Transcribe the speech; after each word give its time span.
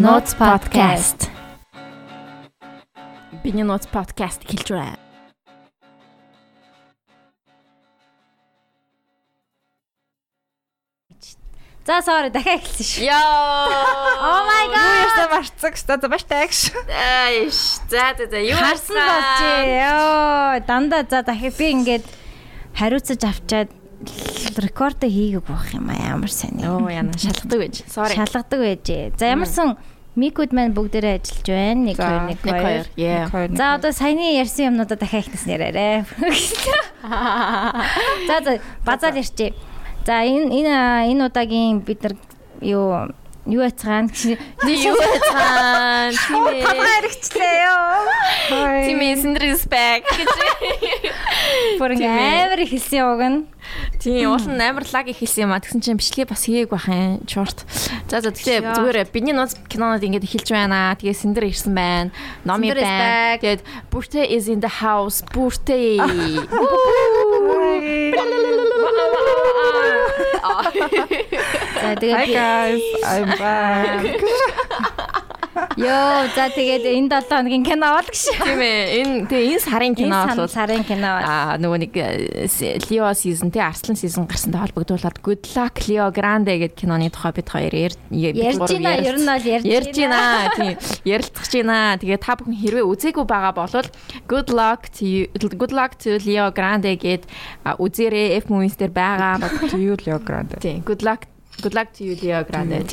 Notes 0.00 0.32
podcast. 0.34 1.28
Биний 3.44 3.64
Notes 3.68 3.84
podcast 3.84 4.40
хэлж 4.48 4.72
байна. 4.72 4.96
За 11.84 12.00
sorry 12.00 12.32
дахиад 12.32 12.64
эхэлсэн 12.64 12.86
шүү. 12.88 13.04
Йоо. 13.12 13.68
Oh 14.24 14.40
my 14.48 14.64
god. 14.72 14.80
Юу 14.80 14.96
ярьсан 15.04 15.28
марцаг 15.36 15.74
ста 15.76 16.00
за 16.00 16.08
баш 16.08 16.24
тагш. 16.24 16.72
Ааш. 16.88 17.84
За 17.92 18.16
за 18.16 18.24
за 18.24 18.40
юу 18.40 18.56
Харсан 18.56 18.96
болж 18.96 19.36
ёо 19.68 20.64
дандаа 20.64 21.04
за 21.04 21.20
дахиад 21.28 21.60
би 21.60 21.76
ингээд 21.76 22.04
хариуцаж 22.72 23.20
авчаад 23.20 23.68
рекорд 24.60 25.00
хийгээг 25.02 25.44
байх 25.48 25.72
юм 25.74 25.88
аа 25.90 25.96
ямар 26.20 26.30
сайн 26.30 26.60
Оо 26.64 26.78
юм. 26.78 26.88
яна 26.88 27.12
шалгадаг 27.16 27.58
байж. 27.60 27.82
Sorry. 27.88 28.14
Шалгадаг 28.14 28.60
байжээ. 28.60 29.12
За 29.18 29.26
ямарсан 29.32 29.76
микуд 30.16 30.52
маань 30.52 30.74
бүгдээрээ 30.74 31.16
ажиллаж 31.22 31.46
байна. 31.48 31.80
Нэг 31.88 31.96
За, 31.96 32.02
хоёр 32.06 32.22
нэг 32.28 32.38
Нэг 32.44 32.54
хоёр. 32.54 32.60
хоёр. 32.60 32.86
Yeah. 32.96 33.56
За 33.56 33.74
одоо 33.78 33.92
саяны 33.94 34.36
ярьсан 34.36 34.66
юмнуудаа 34.74 34.98
дахиад 34.98 35.24
ихнес 35.26 35.44
нэрээрээ. 35.48 36.04
За 38.28 38.36
за 38.44 38.58
базар 38.84 39.14
ярьчээ. 39.16 39.52
За 40.06 40.12
энэ 40.24 40.50
энэ 40.52 40.74
энэ 41.14 41.24
удаагийн 41.30 41.80
бид 41.80 42.02
нар 42.02 42.14
юу 42.60 43.08
юу 43.46 43.62
яцгаан 43.64 44.08
Ти 44.12 44.36
юу 44.66 44.96
цаан. 45.30 46.12
Тийм 46.28 46.44
ээ. 46.44 46.64
хэрэгчлээ 46.64 47.54
ёо. 47.72 48.04
Тийм 48.84 49.00
ээ. 49.00 49.16
Cinder's 49.16 49.64
back 49.68 50.04
гэж. 50.04 50.28
Бүр 51.80 51.90
их 51.96 52.68
хэлсэн 52.70 53.00
уг 53.08 53.20
нь. 53.24 53.46
Тийм 54.00 54.32
уул 54.32 54.46
нь 54.48 54.60
амар 54.60 54.84
лаг 54.88 55.06
их 55.08 55.20
хэлсэн 55.20 55.44
юм 55.48 55.52
а. 55.52 55.60
Тэгсэн 55.60 55.80
чинь 55.80 55.98
бичлэгээ 56.00 56.30
бас 56.30 56.44
хийгээг 56.46 56.70
байх 56.70 56.88
юм. 56.88 57.20
Short. 57.28 57.64
За 58.08 58.20
за 58.20 58.30
Short. 58.32 58.76
зүгээр 58.76 59.08
биний 59.12 59.34
нууц 59.36 59.54
кинонод 59.68 60.02
ингэж 60.02 60.24
эхэлж 60.24 60.48
байна. 60.52 60.96
Тэгээ 60.96 61.16
Cinder 61.16 61.44
ирсэн 61.44 61.74
байна. 61.74 62.10
Номи 62.44 62.72
байна. 62.72 63.38
Тэгээд 63.38 63.62
Бүртэ 63.92 64.24
is 64.30 64.48
in 64.48 64.60
the 64.60 64.72
house. 64.80 65.20
Бүртэ. 65.34 66.00
За 71.80 71.90
Hi 71.90 71.94
тэгээд 71.96 72.28
guys, 72.32 72.82
I'm 73.04 73.28
back. 73.38 74.96
ёо 75.78 76.30
за 76.30 76.46
тэгээд 76.54 76.84
энэ 76.86 77.08
7 77.10 77.26
хоногийн 77.26 77.64
кино 77.66 77.98
бол 77.98 78.06
гэж. 78.06 78.22
Тийм 78.46 78.60
ээ. 78.62 78.82
Энэ 79.02 79.14
тэгээ 79.26 79.46
энэ 79.50 79.64
сарын 79.66 79.94
кино 79.98 80.18
Энэ 80.30 80.38
бол 80.38 80.50
сарын 80.50 80.84
кино 80.86 81.08
бол. 81.18 81.26
а 81.26 81.58
нөгөө 81.58 81.78
нэг 81.82 81.92
Лео 82.86 83.10
season 83.18 83.50
тэ 83.50 83.58
Арслан 83.58 83.98
season 83.98 84.30
гарсантай 84.30 84.62
холбогдуулаад 84.70 85.18
Good 85.18 85.50
Luck 85.58 85.74
Leo 85.90 86.06
Grande 86.14 86.54
гэдэг 86.54 86.78
киноны 86.78 87.10
тухай 87.10 87.32
бид 87.34 87.48
хоёр 87.50 87.72
Ярьж 87.74 87.98
байна. 88.10 88.94
Ер 89.02 89.18
нь 89.18 89.26
бол 89.26 89.42
ярьж 89.42 89.66
ярьж 89.66 89.96
байна. 89.98 90.50
Тийм. 90.54 90.74
Ярилцах 91.04 91.44
гэж 91.46 91.52
байна. 91.66 91.98
Тэгээ 91.98 92.18
та 92.22 92.38
бүхэн 92.38 92.54
хэрвээ 92.54 92.86
үзээгүй 92.86 93.24
байгаа 93.26 93.52
бол 93.58 93.74
Good 94.30 94.48
Luck 94.54 94.90
to 94.94 95.02
you, 95.02 95.22
Good 95.34 95.74
Luck 95.74 95.98
to 96.02 96.18
Leo 96.22 96.50
Grande 96.54 96.94
гэд 96.94 97.26
үзээрэй 97.66 98.38
F 98.38 98.46
movies 98.50 98.78
дээр 98.78 98.94
байгаа. 98.94 99.42
To 99.70 99.76
you 99.78 99.98
Leo 100.06 100.18
Grande. 100.22 100.58
Тийм. 100.62 100.82
Good 100.86 101.02
luck 101.02 101.26
Good 101.58 101.74
luck 101.74 101.92
to 101.98 102.04
you 102.06 102.14
Leo 102.22 102.44
Grande. 102.46 102.86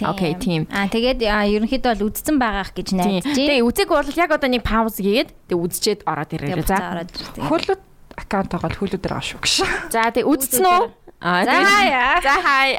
Окей, 0.00 0.32
тийм. 0.38 0.64
Аа 0.70 0.86
тэгээд 0.88 1.20
а, 1.26 1.44
ерөнхийдөө 1.44 1.90
бол 1.98 2.06
үдцэн 2.08 2.38
байгаах 2.38 2.70
гэж 2.72 2.88
найдаж 2.96 3.34
Тэгээ 3.34 3.66
үзег 3.66 3.88
бол 3.90 4.08
яг 4.14 4.30
одоо 4.30 4.48
нэг 4.48 4.62
пауз 4.62 4.96
хийгээд 5.02 5.34
тэгээ 5.50 5.62
үзчихэд 5.66 6.00
ороод 6.06 6.30
ирээрэй. 6.32 6.64
За. 6.64 7.04
Хөлөд 7.36 7.80
аккаунт 8.16 8.50
байгаа 8.56 8.70
л 8.72 8.78
хөлөд 8.80 9.02
дээр 9.04 9.20
шүү 9.20 9.40
гэж. 9.44 9.54
За 9.92 10.08
тэгээ 10.14 10.24
үзсэн 10.32 10.64
үү? 10.64 10.84
Аа 11.16 11.44
За 11.44 11.52
тэгээд- 11.52 12.24
хай. 12.44 12.70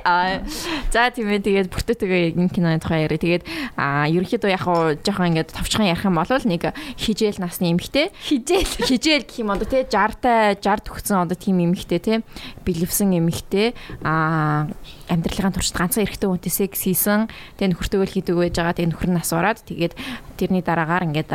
За 0.93 1.09
тийм 1.09 1.29
ээ 1.33 1.41
тэгээд 1.41 1.67
бүртээтэйгээ 1.73 2.37
энэ 2.37 2.53
киноны 2.53 2.77
тухай 2.77 3.05
яриа. 3.09 3.17
Тэгээд 3.17 3.43
аа 3.77 4.05
ерөнхийдөө 4.09 4.49
яг 4.53 4.61
хуу 4.61 4.93
жоохон 5.01 5.33
ингээд 5.33 5.57
товчхон 5.57 5.89
ярих 5.89 6.05
юм 6.05 6.21
бол 6.21 6.29
нэг 6.45 6.69
хижээл 7.01 7.41
насны 7.41 7.73
эмэгтэй 7.73 8.13
хижээл. 8.13 8.85
хижээл 8.89 9.25
гэх 9.25 9.41
юм 9.41 9.49
одоо 9.53 9.65
тий 9.65 9.81
60-тай 9.89 10.53
60 10.61 10.85
төгсөн 10.85 11.17
одоо 11.25 11.33
тийм 11.37 11.65
эмэгтэй 11.65 11.97
тий 11.97 12.17
бэлэвсэн 12.61 13.09
эмэгтэй 13.25 13.73
аа 14.05 14.69
амьдралын 15.07 15.55
туршид 15.55 15.75
ганцхан 15.79 16.03
эрэгтэй 16.03 16.27
хүнтэй 16.27 16.51
секс 16.51 16.83
хийсэн. 16.83 17.31
Тэгээ 17.57 17.71
нөхөртөөгөл 17.71 18.13
хийдэг 18.13 18.35
байж 18.35 18.55
байгаа. 18.59 18.75
Тэгээ 18.75 18.91
нөхөр 18.91 19.09
нь 19.15 19.21
асуураад 19.23 19.59
тэгээд 19.63 19.93
тэрний 20.35 20.63
дараагаар 20.63 21.07
ингээд 21.07 21.31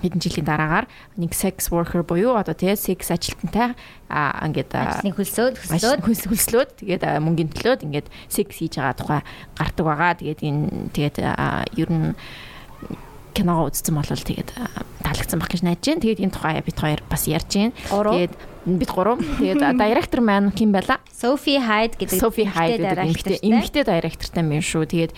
хэдэн 0.00 0.20
жилийн 0.20 0.48
дараагаар 0.48 0.86
нэг 1.20 1.32
sex 1.36 1.68
worker 1.68 2.02
буюу 2.02 2.40
одоо 2.40 2.56
тий 2.56 2.72
секс 2.74 3.12
ажилтнтай 3.12 3.76
ингээд 4.08 4.72
Ажлын 4.72 5.14
хөлсөөд 5.16 5.54
Ажил 5.60 5.76
хөслөөд 5.76 6.00
хөлс 6.02 6.24
хөлслөөд 6.26 6.70
тэгээд 6.80 7.02
мөнгөний 7.20 7.52
төлөөд 7.52 7.84
ингээд 7.86 8.08
секс 8.32 8.56
хийж 8.58 8.80
байгаа 8.80 8.96
тухай 8.96 9.20
гардаг 9.60 9.84
байгаа. 9.86 10.12
Тэгээд 10.16 10.40
энэ 10.40 10.62
тэгээд 10.96 11.16
ер 11.76 11.90
нь 11.92 12.16
киногоо 13.32 13.68
үзсэн 13.72 13.96
бол 13.96 14.06
тэгээд 14.06 14.50
таалагдсан 15.02 15.38
баг 15.40 15.50
гэж 15.50 15.62
найдаж 15.64 15.86
байна. 15.88 16.02
Тэгээд 16.04 16.22
энэ 16.22 16.34
тухай 16.36 16.54
бид 16.62 16.78
хоёр 16.78 17.00
бас 17.08 17.24
ярьж 17.26 17.50
байна. 17.52 17.72
Тэгээд 17.74 18.34
бид 18.64 18.90
гурав. 18.92 19.18
Тэгээд 19.18 19.60
директор 19.76 20.20
маань 20.20 20.52
ким 20.52 20.72
байла? 20.72 21.02
Софи 21.10 21.58
Хайд 21.58 21.98
гэдэг 21.98 22.20
Софи 22.20 22.44
Хайд 22.46 22.80
гэдэг 22.80 23.42
эмэгтэй 23.42 23.84
директортай 23.84 24.44
мэн 24.44 24.62
шүү. 24.62 24.86
Тэгээд 24.86 25.12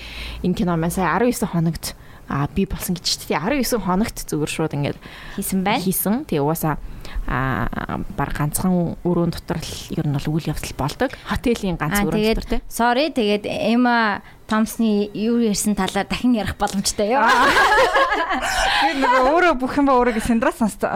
энэ 0.47 0.57
кино 0.57 0.79
маань 0.79 0.95
сая 0.95 1.13
19 1.19 1.51
хоногт 1.53 1.95
а 2.29 2.49
би 2.49 2.65
болсон 2.65 2.97
гэж 2.97 3.05
чинь 3.05 3.37
19 3.37 3.85
хоногт 3.85 4.17
зүгээр 4.25 4.49
шууд 4.49 4.73
ингээд 4.73 4.99
хийсэн 5.37 5.61
байна. 5.61 5.85
хийсэн. 5.85 6.25
Тэгээ 6.25 6.41
угаасаа 6.41 6.81
а 7.27 7.69
баг 8.17 8.33
ганцхан 8.37 8.97
өрөөнд 9.05 9.35
дотор 9.41 9.59
л 9.59 9.73
ер 9.97 10.07
нь 10.07 10.15
бол 10.17 10.29
үйл 10.37 10.51
явдал 10.53 10.75
болдог. 10.79 11.11
Хотелийн 11.29 11.77
ганц 11.81 11.99
Аа 12.01 12.07
өрөөнд 12.09 12.29
дотор 12.37 12.47
тий. 12.49 12.61
sorry 12.69 13.11
тэгээд 13.11 13.45
Эма 13.49 14.23
Томсны 14.45 15.09
юу 15.17 15.41
ярьсан 15.41 15.73
талаар 15.73 16.05
дахин 16.05 16.37
ярих 16.37 16.57
боломжтой 16.61 17.17
юу? 17.17 17.25
Би 17.25 18.93
нөгөө 19.01 19.23
өөрөө 19.33 19.55
бүх 19.57 19.73
юм 19.81 19.89
ба 19.89 19.97
өөрийгөө 19.97 20.21
синдраас 20.21 20.61
сонсдог. 20.61 20.93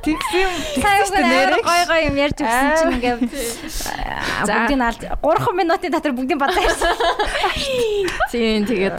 Тэгсэн 0.00 0.50
Сайн 0.80 1.04
тэгсэн 1.04 1.20
нэрээ 1.20 1.60
гой 1.60 1.82
гой 1.84 2.00
юм 2.08 2.16
ярьж 2.16 2.38
өгсөн 2.40 2.64
Аа. 2.64 2.76
чинь 2.80 2.94
ингээд 2.96 3.20
бүгдийг 4.48 4.80
алд 4.80 5.02
3 5.20 5.52
минутын 5.60 5.92
дотор 5.92 6.12
бүгдийг 6.16 6.40
бадаа 6.40 6.64
ярьсан. 6.64 6.96
Тийм 8.32 8.64
тэгээд 8.64 8.98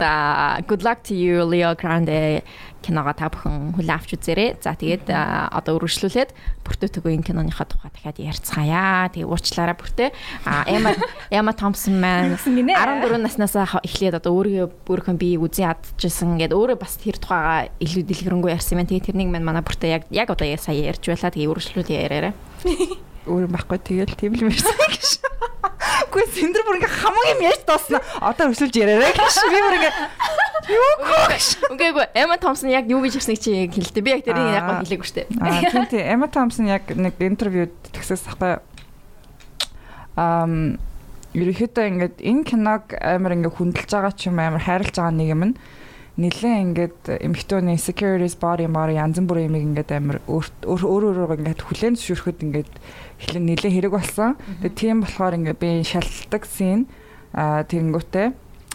good 0.70 0.86
luck 0.86 1.02
to 1.02 1.18
you 1.18 1.42
Leo 1.42 1.74
Grande 1.74 2.46
киногоо 2.84 3.16
та 3.16 3.32
бүхэн 3.32 3.72
хүлээн 3.80 3.96
авч 3.96 4.20
үзээрэй. 4.20 4.60
За 4.60 4.76
тэгээд 4.76 5.08
одоо 5.08 5.80
үргэлжлүүлээд 5.80 6.30
бүртөөтгөө 6.68 7.12
энэ 7.16 7.24
киноныхаа 7.24 7.64
тухай 7.64 7.88
дахиад 7.88 8.20
ярьцгаая. 8.20 9.08
Тэгээ 9.16 9.24
уучлаарай 9.24 9.76
бүртээ. 9.80 10.10
А 10.44 10.68
Emma 10.68 10.92
Emma 11.32 11.56
Thompson 11.56 11.96
маань 11.96 12.36
гинэ? 12.36 12.76
14 12.76 13.24
наснаас 13.24 13.56
эхлээд 13.80 14.20
одоо 14.20 14.36
өөрийнхөө 14.36 15.16
биеийг 15.16 15.40
үзэн 15.48 15.72
ядчихсан 15.72 16.36
ингээд 16.36 16.52
өөрөө 16.52 16.76
бас 16.76 17.00
тэр 17.00 17.16
тухайгаа 17.16 17.72
илүү 17.80 18.04
дэлгэрэнгүй 18.04 18.52
ярьсан 18.52 18.76
юм. 18.76 18.84
Тэгээ 18.84 19.08
тэрнийг 19.08 19.32
маань 19.32 19.48
манай 19.48 19.64
бүртээ 19.64 19.90
яг 19.96 20.04
яг 20.12 20.28
одоо 20.28 20.44
сая 20.60 20.76
ярьж 20.76 21.08
байлаа. 21.08 21.32
Тэгээ 21.32 21.48
үргэлжлүүлээ 21.48 22.04
яриарай. 22.04 22.34
өөр 23.26 23.46
юм 23.48 23.52
байхгүй 23.54 23.78
тэгэл 23.80 24.14
тийм 24.14 24.32
л 24.36 24.46
мэрсэн 24.48 24.76
гэж. 24.78 25.06
Үгүй 26.08 26.24
синдэр 26.30 26.64
бүр 26.64 26.78
ингээ 26.78 26.94
хамаг 27.00 27.26
юм 27.34 27.40
ярьж 27.44 27.62
доосноо. 27.66 28.00
Одоо 28.20 28.52
өсөлж 28.52 28.74
яриарай 28.76 29.12
гэж. 29.12 29.34
Би 29.50 29.58
бүр 29.60 29.76
ингээ 29.78 29.94
юу 30.74 30.92
гэж. 31.28 31.46
Үгүй 31.72 31.86
эгүй 31.92 32.06
Emma 32.14 32.36
Thompson 32.40 32.70
яг 32.70 32.88
юу 32.88 33.02
гэж 33.04 33.18
ирснийг 33.18 33.40
чи 33.40 33.66
хэлдэг. 33.68 34.02
Би 34.04 34.10
яг 34.14 34.22
тэрийг 34.24 34.54
яг 34.54 34.68
хэлээгүй 34.84 35.10
дээ. 35.10 35.26
Аа 35.42 35.60
тийм 35.70 35.86
тийм 35.90 36.04
Emma 36.04 36.28
Thompson 36.30 36.68
яг 36.68 36.88
нэг 36.92 37.18
интервьюд 37.18 37.74
тэгсээс 37.92 38.28
ахгүй. 38.30 38.60
Ам 40.16 40.78
ерөөхдөө 41.34 41.84
ингээд 41.90 42.16
энэ 42.22 42.46
киног 42.46 42.94
амар 43.02 43.34
ингээ 43.34 43.52
хүндэлж 43.58 43.90
байгаа 43.90 44.14
ч 44.14 44.30
юм 44.30 44.38
амар 44.38 44.62
хайрлаж 44.62 44.94
байгаа 44.94 45.14
нэг 45.18 45.28
юм 45.34 45.42
нь 45.50 45.54
нилээ 46.14 46.62
ингээд 46.62 46.98
эмхтөний 47.26 47.74
securities 47.74 48.38
body 48.38 48.70
mari 48.70 48.94
янз 48.94 49.18
бүрийн 49.18 49.50
юм 49.50 49.74
ингээд 49.74 49.90
амар 49.98 50.22
өөр 50.30 50.46
өөр 50.62 51.02
өөрөөр 51.10 51.38
ингээд 51.42 51.66
хүлэн 51.66 51.98
зөвшөөрөхөд 51.98 52.38
ингээд 52.46 52.72
эхлэн 53.20 53.44
нилээ 53.46 53.72
хэрэг 53.74 53.92
болсон. 53.94 54.34
Тэгээ 54.62 54.78
тийм 54.78 54.96
болохоор 55.04 55.36
ингээд 55.38 55.58
би 55.60 55.82
шалтдаг 55.84 56.42
син 56.48 56.88
аа 57.34 57.62
тэгэнгүүтээ 57.66 58.26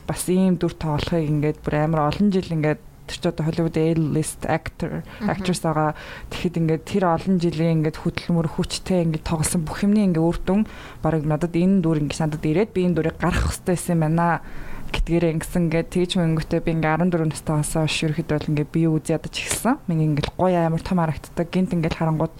бас 0.07 0.23
ийм 0.29 0.57
дүр 0.59 0.73
тоглохыг 0.75 1.25
ингээд 1.27 1.57
бүр 1.63 1.75
амар 1.85 2.11
олон 2.11 2.29
жил 2.33 2.49
ингээд 2.49 2.81
тэр 3.09 3.17
ч 3.17 3.25
одоо 3.25 3.45
Hollywood 3.49 3.77
A-list 3.77 4.45
actor 4.45 5.01
actress 5.25 5.65
байгаа. 5.65 5.97
Тэгэхэд 6.29 6.59
ингээд 6.61 6.83
тэр 6.85 7.03
олон 7.09 7.41
жилийн 7.41 7.81
ингээд 7.81 7.97
хөдөлмөр 8.05 8.47
хүчтэй 8.53 9.05
ингээд 9.09 9.25
тоглосон 9.25 9.65
бүх 9.65 9.81
юмны 9.81 10.05
ингээд 10.13 10.21
үр 10.29 10.37
дүн 10.45 10.61
барыг 11.01 11.25
надад 11.25 11.57
энэ 11.57 11.81
дүр 11.81 12.05
ингээд 12.05 12.21
надад 12.21 12.45
ирээд 12.45 12.71
би 12.73 12.85
энэ 12.85 12.95
дүрийг 12.97 13.17
гаргах 13.17 13.49
хэрэгтэй 13.49 13.73
байсан 13.73 13.97
байна 14.01 14.45
гэдгээрээ 14.89 15.33
ингэсэн 15.37 15.61
ингээд 15.69 15.89
тэгж 15.93 16.11
мөнгөтэй 16.17 16.61
би 16.65 16.71
ингээ 16.77 16.97
14 16.97 17.29
настай 17.29 17.55
хасаа 17.61 17.85
ш 17.85 18.09
ерхэд 18.09 18.29
бол 18.33 18.49
ингээ 18.49 18.67
би 18.73 18.81
үз 18.89 19.05
ядаж 19.09 19.35
ихсэн. 19.37 19.77
Миний 19.85 20.09
ингээл 20.09 20.33
гоё 20.33 20.65
амар 20.65 20.81
том 20.81 20.97
харагддаг. 20.97 21.47
Гинт 21.53 21.73
ингээл 21.77 21.97
харангууд 21.97 22.33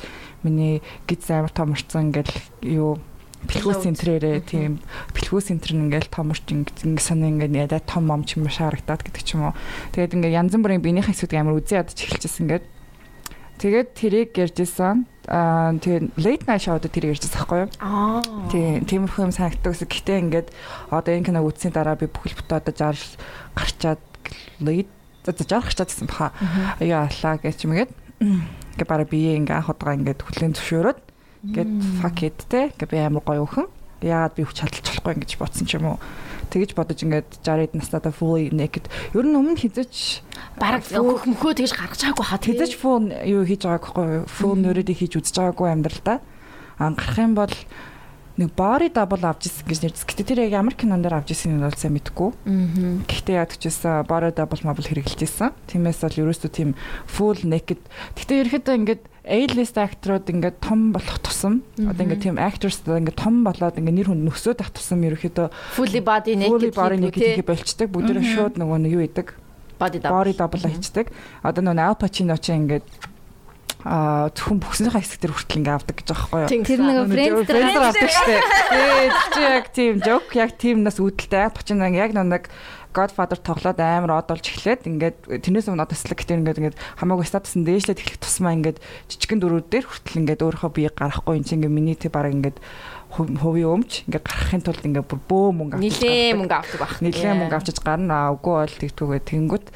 миний 0.44 0.82
гиз 1.08 1.30
амар 1.30 1.52
том 1.52 1.74
орцсон 1.76 2.10
ингээл 2.10 2.36
юу 2.66 3.00
бэлгүү 3.48 3.76
центрээрээ 3.88 4.38
тийм 4.44 4.84
бэлгүү 5.16 5.40
центр 5.40 5.72
нь 5.72 5.88
ингээл 5.88 6.12
том 6.12 6.36
орч 6.36 6.44
ингээ 6.52 7.00
сони 7.00 7.32
ингээ 7.32 7.72
ядаа 7.72 7.80
том 7.80 8.12
ом 8.12 8.28
ч 8.28 8.36
юм 8.36 8.48
уу 8.48 8.52
шаарагдаад 8.52 9.04
гэдэг 9.08 9.24
ч 9.24 9.40
юм 9.40 9.52
уу. 9.52 9.56
Тэгээд 9.96 10.16
ингээ 10.20 10.36
янз 10.36 10.54
бүрийн 10.60 10.84
биенийхээ 10.84 11.16
эсвэг 11.16 11.40
амар 11.40 11.56
үз 11.56 11.72
ядаж 11.72 11.96
эхэлчихсэн 11.96 12.44
ингээд 12.48 12.66
Тэгээд 13.60 13.90
тэрийг 13.92 14.32
ярьжсэн. 14.40 15.04
Аа 15.28 15.76
тэгээ 15.76 16.16
late 16.16 16.48
night 16.48 16.64
show-д 16.64 16.88
тэр 16.88 17.12
ярьжсэн 17.12 17.44
байхгүй 17.44 17.60
юу? 17.68 17.70
Аа. 17.84 18.24
Тийм, 18.48 18.88
тиймэрхүү 18.88 19.28
юм 19.28 19.36
санагддаг 19.36 19.76
ус. 19.76 19.84
Гэхдээ 19.84 20.24
ингээд 20.24 20.48
одоо 20.88 21.12
энэ 21.12 21.28
киног 21.28 21.44
үзсний 21.44 21.76
дараа 21.76 22.00
би 22.00 22.08
бүхэл 22.08 22.40
бүтэ 22.40 22.72
одоо 22.72 22.96
60 22.96 23.20
гарчаад 23.60 24.02
late 24.64 24.92
за 25.28 25.32
60 25.36 25.60
гарчаад 25.60 25.90
гэсэн 25.92 26.08
баха. 26.08 26.32
Аяа 26.80 27.12
аллаа 27.12 27.36
гэж 27.36 27.68
юмгээд. 27.68 27.92
Ингээ 28.76 28.88
бараа 28.90 29.08
бие 29.08 29.38
ингээ 29.40 29.58
анх 29.58 29.72
удаага 29.72 29.98
ингээд 29.98 30.22
хүлэн 30.22 30.54
зөвшөөрөөд 30.54 31.00
ингээд 31.50 31.72
fuck 32.04 32.20
it 32.28 32.40
те. 32.52 32.70
Ингээ 32.76 32.90
би 32.92 32.98
амар 33.00 33.24
гоё 33.24 33.48
өхөн. 33.48 33.68
Яагаад 34.04 34.36
би 34.36 34.44
хүч 34.44 34.58
чадалж 34.60 34.86
болохгүй 34.86 35.14
ингэж 35.18 35.32
бодсон 35.40 35.66
ч 35.66 35.80
юм 35.80 35.96
уу. 35.96 36.00
Тэгэж 36.50 36.72
бодож 36.74 37.00
ингээд 37.06 37.30
60-д 37.46 37.78
настаа 37.78 38.10
fully 38.10 38.50
naked. 38.50 38.90
Ер 39.14 39.26
нь 39.28 39.38
өмнө 39.38 39.60
хизэж 39.60 40.26
Бараг 40.58 40.84
хөх 40.88 41.24
мөхөө 41.30 41.62
тэгж 41.62 41.72
гаргаж 41.78 42.00
чаагүй 42.04 42.26
хаа 42.26 42.42
хизэж 42.42 42.74
фон 42.76 43.14
юу 43.14 43.46
хийж 43.46 43.64
байгааг 43.64 43.96
байхгүй? 43.96 44.26
Фон 44.28 44.58
нөрөөдөө 44.66 44.96
хийж 44.98 45.14
үзэж 45.20 45.36
байгаагүй 45.40 45.68
амьдралдаа. 45.72 46.18
Аа 46.82 46.92
гарах 46.98 47.20
юм 47.22 47.34
бол 47.38 47.54
нэг 48.40 48.56
body 48.56 48.88
double 48.96 49.20
авч 49.28 49.52
ирсэн 49.52 49.68
гэж 49.68 49.80
нэрс. 49.84 50.04
Гэтэ 50.08 50.24
тэр 50.24 50.40
яг 50.48 50.56
ямар 50.64 50.76
кинон 50.80 51.04
дээр 51.04 51.20
авч 51.20 51.36
ирсэн 51.36 51.60
нь 51.60 51.64
бол 51.64 51.76
сайн 51.76 51.94
мэдэхгүй. 52.00 52.30
Аа. 52.32 53.04
Гэхдээ 53.04 53.36
яг 53.36 53.52
гэсэн 53.60 54.08
body 54.08 54.32
double 54.32 54.64
мабл 54.64 54.88
хэрэгжилж 54.88 55.22
ирсэн. 55.28 55.52
Тиймээс 55.68 56.00
бол 56.08 56.20
ерөөсөө 56.24 56.52
тийм 56.56 56.72
full 57.04 57.40
naked. 57.44 57.84
Гэтэ 58.16 58.48
ерөөхдөө 58.48 58.76
ингээд 58.80 59.04
A-list 59.30 59.78
акторууд 59.78 60.26
ингээд 60.26 60.58
том 60.64 60.90
болох 60.96 61.20
тусам 61.22 61.62
одоо 61.78 62.02
ингээд 62.02 62.24
тийм 62.26 62.42
actors 62.42 62.82
ингээд 62.82 63.20
том 63.20 63.46
болоод 63.46 63.78
ингээд 63.78 63.98
нэр 64.02 64.10
хүнд 64.10 64.26
нөсөөд 64.26 64.64
ах 64.64 64.74
тусам 64.74 65.06
ерөөхдөө 65.06 65.54
Fully 66.50 66.72
body 66.74 66.98
naked 66.98 67.38
хийх 67.38 67.46
болчдаг. 67.46 67.94
Бүгдээ 67.94 68.26
шууд 68.26 68.58
нөгөө 68.58 68.78
нэг 68.88 68.92
юу 68.96 69.06
идэг 69.06 69.38
Body 69.80 70.00
double. 70.36 70.60
хийдэг. 70.60 71.08
Одоо 71.42 71.64
нөгөө 71.64 71.88
Al 71.88 71.96
Pacino 71.96 72.36
ч 72.36 72.52
ингээд 72.52 72.84
зөвхөн 73.80 74.60
бүхснийхээ 74.60 75.00
хэсэг 75.00 75.20
дээр 75.24 75.34
хүртэл 75.40 75.60
ингээ 75.64 75.76
авдаг 75.80 75.96
гэж 75.96 76.08
байгаа 76.12 76.28
байхгүй 76.36 76.60
юу? 76.60 76.68
Тэр 76.68 76.82
нөгөө 76.84 77.06
Friends 77.08 77.48
дээр 77.48 77.80
авдаг 77.80 78.12
штэ. 78.12 78.36
Ээ 78.76 79.08
чи 79.32 79.40
яг 79.40 79.66
тийм 79.72 79.94
joke 80.04 80.32
яг 80.36 80.52
тийм 80.60 80.84
нас 80.84 81.00
үүдэлтэй 81.00 81.48
Al 81.48 81.56
Pacino 81.56 81.88
яг 81.88 82.12
нэг 82.12 82.52
Godfather 82.92 83.38
тоглоод 83.38 83.80
амар 83.80 84.18
одолж 84.18 84.50
эхлээд 84.50 84.90
ингээд 84.90 85.18
тэрнээс 85.46 85.70
өмнө 85.70 85.86
одослог 85.86 86.18
гэдэг 86.18 86.42
ингээд 86.42 86.60
ингээд 86.60 86.80
хамаагүй 86.98 87.28
статусын 87.30 87.62
дээшлээд 87.62 88.02
эхлэх 88.02 88.18
тусмаа 88.18 88.58
ингээд 88.58 88.82
жижигэн 89.14 89.40
дөрүүд 89.46 89.68
дээр 89.70 89.86
хүртэл 89.86 90.20
ингээд 90.26 90.42
өөрийнхөө 90.42 90.72
бие 90.74 90.90
гарахгүй 90.90 91.38
юм 91.38 91.46
чи 91.46 91.54
ингээд 91.54 91.70
миний 91.70 91.94
тий 91.94 92.10
бараг 92.10 92.34
ингээд 92.34 92.58
хувийн 93.14 93.78
өмч 93.78 94.10
ингээд 94.10 94.26
гарахын 94.26 94.66
тулд 94.66 94.82
ингээд 94.90 95.06
бүр 95.06 95.22
бөө 95.22 95.48
мөнгө 95.54 95.76
авчиж 95.78 96.02
Нилээ 96.02 96.34
мөнгө 96.34 96.56
авдаг 96.58 96.80
баг. 96.82 96.94
Нилээ 96.98 97.34
мөнгө 97.38 97.58
авчиж 97.62 97.78
гарна 97.78 98.18
үгүй 98.34 98.56
бол 98.58 98.76
тэгтүүгээ 98.82 99.22
тэнгүүт 99.38 99.68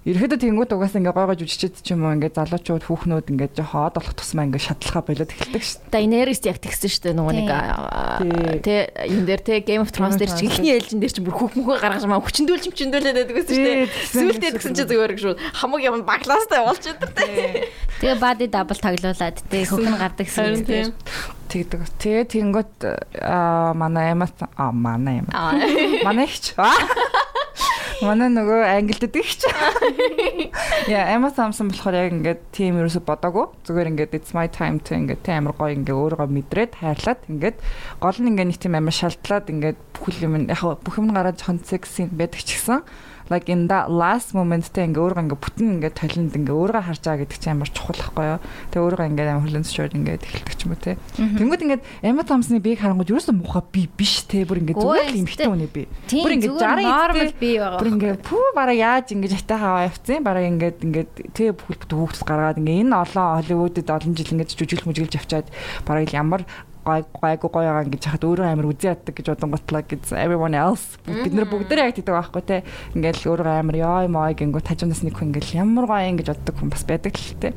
Ерөөдөө 0.00 0.40
тэнгууд 0.40 0.72
угаасаа 0.72 0.96
ингээ 1.04 1.12
гойгож 1.12 1.40
үжичээд 1.44 1.84
ч 1.84 1.92
юм 1.92 2.08
уу 2.08 2.16
ингээ 2.16 2.32
залуучууд 2.32 2.88
хүүхнүүд 2.88 3.26
ингээ 3.36 3.52
жоохон 3.52 3.92
од 3.92 3.94
болох 4.00 4.16
тусмаа 4.16 4.48
ингээ 4.48 4.64
шатлахаа 4.64 5.04
болоод 5.04 5.28
эхэлдэг 5.28 5.60
шүү 5.60 5.92
Daenerys 5.92 6.40
яг 6.48 6.56
тэгсэн 6.56 6.88
шүү 6.88 7.02
дээ 7.04 7.16
нөгөө 7.20 7.34
нэг 7.36 7.48
Тий. 7.50 8.64
тэ 8.64 8.76
юм 9.12 9.28
дээр 9.28 9.42
тэ 9.44 9.60
Game 9.60 9.84
of 9.84 9.92
Thrones 9.92 10.16
дээр 10.16 10.32
чи 10.32 10.48
ихний 10.48 10.72
ээлжин 10.72 11.04
дээр 11.04 11.12
чи 11.12 11.20
бүр 11.20 11.36
хөх 11.36 11.52
мөхөө 11.52 11.84
гаргаж 11.84 12.08
маа 12.08 12.24
хүчндүүлж 12.24 12.64
хүчндүүлээд 12.72 13.16
байдаг 13.20 13.36
гэсэн 13.44 13.52
шүү 13.52 13.68
дээ. 13.68 13.88
Тий, 13.92 14.08
Сүүлдээ 14.16 14.50
тэгсэн. 14.56 14.72
чи 14.72 14.84
зүгээр 14.88 15.12
гэж 15.20 15.24
хамаг 15.60 15.80
юм 15.84 16.00
баглаастай 16.08 16.60
болчиход 16.64 17.12
тэ. 17.12 17.68
Тэгээ 18.00 18.16
body 18.24 18.46
double 18.48 18.80
таглуулад 18.80 19.36
тий 19.52 19.68
хөхн 19.68 20.00
гардаг 20.00 20.24
гэсэн 20.24 20.64
тийм. 20.64 20.88
Тэгдэг. 21.50 21.82
Тэгээ 21.98 22.24
аа 23.26 23.74
манай 23.74 24.14
Эмма 24.14 24.30
аа 24.54 24.70
манай. 24.70 25.26
Аа. 25.34 25.58
Манай. 26.06 26.30
Аа. 26.56 26.70
Манай 28.00 28.30
нөгөө 28.32 28.60
англид 28.64 29.12
дэгч. 29.12 29.44
Яа, 30.94 31.10
Emma 31.12 31.28
Thompson 31.36 31.68
болохоор 31.68 31.98
яг 31.98 32.14
ингээд 32.14 32.40
тийм 32.54 32.78
ерөөсө 32.80 33.02
бодоагүй. 33.04 33.50
Зүгээр 33.68 33.90
ингээд 33.92 34.16
it's 34.16 34.32
my 34.32 34.46
time 34.48 34.80
to 34.80 34.96
ингээд 34.96 35.28
амар 35.28 35.52
гоё 35.52 35.76
ингээд 35.76 36.00
өөрийгөө 36.00 36.28
мэдрээд 36.32 36.80
хайрлаад 36.80 37.20
ингээд 37.28 37.58
гол 38.00 38.18
нь 38.24 38.30
ингээд 38.32 38.48
нэг 38.48 38.58
тийм 38.62 38.78
амар 38.80 38.96
шалтлаад 38.96 39.52
ингээд 39.52 39.78
бүхэл 39.92 40.24
юм 40.24 40.48
яг 40.48 40.64
бүх 40.80 40.96
юм 40.96 41.12
гараад 41.12 41.36
жоохон 41.36 41.60
секси 41.60 42.08
байдаг 42.08 42.40
ч 42.40 42.56
гэсэн 42.56 42.80
like 43.30 43.48
in 43.48 43.68
that 43.70 43.86
last 43.90 44.34
moment 44.34 44.66
тэ 44.74 44.90
ингээ 44.90 44.98
өөрийгөө 44.98 45.24
ингээ 45.30 45.38
бүтэн 45.38 45.68
ингээ 45.78 45.92
толинд 45.94 46.34
ингээ 46.34 46.50
өөрийгөө 46.50 46.86
харж 46.90 47.00
байгаа 47.06 47.20
гэдэг 47.22 47.38
чинь 47.38 47.54
амар 47.54 47.70
чухал 47.70 47.98
байхгүй 48.02 48.26
юу. 48.26 48.38
Тэгээ 48.74 48.84
өөрийгөө 48.90 49.10
ингээ 49.14 49.26
амар 49.30 49.44
хүлэн 49.46 49.64
зөвшөөрд 49.70 49.94
ингээ 49.94 50.16
эхэлдэг 50.18 50.54
ч 50.58 50.60
юм 50.66 50.72
уу 50.74 50.82
те. 50.82 50.92
Тэнгүүд 51.14 51.62
ингээ 51.64 51.80
Emma 52.02 52.22
Thompson-ы 52.26 52.58
биеийг 52.58 52.82
харангууд 52.82 53.10
ерөөсөө 53.14 53.34
муухай 53.38 53.62
би 53.70 53.82
биш 53.86 54.26
те. 54.26 54.42
Бүр 54.42 54.58
ингээ 54.66 54.74
зүгээр 54.74 55.08
л 55.14 55.20
юм 55.22 55.28
хитэн 55.30 55.52
үнэ 55.54 55.68
би. 55.70 55.82
Бүр 56.10 56.34
ингээ 56.34 56.50
зүгээр 56.50 56.82
60 56.82 56.90
нормал 56.90 57.34
бий 57.38 57.54
байгаа. 57.62 57.78
Бүр 57.78 57.90
ингээ 57.94 58.14
пүү 58.26 58.44
бараа 58.58 58.76
яаж 58.76 59.06
ингээ 59.14 59.34
жатайхаа 59.38 59.86
авцсан. 59.86 60.26
Бараа 60.26 60.44
ингээ 60.50 60.70
ингээ 60.82 61.04
тэгээ 61.38 61.54
бүхэл 61.54 61.80
бүт 61.86 61.92
хүүхдс 61.94 62.26
гаргаад 62.26 62.58
ингээ 62.58 62.82
энэ 62.82 62.98
олон 62.98 63.28
Холливуудад 63.38 63.88
олон 63.94 64.12
жил 64.18 64.34
ингээ 64.34 64.50
жүжиглэх 64.50 64.88
мүжиглж 64.90 65.14
авчаад 65.22 65.46
бараа 65.86 66.02
ямар 66.10 66.42
гой 66.90 67.04
гойг 67.14 67.42
гоё 67.46 67.70
байгаа 67.70 67.86
ингэж 67.86 68.02
хахад 68.02 68.24
өөрөө 68.26 68.46
амар 68.50 68.66
үзий 68.66 68.90
яддаг 68.90 69.14
гэж 69.14 69.26
бодонготлаа 69.30 69.82
гэж 69.86 70.02
everyone 70.18 70.58
else. 70.58 70.98
Бид 71.06 71.30
нар 71.30 71.46
бүгд 71.46 71.70
яг 71.70 71.94
тэгдэг 71.94 72.14
байхгүй 72.18 72.42
те. 72.42 72.56
Ингээл 72.98 73.30
өөрөө 73.30 73.54
амар 73.62 73.76
ёо 73.78 74.08
мой 74.10 74.34
гингүү 74.34 74.62
тажуунаас 74.66 75.06
нэг 75.06 75.14
хүн 75.14 75.30
ингээл 75.30 75.62
ямар 75.62 75.86
гоё 75.86 76.10
юм 76.10 76.18
гэж 76.18 76.28
боддог 76.34 76.54
хүн 76.58 76.70
бас 76.74 76.84
байдаг 76.84 77.14
л 77.14 77.38
те. 77.38 77.54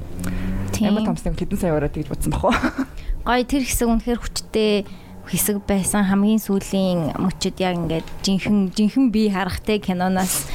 Амар 0.83 1.06
томсныг 1.07 1.38
хэдэн 1.38 1.57
сая 1.57 1.74
ороод 1.74 1.94
тэгж 1.97 2.09
бодсон 2.13 2.33
баху 2.33 2.53
Гой 3.27 3.47
тэр 3.47 3.63
хэсэг 3.63 3.88
үнэхээр 3.88 4.19
хүчтэй 4.19 4.83
хэсэг 5.31 5.63
байсан. 5.63 6.03
Хамгийн 6.03 6.44
сүүлийн 6.44 7.15
мөчөд 7.15 7.56
яг 7.63 7.79
ингээд 7.79 8.07
жинхэнэ 8.19 8.75
жинхэнэ 8.75 9.09
бие 9.15 9.31
харахтай 9.31 9.79
киноноос 9.79 10.51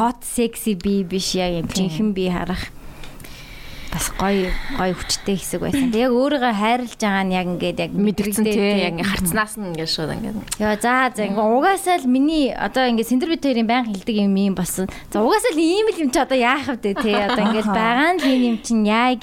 hot 0.00 0.24
sexy 0.24 0.72
бие 0.72 1.04
биш 1.04 1.36
яг 1.36 1.60
юм. 1.60 1.66
Жинхэнэ 1.68 2.16
бие 2.16 2.32
харах 2.32 2.72
бас 3.92 4.12
гоё 4.16 4.52
гоё 4.76 4.94
хүчтэй 4.94 5.36
хэсэг 5.40 5.60
байсан. 5.64 5.88
Тэг 5.92 6.08
яг 6.08 6.12
өөрийгөө 6.12 6.54
хайрлаж 6.54 6.94
байгаа 7.00 7.24
нь 7.24 7.34
яг 7.34 7.46
ингээд 7.48 7.78
яг 7.80 7.92
мэдрэгдээд 7.96 8.56
тий 8.56 8.84
яг 8.84 8.94
ингээ 9.00 9.10
харцнаас 9.10 9.54
нь 9.56 9.66
ингээ 9.72 9.88
шууд 9.88 10.10
ингээ. 10.14 10.34
Яа 10.60 10.76
за 10.76 11.12
за 11.12 11.22
ингээ 11.24 11.48
угаасаа 11.56 11.96
л 12.00 12.08
миний 12.08 12.52
одоо 12.52 12.84
ингээ 12.84 13.08
синдер 13.08 13.32
бит 13.32 13.44
хоёрын 13.44 13.68
баян 13.68 13.88
хилдэг 13.88 14.16
юм 14.16 14.36
юм 14.36 14.54
болсон. 14.54 14.86
За 15.08 15.24
угаасаа 15.24 15.52
л 15.56 15.60
ийм 15.60 15.88
л 15.88 16.02
юм 16.04 16.10
чи 16.12 16.18
одоо 16.20 16.38
яах 16.38 16.68
вэ 16.68 16.92
тий 16.94 17.16
одоо 17.16 17.42
ингээ 17.48 17.64
байгаа 17.64 18.10
нь 18.20 18.46
юм 18.52 18.56
чинь 18.60 18.84
яа 18.84 19.16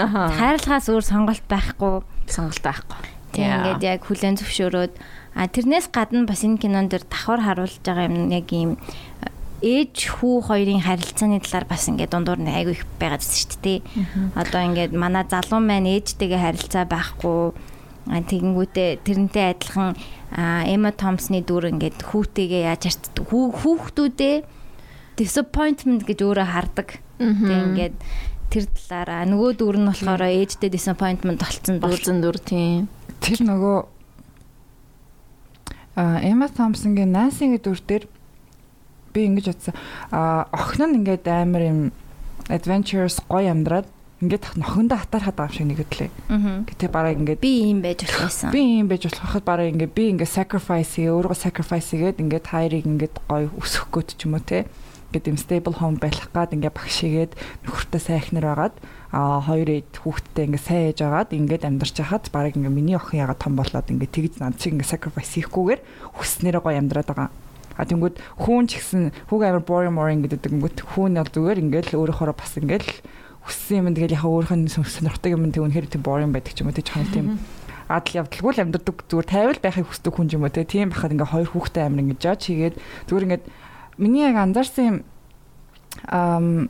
Аха. 0.00 0.32
хайрлахаас 0.32 0.88
өөр 0.88 1.04
сонголт 1.04 1.44
байхгүй. 1.48 2.00
Сонголт 2.26 2.62
байхгүй. 2.64 2.98
Тэг 3.36 3.46
ингээд 3.46 3.82
яг 3.84 4.00
хүлэн 4.08 4.40
зөвшөөрөөд 4.40 4.92
а 5.34 5.46
тэрнээс 5.46 5.94
гадна 5.94 6.26
бас 6.26 6.42
энэ 6.42 6.58
кинон 6.58 6.90
дээр 6.90 7.06
давхар 7.06 7.38
харуулж 7.38 7.78
байгаа 7.86 8.10
юм 8.10 8.34
яг 8.34 8.50
ийм 8.50 8.74
ээж 9.60 9.96
хүү 10.20 10.36
хоёрын 10.48 10.80
харилцааны 10.80 11.40
талаар 11.44 11.66
бас 11.68 11.84
ингээд 11.88 12.12
дундуур 12.12 12.40
нь 12.40 12.48
айгүй 12.48 12.74
их 12.80 12.84
байгаад 12.96 13.20
байсан 13.20 13.38
шүү 13.44 13.60
дээ. 13.60 13.78
Одоо 14.36 14.60
ингээд 14.64 14.92
манай 14.96 15.24
залуу 15.28 15.60
маань 15.60 15.88
ээжтэйгээ 15.88 16.40
харилцаа 16.40 16.84
байхгүй 16.88 17.52
тэгэнгүүтээ 18.08 19.04
тэрнтэй 19.04 19.46
адилхан 19.52 19.94
Эма 20.32 20.90
Томсны 20.96 21.44
дүр 21.44 21.68
ингээд 21.70 22.00
хүүтэйгээ 22.00 22.72
яаж 22.72 22.82
харцдаг 22.88 23.24
хүү 23.28 23.44
хүүхдүүдээ 23.60 24.36
disappointment 25.20 26.08
гэж 26.08 26.18
өөрөө 26.24 26.48
хардаг. 26.48 26.88
Тэг 27.20 27.58
ингээд 27.68 27.96
тэр 28.50 28.64
талаараа 28.66 29.28
нөгөө 29.28 29.50
дүр 29.60 29.76
нь 29.78 29.88
болохоор 29.90 30.22
ээжтэй 30.26 30.70
disappointment 30.72 31.38
болцсон 31.44 31.78
дүр 31.78 31.90
Болцсон 31.92 32.18
дүр 32.24 32.38
тий. 32.40 32.88
тэр 33.20 33.38
нөгөө 33.44 33.78
а 36.00 36.18
Emma 36.24 36.48
Thompson-гийн 36.48 37.12
Nancy-гийн 37.12 37.60
дүр 37.60 37.80
дээр 37.84 38.04
би 39.12 39.20
ингэж 39.28 39.46
бодсон 39.50 39.74
а 40.10 40.46
охин 40.54 40.90
нь 40.90 40.98
ингээд 41.04 41.24
амар 41.28 41.62
юм 41.62 41.80
adventurous 42.50 43.22
гоё 43.30 43.50
амьдраад 43.50 43.86
ингээд 44.20 44.44
нохондоо 44.60 45.00
хатаар 45.00 45.24
хадаа 45.32 45.48
юм 45.48 45.54
шиг 45.56 45.66
нэгэдлээ. 45.72 46.10
Аа. 46.28 46.68
Гэтэ 46.68 46.92
бараг 46.92 47.16
ингээд 47.16 47.40
би 47.40 47.72
ийм 47.72 47.80
байж 47.80 48.04
болох 48.04 48.28
байсан. 48.28 48.52
би 48.52 48.60
юм 48.84 48.88
байж 48.92 49.08
болох 49.08 49.24
хахад 49.24 49.44
бараг 49.48 49.72
ингээд 49.72 49.96
би 49.96 50.04
ингээд 50.12 50.34
sacrifice 50.36 50.92
хийе 51.00 51.08
өөрөө 51.08 51.36
sacrifice 51.40 51.88
хийгээд 51.96 52.20
ингээд 52.20 52.46
хайрыг 52.52 52.84
ингээд 52.84 53.16
гоё 53.24 53.48
өсгөх 53.56 53.88
гээд 53.96 54.08
ч 54.20 54.28
юм 54.28 54.36
уу 54.36 54.44
те. 54.44 54.68
Ингээд 55.08 55.30
юм 55.32 55.38
stable 55.40 55.76
home 55.80 55.96
байх 55.96 56.20
гад 56.36 56.52
ингээд 56.52 56.76
багшигээд 56.76 57.32
нөхөртөө 57.64 58.00
сайхнаар 58.04 58.46
байгаад 58.52 58.76
а 59.08 59.40
хоёр 59.40 59.68
эд 59.80 59.90
хүүхдтэй 59.96 60.44
ингээд 60.52 60.66
сайн 60.68 60.84
ээж 60.92 61.00
агаад 61.00 61.32
ингээд 61.32 61.64
амьдарч 61.64 61.96
хахад 62.04 62.28
бараг 62.28 62.54
ингээд 62.60 62.76
миний 62.76 63.00
охин 63.00 63.24
ягаад 63.24 63.40
том 63.40 63.56
болоод 63.56 63.88
ингээд 63.88 64.14
тэгж 64.14 64.32
над 64.44 64.60
шиг 64.60 64.76
ингээд 64.76 64.92
sacrifice 65.00 65.32
хийхгүйгээр 65.34 65.80
хүснээрээ 66.14 66.60
гоё 66.62 66.76
амьдраад 66.76 67.08
байгаа. 67.08 67.30
А 67.80 67.88
тэнгүүд 67.88 68.20
хүүн 68.36 68.64
ч 68.68 68.76
гэсэн 68.76 69.02
хүүг 69.32 69.40
амар 69.40 69.64
boring 69.64 69.96
boring 69.96 70.20
гэдэг 70.20 70.52
ингээд 70.52 70.78
хүүн 70.84 71.16
бол 71.16 71.32
зүгээр 71.32 71.62
ингээд 71.64 71.86
л 71.96 72.04
өөрөөхөө 72.04 72.36
бас 72.36 72.52
ингээд 72.60 72.84
л 72.84 72.96
хүссэн 73.48 73.88
юм. 73.88 73.96
Тэгэл 73.96 74.16
яхаа 74.20 74.28
өөрийнх 74.36 74.68
нь 74.68 74.68
сонирхдаг 74.68 75.32
юм 75.32 75.48
тэг 75.48 75.64
үнэхээр 75.64 75.88
тийм 75.88 76.04
boring 76.04 76.28
байдаг 76.28 76.52
ч 76.52 76.60
юм 76.60 76.68
уу 76.68 76.76
тэг 76.76 76.84
жоохон 76.84 77.08
тийм 77.08 77.26
адал 77.88 78.18
явдалгүй 78.20 78.52
л 78.52 78.62
амьдардаг 78.68 78.96
зүгээр 79.08 79.28
тайвал 79.32 79.60
байхыг 79.64 79.86
хүсдэг 79.88 80.12
хүн 80.12 80.28
юм 80.28 80.44
уу 80.44 80.52
те. 80.52 80.68
Тийм 80.68 80.92
байхад 80.92 81.16
ингээ 81.16 81.32
хоёр 81.32 81.48
хүүхдээ 81.48 81.84
амир 81.88 82.00
ингээ 82.04 82.20
жаж 82.20 82.40
хийгээд 82.44 82.76
зүгээр 83.08 83.24
ингээ 83.24 83.40
миний 83.96 84.28
яг 84.28 84.36
анзаарсан 84.36 84.84
юм 84.84 84.96
ам 86.04 86.68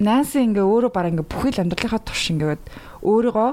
Нанси 0.00 0.40
ингээ 0.40 0.64
өөрөө 0.64 0.90
бараг 0.96 1.12
ингээ 1.12 1.28
бүхэл 1.28 1.60
амьдралынхаа 1.60 2.00
турш 2.00 2.32
ингээд 2.32 2.64
өөрийгөө 3.04 3.50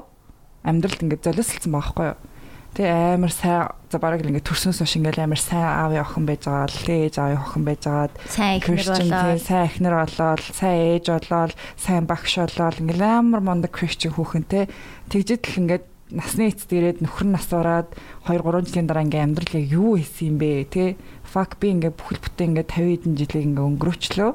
амьдралд 0.63 1.03
ингээ 1.03 1.19
золиослсон 1.19 1.71
байгаа 1.75 1.83
байхгүй 1.83 2.07
юу 2.07 2.17
Тэ 2.73 2.89
амар 2.89 3.29
сайн 3.29 3.69
за 3.93 4.01
бараг 4.01 4.25
ингээд 4.25 4.49
төрснөөс 4.49 4.81
хойш 4.81 4.97
ингээд 4.97 5.21
амар 5.21 5.37
сайн 5.37 5.61
аав 5.61 5.93
охин 5.93 6.25
байж 6.25 6.41
байгаа 6.49 6.73
л 6.73 6.89
ээж 6.89 7.15
аав 7.21 7.37
охин 7.53 7.63
байж 7.69 7.81
байгаад 7.85 8.13
сайн 8.25 8.57
ихнэр 8.57 8.81
Christian 8.81 9.09
болоо. 9.13 9.29
тий, 9.29 9.45
сайн 9.45 9.65
эхнэр 9.69 9.95
болоод 10.01 10.41
сайн 10.41 10.77
ээж 10.97 11.05
болоод 11.13 11.51
сайн 11.77 12.03
багш 12.09 12.33
болоод 12.41 12.81
ингээд 12.81 13.03
амар 13.05 13.41
мондог 13.45 13.71
Christian 13.77 14.17
хүүхэн 14.17 14.45
те 14.49 14.59
тэгжид 15.05 15.45
л 15.45 15.59
ингээд 15.61 15.85
насны 16.17 16.49
эцэд 16.49 16.73
ирээд 16.73 16.99
нөхөр 17.05 17.25
нь 17.29 17.35
насвараад 17.37 17.93
2 18.25 18.41
3 18.41 18.65
жилийн 18.65 18.89
дараа 18.89 19.05
ингээд 19.05 19.25
амьдрал 19.25 19.53
яг 19.53 19.65
юу 19.69 19.93
хийсэн 19.97 20.33
юм 20.33 20.37
бэ 20.41 20.65
те 20.73 20.85
fuck 21.25 21.61
би 21.61 21.77
ингээд 21.77 21.93
бүхэл 21.93 22.25
бүтэн 22.25 22.47
ингээд 22.57 22.69
50 22.73 22.89
хэдэн 22.89 23.13
жилийг 23.21 23.45
ингээд 23.53 23.69
өнгөрөөчлөө. 23.69 24.31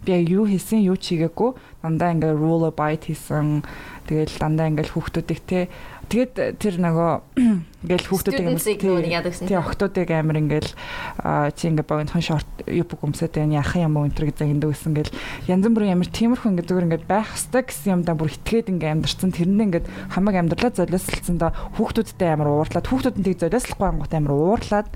Би 0.00 0.10
яг 0.16 0.24
юу 0.32 0.44
хийсэн 0.48 0.80
юу 0.86 0.96
ч 0.96 1.14
хийгээгүй 1.14 1.50
дандаа 1.82 2.14
ингээд 2.14 2.40
rule 2.40 2.70
bite 2.74 3.12
хийсэн. 3.12 3.62
Тэгэл 4.08 4.40
дандаа 4.42 4.66
ингээд 4.72 4.90
хүүхдүүдийг 4.90 5.40
те 5.46 5.68
тэгээд 6.10 6.58
тэр 6.58 6.74
нөгөө 6.82 7.12
нэг 9.06 9.14
яадаг 9.14 9.32
гэсэн. 9.32 9.48
тий 9.48 9.56
охтуудыг 9.56 10.10
амар 10.10 10.36
ингээл 10.42 10.70
чи 11.56 11.64
ингээ 11.70 11.86
богинохон 11.86 12.20
шорт 12.20 12.50
юу 12.66 12.84
бүх 12.84 13.06
өмсөд 13.06 13.38
энэ 13.38 13.62
яхан 13.62 13.88
юм 13.88 13.96
уу 13.96 14.04
энэ 14.10 14.16
төр 14.18 14.26
гэж 14.28 14.44
ингэ 14.44 14.66
дүүсэн 14.66 14.92
гэл 14.98 15.14
янз 15.48 15.64
бүрийн 15.70 15.96
амар 15.96 16.10
тиймэрхүү 16.10 16.50
ингээ 16.50 16.68
зүгээр 16.68 16.86
ингээ 16.90 17.02
байх 17.08 17.30
хэвээр 17.30 17.64
гэсэн 17.70 17.92
юм 17.94 18.02
да 18.04 18.12
бүр 18.18 18.34
итгээд 18.34 18.68
ингээ 18.68 18.92
амьдэрсэн 19.00 19.32
тэрнээ 19.32 19.66
ингээ 19.70 19.84
хамаг 20.12 20.34
амьдралаа 20.34 20.72
золиослцсан 20.74 21.36
да 21.38 21.54
хүүхдүүдтэй 21.78 22.28
амар 22.34 22.48
уурлаад 22.50 22.84
хүүхдүүд 22.84 23.16
нь 23.16 23.24
тийг 23.24 23.38
золиослохгүй 23.40 23.88
ангууд 23.88 24.12
амар 24.12 24.34
уурлаад 24.34 24.90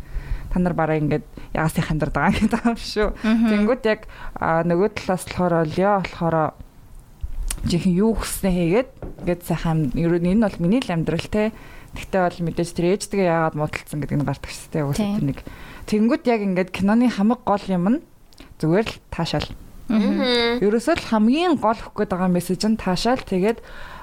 та 0.55 0.61
нар 0.63 0.75
бараа 0.75 1.01
ингээд 1.01 1.25
ягаас 1.55 1.79
их 1.79 1.91
амьдраад 1.91 2.15
байгаа 2.15 2.31
юм 2.31 2.47
гэдэг 2.47 2.63
юм 2.63 2.79
шүү. 2.79 3.09
Тэнгүүд 3.25 3.83
яг 3.91 4.01
нөгөө 4.39 4.89
талаас 4.95 5.25
болохоор 5.27 5.67
Лео 5.67 5.99
болохоор 6.05 6.55
жихэн 7.69 7.95
юу 7.97 8.13
хүснэ 8.17 8.51
хийгээд 8.51 8.91
ингээд 9.25 9.43
сайхан 9.45 9.79
ер 9.97 10.13
нь 10.21 10.31
энэ 10.37 10.45
бол 10.45 10.59
миний 10.61 10.81
л 10.85 10.93
амьдрал 10.93 11.29
те. 11.29 11.53
Тэгтээ 11.95 12.23
бол 12.27 12.41
мэдээж 12.51 12.71
тэр 12.75 12.87
ээжтэйгээ 12.99 13.29
яагаад 13.31 13.57
муудалцсан 13.57 13.99
гэдэг 14.03 14.19
нь 14.19 14.27
гардаг 14.27 14.51
шүү 14.51 14.69
дээ. 14.73 14.85
Тийм. 14.93 15.15
тэр 15.15 15.25
нэг. 15.31 15.39
Тэнгүүд 15.87 16.23
яг 16.27 16.41
ингээд 16.43 16.71
киноны 16.75 17.07
хамаг 17.09 17.41
гол 17.47 17.65
юм 17.71 17.85
нь 17.89 17.99
зүгээр 18.59 18.87
л 18.89 18.97
таашаал. 19.15 19.49
Ерөөсөө 19.89 20.95
л 20.99 21.09
хамгийн 21.13 21.55
гол 21.61 21.77
өгөх 21.77 22.09
гээд 22.09 22.13
байгаа 22.13 22.31
мессеж 22.33 22.63
нь 22.67 22.81
таашаал 22.81 23.23
тэгээд 23.23 23.59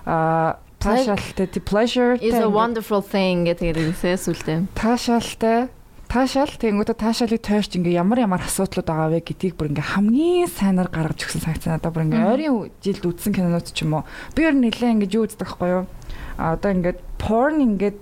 аа 0.08 0.62
таашаалтай 0.82 1.48
pleasure 1.62 2.18
is 2.22 2.34
a 2.34 2.50
wonderful 2.50 3.01
thing 3.01 3.46
гэдэг 3.46 3.77
хэлсэн 3.77 4.18
сүлдээ. 4.18 4.60
таашаалтай 4.74 5.70
таашаал 6.12 6.51
тэгэнгүүтээ 6.60 6.98
таашаалыг 7.00 7.39
тойрч 7.39 7.72
ингээ 7.80 8.03
ямар 8.03 8.20
ямар 8.20 8.44
асуудлууд 8.44 8.84
байгаа 8.84 9.15
вэ 9.15 9.24
гэдгийг 9.32 9.56
бүр 9.56 9.72
ингээ 9.72 9.96
хамгийн 9.96 10.51
сайнаар 10.51 10.91
гаргаж 10.91 11.24
өгсөн 11.24 11.39
санагцсан 11.39 11.72
надад 11.72 11.96
бүр 11.96 12.03
ингээ 12.12 12.27
ойрын 12.27 12.68
жилд 12.84 13.03
үзсэн 13.08 13.32
кинонууд 13.32 13.72
ч 13.72 13.88
юм 13.88 13.96
уу. 13.96 14.03
Би 14.36 14.44
ер 14.44 14.51
нь 14.51 14.60
нэлээ 14.68 14.91
ингээ 14.91 15.15
юу 15.15 15.24
үздэг 15.24 15.48
байхгүй 15.48 15.70
юу? 15.72 15.84
А 16.36 16.60
одоо 16.60 16.70
ингээ 16.75 17.00
porn 17.15 17.63
ингээ 17.63 17.96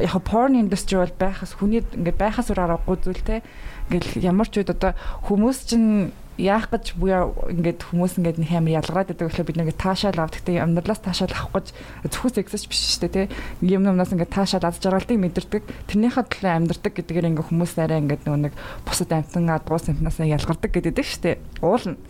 яг 0.00 0.16
porn 0.24 0.56
industry 0.56 0.96
бол 0.96 1.12
байхас 1.20 1.52
хүний 1.60 1.84
ингээ 1.84 2.16
байхас 2.16 2.48
үр 2.48 2.64
аргагүй 2.64 2.96
зүйл 3.04 3.20
те. 3.20 3.44
Ингээл 3.92 4.24
ямар 4.24 4.48
ч 4.48 4.64
үед 4.64 4.72
одоо 4.72 4.96
хүмүүс 5.28 5.58
чинь 5.68 6.16
яах 6.40 6.72
гэж 6.72 6.96
буюу 6.96 7.36
ингээд 7.52 7.84
хүмүүс 7.84 8.16
ингээд 8.16 8.40
нэг 8.40 8.50
амар 8.56 8.80
ялгараад 8.80 9.08
байдаг 9.12 9.28
болохоор 9.28 9.48
бид 9.48 9.58
нэг 9.60 9.76
таашаал 9.76 10.18
авдаг 10.24 10.42
те 10.42 10.56
амьдралаас 10.56 11.04
таашаал 11.04 11.36
авах 11.36 11.52
гэж 11.60 11.66
зөвхөн 12.08 12.34
сексэж 12.40 12.62
биш 12.66 12.80
шүү 12.96 13.00
дээ 13.12 13.28
те 13.28 13.32
юм 13.60 13.84
юмнаас 13.84 14.12
ингээд 14.16 14.32
таашаал 14.32 14.64
аз 14.64 14.80
жаргалтыг 14.80 15.20
мэдэрдэг. 15.20 15.62
Тэрнийхээ 15.92 16.24
төлөө 16.32 16.52
амьдрдаг 16.56 16.92
гэдгээр 16.96 17.28
ингээд 17.30 17.48
хүмүүс 17.52 17.72
арай 17.76 18.00
ингээд 18.00 18.24
нэг 18.24 18.54
бусад 18.88 19.12
амтан 19.12 19.52
адгуус 19.52 19.92
амтнаас 19.92 20.18
ялгардаг 20.24 20.70
гэдэг 20.72 21.04
шүү 21.04 21.20
дээ. 21.20 21.36
Уулна 21.60 22.00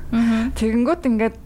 тэгэнгүүт 0.60 1.08
ингээд 1.08 1.36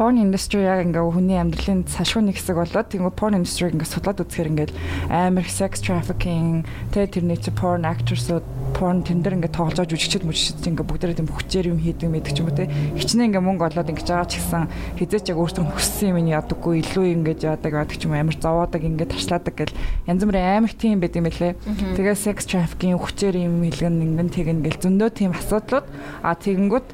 porn 0.00 0.16
industry 0.16 0.64
яг 0.64 0.80
ингээ 0.86 1.04
хүний 1.12 1.36
амьдралын 1.36 1.84
нэг 1.84 2.36
хэсэг 2.40 2.56
болоод 2.56 2.88
тэгвэл 2.88 3.12
porn 3.12 3.36
industry 3.36 3.68
ингээ 3.68 3.84
судлаад 3.84 4.22
үзэхээр 4.24 4.50
ингээ 4.50 4.68
амар 5.12 5.44
sex 5.44 5.84
trafficking 5.84 6.64
тэ 6.94 7.04
тэрний 7.04 7.36
чи 7.36 7.52
porn 7.52 7.84
actors-ууд 7.84 8.40
porn 8.72 9.02
тэн 9.02 9.20
дээр 9.20 9.36
ингээ 9.42 9.52
тоглож 9.52 9.88
жүжигчд 9.90 10.24
мүжигчд 10.24 10.66
ингээ 10.70 10.86
бүгдээрээ 10.86 11.18
тийм 11.20 11.30
хүчээр 11.30 11.70
юм 11.74 11.78
хийдэг 11.82 12.08
мэдэг 12.10 12.32
ч 12.34 12.38
юм 12.40 12.48
уу 12.48 12.56
тэ 12.56 12.70
хичнээн 12.96 13.28
ингээ 13.34 13.42
мөнгө 13.42 13.66
олоод 13.70 13.90
ингээ 13.90 14.06
жагаа 14.06 14.26
ч 14.30 14.40
гэсэн. 14.40 14.70
Хизээч 14.98 15.26
яг 15.30 15.38
өөртөө 15.38 15.64
хүссэн 15.70 16.14
юм 16.14 16.28
ядаггүй 16.30 16.74
илүү 16.80 17.04
ингээ 17.20 17.36
яадаг 17.44 17.72
яадаг 17.74 17.96
ч 17.98 18.06
юм 18.08 18.14
амар 18.14 18.36
зовоодаг 18.38 18.82
ингээ 18.82 19.08
тарчлаадаг 19.10 19.54
гэл. 19.54 19.76
Янз 20.08 20.22
бүрийн 20.24 20.64
амар 20.64 20.72
тийм 20.72 20.98
байд 21.02 21.14
юм 21.14 21.26
байлээ 21.28 21.52
тэгээ 21.98 22.16
sex 22.16 22.48
trafficking 22.48 22.96
хүчээр 22.96 23.36
юм 23.42 23.62
хэлгэн 23.66 24.00
ингэн 24.16 24.30
тэгэн 24.30 24.58
гэл 24.64 24.80
зөндөө 24.80 25.10
тийм 25.12 25.32
асуудлууд. 25.36 25.86
А 26.22 26.34
тэгэнгүүт 26.38 26.88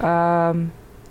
аа 0.00 0.54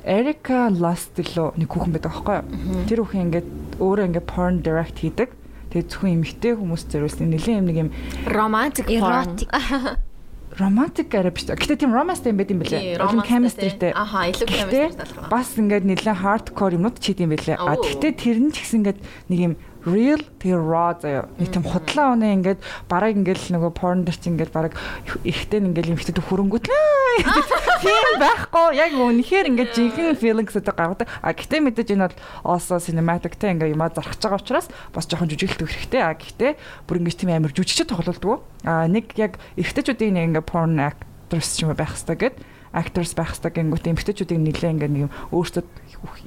Эрика 0.06 0.70
Ластило 0.70 1.58
нэг 1.58 1.66
хүүхэн 1.74 1.98
байдаг 1.98 2.14
аахгүй 2.14 2.36
юу? 2.38 2.86
Тэр 2.86 3.02
хүүхэн 3.02 3.26
ингээд 3.26 3.48
өөрөө 3.82 4.06
ингээд 4.06 4.30
porn 4.30 4.62
direct 4.62 5.02
хийдэг. 5.02 5.34
Тэгээд 5.76 5.92
зөвхөн 5.92 6.16
эмэгтэй 6.24 6.54
хүмүүс 6.56 6.84
зориулсан 6.88 7.28
нэлийн 7.36 7.60
юм 7.60 7.68
нэг 7.68 7.78
юм 7.84 7.90
Romantic 8.32 8.88
Erotic. 8.88 9.52
romantic 10.60 11.12
арай 11.12 11.32
биш. 11.36 11.48
Гэтэ 11.52 11.84
тийм 11.84 11.92
romance 11.92 12.24
юм 12.24 12.40
байт 12.40 12.52
юм 12.52 12.64
бэлээ. 12.64 13.00
Олон 13.04 13.24
chemistryтэй. 13.28 13.92
Аха, 13.92 14.32
илүү 14.32 14.48
chemistry 14.48 14.96
талрах. 14.96 15.28
бас 15.28 15.52
ингээд 15.60 15.84
нэлээд 15.84 16.22
hardcore 16.24 16.80
юмнууд 16.80 16.98
чийд 17.00 17.20
юм 17.20 17.36
бэлээ. 17.36 17.60
А 17.60 17.76
тэгтээ 17.76 18.12
тэр 18.16 18.38
нь 18.40 18.52
ч 18.56 18.64
гэсэн 18.64 18.80
ингээд 18.88 19.00
нэг 19.28 19.40
юм 19.40 19.54
real 19.86 20.22
тэгээ 20.42 20.60
raw 20.60 20.98
заяа. 20.98 21.30
Нэг 21.38 21.50
тийм 21.54 21.64
худлаа 21.64 22.18
өнөө 22.18 22.32
ингээд 22.42 22.60
бараг 22.90 23.14
ингээд 23.14 23.54
нөгөө 23.54 23.72
porn 23.78 24.02
дээр 24.02 24.18
чи 24.18 24.28
ингээд 24.34 24.52
бараг 24.52 24.74
ихтэй 25.22 25.62
ингээд 25.62 25.94
юм 25.94 25.98
ихтэй 26.02 26.18
хөрөнгөт 26.18 26.66
тийм 27.86 28.18
байхгүй. 28.18 28.70
Яг 28.82 28.92
үнэхээр 28.98 29.50
ингээд 29.54 29.72
жинхэнэ 29.78 30.18
feelings 30.18 30.58
өдө 30.58 30.74
гаргадаг. 30.74 31.08
А 31.22 31.32
гэтээ 31.38 31.62
мэдээж 31.62 31.90
энэ 31.94 32.10
бол 32.10 32.18
also 32.58 32.82
cinematic 32.82 33.38
те 33.38 33.54
ингээд 33.54 33.78
юмаа 33.78 33.94
зархаж 33.94 34.20
байгаа 34.20 34.42
учраас 34.42 34.68
бас 34.90 35.06
жоохон 35.06 35.30
жүжиглэлт 35.30 35.70
хэрэгтэй. 35.70 36.02
А 36.02 36.18
гэтээ 36.18 36.58
бүр 36.90 37.00
ингээд 37.06 37.20
тийм 37.22 37.32
амар 37.32 37.54
жүжигчд 37.54 37.94
тоглолдог. 37.94 38.42
А 38.66 38.90
нэг 38.90 39.14
яг 39.16 39.38
ихтэйчүүдийн 39.56 40.34
ингээд 40.34 40.50
porn 40.50 40.82
actress 40.82 41.56
ч 41.56 41.64
юм 41.64 41.78
байх 41.78 41.94
хэрэгтэй 41.94 42.18
гэд 42.18 42.36
actors 42.76 43.16
байх 43.16 43.32
хэрэгтэй 43.32 43.56
гингүүт 43.56 43.88
эмгтээчүүдийг 43.88 44.40
нилээ 44.44 44.72
ингээд 44.76 44.94
нэг 44.94 45.04
юм 45.08 45.12
өөрсдөө 45.32 45.64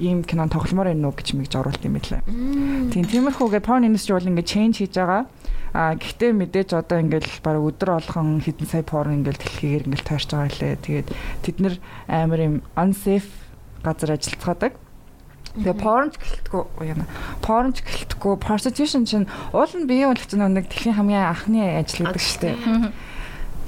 ийм 0.01 0.25
кинон 0.25 0.49
тогломоор 0.49 0.91
байна 0.91 1.09
уу 1.09 1.15
гэж 1.15 1.37
мэгж 1.37 1.53
оруулт 1.61 1.85
юм 1.85 2.01
байлаа. 2.01 2.25
Тийм 2.25 3.05
тиймэрхүүгээ 3.05 3.63
porn 3.63 3.85
industry 3.85 4.17
бол 4.17 4.31
ингээд 4.33 4.49
change 4.49 4.81
хийж 4.81 4.97
байгаа. 4.97 5.29
А 5.77 5.95
гэхдээ 5.95 6.33
мэдээж 6.33 6.71
одоо 6.73 6.99
ингээд 7.05 7.45
баг 7.45 7.61
өдөр 7.61 8.01
болгон 8.01 8.41
хэдэн 8.41 8.67
сая 8.67 8.83
porn 8.83 9.21
ингээд 9.21 9.39
дэлхийгээр 9.45 9.87
ингээд 9.87 10.09
тойрч 10.09 10.29
байгаа 10.33 10.57
лээ. 10.57 10.77
Тэгээд 10.81 11.09
тэд 11.45 11.57
нэр 11.61 11.75
амар 12.09 12.41
юм 12.41 12.55
unsafe 12.75 13.29
газар 13.85 14.17
ажиллацгаадаг. 14.17 14.73
Тэгээ 15.59 15.77
porn 15.77 16.09
ч 16.13 16.17
гэлтгүү 16.19 16.63
яана. 16.87 17.07
Porn 17.45 17.73
ч 17.75 17.83
гэлтгүү 17.85 18.35
prostitution 18.41 19.05
чинь 19.05 19.27
уул 19.53 19.73
нь 19.75 19.89
биеийн 19.89 20.15
үйлчлэгч 20.15 20.39
нэг 20.39 20.67
дэлхийн 20.71 20.97
хамгийн 20.97 21.29
анхны 21.29 21.61
ажил 21.83 22.07
гэдэг 22.09 22.23
шүү 22.23 22.41
дээ. 22.41 22.57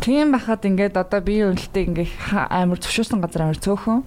Тийм 0.01 0.33
байхад 0.33 0.65
ингээд 0.65 0.97
одоо 0.97 1.21
биеийн 1.21 1.53
үнэлтийг 1.53 1.87
ингээд 1.93 2.13
амар 2.49 2.81
зөвшөөрсөн 2.81 3.21
газар 3.21 3.53
амар 3.53 3.61
цөөхөн. 3.61 4.01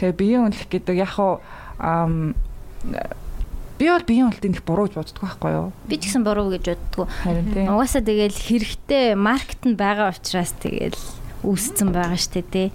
Тэгээ 0.00 0.16
биеийн 0.16 0.44
үнэлэх 0.48 0.68
гэдэг 0.72 0.96
яг 0.96 1.12
хуу 1.20 1.44
ам 1.76 2.32
би 3.76 3.86
бол 3.92 4.08
биеийн 4.08 4.32
үнэлтийг 4.32 4.56
их 4.56 4.64
буруу 4.64 4.88
гэж 4.88 4.96
боддог 4.96 5.20
байхгүй 5.20 5.52
юу? 5.52 5.68
Би 5.84 6.00
ч 6.00 6.08
гэсэн 6.08 6.24
буруу 6.24 6.48
гэж 6.48 6.64
боддгоо. 6.72 7.06
Харин 7.22 7.52
тийм. 7.52 7.68
Угаасаа 7.76 8.00
тэгэл 8.00 8.32
хэрэгтэй 8.32 9.04
маркет 9.20 9.62
нь 9.68 9.76
байгаа 9.76 10.16
учраас 10.16 10.56
тэгэл 10.56 10.96
үүсцэн 11.44 11.92
байгаа 11.92 12.16
штэ 12.16 12.42
тий. 12.48 12.68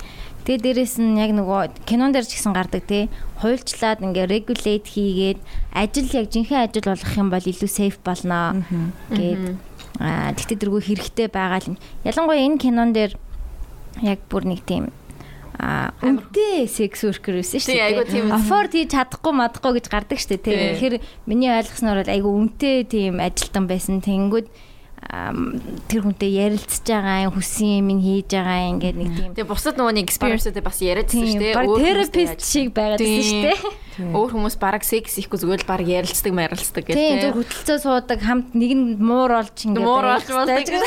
Тэгээ 0.46 0.62
дээрэс 0.62 1.02
нь 1.02 1.18
яг 1.18 1.34
нөгөө 1.34 1.90
кинон 1.90 2.14
дээр 2.14 2.30
ч 2.30 2.38
гэсэн 2.38 2.54
гардаг 2.54 2.86
тий. 2.86 3.10
Хуульчлаад 3.42 4.06
ингээ 4.06 4.30
regulate 4.30 4.86
хийгээд 4.86 5.40
ажил 5.74 6.10
яг 6.14 6.28
жинхэнэ 6.30 6.70
ажил 6.70 6.86
болгох 6.94 7.14
юм 7.18 7.30
бол 7.34 7.44
илүү 7.44 7.70
safe 7.70 8.00
болно 8.06 8.62
гэд. 9.10 9.58
Аа 10.00 10.32
тэгтээ 10.34 10.58
дэргүй 10.64 10.82
хэрэгтэй 10.84 11.28
байгаа 11.28 11.68
юм. 11.68 11.76
Ялангуяа 12.08 12.40
энэ 12.40 12.58
кинон 12.60 12.96
дээр 12.96 13.14
яг 14.02 14.20
бүр 14.32 14.48
нэг 14.48 14.64
тийм 14.64 14.96
а 15.60 15.92
үнтэй 16.00 16.72
секс 16.72 17.04
worker 17.04 17.36
байсан 17.36 17.60
шүү 17.60 17.76
дээ. 17.76 18.32
Afford 18.32 18.72
хийж 18.72 18.96
чадахгүй 18.96 19.34
мадахгүй 19.36 19.76
гэж 19.76 19.86
гардаг 19.92 20.16
шүү 20.16 20.40
дээ. 20.40 20.80
Тэгэхээр 20.80 20.96
миний 21.28 21.52
ойлгосноор 21.52 22.00
бол 22.08 22.16
айгу 22.16 22.32
үнтэй 22.32 22.88
тийм 22.88 23.20
ажилтан 23.20 23.68
байсан. 23.68 24.00
Тэнгүүд 24.00 24.48
тэр 25.90 26.06
хүнтэй 26.06 26.32
ярилцж 26.38 26.86
байгаа 26.86 27.26
юм, 27.26 27.34
хүссэн 27.34 27.82
юм 27.82 27.88
ин 27.98 28.02
хийж 28.06 28.30
байгаа 28.30 28.58
юм 28.62 28.78
ингээд 28.78 28.98
нэг 29.02 29.10
тийм 29.18 29.32
Тэгээ 29.34 29.50
бусад 29.50 29.76
нөгөө 29.82 29.94
нэг 29.98 30.06
experience-тэй 30.06 30.62
бас 30.62 30.78
яриадсан 30.86 31.26
шүү 31.26 31.42
дээ. 31.42 31.54
Өөр 31.66 31.82
яаж- 31.98 32.46
шиг 32.46 32.70
байгаад 32.78 33.02
байсан 33.02 33.26
шүү 33.26 33.42
дээ. 33.50 33.58
Өөр 34.16 34.30
хүмүүс 34.38 34.56
бараг 34.62 34.84
секс 34.86 35.18
ихгүй 35.18 35.38
зүгээр 35.42 35.66
л 35.66 35.70
бараг 35.70 35.88
ярилцдаг, 35.90 36.32
марилцдаг 36.32 36.84
гэх 36.86 36.94
Тийм 36.94 37.18
зөв 37.26 37.34
хөтөлцөө 37.42 37.78
суудаг 37.82 38.20
хамт 38.22 38.54
нэг 38.54 38.72
нь 38.78 39.02
муур 39.02 39.34
олж 39.34 39.58
ингээд 39.66 39.82
Муур 39.82 40.06
олж 40.14 40.30
хэвээр. 40.30 40.80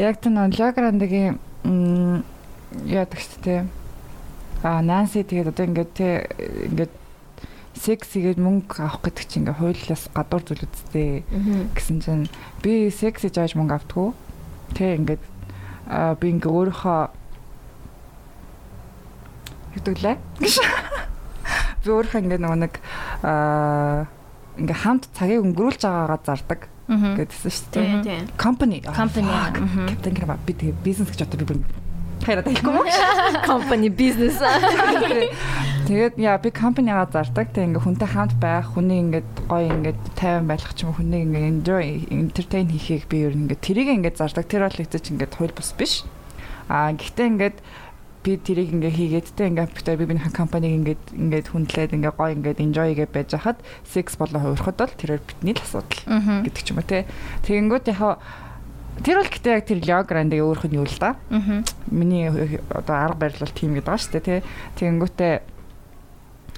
Яг 0.00 0.16
тэр 0.24 0.32
нөө 0.32 0.56
Лограндагийн 0.56 1.36
м 1.68 2.24
яадаг 2.88 3.20
шүү 3.20 3.40
дээ. 3.44 3.62
А 4.64 4.80
Нанси 4.80 5.20
тэгээд 5.22 5.52
одоо 5.52 5.64
ингээд 5.68 5.90
те 5.92 6.08
ингээд 6.72 7.01
секс 7.76 8.14
игээд 8.16 8.38
мөнгө 8.38 8.80
авах 8.84 9.00
гэдэг 9.02 9.24
чинь 9.26 9.48
ингээд 9.48 9.58
хуулиас 9.58 10.04
гадуур 10.12 10.42
зүйл 10.44 10.64
үсттэй 10.68 11.24
гэсэн 11.72 11.98
чинь 12.04 12.26
би 12.60 12.92
секс 12.92 13.24
хийж 13.24 13.36
авч 13.40 13.56
мөнгө 13.56 13.76
автгүй. 13.80 14.12
Тэ 14.76 15.00
ингээд 15.00 15.22
би 16.20 16.26
ингээ 16.36 16.52
өөрийнхөө 16.52 17.00
хэвдэглээ. 19.76 20.16
Би 21.82 21.88
өөрийнхөө 21.88 22.20
ингээ 22.22 22.40
нөгөө 22.44 22.58
нэг 22.60 22.74
а 23.24 24.06
ингээ 24.60 24.78
хамт 24.84 25.08
цагийг 25.16 25.42
өнгөрүүлж 25.42 25.82
байгаагаа 25.82 26.20
зардаг 26.28 26.60
гэдсэн 26.92 27.50
шүү 27.50 27.68
дээ. 27.72 28.20
Company. 28.36 28.84
Company. 28.84 29.32
Капитан 29.88 30.12
гэр 30.12 30.28
би 30.44 30.52
тэгээ 30.52 30.76
бизнес 30.84 31.08
гэж 31.08 31.24
одоо 31.24 31.40
би 31.40 31.46
бүр 31.48 31.58
хайраад 32.24 32.46
хэлэхгүй 32.46 32.72
юм. 32.72 32.86
Company 33.50 33.88
business. 33.90 34.38
Тэгээд 35.88 36.14
яа 36.22 36.38
би 36.38 36.54
компанигаа 36.54 37.10
зардаг. 37.10 37.50
Тэг 37.50 37.74
ингээ 37.74 37.82
хүнтэй 37.82 38.08
хамт 38.08 38.38
байх, 38.38 38.70
хүний 38.70 39.02
ингээд 39.02 39.28
гоё 39.50 39.66
ингээд 39.66 40.00
тайван 40.14 40.46
байх 40.46 40.62
ч 40.72 40.86
юм 40.86 40.94
уу 40.94 41.02
хүний 41.02 41.26
ингээ 41.26 41.50
enjoy 41.50 41.84
entertain 42.08 42.70
хийхийг 42.70 43.10
би 43.10 43.26
ер 43.26 43.34
нь 43.34 43.50
ингээ 43.50 43.58
тэрийг 43.58 43.88
ингээ 43.90 44.14
зардаг. 44.14 44.46
Тэр 44.46 44.70
бол 44.70 44.78
ихтэй 44.78 45.00
ч 45.02 45.10
ингээ 45.10 45.34
хууль 45.34 45.52
бус 45.52 45.74
биш. 45.74 46.06
Аа 46.70 46.94
гэхдээ 46.94 47.26
ингээд 47.34 47.56
би 48.22 48.38
тэрийг 48.38 48.70
ингээ 48.70 48.94
хийгээд 48.94 49.28
тэ 49.34 49.50
ингээ 49.50 49.74
битээ 49.74 49.98
би 49.98 50.06
биний 50.06 50.30
компаниг 50.30 50.70
ингээд 50.70 51.02
ингээд 51.18 51.46
хүндлээд 51.50 51.94
ингээ 51.98 52.14
гоё 52.14 52.30
ингээд 52.38 52.62
enjoy 52.62 52.94
гээ 52.94 53.10
байж 53.10 53.34
хахад 53.34 53.58
sex 53.82 54.14
болоо 54.14 54.54
хувирахад 54.54 54.78
бол 54.78 54.94
тэрээр 54.94 55.22
бидний 55.26 55.58
л 55.58 55.64
асуудал 55.66 55.98
гэдэг 56.46 56.62
ч 56.62 56.70
юм 56.70 56.78
уу 56.78 56.86
те. 56.86 57.10
Тэгэнгүүт 57.42 57.90
яхаа 57.90 58.22
тэр 59.00 59.16
бол 59.24 59.30
гэтээ 59.32 59.56
яг 59.56 59.64
тэр 59.64 59.80
леограндыг 59.80 60.40
өөрөх 60.44 60.68
нь 60.68 60.76
юу 60.76 60.84
л 60.84 60.98
да. 61.00 61.16
Аа. 61.32 61.64
Миний 61.88 62.28
одоо 62.68 62.96
арга 62.96 63.26
барил 63.28 63.40
бол 63.40 63.56
тийм 63.56 63.72
гэдэг 63.72 63.88
байгаа 63.88 64.04
шүү 64.04 64.12
дээ 64.12 64.26
тий. 64.28 64.40
Тэгэнгүүтээ 64.76 65.34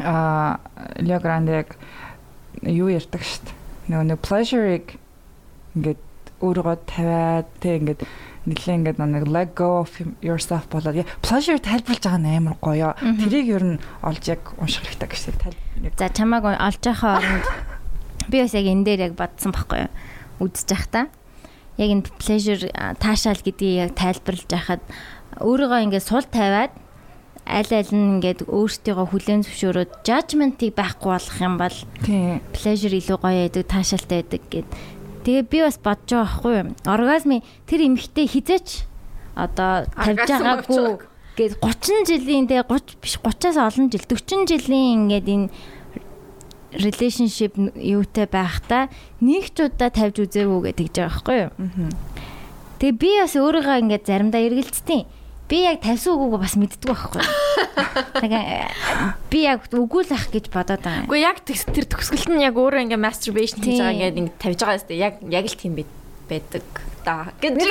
а 0.02 0.58
Лео 0.98 1.20
Грандег 1.22 1.78
юу 2.62 2.90
ярьдаг 2.90 3.22
шүү 3.22 3.46
дээ. 3.46 3.56
Нөгөө 3.94 4.06
нэг 4.10 4.18
pleasure-ыг 4.24 4.86
ингээд 5.78 6.02
өөрийгөө 6.42 6.76
тавиад 6.90 7.48
тий 7.62 7.78
ингээд 7.78 8.00
нэлээ 8.44 8.76
ингээд 8.82 8.98
нэг 9.00 9.24
let 9.30 9.54
go 9.56 9.80
of 9.86 9.92
yourself 10.20 10.68
болоод 10.68 11.00
яа, 11.00 11.08
pleasure 11.24 11.56
тайлбарлаж 11.62 12.02
байгаа 12.04 12.20
нь 12.20 12.36
амар 12.36 12.56
гоё. 12.60 12.92
Тэрийг 12.98 13.48
ер 13.48 13.64
нь 13.64 13.82
олж 14.04 14.24
яг 14.28 14.42
унших 14.60 14.84
хэрэгтэй 14.84 15.08
гэж 15.08 15.22
яг 15.32 15.96
За 15.96 16.08
чамааг 16.12 16.44
олж 16.58 16.82
яхаа 16.84 17.22
оронд 17.22 17.46
би 18.28 18.42
бас 18.42 18.52
яг 18.52 18.66
энэ 18.68 18.84
дээр 18.84 19.00
яг 19.08 19.14
бодсон 19.16 19.52
байхгүй 19.52 19.88
юу? 19.88 19.92
Үдсэж 20.44 20.68
явах 20.74 20.88
та. 20.92 21.02
Яг 21.78 21.88
энэ 21.90 22.06
pleasure 22.22 22.70
таашаал 23.02 23.40
гэдгийг 23.42 23.90
яг 23.90 23.92
тайлбарлаж 23.98 24.50
яхад 24.50 24.82
өөрийгөө 25.42 25.80
ингээд 25.90 26.08
сул 26.08 26.26
тавиад 26.26 26.72
аль 27.44 27.72
аль 27.74 27.92
нь 27.92 28.20
ингээд 28.20 28.48
өөртөө 28.48 29.04
хүлээн 29.10 29.44
зөвшөөрөөд 29.44 29.90
judgment-ийг 30.06 30.72
байхгүй 30.78 31.10
болох 31.12 31.38
юм 31.42 31.54
бол 31.60 31.76
pleasure 32.56 32.94
илүү 32.94 33.18
гоё 33.20 33.40
байдаг, 33.44 33.68
таашаалтай 33.68 34.22
байдаг 34.24 34.42
гэд. 34.48 34.68
Тэгээ 35.28 35.44
би 35.50 35.58
бас 35.60 35.76
бодож 35.76 36.08
байгаа 36.08 36.24
байхгүй 36.24 36.52
юу? 36.56 36.68
Оргазми 36.88 37.38
тэр 37.68 37.80
эмхтэй 37.84 38.26
хизээч 38.28 38.68
одоо 39.36 39.84
тавьж 39.92 40.30
байгаагүй 40.30 41.04
гээд 41.34 41.58
30 41.58 42.06
жилийн 42.06 42.46
тэгээ 42.46 42.70
30 42.70 43.02
биш 43.02 43.18
30-аас 43.18 43.58
олон 43.58 43.90
жил 43.90 44.06
40 44.06 44.46
жилийн 44.46 45.10
ингээд 45.10 45.26
энэ 45.26 45.50
relationship 46.80 47.54
юутай 47.74 48.26
байхдаа 48.26 48.88
нэг 49.22 49.52
ч 49.54 49.66
удаа 49.68 49.90
тавьж 49.90 50.18
үзээгүй 50.26 50.60
гэдэг 50.74 50.88
байгаа 50.90 51.10
байхгүй 51.10 51.36
юу? 51.46 51.52
Тэгээ 52.82 52.96
би 52.98 53.10
бас 53.22 53.34
өөрийгөө 53.38 53.76
ингээд 53.86 54.04
заримдаа 54.08 54.42
эргэлцдэг. 54.42 55.02
Би 55.44 55.56
яг 55.68 55.84
тавьсан 55.84 56.16
үгүйгээ 56.16 56.40
бас 56.40 56.54
мэддэг 56.56 56.88
байхгүй 56.88 57.20
юу? 57.20 57.32
Тэгээ 58.24 58.42
би 59.30 59.38
яг 59.44 59.60
үгүй 59.70 60.02
л 60.08 60.12
ах 60.16 60.26
гэж 60.32 60.48
бодоод 60.48 60.80
байгаа. 60.80 61.04
Гэхдээ 61.04 61.22
яг 61.22 61.38
тэр 61.44 61.84
төгсгөлт 61.84 62.28
нь 62.32 62.42
яг 62.42 62.56
өөрөө 62.56 62.82
ингээ 62.88 63.00
masturbation 63.00 63.60
хийж 63.60 63.78
байгаа 63.78 63.94
ингээд 63.94 64.18
ингэ 64.24 64.32
тавьж 64.40 64.58
байгаа 64.64 64.80
сте 64.80 64.96
яг 64.96 65.20
яг 65.28 65.44
л 65.44 65.56
тийм 65.60 65.76
байд- 65.76 66.02
байдаг 66.24 66.64
да. 67.04 67.28
Гэж. 67.40 67.60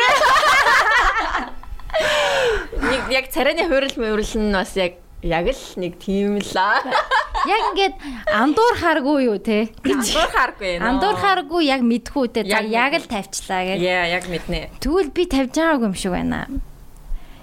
Нэг 2.84 3.04
яг 3.14 3.26
царайны 3.34 3.66
хуурал 3.70 3.94
мөрөл 3.98 4.34
нь 4.38 4.54
бас 4.54 4.74
яг 4.78 4.98
яг 5.22 5.46
л 5.50 5.64
нэг 5.78 5.98
тийм 6.02 6.38
л 6.42 6.54
аа. 6.58 6.82
Яг 7.44 7.62
ингээд 7.72 7.96
андуурхааргүй 8.32 9.18
юу 9.28 9.38
те? 9.44 9.68
Андуурхааргүй 9.84 10.72
нөө. 10.80 10.88
Андуурхааргүй 10.90 11.62
яг 11.68 11.82
мэдхүү 11.84 12.26
те. 12.32 12.44
За 12.48 12.62
Яг 12.64 12.96
л 12.96 13.08
тавьчлаа 13.10 13.64
гэж. 13.68 13.80
Яа, 13.84 14.06
яг 14.08 14.28
мэднэ. 14.32 14.80
Тэгвэл 14.80 15.12
би 15.12 15.28
тавьж 15.28 15.52
байгаагүй 15.60 15.88
юм 15.92 15.96
шиг 15.98 16.16
байна. 16.16 16.48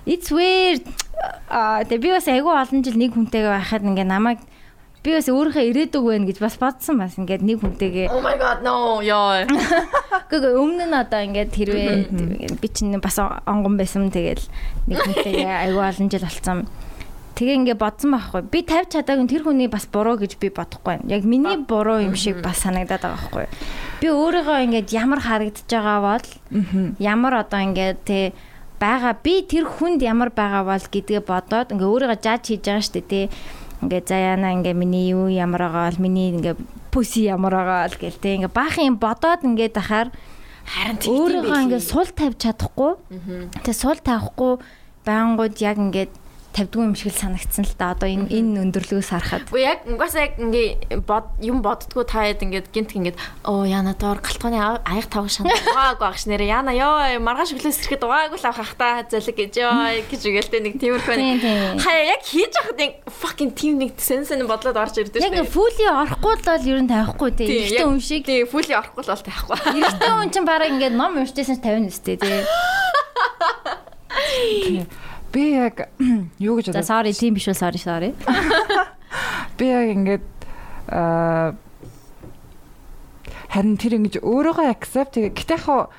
It's 0.09 0.33
weird. 0.33 0.89
Аа 1.53 1.85
тэгээ 1.85 2.01
би 2.01 2.11
бас 2.17 2.27
айгүй 2.33 2.55
олон 2.57 2.81
жил 2.81 2.97
нэг 2.97 3.13
хүнтэйгээ 3.13 3.53
байхад 3.53 3.85
ингээ 3.85 4.09
намайг 4.09 4.41
би 5.05 5.13
бас 5.17 5.29
өөрийнхөө 5.29 5.69
ирээдүг 5.69 6.05
байна 6.09 6.29
гэж 6.29 6.39
бас 6.41 6.57
бодсон 6.61 6.97
бас 7.01 7.17
ингээд 7.21 7.45
нэг 7.45 7.61
хүнтэйгээ 7.61 8.09
Oh 8.09 8.25
my 8.25 8.37
god, 8.41 8.65
no. 8.65 9.05
Яа. 9.05 9.45
Гэхдээ 10.29 10.57
өмнө 10.57 10.89
нь 10.89 10.97
одоо 10.97 11.21
ингээд 11.25 11.53
хэрвээ 11.53 12.57
би 12.57 12.69
чинь 12.73 12.97
бас 13.01 13.21
онгон 13.21 13.77
байсан 13.77 14.09
тэгэл 14.09 14.45
нэг 14.89 14.99
хүнтэйгээ 15.05 15.69
айгүй 15.69 15.85
олон 15.85 16.09
жил 16.09 16.25
болцсон. 16.25 16.59
Тэгээ 17.41 17.73
ингээ 17.73 17.79
бодсон 17.81 18.13
байхгүй. 18.13 18.53
Би 18.53 18.61
тавьж 18.69 18.93
чадаагүй 19.01 19.25
тэр 19.25 19.49
хүний 19.49 19.65
бас 19.73 19.89
буруу 19.89 20.21
гэж 20.21 20.37
би 20.37 20.53
бодохгүй 20.53 21.01
байна. 21.01 21.09
Яг 21.09 21.25
миний 21.25 21.57
буруу 21.57 22.05
юм 22.05 22.13
шиг 22.13 22.45
бас 22.45 22.61
санагдаад 22.61 23.01
байгаа 23.01 23.17
байхгүй. 23.17 23.47
Би 24.05 24.09
өөрийгөө 24.13 24.59
ингээд 24.69 24.93
ямар 24.93 25.25
харагдаж 25.25 25.65
байгаа 25.65 25.99
бол 26.05 26.27
ямар 27.01 27.33
одоо 27.41 27.61
ингээд 27.65 28.05
тэ 28.05 28.37
байгаа 28.77 29.17
би 29.25 29.41
тэр 29.49 29.65
хүнд 29.65 30.05
ямар 30.05 30.37
байгаа 30.37 30.69
бол 30.69 30.85
гэдгээ 30.85 31.25
бодоод 31.25 31.73
ингээ 31.73 31.89
өөрийгөө 31.89 32.21
жаж 32.21 32.43
хийж 32.45 32.61
байгаа 32.61 32.85
шүү 32.85 32.95
дээ 33.01 33.09
тий. 33.09 33.25
Ингээ 33.89 34.03
за 34.05 34.17
яана 34.21 34.53
ингээ 34.61 34.77
миний 34.77 35.09
юу 35.17 35.33
ямар 35.33 35.65
байгаа 35.65 35.89
бол 35.97 36.05
миний 36.05 36.37
ингээ 36.37 36.61
пүси 36.93 37.25
ямар 37.25 37.57
байгаа 37.57 37.89
л 37.89 37.97
гэл 37.97 38.21
тий. 38.21 38.37
Ингээ 38.37 38.53
баах 38.53 38.77
юм 38.77 39.01
бодоод 39.01 39.49
ингээд 39.49 39.81
ахаар 39.81 40.13
Харин 40.69 41.01
өөрийгөө 41.09 41.57
ингээ 41.73 41.81
сул 41.89 42.13
тавьж 42.13 42.37
чадахгүй. 42.45 43.01
Тэгээ 43.65 43.73
сул 43.81 43.97
тавихгүй 43.97 44.61
байнгут 45.09 45.57
яг 45.65 45.81
ингээд 45.81 46.13
тавьдгүй 46.51 46.83
юм 46.83 46.95
шиг 46.99 47.15
л 47.15 47.21
санагдсан 47.23 47.63
л 47.65 47.75
да. 47.79 47.95
Одоо 47.95 48.09
энэ 48.11 48.27
энэ 48.31 48.59
өндөрлгөөс 48.67 49.11
харахад. 49.15 49.47
Уу 49.55 49.63
яг 49.63 49.87
угаасаа 49.87 50.27
яг 50.27 50.35
ингээ 50.39 50.99
бод 51.07 51.27
юм 51.39 51.63
боддгоо 51.63 52.03
таад 52.03 52.43
ингээд 52.43 52.75
гинт 52.75 52.91
ингээд 52.95 53.17
оо 53.47 53.63
яна 53.69 53.95
доор 53.95 54.19
галтгооны 54.19 54.59
аяг 54.59 55.07
тавг 55.07 55.31
шанд 55.31 55.47
угаагүй 55.51 56.03
багш 56.11 56.27
нэрэ 56.27 56.51
яна 56.51 56.75
ёо 56.75 57.23
маргааш 57.23 57.55
өглөөс 57.55 57.79
ирэхэд 57.87 58.03
угаагүй 58.03 58.39
л 58.39 58.47
авах 58.51 58.67
хахта 58.67 59.07
залэг 59.07 59.37
гэж 59.39 59.53
ёо 59.63 60.03
гэж 60.11 60.23
үгэлтэй 60.27 60.61
нэг 60.65 60.75
тиймэрхүү 60.83 61.15
Тийм, 61.15 61.39
тийм. 61.39 61.79
хаяа 61.79 62.19
яг 62.19 62.23
хийж 62.27 62.51
явахад 62.51 62.79
нэг 62.83 62.93
fucking 63.07 63.53
team 63.55 63.79
нэг 63.79 63.95
сенсэн 64.01 64.43
бодлоод 64.47 64.75
орж 64.75 64.99
ирдэг 64.99 65.23
Яг 65.23 65.47
фүли 65.55 65.87
орохгүй 65.87 66.35
л 66.35 66.43
бол 66.51 66.67
ер 66.67 66.83
нь 66.83 66.91
тавихгүй 66.91 67.31
тий. 67.39 67.71
Ихтэй 67.71 67.87
хүн 67.87 68.03
шиг. 68.03 68.27
тий 68.27 68.43
фүли 68.43 68.75
орохгүй 68.75 69.07
л 69.07 69.11
бол 69.15 69.23
тахгүй 69.23 69.59
Ихтэй 69.79 70.11
хүн 70.11 70.31
чинь 70.35 70.49
бараг 70.49 70.75
ингээд 70.75 70.99
ном 70.99 71.15
уншижсэн 71.21 71.61
ч 71.61 71.63
50 71.63 71.87
нэстэй 71.87 72.17
тий. 72.19 72.43
Би 75.33 75.55
яг 75.55 75.89
юу 76.39 76.59
гэж 76.59 76.71
За 76.71 76.83
бодож 76.83 76.91
sorry 76.91 77.13
тийм 77.15 77.35
биш 77.35 77.47
үү 77.47 77.57
sorry 77.57 77.79
sorry. 77.79 78.11
би 79.59 79.67
яг 79.71 79.89
ингээд 79.95 80.27
аа 80.91 81.55
харин 83.51 83.77
тэр 83.79 83.99
ингэж 83.99 84.23
өөрийгөө 84.23 84.67
accept 84.71 85.19
хийгээ. 85.19 85.35
Гэтэ 85.35 85.57
яг 85.59 85.91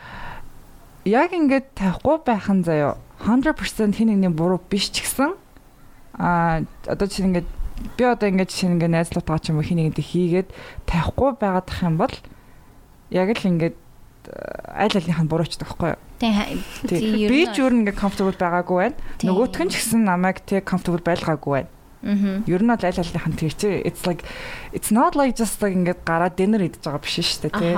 яг 1.05 1.31
ингээд 1.35 1.75
тавихгүй 1.75 2.17
байх 2.23 2.47
нь 2.51 2.63
заяо 2.63 2.99
100% 3.25 3.95
хин 3.95 4.07
нэгний 4.09 4.33
буруу 4.33 4.61
биш 4.69 4.89
ч 4.89 5.01
гэсэн 5.05 5.33
а 6.17 6.61
одоо 6.85 7.07
чинь 7.07 7.33
ингээд 7.33 7.49
би 7.97 8.03
одоо 8.03 8.29
ингээд 8.29 8.49
чинь 8.49 8.77
ингээд 8.77 8.93
найзлуутаа 8.93 9.39
ч 9.39 9.49
юм 9.49 9.61
уу 9.61 9.65
хин 9.65 9.77
нэгэнд 9.81 9.99
хийгээд 9.99 10.49
тавихгүй 10.85 11.37
байгаад 11.37 11.67
ах 11.69 11.81
юм 11.81 11.95
бол 11.97 12.15
яг 13.09 13.29
л 13.29 13.49
ингээд 13.49 13.75
а, 14.29 14.85
аль 14.85 14.95
алийнх 14.95 15.21
нь 15.21 15.31
буруу 15.31 15.45
ч 15.45 15.57
байхгүй 15.57 15.95
юу 15.95 16.01
Тийм 16.21 16.61
Тий. 16.85 17.25
Би 17.25 17.49
ч 17.49 17.57
өөр 17.65 17.81
ингээд 17.81 17.97
comfortable 17.97 18.37
байгаагүй 18.37 18.77
байна. 18.77 18.97
Нөгөөх 19.25 19.57
нь 19.65 19.71
ч 19.73 19.81
гэсэн 19.81 20.05
намайг 20.05 20.45
тэг 20.45 20.69
comfortable 20.69 21.01
байлгаагүй 21.01 21.65
байна. 21.65 21.69
Аа. 22.01 22.41
Ер 22.49 22.61
нь 22.61 22.69
бол 22.69 22.81
аль 22.81 23.01
алийнх 23.01 23.27
нь 23.29 23.37
тэр 23.37 23.53
чи 23.53 23.69
it's 23.85 24.05
like 24.09 24.25
it's 24.73 24.89
not 24.89 25.13
like 25.13 25.37
just 25.37 25.61
like 25.61 25.73
ингээд 25.73 26.01
гараа 26.05 26.33
dinner 26.33 26.61
идэж 26.61 26.81
байгаа 26.81 27.01
биш 27.01 27.17
шүү 27.21 27.49
дээ 27.49 27.53
тий. 27.57 27.73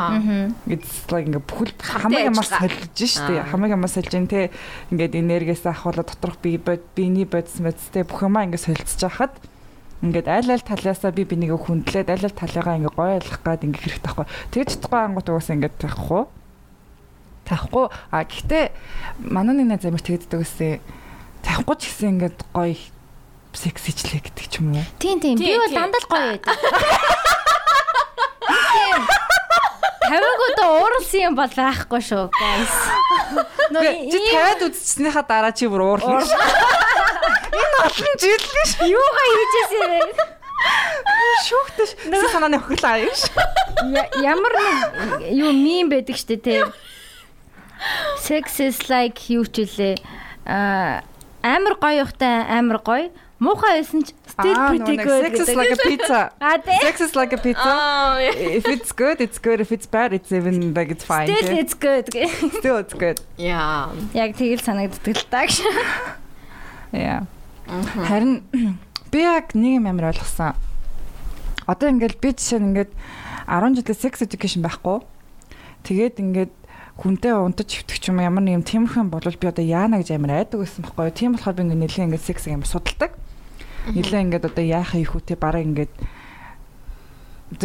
It's 0.75 1.11
like 1.11 1.27
ингээд 1.27 1.47
бүхэл 1.47 1.75
хамаг 1.79 2.31
ажиллагаа. 2.31 2.67
солилж 2.67 2.99
шүү 2.99 3.27
дээ. 3.27 3.47
Хамаг 3.51 3.71
юмас 3.75 3.95
солилж 3.95 4.15
ин 4.15 4.27
тий. 4.31 4.47
Ингээд 4.91 5.19
энергиээс 5.19 5.63
ахвала 5.67 6.07
доторх 6.07 6.39
бие 6.39 6.59
бод 6.59 6.83
биений 6.95 7.27
бодис 7.27 7.59
мэдтэй 7.59 8.07
бүх 8.07 8.23
юмаа 8.23 8.47
ингээд 8.47 8.63
солилцож 8.63 9.11
хахад 9.11 9.35
ингээд 10.03 10.27
аль 10.27 10.51
аль 10.51 10.67
талаасаа 10.67 11.11
би 11.11 11.27
бинийг 11.27 11.59
хүндлээд 11.59 12.07
аль 12.07 12.27
аль 12.27 12.35
талыгаа 12.35 12.79
ингээд 12.79 12.95
гоё 12.95 13.19
ойлгох 13.19 13.43
гад 13.43 13.63
ингээд 13.67 13.83
хэрэгтэй 13.83 14.03
байхгүй. 14.07 14.27
Тэгэж 14.55 14.67
чадахгүй 14.71 14.99
ангууд 15.03 15.27
угаасаа 15.31 15.55
ингээд 15.59 15.79
тахгүй. 15.83 16.23
Тахгүй. 17.43 17.91
А 18.11 18.23
гэхдээ 18.23 18.71
манай 19.19 19.55
нэг 19.55 19.67
найз 19.67 19.85
амар 19.85 20.03
тэгдэг 20.03 20.39
гэсэн. 20.39 20.79
Тахгүй 21.43 21.75
ч 21.75 21.91
гэсэн 21.91 22.09
ингээд 22.17 22.39
гоё 22.55 22.75
сексичлээ 23.53 24.21
гэдэг 24.23 24.45
ч 24.47 24.53
юм 24.63 24.79
уу. 24.79 24.85
Тийм 24.97 25.19
тийм 25.19 25.35
би 25.37 25.57
бол 25.59 25.71
дандаа 25.71 26.01
л 26.01 26.07
гоё 26.07 26.25
байдаг. 26.39 26.57
Тавигууд 30.03 30.59
ууралсан 30.61 31.21
юм 31.31 31.35
бол 31.35 31.49
байхгүй 31.49 32.01
шүү 32.03 32.27
guys. 32.29 32.75
Нөө 33.71 33.83
Чи 34.11 34.19
тавиад 34.19 34.61
үзчихснийхаа 34.67 35.23
дараа 35.25 35.53
чи 35.55 35.65
бүр 35.71 35.95
уурлаа. 35.95 36.21
Энэ 37.59 37.77
олон 37.87 38.15
жил 38.19 38.45
гэж 38.53 38.69
юугаа 38.83 39.25
хийжсэн 39.31 39.79
юм 39.79 40.11
бэ? 40.11 40.23
шүүхтэй 41.43 41.87
санааны 42.31 42.59
өхрлөө 42.59 42.91
аяа 42.93 43.15
ш. 43.15 43.31
Ямар 44.23 44.53
нэг 44.59 45.31
юу 45.33 45.51
мим 45.55 45.89
байдаг 45.91 46.17
штэ 46.19 46.37
те. 46.39 46.55
Sex 48.19 48.59
is 48.59 48.77
like 48.89 49.19
юу 49.33 49.45
ч 49.45 49.67
үлээ. 49.67 49.95
Аа 50.45 51.03
амар 51.43 51.75
гоё 51.79 52.07
ухтай 52.07 52.47
амар 52.47 52.79
гоё. 52.79 53.11
Муухай 53.43 53.83
байсан 53.83 54.07
ч 54.07 54.15
still 54.23 54.55
pretty 54.71 54.95
good. 54.97 55.21
Sex 55.35 55.39
is 55.43 55.55
like 55.55 55.71
a 55.75 55.79
pizza. 55.83 56.21
Sex 56.81 56.95
is 57.01 57.13
like 57.15 57.33
a 57.33 57.39
pizza. 57.39 57.71
If 58.39 58.65
it's 58.67 58.91
good, 58.95 59.19
it's 59.19 59.39
good. 59.39 59.59
If 59.59 59.71
it's 59.71 59.85
bad, 59.85 60.13
it's 60.13 60.31
even 60.31 60.73
like 60.73 60.89
it's 60.89 61.03
fine. 61.03 61.27
Still 61.27 61.57
it's 61.57 61.75
good. 61.75 62.07
Still 62.59 62.77
it's 62.79 62.95
good. 62.95 63.19
Яа. 63.37 63.91
Яг 64.15 64.39
тэгэл 64.39 64.63
санагддаг 64.63 65.15
л 65.19 65.27
таа 65.27 65.45
гэж. 65.47 65.59
Yeah. 66.93 67.25
Харин 67.67 68.45
би 69.11 69.19
яг 69.25 69.57
нэг 69.57 69.81
юм 69.81 69.89
амар 69.89 70.13
ойлгосон. 70.13 70.53
Одоо 71.65 71.89
ингээд 71.89 72.21
би 72.21 72.37
жишээ 72.37 72.61
нь 72.61 72.69
ингээд 72.69 72.91
10 73.49 73.81
жилээ 73.81 73.97
sex 73.97 74.21
education 74.21 74.61
байхгүй. 74.61 75.01
Тэгээд 75.81 76.21
ингээд 76.21 76.53
хүнтэй 76.97 77.33
унтаж 77.33 77.69
хөвтөх 77.73 78.05
юм 78.05 78.21
ямар 78.21 78.43
нэг 78.45 78.61
юм 78.61 78.65
тиймэрхэн 78.65 79.09
болвол 79.09 79.33
би 79.33 79.49
одоо 79.49 79.65
яана 79.65 79.97
гэж 79.97 80.13
амар 80.13 80.45
айдаг 80.45 80.61
байсан 80.61 80.85
байхгүй 80.85 81.09
юу. 81.09 81.17
Тийм 81.17 81.31
болохоор 81.33 81.55
би 81.57 81.61
ингээд 81.65 81.81
нэлээд 81.81 82.07
ингээд 82.13 82.27
sex 82.27 82.37
амар 82.45 82.69
судалдаг. 82.69 83.11
Нэлээд 83.89 84.23
ингээд 84.29 84.45
одоо 84.45 84.63
яахаа 84.63 85.01
их 85.01 85.15
үтэй 85.17 85.37
бараг 85.37 85.65
ингээд 85.65 85.93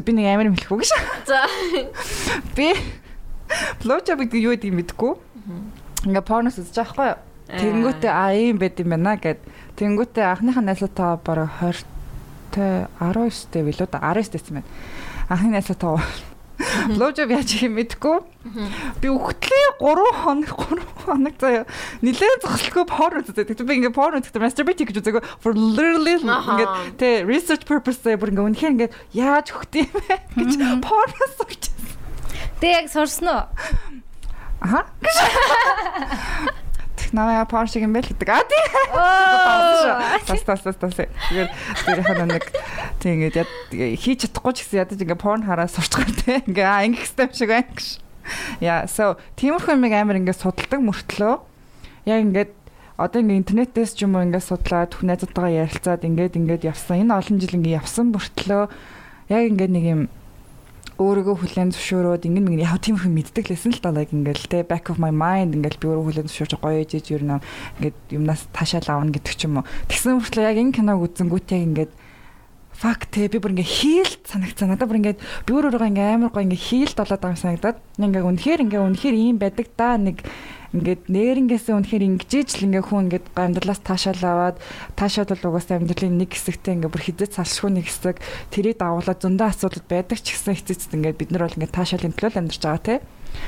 би 0.00 0.12
нэг 0.16 0.26
амар 0.32 0.48
юм 0.48 0.56
хэлэх 0.56 0.72
үг 0.72 0.84
ш. 0.88 0.92
За. 1.28 1.44
Би 2.56 2.72
blowjob 3.84 4.24
гэдэг 4.24 4.40
юу 4.40 4.52
гэдгийг 4.56 4.96
мэдэхгүй. 4.96 5.12
Ингээ 6.08 6.24
порноос 6.24 6.56
үзэж 6.56 6.76
байхгүй 6.80 7.06
юу. 7.12 7.20
Тэнгүүтээ 7.48 8.12
а 8.12 8.32
ийм 8.32 8.56
байд 8.56 8.80
юм 8.80 8.96
байна 8.96 9.16
гэд. 9.16 9.40
Тэнгүүтээ 9.76 10.24
анхныхаа 10.24 10.64
найзлаатаа 10.64 11.20
бараг 11.20 11.52
20 11.60 11.84
тэ 12.52 12.88
19 13.00 13.52
дэх 13.52 13.64
билүү 13.64 13.88
да 13.92 14.00
19 14.04 14.36
дэсэн 14.36 14.54
байна. 14.60 14.68
Анхны 15.28 15.56
найзлаатаа 15.56 16.00
блowjob 16.58 17.30
яаж 17.30 17.54
юм 17.62 17.78
мэдэхгүй. 17.78 18.18
Би 18.98 19.08
өгтлээ 19.12 19.68
3 19.78 20.12
хоног 20.22 20.50
3 20.58 20.82
хоног 21.06 21.34
заяа. 21.38 21.64
Нилээн 22.02 22.42
зогсолгүй 22.42 22.84
порно 22.88 23.22
үздэг. 23.22 23.54
Би 23.62 23.78
ингээ 23.78 23.94
порно 23.94 24.18
үздэг 24.18 24.42
masturbate 24.42 24.82
гэж 24.86 24.98
үзээгөө 24.98 25.22
for 25.38 25.54
literally 25.54 26.18
ингээ 26.18 26.68
тэ 26.98 27.08
research 27.28 27.64
purpose 27.68 28.02
заяа 28.02 28.18
бүр 28.18 28.34
ингээ 28.34 28.48
үнэхээр 28.50 28.74
ингээ 28.74 28.90
яаж 29.14 29.54
өгт 29.54 29.72
юм 29.78 29.90
бэ 29.94 30.14
гэж 30.34 30.52
порно 30.82 31.26
сурч. 31.38 31.70
Тэг 32.58 32.70
яг 32.74 32.86
сурсан 32.90 33.28
уу? 33.30 33.42
Аха. 34.60 34.86
Порно 37.12 37.66
шиг 37.66 37.82
юм 37.86 37.94
байл 37.94 38.06
гэдэг. 38.06 38.28
А 38.28 38.42
тий. 38.44 38.64
Тас 40.26 40.42
тас 40.42 40.60
тас 40.62 40.76
тас. 40.76 40.94
Тэгээд 40.94 41.50
тэр 41.86 41.98
хана 42.02 42.26
нэг 42.26 42.44
тийм 42.98 43.22
ингээд 43.22 43.48
хийж 43.98 44.26
чадахгүй 44.26 44.52
ч 44.54 44.58
гэсэн 44.66 44.80
ядаж 44.82 44.98
ингээд 44.98 45.22
порн 45.22 45.46
хараа 45.46 45.70
сурчгаар 45.70 46.10
те. 46.24 46.42
Ингээ 46.46 46.66
аа 46.66 46.84
ингэх 46.86 47.06
систем 47.06 47.30
шиг 47.32 47.48
байна 47.54 47.70
гэж. 47.70 47.88
Яа, 48.60 48.84
so 48.84 49.16
тиймэрхүү 49.40 49.78
юм 49.78 49.84
амар 49.88 50.20
ингээд 50.20 50.42
судалдаг 50.42 50.80
мөртлөө 50.84 51.34
яг 52.10 52.20
ингээд 52.28 52.52
одоо 52.98 53.18
ингээ 53.22 53.40
интернетээс 53.40 53.94
ч 53.94 54.04
юм 54.04 54.18
уу 54.18 54.26
ингээд 54.26 54.48
судлаад 54.48 54.92
бүх 54.92 55.06
найзуудтайгаа 55.06 55.64
ярилцаад 55.64 56.02
ингээд 56.02 56.34
ингээд 56.34 56.66
явсан. 56.66 57.06
Энэ 57.06 57.14
олон 57.14 57.36
жил 57.38 57.56
ингээ 57.56 57.78
явсан 57.78 58.10
мөртлөө 58.10 58.62
яг 59.30 59.42
ингээд 59.48 59.72
нэг 59.72 59.84
юм 59.86 60.00
өөрийгөө 60.98 61.36
хүлэн 61.38 61.70
зөвшөөрөөд 61.78 62.26
ингэн 62.26 62.42
мэгэн 62.42 62.66
яг 62.66 62.82
тийм 62.82 62.98
хүн 62.98 63.14
мэддэг 63.14 63.54
лсэн 63.54 63.78
л 63.78 63.82
далайг 63.86 64.10
ингээл 64.10 64.50
те 64.50 64.66
back 64.66 64.90
of 64.90 64.98
my 64.98 65.14
mind 65.14 65.54
ингээл 65.54 65.78
би 65.78 65.86
өөрөө 65.94 66.26
хүлэн 66.26 66.26
зөвшөөрч 66.26 66.58
гоё 66.58 66.82
ээжэж 66.82 67.06
ер 67.14 67.22
нь 67.22 67.38
ингээд 67.78 67.98
юмнаас 68.18 68.50
таашаал 68.50 69.06
авна 69.06 69.14
гэдэг 69.14 69.34
ч 69.38 69.46
юм 69.46 69.62
уу. 69.62 69.68
Тэгсэн 69.86 70.18
хүртэл 70.18 70.42
яг 70.42 70.58
энэ 70.58 70.74
киног 70.74 70.98
үзэнгүүт 71.06 71.54
яг 71.54 71.62
ингээд 71.70 71.92
fuck 72.74 73.06
те 73.14 73.30
би 73.30 73.38
бүр 73.38 73.54
ингээ 73.54 73.74
хийлт 73.78 74.22
санагцсан. 74.26 74.74
Надад 74.74 74.90
бүр 74.90 74.98
ингээд 74.98 75.22
би 75.22 75.50
өөрөөрөө 75.54 75.86
ингээ 75.86 76.14
амар 76.18 76.34
гоё 76.34 76.46
ингээ 76.50 76.66
хийлт 76.66 76.98
болоод 76.98 77.22
байгаа 77.22 77.34
юм 77.34 77.42
санагдаад 77.46 77.78
ингээ 78.02 78.26
үнэхээр 78.26 78.62
ингээ 78.66 78.82
үнэхээр 78.82 79.16
ийм 79.22 79.36
байдаг 79.38 79.66
да 79.78 79.94
нэг 79.94 80.26
ингээд 80.76 81.08
нэрнгээсээ 81.08 81.74
үнэхээр 81.80 82.04
ингэжээч 82.12 82.50
л 82.60 82.66
ингээ 82.68 82.84
хүн 82.84 83.08
ингээд 83.08 83.26
амьдралаас 83.32 83.80
таашаал 83.80 84.20
аваад 84.20 84.56
таашаал 84.92 85.32
бол 85.32 85.56
угаасаа 85.56 85.80
амьдралын 85.80 86.20
нэг 86.20 86.36
хэсэгтээ 86.36 86.76
ингээ 86.76 86.92
бүр 86.92 87.04
хизээ 87.08 87.28
салшгүй 87.32 87.70
нэг 87.72 87.86
хэсэг 87.88 88.16
тэрийг 88.52 88.76
дагуулаад 88.76 89.22
зөндөө 89.24 89.48
асуудал 89.48 89.84
байдаг 89.88 90.18
ч 90.20 90.36
гэсэн 90.36 90.60
хэцэцэд 90.60 90.92
ингээд 90.92 91.20
бид 91.20 91.30
нар 91.32 91.48
бол 91.48 91.56
ингээ 91.56 91.72
таашаалын 91.72 92.12
төлөө 92.12 92.30
л 92.36 92.40
амьдарч 92.44 92.62
байгаа 92.68 92.84
те. 92.84 92.96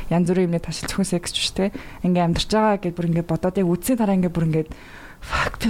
Янз 0.09 0.27
бүрийн 0.33 0.49
юмны 0.49 0.61
таашаал 0.65 0.89
зөвхөн 0.89 1.13
секс 1.13 1.33
ч 1.37 1.53
те. 1.53 1.65
Ингээ 2.01 2.25
амьдарч 2.25 2.49
байгаа 2.49 2.81
гэдээ 2.81 2.97
бүр 2.97 3.09
ингээ 3.13 3.27
бодоод 3.29 3.61
яг 3.61 3.69
үдсийн 3.69 4.01
дараа 4.01 4.17
ингээ 4.17 4.33
бүр 4.33 4.49
ингээ 4.49 4.67
fuck 5.21 5.61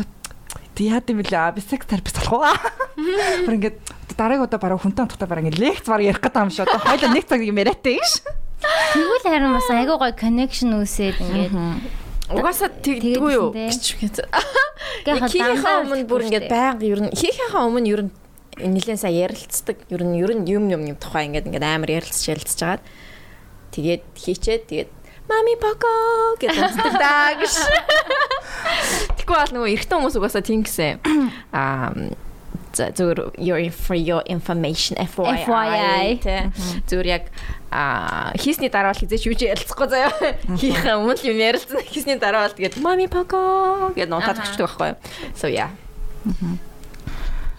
би 0.80 0.88
яад 0.88 1.10
юм 1.12 1.20
бэлээ? 1.20 1.36
А 1.36 1.52
би 1.52 1.60
секс 1.60 1.84
терапевт 1.84 2.16
болох 2.24 2.40
уу? 2.40 2.56
Бүр 3.44 3.54
ингээ 3.60 3.74
дараагийн 4.16 4.48
удаа 4.48 4.56
бараг 4.56 4.80
хүнтэй 4.80 5.04
хамтдаа 5.04 5.40
ингээ 5.44 5.60
лекц 5.60 5.84
бараг 5.84 6.08
ярих 6.08 6.24
гэдэг 6.24 6.40
юм 6.40 6.50
шиг 6.50 6.64
одоо 6.64 6.80
хоёул 6.80 7.12
нэг 7.12 7.24
цаг 7.28 7.44
юм 7.44 7.60
яриатай 7.60 8.00
гэж 8.00 8.12
Тэгвэл 8.60 9.24
харин 9.24 9.54
бас 9.56 9.68
айгүй 9.72 9.96
гоё 9.96 10.14
connection 10.14 10.76
үүсээд 10.76 11.16
ингээд 11.20 11.54
Угаасаа 12.30 12.70
тэгдэггүй 12.70 13.32
юу 13.34 13.50
гэж. 13.50 13.84
Гэхдээ 13.98 14.26
Хийхээ 15.02 15.76
өмнө 15.82 16.06
бүр 16.06 16.22
ингээд 16.30 16.46
байнга 16.46 16.86
ер 16.86 17.00
нь 17.02 17.10
хийхээ 17.10 17.58
өмнө 17.58 17.90
ер 17.90 18.02
нь 18.06 18.12
нэлээд 18.60 19.02
сайн 19.02 19.26
ярилцдаг. 19.26 19.82
Ер 19.90 20.02
нь 20.06 20.14
ер 20.22 20.30
нь 20.38 20.46
юм 20.46 20.70
юм 20.70 20.82
юм 20.86 20.96
тухай 21.00 21.26
ингээд 21.26 21.50
ингээд 21.50 21.66
амар 21.66 21.90
ярилцж 21.90 22.30
ярилцж 22.30 22.60
агаад 22.62 22.82
тэгээд 23.74 24.02
хийчээд 24.14 24.64
тэгээд 24.70 24.90
Мами 25.30 25.54
поко 25.62 26.34
гэж 26.42 26.74
даа 26.98 27.38
гэж. 27.38 27.54
Тэгвэл 29.22 29.54
нөгөө 29.54 29.70
эрэгтэй 29.78 29.94
хүмүүс 29.94 30.18
угаасаа 30.18 30.42
тийм 30.42 30.66
гэсэн. 30.66 30.98
Аа 31.54 31.94
зөвөр 32.76 33.34
your 33.38 33.58
for 33.70 33.96
your 33.96 34.22
information 34.26 34.96
FYI. 35.00 35.44
FYI. 35.46 36.10
Зөвөр 36.86 37.06
яг 37.06 37.30
а 37.70 38.32
хийсний 38.38 38.70
дараа 38.70 38.92
бол 38.92 39.00
хизээч 39.00 39.26
юу 39.26 39.34
ч 39.34 39.50
ярилцахгүй 39.50 39.88
заяа. 39.90 40.12
Хийхээ 40.58 40.94
өмнө 40.98 41.22
юм 41.26 41.38
ярилцсан. 41.38 41.82
Хийсний 41.86 42.18
дараа 42.18 42.46
бол 42.46 42.56
тэгээд 42.56 42.78
мами 42.82 43.06
поко 43.10 43.94
гэж 43.94 44.10
нутаад 44.10 44.42
өгчдөг 44.42 44.66
байхгүй 44.66 44.88
юу. 44.94 44.98
So 45.34 45.46
yeah. 45.46 45.70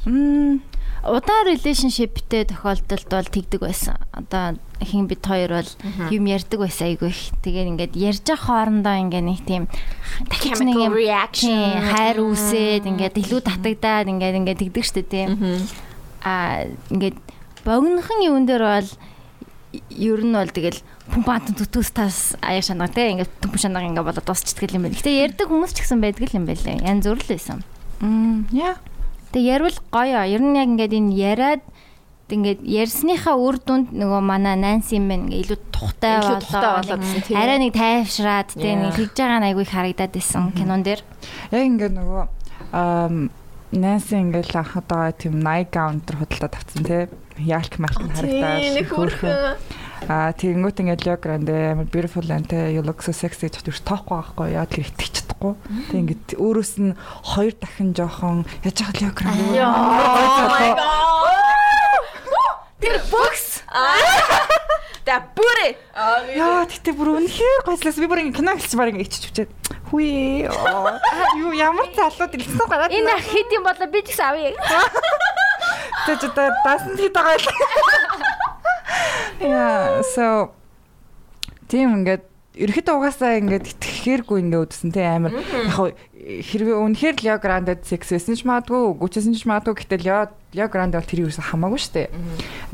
Мм 0.05 0.61
удаан 1.03 1.49
relationshipтэй 1.49 2.45
тохиолдолд 2.45 3.09
бол 3.09 3.25
тэгдэг 3.25 3.61
байсан. 3.61 3.97
Одоо 4.13 4.61
хин 4.77 5.07
бит 5.07 5.25
хоёр 5.25 5.61
бол 5.61 5.69
юм 6.13 6.25
ярьдаг 6.29 6.59
байсан 6.61 6.93
айгүй 6.93 7.09
их. 7.09 7.33
Тэгээд 7.41 7.69
ингээд 7.73 7.93
ярьж 7.97 8.21
байгаа 8.21 8.45
хоорондоо 8.45 8.95
ингээд 9.09 9.25
нэг 9.25 9.39
тийм 9.41 9.63
юм 10.85 10.93
reaction 10.93 11.81
хайр 11.89 12.21
үүсээд 12.21 12.85
ингээд 12.85 13.17
илүү 13.17 13.41
татагдаад 13.41 14.13
ингээд 14.13 14.39
ингээд 14.45 14.61
тэгдэг 14.61 14.85
штэ 14.85 15.01
тийм. 15.09 15.29
Аа 16.21 16.69
ингээд 16.93 17.17
богинохон 17.65 18.21
юун 18.21 18.45
дээр 18.45 18.61
бол 18.61 18.89
ер 19.89 20.21
нь 20.21 20.37
бол 20.37 20.53
тэгэл 20.53 20.85
баатан 21.25 21.57
төтөөс 21.57 21.89
тас 21.97 22.37
аяа 22.45 22.61
шанаа 22.61 22.93
те 22.93 23.09
ингээд 23.09 23.41
түмэн 23.41 23.57
шанаа 23.57 23.89
ингээд 23.89 24.05
болоод 24.05 24.27
дуусчихдаг 24.29 24.69
юм 24.77 24.85
байна. 24.85 24.97
Гэтэ 25.01 25.33
ярьдаг 25.33 25.49
хүмүүс 25.49 25.73
ч 25.73 25.81
гэсэн 25.81 25.97
байдаг 25.97 26.29
юм 26.29 26.45
байлаа. 26.45 26.77
Янз 26.77 27.09
бүр 27.09 27.17
л 27.17 27.31
байсан. 27.31 27.65
мм 28.01 28.49
яа 28.51 28.81
Тэг 29.31 29.43
ярил 29.43 29.77
гоё. 29.91 30.23
Ер 30.27 30.41
нь 30.43 30.55
яг 30.59 30.67
ингээд 30.69 30.93
энэ 30.93 31.15
яриад 31.15 31.63
ингээд 32.31 32.63
ярьсныхаа 32.63 33.35
үр 33.35 33.59
дүнд 33.59 33.91
нөгөө 33.91 34.21
манай 34.23 34.55
Нанси 34.55 34.95
юм 34.95 35.11
байна 35.11 35.35
илүү 35.35 35.59
тухтай 35.71 36.23
болоо. 36.23 36.97
тийм. 37.27 37.35
Арай 37.35 37.59
нэг 37.59 37.75
тайвшраад 37.75 38.49
тэг 38.55 38.75
нэг 38.79 38.95
хийж 38.95 39.11
байгаа 39.15 39.39
нь 39.43 39.47
айгүй 39.51 39.63
их 39.67 39.71
харагдаад 39.75 40.11
байсан 40.15 40.51
кинон 40.55 40.83
дээр. 40.83 41.03
яг 41.51 41.63
ингээд 41.67 41.93
нөгөө 41.99 42.23
ам 42.71 43.29
Нэнси 43.71 44.19
ингээл 44.19 44.59
анхад 44.59 44.83
байгаа 44.87 45.15
тийм 45.15 45.39
night 45.39 45.71
gown 45.71 46.03
дээр 46.03 46.19
худалдаа 46.19 46.51
тавцсан 46.51 46.83
тий 46.83 47.07
яалк 47.39 47.79
малк 47.79 48.03
нь 48.03 48.11
харагдаад 48.11 48.59
нэг 48.75 48.87
хөрхөн 50.01 50.09
а 50.09 50.33
тэгэнгүүт 50.33 50.81
ингээд 50.81 51.05
Leo 51.05 51.17
Grande 51.21 51.53
амар 51.71 51.85
beautiful 51.85 52.25
and 52.31 52.47
те 52.49 52.73
you 52.73 52.81
look 52.81 53.01
so 53.05 53.11
sexy 53.13 53.49
гэж 53.49 53.61
хэлж 53.61 53.85
тоохгүй 53.85 54.17
байхгүй 54.17 54.47
яа 54.57 54.65
тэр 54.65 54.89
итгэж 54.89 55.13
чадахгүй 55.21 55.53
тэг 55.93 55.97
ингээд 56.01 56.25
өөрөөс 56.41 56.73
нь 56.81 56.97
хоёр 56.97 57.53
дахин 57.61 57.93
жоохон 57.93 58.45
яаж 58.65 58.77
яхад 58.81 58.97
Leo 59.01 59.13
Grande. 59.13 59.61
Тэр 62.81 62.97
бокс. 63.13 63.61
Та 65.05 65.21
бүрэ. 65.37 65.77
яа 66.33 66.65
тэгтээ 66.65 66.93
бүр 66.97 67.21
үнэхээр 67.21 67.61
гойслаас 67.65 67.97
би 68.01 68.09
бүр 68.09 68.21
ингээд 68.25 68.37
кино 68.41 68.57
хэлчих 68.57 68.77
баг 68.77 68.89
ингээд 68.93 69.05
ичиж 69.05 69.23
хүчээд 69.29 69.51
хүй 69.89 70.45
юу 71.41 71.51
ямар 71.53 71.89
залууд 71.93 72.37
илсэн 72.37 72.67
гараад 72.69 72.93
Энэ 72.93 73.17
хэд 73.21 73.49
юм 73.53 73.65
болоо 73.65 73.87
би 73.89 74.01
ч 74.01 74.13
гэсэн 74.13 74.25
авъя. 74.29 74.53
Тэ 76.05 76.21
тэ 76.21 76.49
дасан 76.65 76.97
тий 76.97 77.09
байгаа 77.09 77.37
л. 77.37 77.45
Яа, 79.41 80.03
so 80.03 80.53
тийм 81.71 82.01
ингээд 82.01 82.27
ерөөхдөө 82.51 82.95
угаасаа 82.99 83.39
ингээд 83.39 83.71
итгэхээргүй 83.73 84.37
ингээд 84.43 84.63
үдсэн 84.67 84.91
те 84.91 85.07
амар. 85.07 85.33
Яг 85.39 85.95
хэрвээ 86.21 86.77
үнэхээр 86.77 87.17
Лео 87.23 87.37
Грандед 87.41 87.87
секс 87.87 88.11
байсан 88.11 88.35
ч 88.37 88.43
магадгүй 88.45 88.93
үгүйсэн 88.93 89.33
ч 89.33 89.47
магадгүй 89.47 89.81
гэтэл 89.81 90.05
Лео 90.05 90.21
Лео 90.51 90.67
Гранде 90.67 90.99
бол 90.99 91.07
тэр 91.07 91.23
юусэн 91.25 91.47
хамаагүй 91.47 91.79
штэ. 91.79 92.11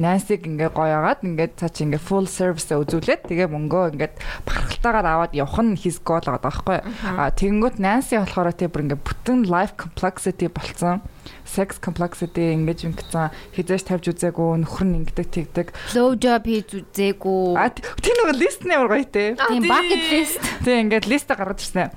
Нансиг 0.01 0.49
ингээд 0.49 0.73
гоё 0.73 0.97
агаад 0.97 1.21
ингээд 1.21 1.61
цаа 1.61 1.69
чи 1.69 1.85
ингээд 1.85 2.01
full 2.01 2.25
service 2.25 2.73
үзүүлээд 2.73 3.29
тэгээ 3.29 3.47
мөнгөө 3.53 3.93
ингээд 3.93 4.13
бахархалтаагаар 4.49 5.07
аваад 5.07 5.33
явах 5.37 5.61
нь 5.61 5.77
his 5.77 6.01
goal 6.01 6.25
байгаа 6.25 6.41
байхгүй. 6.41 6.79
А 7.05 7.29
тэгэнгүүт 7.37 7.77
Нанси 7.77 8.17
болохоор 8.17 8.49
те 8.57 8.65
бүр 8.65 8.89
ингээд 8.89 9.05
бүтэн 9.05 9.45
life 9.45 9.77
complexity 9.77 10.49
болцсон 10.49 11.05
sex 11.47 11.79
complexity 11.79 12.51
ингэж 12.53 12.83
ингэсэн 12.91 13.31
хизээш 13.55 13.83
тавьж 13.87 14.11
үзээгүй 14.11 14.61
нөхөр 14.67 14.85
нь 14.85 14.95
ингэдэг 15.01 15.27
тэгдэг 15.31 15.67
Low 15.95 16.13
job 16.19 16.43
хийж 16.43 16.75
үзээгүй. 16.83 17.55
А 17.55 17.71
т- 17.71 17.81
тэр 18.03 18.15
нэг 18.27 18.35
лист 18.35 18.61
нээр 18.67 18.85
гоё 18.91 19.07
те. 19.07 19.33
Тийм 19.47 19.63
bucket 19.63 20.03
list. 20.11 20.43
Тэг 20.67 20.75
ингээд 20.83 21.05
листэ 21.07 21.33
гаргаж 21.39 21.63
ирсэн. 21.63 21.89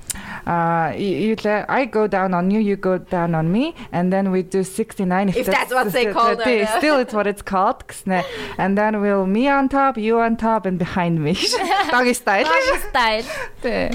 uh 0.47 0.93
you, 0.97 1.37
I 1.69 1.85
go 1.85 2.07
down 2.07 2.33
on 2.33 2.51
you 2.51 2.61
you 2.61 2.77
go 2.77 2.97
down 2.99 3.35
on 3.35 3.53
me 3.53 3.75
and 3.93 4.13
then 4.13 4.31
we 4.31 4.43
do 4.43 4.65
69 4.65 5.29
If 5.37 5.47
that's 5.47 5.73
what 5.73 5.93
they 5.93 6.13
call 6.13 6.39
it, 6.39 6.69
still 6.79 6.99
it's 6.99 7.13
what 7.13 7.27
it's 7.27 7.43
called 7.43 7.85
гэснэ 7.87 8.25
and 8.57 8.79
then 8.79 9.01
we'll 9.01 9.27
me 9.27 9.49
on 9.49 9.69
top 9.69 9.99
you 9.99 10.21
on 10.21 10.37
top 10.37 10.65
and 10.65 10.79
behind 10.79 11.21
me 11.21 11.35
doggy 11.93 12.15
style 12.15 12.47
стайл. 12.89 13.25
Тэ. 13.63 13.93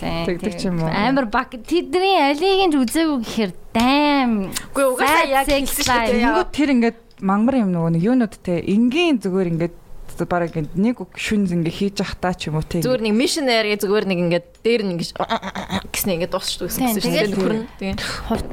Тэгдэг 0.00 0.54
ч 0.56 0.68
юм 0.68 0.80
уу. 0.82 0.88
Амар 0.88 1.26
баг 1.28 1.52
тэдний 1.52 2.16
алийг 2.18 2.72
нь 2.72 2.76
үзээгүй 2.78 3.18
гэхээр 3.24 3.52
дайм. 3.74 4.54
Үгүй 4.72 4.84
угаасаа 4.94 5.26
яг 5.26 5.46
хэлсэн 5.50 5.84
шүү 5.84 6.00
дээ. 6.22 6.54
Тэр 6.54 6.70
ингээд 6.78 6.98
мангар 7.20 7.60
юм 7.60 7.74
нөгөө 7.74 7.90
нэг 7.98 8.02
юунууд 8.06 8.34
те 8.40 8.62
энгийн 8.62 9.18
зүгээр 9.18 9.50
ингээд 9.54 9.74
бараг 10.22 10.54
ингээд 10.54 10.78
нэг 10.78 10.96
шүн 11.18 11.50
ингээ 11.50 11.74
хийж 11.74 11.98
явахтаа 11.98 12.38
ч 12.38 12.46
юм 12.46 12.62
уу 12.62 12.62
те 12.62 12.78
Зүгээр 12.78 13.02
нэг 13.10 13.14
missionary 13.18 13.74
зүгээр 13.74 14.06
нэг 14.06 14.18
ингээд 14.30 14.46
дээр 14.62 14.82
дуусчихдаг 16.30 16.70
гэсэн 16.70 16.86
Тийм, 16.86 16.94
гэсэн 16.94 17.10
тэгээд 17.10 17.26
чинь 17.26 17.34
нөхөр 17.34 17.54
нь. 17.58 17.66
Тийм. 17.82 17.94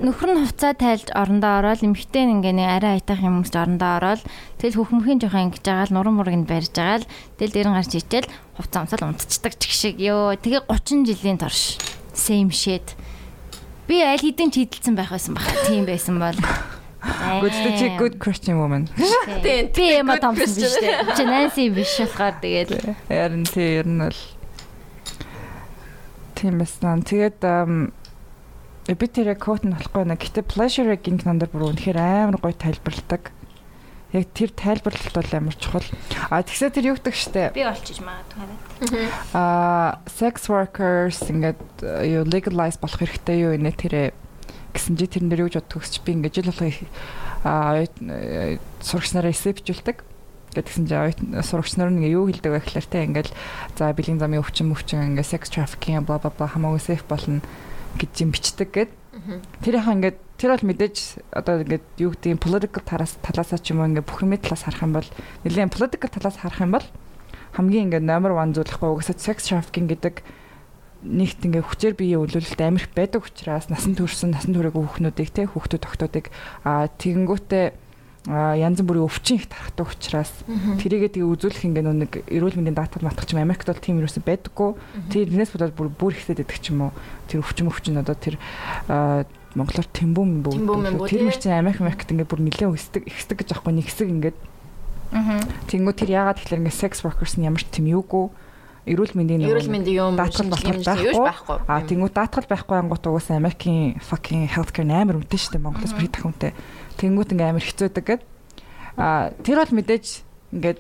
Нөхөр 0.02 0.30
нь 0.34 0.42
хувцаа 0.42 0.74
тайлж 0.74 1.08
орондоо 1.14 1.54
ороод 1.62 1.86
эмхтэй 1.86 2.26
ингээ 2.26 2.56
нэг 2.58 2.68
арай 2.82 2.92
айтах 2.98 3.22
юм 3.22 3.46
гэж 3.46 3.54
орондоо 3.54 3.92
ороод 4.02 4.22
тэгэл 4.58 4.78
хөхмөхийн 4.82 5.22
жоохон 5.22 5.46
ингэж 5.54 5.62
байгаа 5.62 5.86
л 5.86 5.94
нуран 5.94 6.16
мурыг 6.18 6.38
нь 6.42 6.50
барьж 6.50 6.74
байгаа 6.74 7.06
л 7.06 7.10
тэгэл 7.38 7.54
дээр 7.54 7.70
нь 7.70 7.78
гарч 7.78 7.92
ичээл 7.94 8.30
хувцаа 8.58 8.80
амсаал 8.82 9.06
унтцдаг 9.14 9.54
ч 9.62 9.62
шиг 9.70 9.96
ёо 10.02 10.34
тэгээ 10.34 10.66
30 10.66 11.06
жилийн 11.06 11.38
турш 11.38 11.78
same 12.18 12.50
shit 12.50 12.98
би 13.92 14.00
аль 14.08 14.24
хэдийн 14.24 14.56
чийдэлсэн 14.56 14.96
байх 14.96 15.12
байсан 15.12 15.36
баха. 15.36 15.52
Тийм 15.68 15.84
байсан 15.84 16.16
бол. 16.16 16.40
Good 17.44 17.52
чи 17.76 17.88
good 18.00 18.16
christian 18.24 18.56
woman. 18.62 18.88
Тийм, 19.44 20.08
би 20.08 20.08
good 20.08 20.22
томсон 20.24 20.48
биш 20.48 20.80
үү 20.80 21.12
чи 21.18 21.24
Nancy 21.28 21.68
биш 21.68 22.00
болохоор 22.00 22.40
тэгээд 22.40 22.70
Ярин 23.12 23.44
тэр 23.44 23.84
нь 23.90 24.00
бол 24.00 24.20
тийм 26.40 26.56
байсан. 26.64 27.04
Тэгээд 27.04 27.44
би 28.96 29.06
тэр 29.12 29.36
код 29.36 29.68
нь 29.68 29.76
болохгүй 29.76 30.08
нэ. 30.08 30.16
Гэтэ 30.16 30.48
pleasure-ийн 30.48 31.20
кинонд 31.20 31.52
бүр 31.52 31.76
үнэхээр 31.76 32.00
амар 32.00 32.40
гоё 32.40 32.56
тайлбарладаг. 32.56 33.36
Яг 34.12 34.28
тэр 34.36 34.52
тайлбарлалт 34.52 35.16
бол 35.16 35.32
амар 35.32 35.56
чухал. 35.56 35.88
А 36.28 36.44
тэгсээ 36.44 36.76
тэр 36.76 36.92
юу 36.92 36.96
гэдэг 37.00 37.16
штэ. 37.16 37.56
би 37.56 37.64
олчиж 37.64 38.04
магадгүй 38.04 38.44
хараад 38.44 39.24
А 39.32 40.04
sex 40.08 40.52
workers 40.52 41.24
ингээд 41.32 41.60
э, 41.80 42.20
юу 42.20 42.28
legalize 42.28 42.76
болох 42.76 43.00
хэрэгтэй 43.00 43.48
юу 43.48 43.56
инэ 43.56 43.72
тэрэ 43.72 44.12
гэсэн 44.76 45.00
чи 45.00 45.08
тэрэн 45.08 45.32
дээр 45.32 45.48
юу 45.48 45.52
боддог 45.56 45.80
гэж 45.80 45.96
би 46.04 46.12
ингээд 46.20 46.36
жил 46.44 46.52
болго 46.52 46.76
а 47.44 47.88
сурагч 48.84 49.16
нараа 49.16 49.32
эсэ 49.32 49.56
бичүүлдэг. 49.56 50.04
Гэтгсэн 50.52 50.86
чи 50.86 50.96
оюут 50.96 51.20
сурагч 51.48 51.80
нар 51.80 51.90
нэг 51.90 52.12
юу 52.12 52.28
хэлдэг 52.28 52.52
вэ 52.52 52.60
гэхээр 52.62 52.88
те 52.92 53.08
ингээд 53.08 53.30
за 53.80 53.96
бэлгийн 53.96 54.20
замын 54.20 54.44
өвчин 54.44 54.70
мөвчин 54.70 55.16
ингээд 55.16 55.32
sex 55.32 55.48
trafficking 55.48 56.04
бла 56.04 56.20
бла 56.20 56.36
бла 56.36 56.52
хамаагүй 56.52 56.84
safe 56.84 57.08
болно 57.08 57.40
гэж 57.96 58.12
юм 58.28 58.36
бичдэг 58.36 58.70
гэд. 58.76 58.92
Тэр 59.60 59.76
яхаа 59.76 59.96
ингээд 60.00 60.18
тэр 60.40 60.56
бол 60.56 60.68
мэдээж 60.72 60.98
одоо 61.36 61.60
ингээд 61.68 61.86
юу 62.00 62.16
гэдэг 62.16 62.32
юм 62.32 62.40
political 62.40 62.84
тараас 62.88 63.20
талаасаа 63.20 63.60
ч 63.60 63.76
юм 63.76 63.84
уу 63.84 63.92
ингээд 63.92 64.08
бүх 64.08 64.24
юм 64.24 64.40
талаас 64.40 64.64
харах 64.64 64.84
юм 64.88 64.96
бол 64.96 65.10
нэлээд 65.44 65.76
political 65.76 66.10
талаас 66.10 66.38
харах 66.40 66.64
юм 66.64 66.72
бол 66.80 66.88
хамгийн 67.60 67.92
ингээд 67.92 68.08
номер 68.08 68.40
1 68.40 68.56
зүйл 68.56 68.72
хгүй 68.72 68.90
угсаа 68.96 69.20
sex 69.20 69.52
trafficking 69.52 69.92
гэдэг 69.92 70.24
нэгт 71.04 71.44
ингээ 71.44 71.66
хүчээр 71.66 71.96
биеэ 71.98 72.24
өлүүлэлт 72.24 72.62
амирх 72.62 72.88
байдаг 72.96 73.26
учраас 73.26 73.68
насан 73.68 73.98
турш 73.98 74.22
насан 74.22 74.54
туршаагүй 74.54 74.86
хүүхнүүдийг 74.86 75.30
те 75.34 75.50
хүүхдүүд 75.50 75.82
тогтоодыг 75.82 76.26
а 76.64 76.88
тэгэнгүүтээ 76.88 77.66
а 78.30 78.54
янз 78.54 78.82
бүрийн 78.86 79.10
өвчин 79.10 79.42
их 79.42 79.50
тархдаг 79.50 79.90
учраас 79.90 80.30
тэрийгээ 80.46 81.18
тэгээ 81.18 81.32
үзүүлэх 81.32 81.66
ингээ 81.66 81.84
нэг 81.90 82.12
эрүүл 82.30 82.54
мэндийн 82.54 82.78
даатгал 82.78 83.10
матгах 83.10 83.26
юм 83.34 83.42
Америкт 83.42 83.66
бол 83.66 83.82
тийм 83.82 83.98
юусэн 83.98 84.22
байдаггүй. 84.22 84.78
Тэрнээс 85.10 85.52
болоод 85.58 85.74
бүр 85.74 85.90
бүр 85.90 86.14
ихсэд 86.14 86.46
идэх 86.46 86.62
ч 86.62 86.70
юм 86.70 86.90
уу. 86.90 86.94
Тэр 87.26 87.42
өвчин 87.42 87.72
өвчин 87.72 87.98
одоо 87.98 88.14
тэр 88.14 88.38
Монголоор 89.58 89.90
тэмбүүм 89.90 90.32
бүү 90.46 91.10
тэр 91.10 91.28
мөр 91.28 91.36
чинь 91.36 91.58
Америк 91.58 91.82
Америкт 91.82 92.14
ингээ 92.14 92.30
бүр 92.30 92.46
нэлээд 92.46 92.72
өсдөг 92.72 93.04
ихсдэг 93.10 93.42
гэж 93.42 93.58
аахгүй 93.58 93.74
нэг 93.74 93.90
хэсэг 93.90 94.08
ингээ 94.08 94.34
аа 95.12 95.44
Тэнгүү 95.68 95.94
тэр 95.96 96.10
яагаад 96.16 96.40
тэгэхээр 96.40 96.62
ингээ 96.64 96.76
sex 96.76 97.04
workers 97.04 97.36
нь 97.36 97.44
ямар 97.44 97.60
ч 97.60 97.68
тийм 97.68 97.92
юугүй. 97.92 98.32
Эрүүл 98.88 99.14
мэндийн 99.14 99.44
Эрүүл 99.46 99.70
мэндийн 99.70 100.00
юм 100.08 100.16
даатгал 100.16 100.56
юу 101.04 101.28
байхгүй. 101.28 101.58
А 101.68 101.84
тэнгүү 101.84 102.10
даатгал 102.16 102.48
байхгүй 102.48 102.78
ангууд 102.80 103.06
угаасаа 103.12 103.38
Америкийн 103.38 104.00
fucking 104.00 104.48
healthcare 104.50 104.88
амар 104.88 105.20
үнэтэй 105.20 105.38
шүү 105.38 105.54
дээ. 105.60 105.66
Монголоос 105.68 105.94
бүр 105.94 106.08
их 106.08 106.24
хүнтэй. 106.24 106.52
Тэнгүүд 107.02 107.34
ингээ 107.34 107.50
амар 107.50 107.66
хэцүүдэг 107.66 108.06
гэд. 108.06 108.22
А 109.02 109.34
тэр 109.42 109.58
бол 109.66 109.74
мэдээж 109.82 110.06
ингээд 110.54 110.80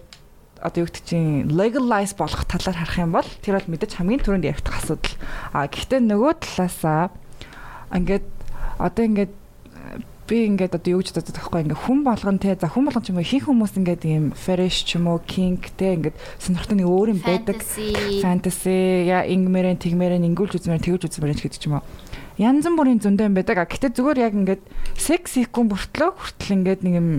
одоо 0.61 0.85
юу 0.85 0.87
гэдэг 0.87 1.03
чинь 1.09 1.49
legalize 1.49 2.13
болох 2.13 2.45
талаар 2.45 2.77
харах 2.77 3.01
юм 3.01 3.11
бол 3.17 3.29
тэр 3.41 3.57
бол 3.57 3.71
мэдээж 3.73 3.97
хамгийн 3.97 4.21
түрүүнд 4.21 4.45
яригдах 4.45 4.77
асуудал. 4.77 5.17
А 5.57 5.65
гэхдээ 5.65 5.99
нөгөө 6.05 6.33
талаасаа 6.37 7.09
ингээд 7.89 8.25
одоо 8.77 9.03
ингээд 9.09 9.33
би 10.31 10.47
ингээд 10.47 10.77
одоо 10.77 10.91
юу 10.95 11.01
гэж 11.03 11.11
боддог 11.11 11.35
таахгүй 11.35 11.61
ингээд 11.65 11.83
хүн 11.83 11.99
болгон 12.07 12.37
те 12.39 12.55
за 12.55 12.71
хүн 12.71 12.87
болгон 12.87 13.03
ч 13.03 13.11
юм 13.11 13.19
уу 13.19 13.27
хин 13.27 13.43
хүмүүс 13.43 13.73
ингээд 13.75 14.03
ийм 14.07 14.25
fetish 14.31 14.87
ч 14.87 14.95
юм 14.95 15.11
уу 15.11 15.19
kink 15.27 15.75
те 15.75 15.99
ингээд 15.99 16.15
сонирхтой 16.39 16.79
нэг 16.79 16.87
өөр 16.87 17.11
юм 17.11 17.19
байдаг 17.19 17.59
fantasy 18.23 19.11
я 19.11 19.27
ингмэрэн 19.27 19.75
тэгмэрэн 19.75 20.23
ингүүлж 20.31 20.55
үзмэр 20.55 20.79
тэгж 20.79 21.09
үзмэр 21.09 21.35
гэдэг 21.35 21.59
ч 21.59 21.67
юм 21.67 21.81
уу. 21.81 21.85
Янз 22.41 22.65
бүрийн 22.65 22.97
зөндөө 22.97 23.29
юм 23.29 23.35
байдаг. 23.37 23.57
А 23.61 23.69
гэтээ 23.69 23.93
зүгээр 23.93 24.19
яг 24.25 24.33
ингээд 24.33 24.63
секс 24.97 25.37
хийхгүй 25.37 25.63
бүртлөө 25.69 26.09
хүртэл 26.17 26.55
ингээд 26.57 26.81
нэг 26.81 26.95
юм 26.97 27.09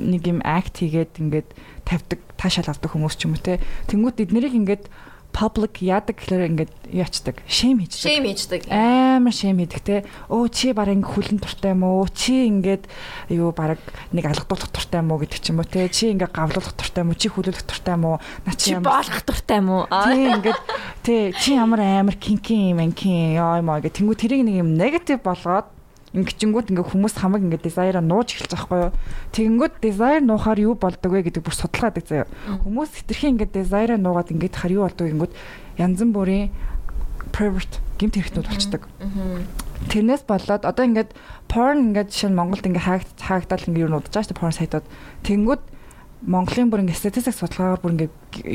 нэг 0.00 0.22
юм 0.24 0.40
акт 0.40 0.80
хийгээд 0.80 1.20
ингээд 1.20 1.48
тавьдаг 1.84 2.20
таашаал 2.40 2.72
авдаг 2.72 2.88
хүмүүс 2.88 3.20
ч 3.20 3.28
юм 3.28 3.36
уу 3.36 3.44
те. 3.44 3.60
Тэнгүүд 3.92 4.24
эднэрийг 4.24 4.56
ингээд 4.56 4.84
public 5.30 5.78
яадаг 5.80 6.18
гэхээр 6.18 6.50
ингээд 6.50 6.72
яачдаг. 6.90 7.36
Шэм 7.46 7.80
хийдэг. 7.86 7.98
Шэм 8.02 8.24
хийждэг. 8.26 8.60
амар 8.70 9.32
шэм 9.32 9.56
хийдэг 9.62 9.80
те. 9.82 9.96
Өө 10.28 10.50
чи 10.50 10.74
бараг 10.74 10.98
ингээ 11.00 11.10
хүлэн 11.14 11.38
туртай 11.38 11.72
юм 11.72 11.82
уу? 11.86 12.04
Чи 12.10 12.50
ингээд 12.50 12.84
юу 13.30 13.54
бараг 13.54 13.78
нэг 14.10 14.26
алгадуулах 14.26 14.68
туртай 14.74 15.00
юм 15.00 15.10
уу 15.14 15.22
гэдэг 15.22 15.38
ч 15.40 15.46
юм 15.54 15.62
уу 15.62 15.68
те. 15.70 15.88
Чи 15.88 16.10
ингээ 16.12 16.28
гавлуулах 16.34 16.74
туртай 16.74 17.02
юм 17.06 17.10
уу? 17.14 17.18
Чи 17.18 17.28
хүлээлгэх 17.30 17.64
туртай 17.64 17.94
юм 17.94 18.04
уу? 18.04 18.18
На 18.44 18.52
Чи 18.58 18.74
ямар- 18.74 18.90
боолох 18.90 19.22
дуртай 19.24 19.56
юм 19.62 19.68
уу? 19.70 19.84
Тий 19.86 20.26
ингээд 20.34 20.60
тий 21.06 21.22
чи 21.38 21.54
ямар 21.56 21.80
амар 21.80 22.16
кинкин 22.18 22.74
юм 22.76 22.80
анкин 22.84 23.38
яа 23.38 23.58
юм 23.62 23.70
аа 23.70 23.80
гэх 23.80 23.96
тэнгуү 23.96 24.18
тэрийг 24.18 24.44
нэг 24.44 24.60
юм 24.60 24.74
негатив 24.76 25.22
болгоод 25.24 25.66
ингэчингүүд 26.10 26.74
ингээ 26.74 26.90
хүмүүс 26.90 27.14
хамаг 27.22 27.46
ингээ 27.46 27.62
desire 27.62 28.02
нууж 28.02 28.34
эхэлж 28.34 28.50
байгаа 28.50 28.66
байхгүй 28.66 28.80
юу. 28.82 28.94
Тэгэнгүүт 29.30 29.74
desire 29.78 30.22
нуухаар 30.26 30.58
юу 30.58 30.74
болдог 30.74 31.10
вэ 31.14 31.30
гэдэг 31.30 31.46
бүр 31.46 31.54
судалгаадаг 31.54 32.02
заяа. 32.02 32.26
Хүмүүс 32.66 32.90
хитрхийн 32.98 33.38
ингээ 33.38 33.54
desire 33.54 33.94
нуугаад 33.94 34.34
ингээд 34.34 34.58
хар 34.58 34.74
юу 34.74 34.82
болдог 34.90 35.06
гингүүд 35.06 35.32
янз 35.78 36.02
бүрийн 36.02 36.50
pervert 37.30 37.78
гэмт 38.02 38.14
хэрэгтнүүд 38.18 38.50
болчдөг. 38.50 38.82
Тэрнээс 39.86 40.26
болоод 40.26 40.66
одоо 40.66 40.84
ингээд 40.84 41.14
porn 41.46 41.94
ингээд 41.94 42.10
жишээ 42.10 42.30
нь 42.34 42.38
Монголд 42.38 42.66
ингээ 42.66 42.84
хаагд 42.90 43.10
хаагдал 43.14 43.68
ингээ 43.70 43.84
юу 43.86 43.92
нуудаж 43.94 44.10
байгаа 44.10 44.26
шүү 44.26 44.34
дээ 44.34 44.42
porn 44.42 44.56
сайтууд. 44.58 44.86
Тэнгүүд 45.22 45.62
Монголын 46.20 46.68
бүр 46.68 46.82
ингээ 46.84 47.00
статистик 47.00 47.38
судалгаагаар 47.38 47.80
бүр 47.80 47.94
ингээ 47.96 48.10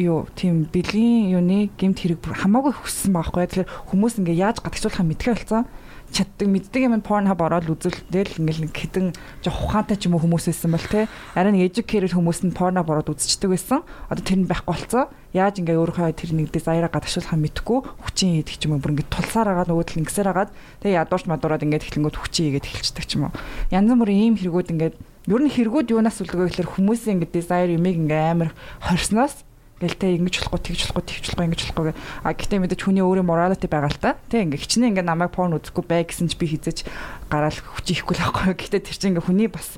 юу 0.05 0.29
тийм 0.37 0.69
бэлгийн 0.69 1.33
юуны 1.33 1.73
гэмт 1.79 1.97
хэрэг 1.97 2.19
бүр 2.21 2.37
хамаагүй 2.37 2.77
өссөн 2.77 3.15
байгаа 3.15 3.47
байхгүй. 3.47 3.65
Тэгэхээр 3.65 3.73
хүмүүс 3.89 4.13
ингээ 4.21 4.37
яаж 4.37 4.61
гадагшуулахаа 4.61 5.07
мэдгээ 5.07 5.33
болсон 5.33 5.65
чаддаг 6.11 6.47
мэддэг 6.47 6.81
юм 6.85 7.01
Pornhub 7.01 7.39
ороод 7.41 7.71
үзүүлдэл 7.71 8.37
ингээл 8.41 8.63
нэг 8.67 8.73
хідэн 8.75 9.13
жоох 9.41 9.69
ухаантай 9.69 9.97
ч 9.97 10.05
юм 10.05 10.17
уу 10.17 10.23
хүмүүс 10.25 10.51
байсан 10.51 10.71
бол 10.75 10.85
те 10.85 11.07
арай 11.33 11.51
нэг 11.53 11.71
educated 11.71 12.13
хүмүүс 12.13 12.45
нь 12.45 12.55
Pornhub 12.55 12.85
ороод 12.85 13.09
үзчихдэг 13.13 13.49
байсан. 13.51 13.81
Одоо 14.11 14.23
тэр 14.23 14.39
нь 14.43 14.49
байхгүй 14.49 14.73
болцсон 14.75 15.05
яаж 15.35 15.59
ингээ 15.59 15.75
өөрөө 15.75 16.15
тэр 16.15 16.31
нэг 16.37 16.53
desire 16.53 16.87
гадагшуулахаа 16.87 17.39
мэдхгүй 17.39 17.79
хүчин 18.05 18.39
хийдэг 18.39 18.55
ч 18.55 18.61
юм 18.69 18.77
уу 18.77 18.83
бүр 18.83 18.93
ингээ 18.95 19.11
тулсаар 19.11 19.51
агаад 19.51 19.69
нөгөө 19.73 19.85
тал 19.89 20.01
ингэсээр 20.05 20.29
агаад 20.31 20.51
тэгээ 20.79 20.99
ядуурч 21.01 21.25
мадуураад 21.27 21.65
ингээ 21.65 21.81
эхлэнгүүд 21.83 22.15
хүчин 22.15 22.43
хийгээд 22.47 22.67
эхэлчихдэг 22.71 23.05
ч 23.05 23.11
юм 23.19 23.27
уу. 23.27 23.35
Янз 23.73 23.91
бүрийн 23.91 24.23
ийм 24.31 24.35
хэрэгүүд 24.39 24.71
ингээ 24.71 24.91
ер 24.95 25.41
нь 25.41 25.51
хэрэгүүд 25.51 25.91
юунаас 25.91 26.21
үлдгэв 26.21 26.47
гэхээр 26.53 26.73
хүмүүсийн 26.79 27.19
ингээ 27.19 27.33
desire 27.33 27.75
юмыг 27.75 27.97
ингээ 27.97 28.23
амар 28.31 28.49
хорсноос 28.79 29.43
гэлтэй 29.83 30.15
ингэж 30.15 30.47
болохгүй 30.47 30.61
тэгж 30.71 30.81
болохгүй 30.87 31.03
тэгж 31.03 31.25
болохгүй 31.35 31.45
ингэж 31.51 31.61
болохгүй 31.67 31.85
гэ. 31.91 31.99
А 32.23 32.31
гэтээ 32.31 32.59
мэдээж 32.63 32.81
хүний 32.87 33.03
өөрийн 33.03 33.27
morality 33.27 33.67
байгаа 33.67 33.91
л 33.91 33.99
та. 33.99 34.15
Тэ 34.31 34.47
ингээ 34.47 34.63
хичнээн 34.63 34.91
ингээ 34.95 35.03
намайг 35.03 35.35
порн 35.35 35.59
үзэхгүй 35.59 35.83
бай 35.83 36.07
гэсэн 36.07 36.31
чи 36.31 36.37
би 36.39 36.47
хизэж 36.47 36.87
гараал 37.27 37.59
хүч 37.59 37.91
ихгүй 37.91 38.15
л 38.15 38.23
байхгүй. 38.23 38.55
Гэтээ 38.55 38.81
тэр 38.87 38.95
чинь 38.95 39.11
ингээ 39.15 39.27
хүний 39.27 39.51
бас 39.51 39.75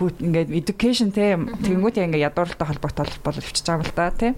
ингээ 0.00 0.52
education 0.60 1.08
тэ 1.12 1.40
тэгэнгүүт 1.64 2.00
ингээ 2.00 2.28
ядууралтай 2.28 2.66
холбоотой 2.68 3.08
бол 3.24 3.40
өвчж 3.40 3.64
байгаа 3.64 3.84
л 3.84 3.96
та 3.96 4.12
тэ 4.12 4.28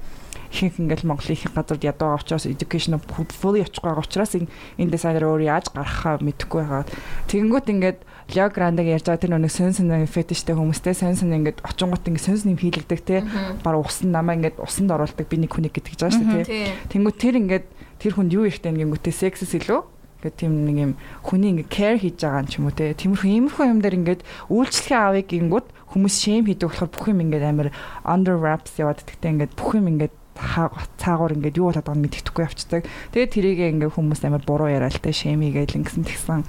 ихэнх 0.53 0.79
ингээл 0.79 1.09
Монголын 1.09 1.33
их 1.33 1.49
газарт 1.49 1.83
ядуу 1.83 2.13
байгаа 2.13 2.23
учраас 2.23 2.47
education 2.47 3.01
fully 3.01 3.65
очих 3.65 3.83
байгаа 3.83 4.05
учраас 4.05 4.37
энэ 4.37 4.91
дизайнер 4.93 5.25
өөр 5.25 5.49
яаж 5.49 5.73
гарахаа 5.73 6.21
мэдэхгүй 6.21 6.61
байгаа. 6.61 6.85
Тэгэнгүүт 7.31 7.67
ингээд 7.73 7.99
Лео 8.31 8.49
Грандаг 8.49 8.87
ярьж 8.87 9.11
байгаа 9.11 9.23
тэр 9.23 9.35
нэг 9.35 9.51
сэн 9.51 9.75
сэн 9.75 9.91
фетиштэй 10.07 10.55
хүмүүстэй 10.55 10.95
сэн 10.95 11.19
сэн 11.19 11.35
ингээд 11.35 11.67
очингууд 11.67 12.07
ингээд 12.07 12.23
сэн 12.23 12.55
юм 12.55 12.61
хийлэгдэг 12.61 13.01
те 13.03 13.27
баг 13.67 13.83
усан 13.83 14.15
намаа 14.15 14.39
ингээд 14.39 14.63
усанд 14.63 14.95
оруулдаг 14.95 15.27
би 15.27 15.37
нэг 15.43 15.51
хүнийг 15.51 15.75
гэдэг 15.75 15.99
жаа 15.99 16.15
шүү 16.15 16.27
дээ 16.31 16.47
те. 16.47 16.71
Тэнгүүт 16.95 17.19
тэр 17.19 17.35
ингээд 17.43 17.67
тэр 17.99 18.13
хүнд 18.15 18.31
юу 18.31 18.47
ихтэй 18.47 18.71
ингэнгүүтээ 18.71 19.15
сексэс 19.15 19.59
илүү 19.59 19.81
ингээд 20.23 20.37
тийм 20.39 20.53
нэг 20.63 20.77
юм 20.79 20.93
хүний 21.27 21.51
ингээд 21.51 21.71
care 21.71 21.99
хийж 21.99 22.23
байгаа 22.23 22.43
юм 22.43 22.49
ч 22.49 22.55
юм 22.63 22.67
уу 22.71 22.75
те. 22.79 22.95
Тиймэрхүү 22.95 23.31
иймэрхүү 23.31 23.65
юм 23.67 23.81
дээр 23.83 23.99
ингээд 23.99 24.23
үйлчлэгээ 24.55 25.01
авъя 25.03 25.25
гингүүд 25.27 25.67
хүмүүс 25.91 26.15
шэм 26.23 26.47
хийдэг 26.47 26.69
болохоор 26.71 26.91
бүх 26.95 27.07
юм 27.11 27.21
ингээд 27.27 27.45
амар 27.51 27.69
under 28.07 28.39
wraps 28.39 28.79
яваад 28.79 29.03
гэдэгтэй 29.03 29.31
ингээд 29.35 29.53
бүх 29.59 29.75
юм 29.75 29.91
ингээд 29.91 30.15
цаагаар 30.33 31.37
ингээд 31.37 31.59
юу 31.59 31.69
болоод 31.69 31.87
байгааг 31.87 32.03
мэддэхгүй 32.07 32.43
явцдаг. 32.47 32.83
Тэгээд 33.13 33.35
тэрийг 33.35 33.61
ингээд 33.83 33.93
хүмүүс 33.93 34.23
амар 34.25 34.43
буруу 34.47 34.71
яриалтай 34.71 35.13
шэмигээл 35.13 35.77
ингэсэн 35.83 36.07
тэгсэн 36.07 36.41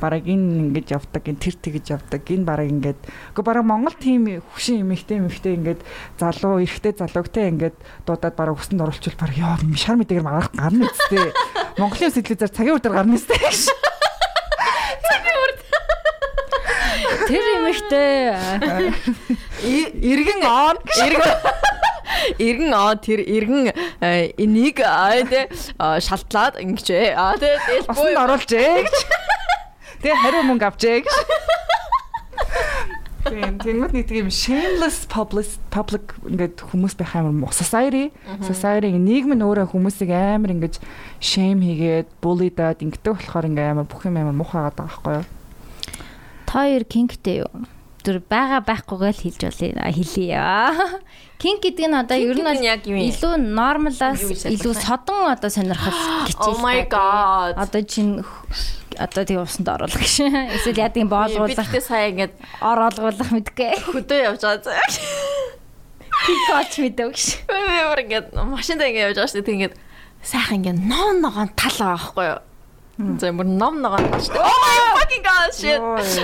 бараг 0.00 0.24
энэ 0.24 0.72
ингэж 0.72 0.96
явдаг, 0.96 1.22
энэ 1.28 1.38
тэр 1.38 1.56
тэгж 1.60 1.86
явдаг. 1.92 2.24
Энэ 2.24 2.48
бараг 2.48 2.68
ингээд 2.72 3.00
үгүй 3.36 3.44
бараг 3.44 3.64
Монгол 3.68 3.96
тим 4.00 4.40
хөшин 4.56 4.82
эмэгтэй 4.82 5.20
эмэгтэй 5.20 5.54
ингээд 5.60 5.80
залуу, 6.16 6.64
эрэгтэй 6.64 6.96
залуугтай 6.96 7.52
ингээд 7.52 7.76
дуудаад 8.08 8.34
бараг 8.34 8.56
өсөнд 8.56 8.80
оруулчвал 8.80 9.20
бараг 9.20 9.36
ёо 9.36 9.54
шар 9.76 10.00
мэдээгэр 10.00 10.24
маргах 10.24 10.50
гарна 10.56 10.88
үстэй. 10.88 11.30
Монголын 11.76 12.14
сэтлүүдээр 12.16 12.50
цагийн 12.56 12.74
үрдээр 12.80 12.96
гарна 12.96 13.14
үстэй 13.20 13.38
гэж. 13.38 13.68
Тэр 17.28 17.44
эмэгтэй 17.60 18.10
Иргэн 20.02 20.42
он 20.42 20.76
иргэн 20.98 21.36
иргэн 22.38 22.72
аа 22.74 22.94
тэр 22.96 23.20
иргэн 23.22 23.70
энийг 24.40 24.80
аа 24.82 25.22
тэ 25.24 25.48
шалтлаад 25.78 26.58
ингэжээ. 26.60 27.14
Аа 27.14 27.36
тэ 27.38 27.60
Осон 27.88 28.16
оруулжээ 28.16 28.84
гэж. 28.84 28.96
Тэгээ 30.00 30.20
хариу 30.24 30.42
мөнгө 30.48 30.66
авчээ 30.68 31.04
гэж. 31.04 31.14
Тийм 33.30 33.60
тэнгууд 33.60 33.92
нэг 33.92 34.08
тийм 34.08 34.32
shameless 34.32 35.04
public 35.04 35.44
public 35.68 36.16
ингээд 36.24 36.64
хүмүүс 36.72 36.96
байх 36.96 37.12
амар 37.20 37.52
society 37.52 38.08
society 38.40 38.96
нийгэм 38.96 39.36
нь 39.36 39.44
өөрөө 39.44 39.76
хүмүүсийг 39.76 40.08
амар 40.08 40.56
ингэж 40.56 40.80
shame 41.20 41.60
хийгээд 41.60 42.08
bully-даад 42.24 42.80
ингэдэг 42.80 43.12
болохоор 43.20 43.44
ингээ 43.52 43.76
амар 43.76 43.84
бүх 43.84 44.08
юм 44.08 44.16
амар 44.16 44.32
муухайгаад 44.40 44.72
байгаа 44.72 44.88
байхгүй 44.88 45.14
юу? 45.20 45.26
та 46.48 46.64
хоёр 46.64 46.84
кингтэй 46.88 47.36
юу? 47.44 47.52
Түр 48.00 48.16
байгаа 48.24 48.64
байхгүйгээ 48.64 49.12
л 49.12 49.22
хэлж 49.28 49.40
болъё 49.44 49.92
хэлье. 49.92 50.40
Кинг 51.40 51.60
гэдэг 51.60 51.86
нь 51.88 51.96
одоо 51.96 52.16
ер 52.16 52.36
нь 52.36 52.44
бол 52.44 52.56
илүү 52.56 53.34
нормалаас 53.40 54.20
илүү 54.48 54.74
содон 54.76 55.28
одоо 55.28 55.50
сонирхол 55.52 55.92
Oh 56.00 56.24
гिचээ. 56.28 56.56
my 56.64 56.80
god. 56.88 57.52
Одоо 57.60 57.80
чин 57.84 58.24
одоо 58.96 59.24
тийм 59.24 59.44
усанд 59.44 59.68
оруулах 59.68 60.00
гэж. 60.00 60.16
Эсвэл 60.56 60.80
яа 60.80 60.92
гэм 60.92 61.08
боолгуулах. 61.12 61.56
Бидтэй 61.60 61.80
сая 61.84 62.08
ингээд 62.12 62.32
ор 62.64 62.80
олгуулах 62.88 63.30
мэдгүй. 63.36 63.72
хөдөө 63.92 64.18
явж 64.32 64.42
байгаа. 64.48 64.80
Кикоч 66.24 66.72
мэддэг 66.80 67.08
гэж. 67.12 67.20
Өөр 67.48 68.00
ингээд 68.04 68.26
машинтаа 68.36 68.88
ингээд 68.88 69.12
явж 69.12 69.16
байгаа 69.20 69.28
шүү 69.32 69.38
дээ. 69.40 69.48
Тэг 69.48 69.56
ингээд 69.56 69.76
сайхан 70.24 70.56
ингээд 70.60 70.80
ном 70.88 71.20
ногоон 71.24 71.48
тал 71.56 71.76
байгаа 71.76 71.96
байхгүй 71.96 72.26
юу? 72.32 72.40
За 73.20 73.32
мөр 73.32 73.48
ном 73.48 73.80
ногоон 73.80 74.04
тал 74.12 74.20
шүү 74.20 74.36
дээ. 74.36 74.44
Oh 74.44 74.56
my 74.60 74.89
fucking 75.10 75.22
god 75.22 75.54
shit. 75.54 75.80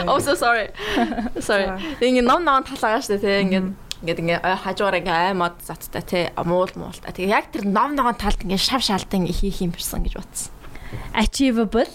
Oh 0.07 0.18
so 0.18 0.35
sorry. 0.35 0.70
Sorry. 1.40 1.66
Тэг 1.99 2.07
ингээд 2.11 2.27
ном 2.27 2.44
ногоон 2.44 2.64
тал 2.64 2.79
байгаа 2.79 3.03
шүү 3.03 3.18
дээ. 3.18 3.22
Тэг 3.22 3.42
ингээд 3.46 3.66
ингээд 4.03 4.20
ингээ 4.22 4.38
хажуугаар 4.62 4.99
ингээ 5.03 5.18
аймад 5.35 5.55
заттай 5.66 6.03
те 6.03 6.20
муул 6.44 6.70
муулта. 6.79 7.11
Тэгээ 7.11 7.35
яг 7.35 7.51
тэр 7.51 7.66
ном 7.66 7.96
ногоон 7.99 8.18
талд 8.18 8.40
ингээ 8.42 8.61
шав 8.61 8.83
шаалтан 8.83 9.27
хийх 9.27 9.61
юм 9.62 9.75
бирсэн 9.75 10.07
гэж 10.07 10.14
бодсон. 10.14 10.53
Achievable. 11.14 11.90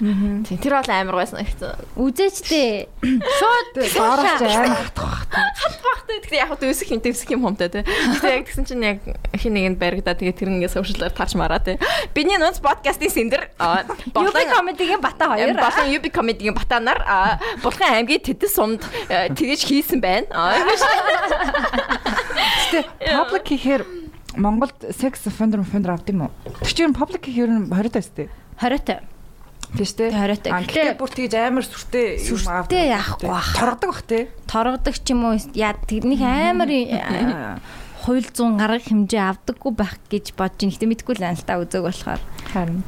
Тийм 0.00 0.56
тэр 0.56 0.80
бол 0.80 0.88
амар 0.88 1.16
байсан 1.20 1.44
гэсэн. 1.44 1.76
Үзээчтэй. 2.00 2.88
Шууд 3.04 3.76
Доороч 3.76 4.40
амар 4.40 4.80
хатах 4.80 5.28
бах. 5.28 5.28
Хатбахтай 5.60 6.24
тэгэхээр 6.24 6.40
яг 6.40 6.56
дэвсэх 6.56 6.88
юм 6.88 7.00
дэвсэх 7.04 7.28
юм 7.36 7.44
хумтай 7.44 7.68
те. 7.68 7.84
Гэтэ 7.84 8.32
яг 8.32 8.48
тэгсэн 8.48 8.64
чинь 8.64 8.80
яг 8.80 9.04
хин 9.36 9.52
нэгэнд 9.52 9.76
баригдаа 9.76 10.16
тэгээ 10.16 10.32
тэр 10.40 10.48
нэгээ 10.56 10.72
сошиалаар 10.72 11.12
тарч 11.12 11.36
мараа 11.36 11.60
те. 11.60 11.76
Биний 12.16 12.40
нууц 12.40 12.64
подкастын 12.64 13.12
сэндэр 13.12 13.52
UB 13.60 14.36
comedy-гийн 14.48 15.04
бата 15.04 15.28
хоёр. 15.28 15.52
Болон 15.52 15.92
UB 15.92 16.08
comedy-гийн 16.08 16.56
батанаар 16.56 17.04
Булхан 17.60 18.00
аймгийн 18.00 18.24
тэтэс 18.24 18.56
сумд 18.56 18.80
тэгэж 19.08 19.68
хийсэн 19.68 20.00
байна. 20.00 20.32
Гэтэ 22.72 22.88
public 23.04 23.44
гэхээр 23.44 23.82
Монголд 24.40 24.78
sex 24.96 25.26
offender 25.28 25.60
offender 25.60 25.92
авд 25.92 26.08
юм 26.08 26.24
уу? 26.24 26.32
Тэр 26.64 26.72
чинь 26.72 26.96
public 26.96 27.20
гэхээр 27.28 27.50
нь 27.52 27.68
20 27.68 27.92
таа 27.92 28.00
өстэй. 28.00 28.28
20-тай. 28.62 29.04
Тийм 29.70 29.86
шүү 29.86 29.96
дээ. 29.98 30.10
20-тай. 30.10 30.50
Гэхдээ 30.66 30.94
бүр 30.98 31.10
тэгж 31.14 31.34
амар 31.38 31.64
сүртэй 31.66 32.06
юм 32.26 32.42
авд. 32.50 32.70
Сүртэй 32.70 32.84
яахгүй 32.90 33.28
бах. 33.30 33.50
Торгодог 33.54 33.90
бах 33.94 34.02
те. 34.02 34.18
Торгодог 34.50 34.94
ч 34.98 35.06
юм 35.14 35.22
уу 35.30 35.38
яа 35.54 35.74
тэрнийх 35.86 36.22
амар 36.26 36.70
хууль 38.00 38.24
зүүн 38.24 38.56
гарах 38.56 38.84
хэмжээ 38.88 39.20
авдаггүй 39.20 39.72
байх 39.76 39.94
гэж 40.08 40.32
бодож 40.34 40.64
ин. 40.64 40.72
Гэтэ 40.72 40.88
мэдгүй 40.88 41.14
л 41.20 41.26
аналтаа 41.28 41.60
үзэг 41.60 41.84
болохоор. 41.84 42.22
Харин. 42.48 42.80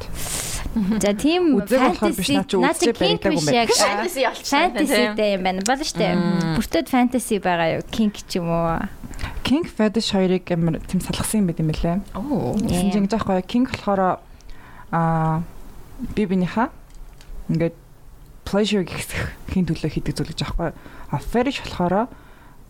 За 0.73 1.13
тийм 1.13 1.53
Үзэг 1.61 1.79
болохоор 1.93 2.17
биш 2.17 2.29
наа 2.33 2.45
чи 2.49 2.57
үзэж 2.57 2.97
баригдаагүй 2.97 3.37
юм 3.37 3.45
байна. 3.45 3.69
Fantasy 3.77 4.25
олчихсан. 4.25 4.73
Фэнтезитэй 4.73 5.29
юм 5.37 5.43
байна. 5.45 5.61
Болно 5.61 5.85
дээ. 5.85 6.13
Бүртээд 6.57 6.87
фэнтези 6.89 7.37
байгаа 7.37 7.69
юу? 7.77 7.85
Кинг 7.93 8.17
ч 8.25 8.41
юм 8.41 8.49
уу? 8.49 8.81
King 9.45 9.69
Fetish 9.69 10.17
хоёрыг 10.17 10.49
амар 10.49 10.81
тийм 10.81 10.97
салгасан 10.97 11.45
юм 11.45 11.47
байт 11.53 11.61
юм 11.61 11.69
лээ. 11.69 12.01
Оо. 12.17 12.57
Ингэж 12.57 13.13
аахгүй 13.13 13.45
King 13.45 13.69
болохоор 13.69 14.17
аа 14.89 15.45
би 16.11 16.23
бинийхаа 16.27 16.69
ингээд 17.47 17.75
pleasure 18.43 18.83
гэх 18.83 19.07
хин 19.51 19.65
төлөө 19.67 19.89
хийдэг 19.95 20.13
зүйл 20.15 20.31
гэж 20.35 20.41
аахгүй. 20.43 20.71
А 20.75 21.17
fetish 21.19 21.63
болохоор 21.63 22.11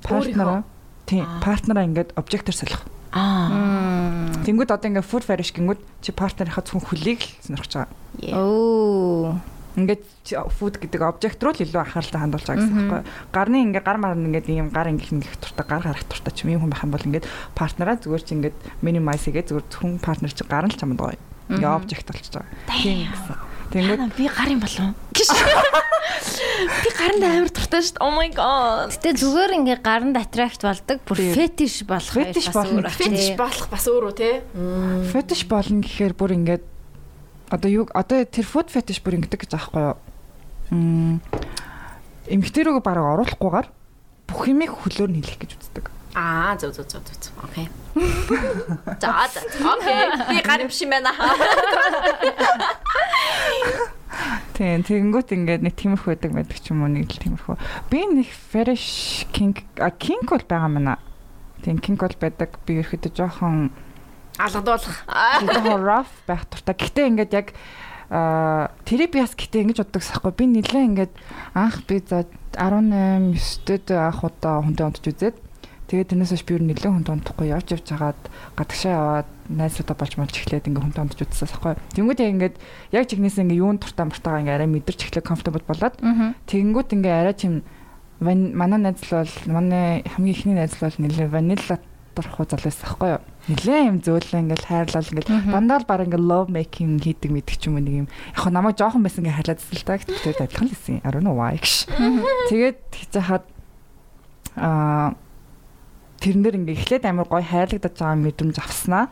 партнераа 0.06 0.63
тийм 1.10 1.26
партнераа 1.41 1.88
ингээд 1.89 2.13
обжектор 2.15 2.54
солих. 2.54 2.86
Аа. 3.13 4.30
Тэнгүүд 4.46 4.74
одоо 4.74 4.89
ингээд 4.89 5.06
food 5.06 5.26
fetish 5.26 5.54
гингүүд 5.54 5.82
чи 6.02 6.12
партнерийнхаа 6.13 6.65
зөвхөн 6.65 6.88
хөлийг 6.88 7.22
л 7.22 7.30
сонирхож 7.46 7.74
байгаа. 7.74 7.93
Оо. 8.38 9.38
Ингээд 9.78 10.04
чи 10.26 10.34
food 10.38 10.78
гэдэг 10.82 11.02
обжект 11.02 11.41
руу 11.41 11.54
л 11.54 11.62
илүү 11.62 11.82
анхааралтай 11.82 12.22
хандуулж 12.22 12.46
байгаа 12.46 12.62
гэсэн 12.62 12.78
байхгүй. 12.78 13.02
Гарны 13.34 13.58
ингээд 13.69 13.86
гар 13.86 13.98
марна 14.02 14.26
ингээд 14.30 14.50
ийм 14.50 14.69
гар 14.69 14.89
ингээд 14.89 15.13
ингэх 15.17 15.38
туртаа 15.41 15.65
гар 15.65 15.84
гарах 15.93 16.06
туртаа 16.10 16.34
ч 16.34 16.46
юм 16.46 16.62
хүн 16.62 16.74
байх 16.74 16.86
юм 16.86 16.93
бол 16.93 17.08
ингээд 17.10 17.30
партнераа 17.58 17.98
зүгээр 17.98 18.24
чи 18.26 18.34
ингээд 18.38 18.58
minimize 18.86 19.26
хийгээ 19.30 19.50
зүгээр 19.50 19.65
зөвхөн 19.69 20.02
партнер 20.02 20.34
чи 20.34 20.46
гар 20.46 20.65
нь 20.65 20.74
л 20.74 20.78
чамд 20.78 20.98
байгаа. 20.98 21.33
Ингээд 21.49 21.75
обжект 21.75 22.08
болчихж 22.08 22.36
байгаа. 22.39 22.51
Тийм 22.69 23.08
гэсэн. 23.12 23.38
Тэнгүүд 23.73 24.13
Би 24.13 24.27
гар 24.29 24.49
юм 24.53 24.62
болов. 24.62 24.93
Би 26.84 26.89
гаранд 26.93 27.23
амар 27.25 27.49
дуртай 27.49 27.82
шүү 27.82 27.97
дээ. 27.97 28.06
Oh 28.06 28.13
my 28.13 28.29
god. 28.29 28.93
Гэтэ 28.93 29.10
зүгээр 29.17 29.51
ингээ 29.58 29.79
гаранд 29.82 30.15
attract 30.19 30.62
болдог. 30.62 31.01
Бүр 31.10 31.19
fetish 31.34 31.82
болох 31.89 32.13
Fetish 32.13 32.49
болно. 32.53 32.86
Фетиш 32.93 33.34
болох 33.39 33.67
бас 33.73 33.86
өөр 33.89 34.13
үү 34.13 34.15
те? 34.15 34.29
fetish 35.10 35.49
болно 35.49 35.82
гэхээр 35.82 36.13
бүр 36.13 36.38
ингээд 36.38 36.63
одоо 37.49 37.69
юу 37.71 37.86
одоо 37.97 38.21
тэр 38.29 38.45
food 38.45 38.69
fetish 38.69 39.01
бүр 39.01 39.17
ингэдэг 39.17 39.41
гэж 39.49 39.58
аахгүй 39.58 39.82
юу? 39.82 39.97
Мм 40.69 41.17
эмгтэрүүг 42.29 42.86
бараг 42.86 43.25
оруулахгүйгээр 43.25 43.67
бүх 44.29 44.41
юмыг 44.47 44.71
хөлөөр 44.71 45.12
нь 45.12 45.25
хийх 45.25 45.41
гэж 45.41 45.58
үздэг. 45.58 45.89
Аа 45.89 46.02
зөв 46.13 46.71
зөв 46.73 46.86
зөв 46.86 47.02
зөв. 47.04 47.34
Окей. 47.43 47.69
За 49.02 49.28
за. 49.34 49.41
Окей. 49.41 50.04
Би 50.30 50.41
гар 50.41 50.62
юм 50.62 50.69
шиг 50.69 50.89
байна. 50.89 51.12
Тийм 54.54 54.86
тэгэнгүүт 54.86 55.34
ингээд 55.34 55.65
нэг 55.65 55.73
тиймэрхүү 55.73 56.13
байдаг 56.13 56.32
байдаг 56.38 56.58
ч 56.62 56.69
юм 56.69 56.86
уу 56.86 56.91
нэг 56.93 57.10
л 57.10 57.17
тиймэрхүү. 57.17 57.58
Би 57.89 58.06
нэг 58.06 58.30
fetish 58.30 59.26
king 59.34 59.58
а 59.82 59.89
king 59.89 60.21
бол 60.30 60.41
байгаа 60.45 60.69
мана. 60.69 61.02
Тийм 61.65 61.82
king 61.82 61.97
бол 61.97 62.13
байдаг. 62.21 62.62
Би 62.69 62.78
ерөөхдөө 62.78 63.17
жоохон 63.17 63.73
Алгадуулах. 64.38 65.06
жоохон 65.49 65.82
rough 65.82 66.13
байх 66.30 66.45
туртаа. 66.45 66.78
Гэхдээ 66.78 67.10
ингээд 67.10 67.34
яг 67.34 67.58
а 68.13 68.69
терапиас 68.86 69.34
гэтээ 69.34 69.65
ингэж 69.65 69.78
боддог 69.82 70.04
сахгүй 70.06 70.34
би 70.38 70.45
нэлээ 70.45 70.86
ингээд 70.93 71.13
анх 71.58 71.82
би 71.89 71.97
за 72.06 72.30
18 72.54 73.34
9-д 73.65 73.89
анх 73.97 74.21
удаа 74.21 74.62
хүнтэй 74.62 74.86
унтж 74.86 75.10
үзээд 75.10 75.38
тэгээд 75.88 76.10
тэрнээс 76.13 76.32
хойш 76.32 76.43
би 76.48 76.54
ер 76.56 76.63
нь 76.63 76.69
нэлээ 76.72 76.91
хүнтэй 76.91 77.13
унтахгүй 77.13 77.48
явж 77.52 77.67
явж 77.76 77.88
хагаад 77.91 78.22
гадагшаа 78.56 78.93
яваад 78.93 79.30
найзуудаа 79.50 79.96
болж 80.00 80.13
болж 80.15 80.34
эхлээд 80.34 80.67
ингээд 80.72 80.86
хүнтэй 80.88 81.04
унтж 81.04 81.19
үзсэн 81.24 81.50
сахгүй 81.52 81.76
тэнгүүтээ 81.96 82.32
ингээд 82.34 82.56
яг 82.96 83.04
чигнээс 83.12 83.38
ингээд 83.43 83.60
юунд 83.60 83.84
туртаа 83.84 84.08
муртаага 84.08 84.39
ингээд 84.43 84.58
арай 84.58 84.69
мэдэрч 84.72 85.00
эхлэх 85.12 85.28
comfortable 85.28 85.65
болоод 85.67 85.96
тэгэнгүүт 86.48 86.89
ингээд 86.96 87.19
арай 87.19 87.36
чим 87.36 87.63
манай 88.24 88.80
найз 88.80 89.04
л 89.04 89.19
бол 89.19 89.34
манай 89.52 90.08
хамгийн 90.08 90.36
ихний 90.36 90.56
найз 90.56 90.80
л 90.80 90.88
бол 90.88 90.98
нэлээ 91.04 91.28
ванила 91.28 91.78
дурхуу 92.15 92.46
зал 92.46 92.62
байсан 92.62 92.86
байхгүй 92.86 93.10
юу. 93.10 93.22
Нилээ 93.50 93.82
юм 93.89 93.98
зөөлөө 94.06 94.39
ингээл 94.46 94.69
хайрлал 94.69 95.10
ингээл 95.12 95.50
дандаа 95.50 95.82
л 95.82 95.89
баг 95.89 96.06
ингээл 96.06 96.30
love 96.30 96.50
making 96.54 97.02
хийдэг 97.02 97.32
мэддэг 97.34 97.58
ч 97.58 97.67
юм 97.67 97.82
уу 97.82 97.84
нэг 97.84 97.96
юм. 98.06 98.08
Яг 98.32 98.39
хоо 98.46 98.54
намайг 98.54 98.78
жоохон 98.78 99.02
байсан 99.02 99.26
ингээ 99.26 99.38
хайрлаад 99.41 99.60
байсан 99.60 99.78
л 99.82 99.88
та 99.88 99.98
гэхдээ 99.98 100.46
адилхан 100.46 100.67
л 100.69 100.74
байсан. 100.78 101.02
I 101.02 101.10
don't 101.10 101.26
know 101.26 101.36
why 101.36 101.58
гэж. 101.58 101.89
Тэгээд 102.54 102.80
хаад 103.17 103.43
аа 104.56 105.17
тэрнэр 106.23 106.55
ингээ 106.63 106.75
эхлээд 106.79 107.03
амар 107.03 107.27
гоё 107.27 107.43
хайрлагдаж 107.43 107.99
байгаа 107.99 108.23
мэдрэмж 108.23 108.57
авснаа. 108.63 109.12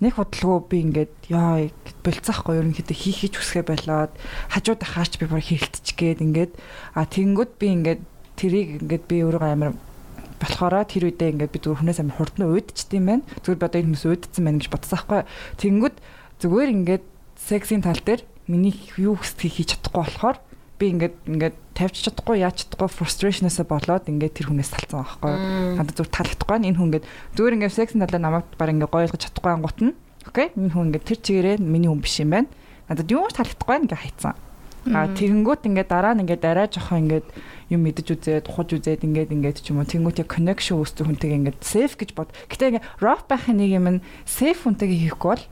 Нэг 0.00 0.16
бодлого 0.16 0.64
би 0.64 0.80
ингээд 0.80 1.12
яа 1.28 1.68
болцохгүй 2.02 2.58
ерөнхийдөө 2.58 2.96
хийх 2.96 3.20
гэж 3.28 3.34
хүсгээ 3.36 3.64
болоод 3.68 4.12
хажууд 4.50 4.82
хаач 4.82 5.20
би 5.20 5.28
бүр 5.28 5.44
хэрэлтч 5.44 5.86
гээд 5.94 6.24
ингээд 6.24 6.52
а 6.96 7.04
тэнгүүд 7.06 7.52
би 7.60 7.66
ингээд 7.76 8.00
тэрийг 8.34 8.68
ингээд 8.82 9.04
би 9.06 9.16
өөрөө 9.22 9.52
амар 9.52 9.76
болохоор 10.42 10.82
тэр 10.90 11.06
үедээ 11.06 11.38
ингээд 11.38 11.54
би 11.54 11.58
зүгээр 11.62 11.80
хүнээс 11.84 12.00
амар 12.02 12.16
хурдан 12.18 12.50
уйдчихдээ 12.50 12.98
юм 12.98 13.06
байна. 13.06 13.28
Зүгээр 13.46 13.60
би 13.62 13.66
одоо 13.68 13.78
энэ 13.78 13.86
хүмүүс 13.92 14.04
уйдсан 14.10 14.42
байна 14.42 14.58
гэж 14.58 14.68
бодсон 14.74 14.98
байхгүй. 14.98 15.20
Тэнгүүд 15.62 15.96
зүгээр 16.42 16.70
ингээд 16.74 17.04
сексийн 17.38 17.82
тал 17.86 18.02
дээр 18.02 18.22
миний 18.50 18.74
юу 18.98 19.14
хүсдгийг 19.14 19.54
хийж 19.54 19.68
чадахгүй 19.78 20.02
болохоор 20.02 20.36
би 20.82 20.90
ингээд 20.90 21.14
ингээд 21.30 21.56
тавьж 21.78 21.96
чадахгүй 22.10 22.42
яаж 22.42 22.66
чадахгүй 22.66 22.90
frustration-аас 22.90 23.62
болоод 23.62 24.10
ингээд 24.10 24.34
тэр 24.34 24.50
хүнээс 24.50 24.74
талцсан 24.74 25.06
байхгүй 25.06 25.30
юу. 25.30 25.78
Надад 25.78 25.94
зүр 25.94 26.10
таалагдахгүй 26.10 26.56
энэ 26.58 26.74
хүн 26.74 26.88
ингээд 26.90 27.06
зүгээр 27.38 27.56
ингээд 27.62 27.76
секс 27.78 27.94
талаа 27.94 28.18
намайг 28.18 28.46
баг 28.58 28.70
ингээд 28.74 28.90
гоё 28.90 29.06
ойлгож 29.06 29.22
чадахгүй 29.22 29.52
ангуут 29.54 29.78
нь. 29.78 29.94
Окей. 30.26 30.50
Энэ 30.58 30.74
хүн 30.74 30.86
ингээд 30.90 31.06
тэр 31.06 31.18
чигээрээ 31.22 31.56
миний 31.62 31.86
хүн 31.86 32.02
биш 32.02 32.18
юм 32.18 32.34
байна. 32.34 32.50
Надад 32.90 33.06
юу 33.14 33.30
ч 33.30 33.38
таалагдахгүй 33.38 33.76
ингээд 33.86 34.02
хайцсан. 34.02 34.34
А 34.90 35.06
тэгэнгүүт 35.14 35.62
ингээд 35.70 35.88
дараа 35.94 36.18
нь 36.18 36.26
ингээд 36.26 36.42
арай 36.42 36.66
жоохон 36.66 37.06
ингээд 37.06 37.26
юм 37.70 37.80
мэдэж 37.86 38.06
үзээд 38.18 38.50
ухаж 38.50 38.68
үзээд 38.74 39.06
ингээд 39.06 39.30
ингээд 39.30 39.62
ч 39.62 39.70
юм 39.70 39.78
уу 39.78 39.86
тэгэнгүүт 39.86 40.26
яг 40.26 40.28
connection 40.34 40.82
үүсдэг 40.82 41.06
хүнтэйгээ 41.06 41.38
ингээд 41.54 41.60
safe 41.62 41.94
гэж 41.94 42.10
бод. 42.18 42.34
Гэтэ 42.50 42.82
ингээд 42.82 42.86
rock 42.98 43.30
байхын 43.30 43.62
нэг 43.62 43.70
юм 43.78 43.86
нь 43.86 44.02
safe 44.26 44.66
хүнтэйгээ 44.66 45.06
хийхгүй 45.06 45.30
бол 45.30 45.44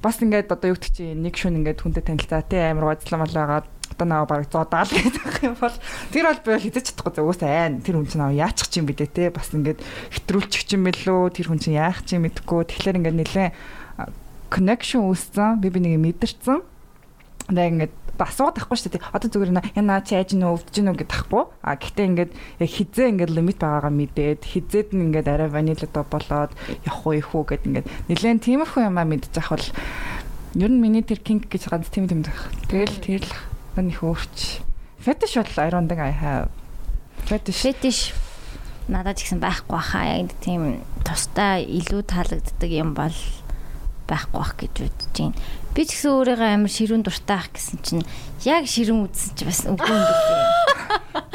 бас 0.00 0.16
ингээд 0.24 0.48
одоо 0.48 0.72
юу 0.72 0.80
гэдэг 0.80 0.92
чи 0.96 1.12
нэг 1.12 1.36
шүн 1.36 1.60
ингээд 1.60 1.84
хүнтэй 1.84 2.00
танилцаа 2.00 2.40
тий 2.40 2.64
амар 2.64 2.96
гоцлон 2.96 3.20
малаагаад 3.20 3.68
одоо 3.92 4.06
наа 4.06 4.24
баг 4.24 4.46
зодаал 4.46 4.88
гэдэг 4.88 5.44
юм 5.44 5.54
бол 5.58 5.76
тэр 6.14 6.24
бол 6.30 6.40
би 6.46 6.50
хизэж 6.62 6.94
чадахгүй 6.94 7.18
зөөс 7.18 7.42
айн 7.42 7.82
тэр 7.82 7.98
хүн 7.98 8.08
чинь 8.08 8.24
аа 8.24 8.32
яачих 8.32 8.70
чинь 8.70 8.86
бidэ 8.86 9.10
те. 9.10 9.30
Бас 9.34 9.50
ингээд 9.50 9.82
хэтрүүлчих 9.82 10.64
чинь 10.70 10.84
мэлөө 10.86 11.34
тэр 11.34 11.50
хүн 11.50 11.60
чинь 11.60 11.76
яах 11.76 12.06
чинь 12.06 12.22
мэдэхгүй 12.24 12.70
тэгэхээр 12.70 12.98
ингээд 13.02 13.20
нэлээ 13.20 13.48
connection 14.50 15.06
үүссэн. 15.06 15.62
Би 15.62 15.70
би 15.70 15.80
нэг 15.80 15.98
мэдэрсэн. 16.00 16.62
Нэг 17.50 17.66
ингээд 17.70 17.94
асууад 18.20 18.58
тахгүй 18.58 18.76
шүү 18.76 18.92
дээ. 18.98 19.14
Одоо 19.16 19.28
зүгээр 19.32 19.52
яна 19.76 20.02
чи 20.04 20.14
яаж 20.14 20.36
нөө 20.36 20.60
өвдөж 20.60 20.76
нөө 20.84 20.96
гэдээ 21.00 21.14
тахгүй. 21.14 21.44
А 21.64 21.76
гэхдээ 21.78 22.06
ингээд 22.10 22.32
яг 22.60 22.70
хизээ 22.70 23.06
ингээд 23.16 23.32
лимит 23.32 23.58
байгаагаа 23.62 23.92
мэдээд 23.94 24.40
хизээд 24.44 24.88
нь 24.92 25.08
ингээд 25.08 25.28
арай 25.30 25.48
ванила 25.48 25.88
до 25.88 26.04
болоод 26.04 26.52
явах 26.84 27.06
уу 27.06 27.16
их 27.16 27.32
үү? 27.32 27.44
гэд 27.48 27.64
ингээд 27.64 27.86
нэлээд 28.12 28.44
тиймэрхүү 28.44 28.82
юмаа 28.92 29.06
мэдчих 29.08 29.48
бол 29.48 29.66
ер 30.60 30.70
нь 30.70 30.82
миний 30.82 31.04
тэр 31.06 31.20
кинг 31.22 31.48
гэж 31.48 31.70
ганц 31.70 31.88
тийм 31.88 32.10
юм 32.10 32.20
дах. 32.20 32.52
Тэгэл 32.68 33.00
тэр 33.00 33.22
л 33.24 33.32
мань 33.80 33.90
их 33.90 34.04
өөрч. 34.04 34.60
Fetish 35.00 35.40
бол 35.40 35.56
I 35.56 35.70
don't 35.72 35.88
think 35.88 36.04
I 36.04 36.12
have. 36.12 36.52
Fetish. 37.24 37.64
Fetish 37.64 38.12
надад 38.90 39.16
ч 39.16 39.24
гэсэн 39.24 39.40
байхгүй 39.40 39.72
баха. 39.72 40.04
Яг 40.04 40.34
тийм 40.44 40.84
тусдаа 41.06 41.62
илүү 41.62 42.04
таалагддаг 42.04 42.70
юм 42.70 42.92
бол 42.92 43.14
байхгүй 44.10 44.36
бах 44.36 44.52
гэж 44.58 44.74
бодож 44.84 45.08
байна. 45.16 45.38
Би 45.72 45.82
ч 45.86 45.96
гэсэн 45.96 46.10
өөрийгөө 46.10 46.50
амар 46.58 46.72
ширүүн 46.74 47.04
дуртай 47.06 47.38
ах 47.38 47.48
гэсэн 47.54 47.78
чинь 47.86 48.04
яг 48.44 48.66
ширүүн 48.66 49.06
үзсэн 49.06 49.32
чи 49.38 49.46
бас 49.46 49.62
үгүй 49.64 49.88
юм 49.88 50.04
билээ. 50.04 50.44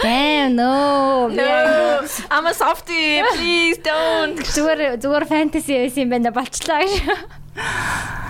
Damn 0.04 0.56
no. 0.60 1.32
No. 1.32 2.06
I'm 2.30 2.46
a 2.46 2.54
softie. 2.54 3.24
Please 3.34 3.80
don't. 3.80 4.38
Зүгээр 4.38 5.00
зүгээр 5.00 5.26
фэнтези 5.26 5.80
байсан 5.80 6.06
юм 6.06 6.12
байна 6.12 6.36
болчлаа 6.36 6.84
гэж. 6.84 6.94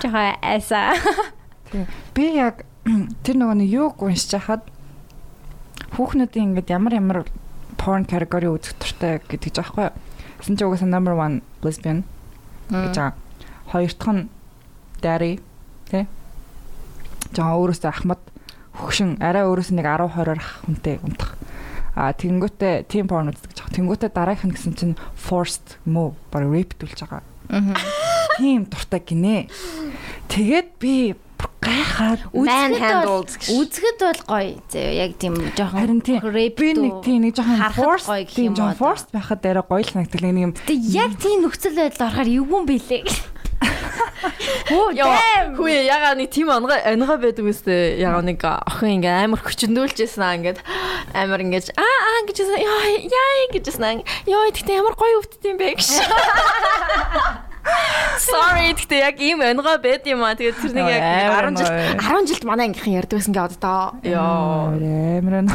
Жохоо 0.06 0.38
эса. 0.40 0.94
Би 2.14 2.38
яг 2.38 2.62
тэр 3.26 3.34
нөгөө 3.34 3.56
нэг 3.58 3.68
юуг 3.70 3.98
уншиж 3.98 4.38
хахад 4.38 4.62
хүүхнүүдийн 5.98 6.54
ингээд 6.54 6.70
ямар 6.70 6.94
ямар 6.94 7.18
porn 7.74 8.06
category 8.06 8.46
үзэх 8.46 8.78
туртай 8.78 9.18
гэдэг 9.26 9.50
жаахгүй. 9.58 9.90
Гэсэн 10.38 10.54
чи 10.54 10.62
угаасаа 10.62 10.86
number 10.86 11.18
1 11.18 11.42
lesbian 11.66 12.06
гэж 12.70 12.94
байгаа. 12.94 13.14
Хоёр 13.74 13.90
дахь 13.90 14.14
нь 14.14 14.28
daddy 15.02 15.32
тий. 15.90 16.06
Жаа 17.34 17.58
өөрөөсөө 17.58 17.90
ахмад 17.90 18.22
хөгшин 18.78 19.18
арай 19.18 19.42
өөрөөсөө 19.50 19.76
нэг 19.76 19.86
10 19.86 20.06
20-оор 20.14 20.30
ах 20.38 20.50
хүнтэй 20.62 20.96
унтах. 21.02 21.34
А 21.96 22.12
тэнгүүтээ 22.12 22.86
team 22.86 23.08
porn 23.10 23.32
үздэг 23.32 23.50
гэж. 23.50 23.72
Тэнгүүтээ 23.74 24.10
дараагийнх 24.14 24.46
нь 24.46 24.54
гэсэн 24.54 24.74
чинь 24.78 24.94
forced 25.16 25.80
move 25.88 26.14
баг 26.30 26.44
rape-дүүлж 26.44 27.02
байгаа. 27.02 27.24
Аа. 27.50 27.74
Тийм 28.36 28.68
дуртай 28.68 29.00
гинэ. 29.00 29.48
Тэгээд 30.28 30.68
би 30.76 31.16
гайхаад 31.60 32.20
manhandled 32.32 33.30
үзэхэд 33.50 33.98
бол 34.00 34.22
гоё. 34.26 34.52
Зөө 34.70 34.92
яг 34.96 35.12
тийм 35.20 35.34
жоохон 35.56 35.80
харин 35.80 36.00
тийм 36.00 36.20
би 36.22 36.68
нэг 36.76 36.94
тийм 37.02 37.20
нэг 37.26 37.34
жоохон 37.36 37.58
forced 37.74 38.08
гоё 38.08 38.24
гэх 38.24 38.36
тийм 38.36 38.52
юм 38.54 38.70
уу. 38.70 38.78
forced 38.78 39.08
байхад 39.12 39.42
арай 39.44 39.64
гоё 39.66 39.82
л 39.82 39.90
санагддаг 39.90 40.22
нэг 40.22 40.36
юм. 40.36 40.52
Тэг 40.54 40.80
яг 40.94 41.12
тийм 41.18 41.42
нөхцөл 41.42 41.74
байдал 41.74 42.06
орохоор 42.06 42.28
эвгүй 42.30 42.56
юм 42.56 42.66
билээ. 42.70 43.04
Оо 44.66 44.90
Яа, 44.92 45.54
хүү 45.54 45.86
ягаа 45.86 46.14
нэг 46.18 46.28
тийм 46.34 46.50
онгой 46.50 46.80
онгой 46.82 47.18
байдаг 47.22 47.46
үстэй. 47.46 48.02
Ягаа 48.02 48.22
нэг 48.26 48.42
охин 48.42 49.00
ингээ 49.00 49.24
амар 49.24 49.40
хүчнүүлжсэн 49.40 50.22
аа 50.22 50.36
ингээд 50.36 50.58
амар 51.14 51.40
ингэж 51.46 51.70
аа 51.78 51.86
аа 51.86 52.26
гэжсэн. 52.26 52.58
Яа 52.58 52.82
яа 53.06 53.46
гэжсэн. 53.54 54.02
Йоо 54.26 54.50
тэгтээ 54.50 54.80
ямар 54.82 54.98
гоё 54.98 55.22
өвддөм 55.22 55.56
бэ 55.56 55.78
гэж. 55.78 55.88
Sorry 58.16 58.72
тэгтээ 58.74 59.00
яг 59.02 59.16
ийм 59.20 59.42
онгой 59.44 59.78
байд 59.78 60.06
юм 60.08 60.24
аа. 60.24 60.34
Тэгээд 60.34 60.56
тэр 60.62 60.72
нэг 60.72 60.86
яг 60.88 61.02
Амар 61.02 61.46
10 61.52 61.60
жил 61.60 61.70
гоё. 61.70 61.94
10 62.00 62.28
жилд 62.30 62.44
манай 62.48 62.64
ангийнхан 62.70 62.96
ярьдаг 62.96 63.16
байсан 63.20 63.34
гэдэг 63.34 63.58
одоо. 63.60 63.82
Йоо. 64.02 64.74
амар 65.20 65.36
нь. 65.44 65.52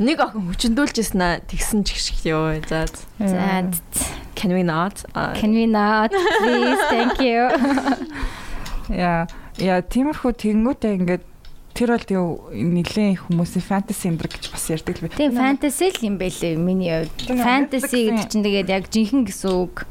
Нэг 0.00 0.18
охин 0.20 0.44
хүчнүүлжсэн 0.48 1.20
аа 1.20 1.40
тэгсэн 1.44 1.84
ч 1.86 1.98
гэх 1.98 2.24
ёо. 2.30 2.60
За 2.68 2.86
За 3.18 3.72
can 4.40 4.52
we 4.52 4.62
not? 4.62 5.04
Аа, 5.14 5.34
can 5.34 5.52
we 5.52 5.66
not 5.66 6.10
please 6.10 6.80
thank 6.88 7.20
you. 7.20 7.48
Яа, 8.90 9.28
яа 9.60 9.84
тиймэрхүү 9.84 10.32
тэгэнгүүтээ 10.40 10.92
ингээд 10.98 11.24
тэр 11.76 11.94
бол 11.94 12.06
тийм 12.08 12.24
нэлээд 12.80 13.22
хүмүүсийн 13.28 13.64
фэнтези 13.64 14.08
эндрэг 14.10 14.32
гэж 14.34 14.44
бас 14.50 14.64
ярьдаг 14.72 14.98
л 14.98 15.02
бай. 15.06 15.14
Тийм 15.14 15.36
фэнтези 15.36 15.86
л 15.94 16.00
юм 16.08 16.16
байлээ 16.18 16.56
миний 16.58 16.90
хувьд. 16.90 17.38
Фэнтези 17.38 18.00
гэдэг 18.10 18.26
чинь 18.32 18.44
тэгээд 18.44 18.68
яг 18.72 18.84
жинхэнэ 18.90 19.28
гэсэн 19.30 19.52
үг. 19.54 19.86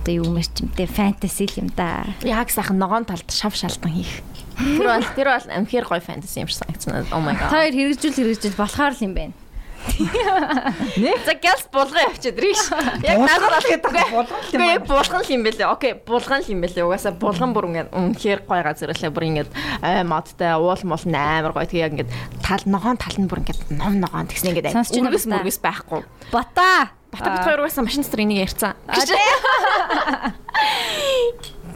Одоо 0.00 0.14
юу 0.16 0.32
мэрчмтэй 0.32 0.88
фэнтези 0.88 1.44
л 1.52 1.60
юм 1.60 1.68
да. 1.76 2.08
яг 2.24 2.48
сайхан 2.48 2.80
ногоон 2.80 3.04
талд 3.04 3.28
шав 3.28 3.52
шалтан 3.52 3.92
хийх. 3.92 4.24
Тэр 4.56 4.88
бол 4.88 5.08
тэр 5.12 5.28
бол 5.28 5.46
амхир 5.52 5.84
гоё 5.84 6.00
фэнтези 6.00 6.40
юм 6.40 6.48
шиг 6.48 6.64
санагдсан. 6.64 7.12
Oh 7.12 7.20
my 7.20 7.36
god. 7.36 7.52
Хоёр 7.52 7.72
хэрэгжүүл 7.76 8.16
хэрэгжүүл 8.16 8.56
болохоор 8.56 8.96
л 8.96 9.04
юм 9.04 9.12
байна. 9.12 9.36
За 11.26 11.34
гялс 11.40 11.64
булган 11.72 12.04
явчихад 12.04 12.36
ирэх 12.36 12.56
ш. 12.56 12.68
Яг 13.04 13.20
надад 13.24 13.64
гэдэг 13.64 13.92
болгон 14.12 14.40
л 14.44 14.60
яг 14.60 14.84
булган 14.86 15.22
л 15.24 15.32
юм 15.32 15.42
бэлээ. 15.44 15.68
Окей, 15.72 15.92
булган 15.96 16.44
л 16.44 16.52
юм 16.52 16.60
бэлээ. 16.60 16.84
Угаасаа 16.84 17.16
булган 17.16 17.56
бүр 17.56 17.68
ингээд 17.72 17.92
үнэхээр 17.96 18.40
гоё 18.44 18.62
газар 18.64 18.92
лээ. 18.92 19.08
Бүр 19.08 19.24
ингээд 19.32 19.50
ай 19.80 20.04
модтай 20.04 20.52
уул 20.60 20.84
мол 20.84 21.04
амар 21.08 21.52
гоё. 21.56 21.64
Тэгээ 21.64 21.84
яг 21.88 21.92
ингээд 21.96 22.12
тал 22.44 22.64
ногоон 22.68 23.00
тал 23.00 23.16
нь 23.16 23.28
бүр 23.28 23.40
ингээд 23.40 23.72
ном 23.72 23.96
ногоон 23.96 24.28
тэгснэ 24.28 24.52
ингээд 24.52 24.76
та. 24.76 24.84
мөргөс 24.84 25.58
байхгүй. 25.64 26.04
Бата. 26.28 26.99
Бата 27.10 27.28
бит 27.34 27.44
хоёр 27.44 27.60
угаасаа 27.66 27.84
машин 27.84 28.02
дотор 28.06 28.20
энийг 28.22 28.46
ярьцсан. 28.46 28.74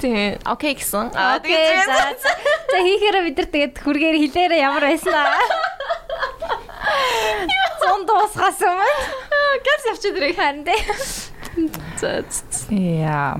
Тэг. 0.01 0.39
Окей 0.55 0.75
гэсэн. 0.79 1.11
Аа 1.15 1.39
Окей. 1.39 1.55
тэгээ 1.55 2.15
За 2.71 2.79
хийхээрээ 2.79 3.23
бид 3.29 3.37
нар 3.39 3.49
тэгээд 3.51 3.75
хүргээр 3.83 4.17
хилээрээ 4.23 4.61
ямар 4.63 4.85
байсан 4.87 5.15
аа. 5.15 5.39
Зун 7.83 8.07
дуусгаас 8.07 8.61
өмнө 8.63 8.95
гэрс 9.65 9.85
явчихад 9.91 10.19
ирэх. 10.19 10.37
харин 10.39 10.63
дээ. 10.67 10.83
За. 11.99 12.23
Яа. 12.75 13.39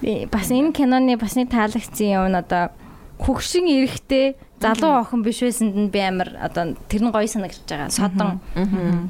Би 0.00 0.26
бас 0.30 0.50
энэ 0.50 0.72
киноны 0.74 1.18
бас 1.18 1.34
нэг 1.34 1.50
таалагдсан 1.50 2.06
юм 2.06 2.26
нь 2.30 2.38
одоо 2.38 2.70
хөгшин 3.18 3.66
эрэхтэй 3.66 4.38
залуу 4.60 4.92
охин 5.02 5.22
биш 5.22 5.40
байсанд 5.40 5.74
нь 5.76 5.90
би 5.90 6.00
амар 6.02 6.34
одоо 6.42 6.74
тэр 6.90 7.02
нь 7.06 7.12
гоё 7.14 7.28
санагдаж 7.28 7.62
байгаа. 7.66 7.90
Содон. 7.90 8.40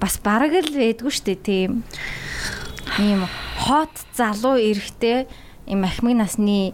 Бас 0.00 0.20
бараг 0.20 0.52
л 0.52 0.72
байдгүй 0.72 1.12
штэ 1.12 1.34
тийм. 1.40 1.82
Ийм 3.00 3.24
хот 3.58 3.92
залуу 4.16 4.56
эрэхтэй 4.60 5.26
ийм 5.66 5.84
ахмаг 5.84 6.14
насны 6.16 6.72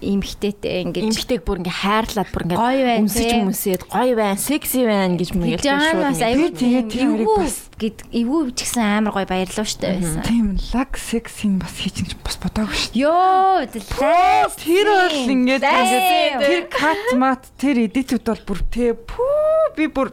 эмхтэйтэй 0.00 0.74
ингэж 0.88 1.04
Имхтэйг 1.04 1.42
бүр 1.44 1.60
ингээ 1.60 1.76
хайрлаад 1.84 2.28
бүр 2.32 2.42
ингээ 2.48 2.58
Гоё 2.60 2.82
байна, 2.88 3.00
өмсөж 3.04 3.30
өмсөд 3.44 3.82
гоё 3.88 4.14
байна, 4.16 4.36
секси 4.40 4.80
байна 4.88 5.14
гэж 5.20 5.30
мэгэл 5.36 5.60
Пижамаас 5.60 6.16
шууд. 6.18 6.28
аюу 6.28 6.48
Би 6.50 6.56
тэгээд 6.60 6.86
тэр 6.90 7.04
хоёрыг 7.06 7.20
эвгүй 7.20 7.38
бас- 7.44 7.68
гэд 7.80 7.98
эвгүй 8.12 8.42
ч 8.52 8.58
гэсэн 8.64 8.82
амар 9.00 9.12
гоё 9.16 9.26
баярлав 9.28 9.66
штэ 9.68 9.86
байсан. 10.00 10.22
Тийм 10.24 10.46
лаг 10.74 10.90
сексийн 10.96 11.54
бас 11.60 11.74
хийчих 11.76 12.04
гэж 12.08 12.14
бас 12.24 12.36
бодоагүй 12.40 12.76
шүү. 12.76 12.92
Йоо, 12.96 13.64
лайс. 13.64 14.52
Тэр 14.60 14.86
бол 14.88 15.18
ингээд 15.36 15.64
тэр 15.64 16.62
кат 16.72 17.04
мат 17.16 17.42
тэр 17.60 17.76
эдитүүд 17.88 18.24
бол 18.24 18.42
бүр 18.48 18.60
тэ 18.72 18.92
пүү 18.96 19.76
би 19.76 19.84
бүр 19.88 20.08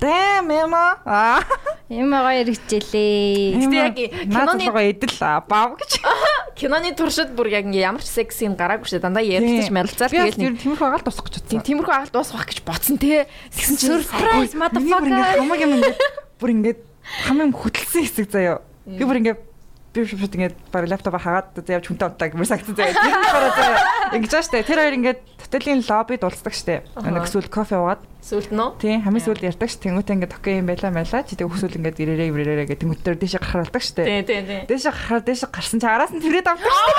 дэм 0.00 0.50
яма 0.50 0.98
аа 1.04 1.44
Юм 1.90 2.14
гоё 2.14 2.46
ирчихлээ. 2.46 3.58
Гэтэ 3.58 3.74
яг 3.74 3.98
киноны 4.30 4.94
эдэл 4.94 5.16
бав 5.50 5.74
гэж 5.74 5.98
киноны 6.62 6.94
туршид 6.94 7.34
бүр 7.34 7.50
яг 7.50 7.66
ингээ 7.66 7.82
ямар 7.82 7.98
ч 7.98 8.14
секси 8.14 8.46
юм 8.46 8.54
гараагүй 8.54 8.86
шүү 8.86 9.02
дээ. 9.02 9.06
Дандаа 9.10 9.26
ярилцаж 9.26 9.74
мэрэлцаал 9.74 10.14
би 10.14 10.22
тэгэл 10.22 10.38
нэг 10.38 10.62
тиймэрхүү 10.62 10.86
агаал 10.86 11.02
тусах 11.02 11.26
гэж 11.26 11.34
тийм 11.42 11.58
бодсон. 11.58 11.66
тиймэрхүү 11.66 11.94
агалт 11.98 12.14
дуусгах 12.14 12.46
гэж 12.46 12.58
бодсон 12.62 12.96
те. 13.02 13.26
Тэгсэн 13.50 13.74
чинь 13.74 14.06
Surprise 14.06 14.54
motherfucker. 14.54 15.18
хамаг 15.42 15.58
юм 15.66 15.72
ингээд 15.82 15.98
бүр 16.38 16.50
ингээд 16.54 16.80
хамаг 17.26 17.58
хөтөлсөн 17.58 18.02
хэсэг 18.06 18.26
заяа. 18.30 18.62
Би 18.86 19.02
бүр 19.02 19.18
ингээд 19.18 19.49
би 19.90 20.06
шууд 20.06 20.34
ингээд 20.38 20.56
баг 20.70 20.86
лаптоп 20.86 21.18
хагаад 21.18 21.66
явж 21.66 21.90
хүнтэй 21.90 22.06
унтаа 22.06 22.30
гэмээр 22.30 22.46
сагцсан 22.46 22.78
заяа. 22.78 22.94
Тэр 22.94 23.10
болохоор 23.10 23.50
заяа 23.58 24.14
ингэж 24.14 24.30
байгаа 24.30 24.46
штэ. 24.46 24.62
Тэр 24.62 24.78
хоёр 24.78 24.94
ингээд 25.02 25.20
хотелийн 25.42 25.82
лоббид 25.82 26.22
уулздаг 26.22 26.54
штэ. 26.54 26.86
Нэг 27.02 27.26
эсвэл 27.26 27.50
кофе 27.50 27.74
уугаад 27.74 28.02
сүлт 28.22 28.54
нөө. 28.54 28.78
тий 28.78 29.02
хамгийн 29.02 29.26
сүүлд 29.26 29.42
ярьдаг 29.50 29.66
ш. 29.66 29.82
Тэнгүүтээ 29.82 30.14
ингээд 30.14 30.36
окей 30.38 30.62
юм 30.62 30.70
байла 30.70 30.94
байла. 30.94 31.26
Чи 31.26 31.34
тэг 31.34 31.50
өсвөл 31.50 31.74
ингээд 31.74 31.98
ирээрээ 31.98 32.30
ирээрээ 32.30 32.66
гэдэг 32.70 32.86
тэнгүүтээр 32.86 33.18
дэше 33.18 33.42
гарахалдаг 33.42 33.82
штэ. 33.82 34.06
Тий, 34.06 34.22
тий, 34.22 34.40
тий. 34.46 34.60
Дэше 34.70 34.94
гарахаар 34.94 35.22
дэше 35.26 35.46
гарсан 35.50 35.78
чи 35.82 35.86
араас 35.90 36.14
нь 36.14 36.22
тэрээд 36.22 36.46
авдаг 36.46 36.70
штэ. 36.70 36.94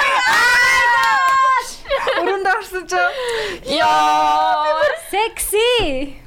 Өрөнд 2.28 2.44
гарсан 2.44 2.84
чи 2.92 3.00
Яа. 3.80 4.68
Секси. 5.08 6.20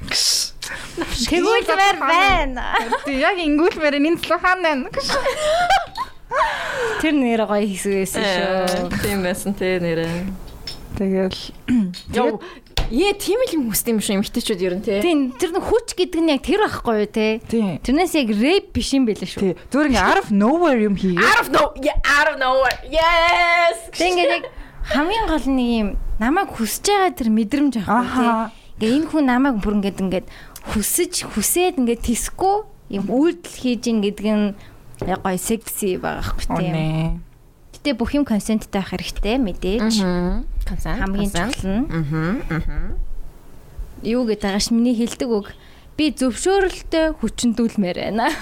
Тэгүүлмээр 1.29 1.97
байна. 2.01 2.73
Тий 3.05 3.21
яг 3.21 3.37
ингүүлмээр 3.37 4.01
энэ 4.01 4.17
цлоо 4.17 4.41
хаана 4.41 4.89
байна. 4.89 4.89
Тэр 7.01 7.13
нэр 7.13 7.45
гоё 7.45 7.65
хийсвэсэн 7.65 8.23
шүү. 8.23 8.89
Тийм 9.03 9.19
байсан 9.21 9.53
те 9.53 9.77
нэрээ. 9.79 10.25
Тэгэл 10.95 11.37
Яа 12.15 12.39
Ээ 12.85 13.17
тийм 13.17 13.41
л 13.41 13.53
юм 13.57 13.63
хүсдэм 13.73 13.97
юм 13.97 14.01
шиг 14.05 14.15
эмгтээчүүд 14.21 14.61
ер 14.61 14.75
нь 14.77 14.85
те. 14.85 15.01
Тийм 15.01 15.33
тэр 15.33 15.57
нэг 15.57 15.65
хүч 15.65 15.97
гэдэг 15.97 16.21
нь 16.21 16.31
яг 16.37 16.45
тэр 16.45 16.69
байхгүй 16.69 17.01
юу 17.01 17.09
тий. 17.09 17.41
Тэрнээс 17.81 18.13
яг 18.13 18.29
рэп 18.29 18.77
биш 18.77 18.93
юм 18.93 19.09
байлаа 19.09 19.25
шүү. 19.25 19.41
Тий. 19.41 19.53
Зүгээр 19.73 19.89
ингээ 19.89 20.05
out 20.05 20.19
of 20.21 20.29
nowhere 20.29 20.79
юм 20.85 20.93
хийгээ. 20.93 21.25
Out 21.25 21.39
of 21.41 21.49
no 21.49 21.73
out 21.81 22.27
of 22.29 22.37
nowhere. 22.37 22.77
Yes. 22.85 23.89
Тэг 23.89 24.13
ингээд 24.13 24.33
яг 24.37 24.45
хамгийн 24.93 25.25
гол 25.25 25.47
нь 25.49 25.65
юм 25.81 25.89
намайг 26.21 26.53
хүсэж 26.53 26.85
байгаа 26.85 27.17
тэр 27.17 27.29
мэдрэмж 27.33 27.73
те. 27.73 27.81
Ахаа. 27.89 28.53
Ингээ 28.77 28.93
энэ 29.01 29.09
хүн 29.09 29.25
намайг 29.25 29.57
бүр 29.65 29.81
ингээд 29.81 30.01
ингээд 30.05 30.27
хүсэж 30.69 31.13
хүсээд 31.33 31.81
ингээд 31.81 32.05
тисгүй 32.05 32.69
юм 32.93 33.09
үйлдэл 33.09 33.57
хийж 33.65 33.89
ин 33.89 34.05
гэдэг 34.05 34.27
нь 34.29 34.53
яг 35.03 35.19
гоё 35.19 35.37
секси 35.37 35.97
байгаа 35.99 36.23
байхгүй 36.23 36.45
те. 36.47 36.69
Үнэ. 36.71 37.19
Гэтэ 37.75 37.91
бүх 37.99 38.15
юм 38.15 38.23
консенттэй 38.23 38.79
байх 38.79 38.95
хэрэгтэй 38.95 39.35
мэдээж. 39.41 39.95
Консент. 40.63 40.99
Хамгийн 41.03 41.31
чухал 41.31 41.83
нь 41.83 43.03
юу 44.05 44.23
гэдэг 44.29 44.53
ааш 44.53 44.69
миний 44.71 44.93
хэлдэг 44.95 45.29
үг 45.29 45.51
би 45.97 46.11
зөвшөөрөлтөй 46.13 47.17
хүчндүүлмээр 47.19 47.97
байна. 48.11 48.29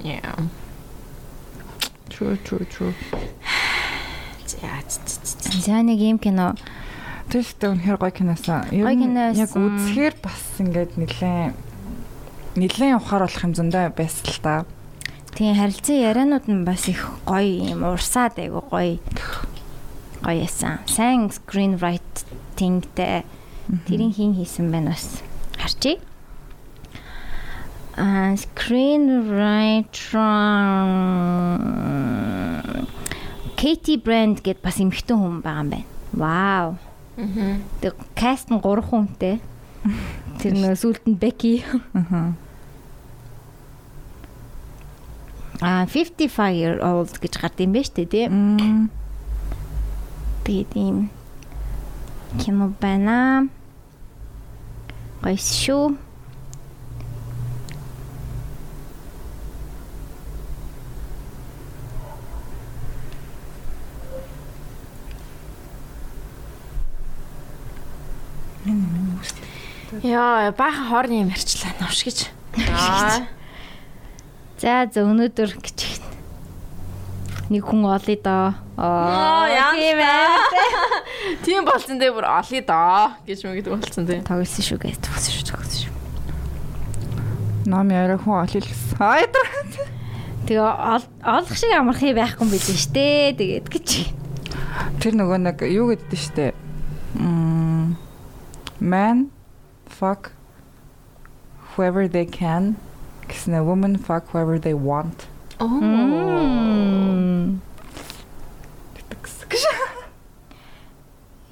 Yeah. 0.00 0.48
True 2.08 2.38
true 2.44 2.64
true. 2.64 2.94
За. 4.48 5.82
Нэг 5.82 6.00
юм 6.00 6.18
кино. 6.18 6.56
Тэстэй 7.28 7.76
үнэхээр 7.76 8.00
гоё 8.00 8.08
киносан. 8.08 8.72
Ер 8.72 8.88
нь 8.88 9.12
яг 9.36 9.52
үзэхээр 9.52 10.16
бас 10.24 10.40
ингээд 10.56 10.96
нэлээд 10.96 11.52
нэлээд 12.56 13.00
ухаар 13.00 13.24
болох 13.24 13.44
юм 13.44 13.54
зөндөө 13.56 13.96
байсан 13.96 14.26
л 14.28 14.40
та. 14.44 14.64
Тийм 15.32 15.56
харилцан 15.56 15.96
ярианууд 15.96 16.46
нь 16.52 16.64
бас 16.68 16.84
их 16.92 17.08
гоё 17.24 17.72
юм 17.72 17.88
урсаад 17.88 18.36
айгу 18.36 18.60
гоё 18.68 19.00
гоё 20.20 20.44
ясан. 20.44 20.84
Сайн 20.84 21.32
screenwriting-тэй 21.32 23.24
тэрийн 23.88 24.12
хин 24.12 24.36
хийсэн 24.36 24.68
байна 24.68 24.92
бас. 24.92 25.24
Харчи. 25.56 25.96
А 27.96 28.36
screenwriter 28.36 29.88
Katie 33.56 33.96
Brand 33.96 34.44
гэд 34.44 34.60
бас 34.60 34.76
эмхтэн 34.76 35.16
хүн 35.16 35.40
байгаа 35.40 35.64
юм 35.64 35.70
байна. 35.72 35.88
Вау. 36.12 36.76
Мм. 37.16 37.64
Тэг 37.80 37.96
каст 38.12 38.52
нь 38.52 38.60
3 38.60 38.84
хүнтэй. 38.84 39.40
Тэр 40.42 40.56
нөө 40.58 40.74
сүлд 40.74 41.06
нь 41.06 41.14
Becky. 41.22 41.62
Аа. 41.94 42.34
А 45.62 45.86
55 45.86 46.58
year 46.58 46.82
old 46.82 47.14
гэж 47.22 47.38
гард 47.38 47.62
юм 47.62 47.78
байна 47.78 47.94
дээ 47.94 48.10
тий. 48.10 48.26
Тэгээд 50.42 50.70
ийм 50.74 51.14
кино 52.42 52.74
байна. 52.82 53.46
Гайс 55.22 55.46
шүү. 55.62 55.94
Яа, 70.00 70.52
баахан 70.56 70.88
хоорны 70.88 71.20
юм 71.20 71.28
ярьчлаа 71.28 71.76
навш 71.76 72.00
гэж. 72.08 72.18
За 74.56 74.88
за 74.88 75.00
өнөөдөр 75.04 75.52
гэж. 75.60 76.00
Нэг 77.52 77.60
хүн 77.68 77.84
олъё 77.84 78.16
доо. 78.24 78.56
Аа, 78.80 79.44
яа. 79.52 79.76
тийм 79.76 80.00
ээ. 80.00 81.44
Тийм 81.44 81.64
болсон 81.68 82.00
дээ 82.00 82.08
бүр 82.08 82.24
олъё 82.24 82.64
доо 82.64 83.12
гэж 83.28 83.44
мэгд 83.44 83.68
болсон 83.68 84.08
дээ. 84.08 84.24
Тоглосон 84.24 84.64
шүү 84.64 84.78
гэж 84.80 84.96
тоглосон 85.04 85.32
шүү 85.36 85.46
тоглосон 85.52 85.80
шүү. 85.84 85.92
Ном 87.68 87.92
яриа 87.92 88.16
хүн 88.16 88.48
олилсан. 88.48 88.96
Айдар. 88.96 89.48
Тэгээ 90.48 90.64
ол- 90.64 91.12
олох 91.20 91.52
шиг 91.52 91.76
амархыг 91.76 92.16
байхгүй 92.16 92.48
юм 92.48 92.50
билээ 92.50 92.80
штэ. 92.80 93.36
Тэгээд 93.36 93.66
гэж. 93.68 93.88
Тэр 95.04 95.12
нөгөө 95.20 95.38
нэг 95.52 95.60
юу 95.68 95.92
гэддэг 95.92 96.16
штэ. 96.18 96.56
Мм. 97.20 98.00
Man 98.80 99.28
fuck 100.02 100.32
whoever 101.72 102.10
they 102.10 102.26
can. 102.26 102.74
Гэсэн 103.30 103.54
a 103.54 103.62
woman 103.62 103.94
fuck 103.94 104.26
whoever 104.34 104.58
they 104.58 104.74
want. 104.74 105.30
Оо. 105.62 105.78
Мм. 105.78 107.62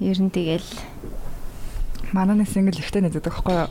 Ер 0.01 0.17
нь 0.19 0.33
тэгэл 0.33 0.65
Манай 2.11 2.35
нэг 2.35 2.49
single 2.49 2.75
ихтэй 2.75 3.05
нэздэг 3.05 3.29
байхгүй 3.29 3.55
юу? 3.55 3.69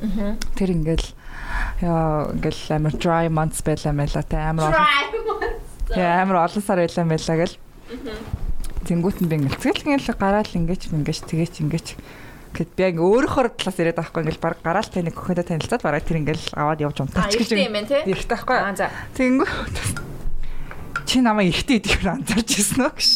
Мгм. 0.00 0.38
Тэр 0.56 0.70
ингээл 0.78 1.08
яа 1.82 2.30
ингээл 2.32 2.62
амар 2.78 2.94
dry 2.96 3.26
months 3.28 3.60
байлаа 3.60 3.92
мэлаа 3.92 4.24
те 4.24 4.38
амар 4.38 4.72
олон 4.72 4.86
Яа, 5.92 6.22
амар 6.22 6.46
олон 6.46 6.62
сар 6.62 6.78
байлаа 6.80 7.04
мэлаа 7.04 7.36
гэл. 7.36 7.58
Тэнгүүт 8.86 9.18
нь 9.20 9.28
би 9.28 9.34
ингээл 9.42 9.60
тэгэл 9.60 9.84
ингээл 9.92 10.16
гараал 10.16 10.54
ингээч 10.54 10.94
ингээч 10.94 11.18
тэгээч 11.28 11.54
ингээч 11.66 11.88
гэд 12.52 12.70
би 12.76 12.84
ингээ 12.92 13.00
өөрөөхөр 13.00 13.48
талаас 13.56 13.78
яриад 13.80 13.96
байхгүй 13.96 14.20
ингээл 14.28 14.44
баг 14.44 14.60
гараал 14.60 14.88
тань 14.92 15.08
гөхөдө 15.08 15.44
танилцаад 15.48 15.82
бараг 15.82 16.04
тэр 16.04 16.20
ингээл 16.20 16.44
аваад 16.52 16.84
явж 16.84 16.96
унтаач 17.00 17.32
гэж. 17.32 17.50
юм 17.56 17.72
байна 17.72 17.88
те. 17.88 18.04
Ихтэй 18.04 18.36
байхгүй. 18.36 18.58
Тэнгүүт 19.16 19.76
чи 21.08 21.20
намайг 21.24 21.52
ихтэй 21.52 21.80
идэхээр 21.80 22.12
анзаарч 22.12 22.50
ирсэн 22.60 22.84
үү 22.84 22.92
гэж. 22.92 23.10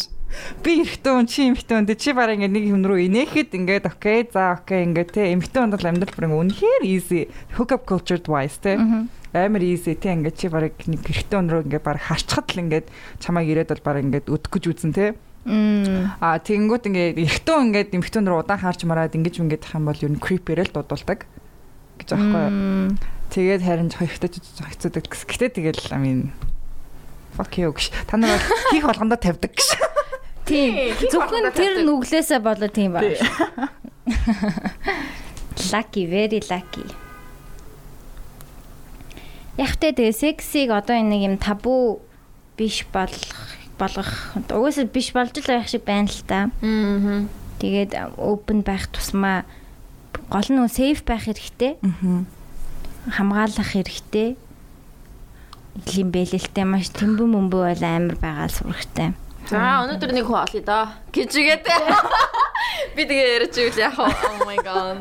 Би 0.60 0.72
ихтэй 0.84 1.12
хүн 1.12 1.28
чи 1.28 1.48
эмхтэй 1.48 1.76
хүн 1.76 1.88
чи 1.96 2.10
бараг 2.12 2.36
ингээ 2.36 2.52
нэг 2.52 2.64
юм 2.68 2.84
руу 2.84 3.00
инээхэд 3.00 3.56
ингээд 3.56 3.88
окей 3.88 4.28
за 4.28 4.56
окей 4.60 4.84
ингээд 4.84 5.10
те. 5.16 5.32
Эмхтэй 5.32 5.60
хүн 5.64 5.72
бол 5.72 5.88
амьдрал 5.88 6.16
бүр 6.16 6.28
ингээ 6.28 6.42
үнэхээр 6.44 6.82
easy. 6.84 7.28
Hook 7.56 7.72
up 7.72 7.88
cultured 7.88 8.28
wise 8.28 8.60
те. 8.60 8.76
Амар 9.32 9.64
easy 9.64 9.96
те. 9.96 10.12
Ингээд 10.12 10.36
чи 10.36 10.52
бараг 10.52 10.76
нэг 10.84 11.04
ихтэй 11.08 11.36
хүн 11.40 11.48
руу 11.48 11.64
ингээ 11.64 11.80
бараг 11.80 12.04
харчхад 12.04 12.52
л 12.52 12.62
ингээд 12.68 12.86
чамайг 13.20 13.48
ирээд 13.48 13.72
бол 13.72 13.84
бараг 13.84 14.04
ингээд 14.04 14.28
өдөх 14.28 14.52
гэж 14.52 14.64
үзэн 14.76 14.92
те 14.92 15.16
Мм. 15.46 16.18
а 16.18 16.42
тэнгүүт 16.42 16.90
ингээ 16.90 17.22
ихтэй 17.22 17.54
хүн 17.54 17.70
ингээд 17.70 17.94
эмхтэй 17.94 18.18
хүн 18.18 18.28
руу 18.34 18.42
удаан 18.42 18.58
хаарч 18.58 18.82
мараад 18.82 19.14
ингэж 19.14 19.38
ингээд 19.38 19.62
тах 19.62 19.78
юм 19.78 19.86
бол 19.86 20.02
ер 20.02 20.10
нь 20.10 20.18
creepy-рэл 20.18 20.74
дудуулдаг 20.74 21.30
гэж 22.02 22.08
аахгүй 22.18 22.42
юу. 22.50 22.98
Тэгээд 23.30 23.62
харин 23.62 23.90
жоо 23.94 24.10
ихтэй 24.10 24.30
хэцүүдэг 24.34 25.06
гэс. 25.06 25.22
Гэтэ 25.22 25.54
тэгэл 25.62 25.94
I 25.94 25.98
mean 26.02 26.20
fuck 27.38 27.54
you 27.62 27.70
гэж. 27.70 27.94
Та 28.10 28.18
нар 28.18 28.42
бол 28.42 28.74
хийх 28.74 28.84
болгондоо 28.90 29.18
тавьдаг 29.22 29.54
гэж. 29.54 29.70
Тийм. 30.46 30.94
Зөвхөн 31.10 31.50
тэр 31.54 31.86
нүглээсээ 31.86 32.42
болоо 32.42 32.70
тийм 32.70 32.98
ба. 32.98 33.02
Lucky, 35.72 36.06
very 36.06 36.42
lucky. 36.46 36.86
Ягтай 39.58 39.90
тэгээ 39.96 40.14
сексиг 40.14 40.70
одоо 40.70 40.94
энэ 40.94 41.10
нэг 41.16 41.22
юм 41.26 41.36
табу 41.40 42.04
биш 42.60 42.84
болох 42.92 43.65
болгох 43.78 44.10
угаасаа 44.50 44.86
биш 44.88 45.12
болж 45.12 45.36
л 45.36 45.48
байх 45.48 45.68
шиг 45.68 45.84
байна 45.84 46.08
л 46.08 46.22
та. 46.26 46.50
Мм. 46.60 47.28
Тэгээд 47.60 48.16
open 48.16 48.64
байх 48.64 48.88
тусмаа 48.92 49.44
гол 50.28 50.48
нь 50.50 50.68
safe 50.68 51.04
байх 51.04 51.24
хэрэгтэй. 51.28 51.78
Аа. 51.80 52.24
хамгаалах 53.10 53.70
хэрэгтэй. 53.72 54.36
Илийн 55.76 56.10
бэлэлтэй 56.10 56.64
маш 56.64 56.88
тэмбэн 56.90 57.28
мөмбөө 57.30 57.62
бол 57.76 57.84
амар 57.84 58.16
байгаа 58.16 58.48
сурагтай. 58.48 59.12
За 59.46 59.84
өнөөдөр 59.86 60.10
нэг 60.10 60.26
хүн 60.26 60.42
олъё 60.42 60.62
доо 60.64 60.84
гэж 61.14 61.30
үгээд. 61.30 61.64
Би 62.96 63.02
тэгээ 63.06 63.34
ярьж 63.38 63.54
ивэл 63.60 63.78
яах 63.78 63.98
вэ? 64.00 64.08
Oh 64.10 64.38
my 64.42 64.58
god. 64.58 64.98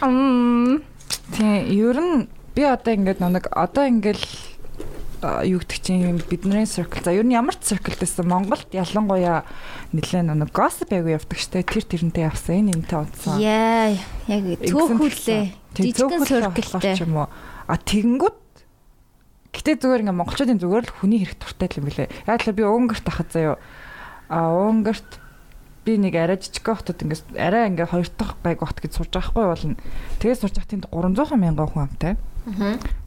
Мм. 0.00 0.80
Тийм, 1.36 1.66
ер 1.68 1.98
нь 2.00 2.30
би 2.54 2.62
одоо 2.64 2.94
ингээд 2.96 3.20
нэг 3.20 3.50
одоо 3.52 3.84
ингээд 3.84 4.22
юу 5.22 5.60
гэдэг 5.60 5.80
чинь 5.80 6.20
бидний 6.28 6.66
circle. 6.68 7.02
За 7.02 7.12
ер 7.12 7.24
нь 7.24 7.32
ямар 7.32 7.56
ч 7.56 7.72
circle 7.72 7.96
дэсэн 7.96 8.28
Монголд 8.28 8.68
ялангуяа 8.72 9.44
нэлээд 9.96 10.28
нэг 10.32 10.50
gossip 10.52 10.92
аягүй 10.92 11.16
явдаг 11.16 11.38
штэ. 11.40 11.64
Тэр 11.64 11.84
тэрнтэй 11.84 12.28
явсан. 12.28 12.68
Энэ 12.68 12.84
энэтэй 12.84 13.00
удсан 13.00 13.40
Яа, 13.40 13.96
яг 14.28 14.44
төөхүүлээ. 14.60 15.44
Жижигэн 15.76 16.22
circle 16.24 16.68
сөркөлтэй. 16.68 17.00
юм 17.04 17.24
уу. 17.24 17.28
А 17.66 17.74
тэгэнгүүт 17.80 18.38
гэтээ 19.56 19.76
зүгээр 19.80 20.02
ингээ 20.04 20.20
монголчуудын 20.20 20.60
зүгээр 20.60 20.84
л 20.84 20.96
хүний 21.00 21.20
хэрэг 21.24 21.40
туртай 21.40 21.68
юм 21.80 21.88
билэ 21.88 22.12
яг 22.28 22.40
л 22.44 22.52
би 22.52 22.62
өнгөрт 22.62 23.04
тахад 23.08 23.32
заяа 23.32 23.56
а 24.28 24.52
өнгөрт 24.52 25.10
би 25.88 25.96
нэг 25.96 26.14
арай 26.18 26.36
жижиг 26.36 26.66
хотод 26.66 27.00
ингээ 27.00 27.40
арай 27.40 27.72
ингээ 27.72 27.88
хоёр 27.88 28.08
дахь 28.20 28.36
байг 28.44 28.60
хот 28.60 28.78
гэж 28.82 28.92
сурж 29.00 29.16
байгаа 29.16 29.32
хгүй 29.32 29.46
болно. 29.48 29.76
Тэгээд 30.20 30.40
сурж 30.44 30.54
байгаа 30.60 30.70
тэнд 30.70 30.86
300 30.92 31.40
мянган 31.40 31.70
хүн 31.72 31.86
амтай. 31.88 32.12
Мгм. 32.18 32.35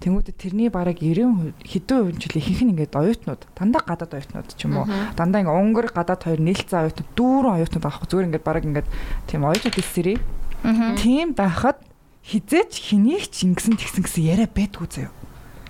Тэнгүүдээ 0.04 0.36
тэрний 0.36 0.68
бараг 0.68 1.00
90 1.00 1.56
хэдэн 1.64 1.98
хувийн 2.04 2.20
жилийн 2.20 2.44
ихэнх 2.44 2.64
нь 2.68 2.72
ингээд 2.76 3.00
оюутнууд 3.00 3.42
дандаа 3.56 3.82
гадаад 3.88 4.12
оюутнууд 4.20 4.50
ч 4.52 4.68
юм 4.68 4.84
уу. 4.84 4.88
Дандаа 5.16 5.42
ингээд 5.48 5.60
өнгөр 5.64 5.88
гадаад 5.96 6.22
хоёр 6.28 6.44
нийлцэн 6.44 6.92
оюутнууд 6.92 7.10
дүүрэн 7.16 7.56
оюутнууд 7.56 7.88
аахгүй 7.88 8.08
зүгээр 8.12 8.28
ингээд 8.36 8.48
бараг 8.48 8.64
ингээд 8.68 8.88
тийм 9.32 9.48
оюутнууд 9.48 9.80
эсрээ 9.80 10.20
Тийм 10.64 11.34
байхад 11.34 11.80
хизээч 12.24 12.92
хэнийг 12.92 13.32
ч 13.32 13.48
ингэсэн 13.48 13.80
тэгсэн 13.80 14.04
гэсэн 14.04 14.24
яриа 14.28 14.50
байдгүй 14.52 14.88
заяа. 14.92 15.12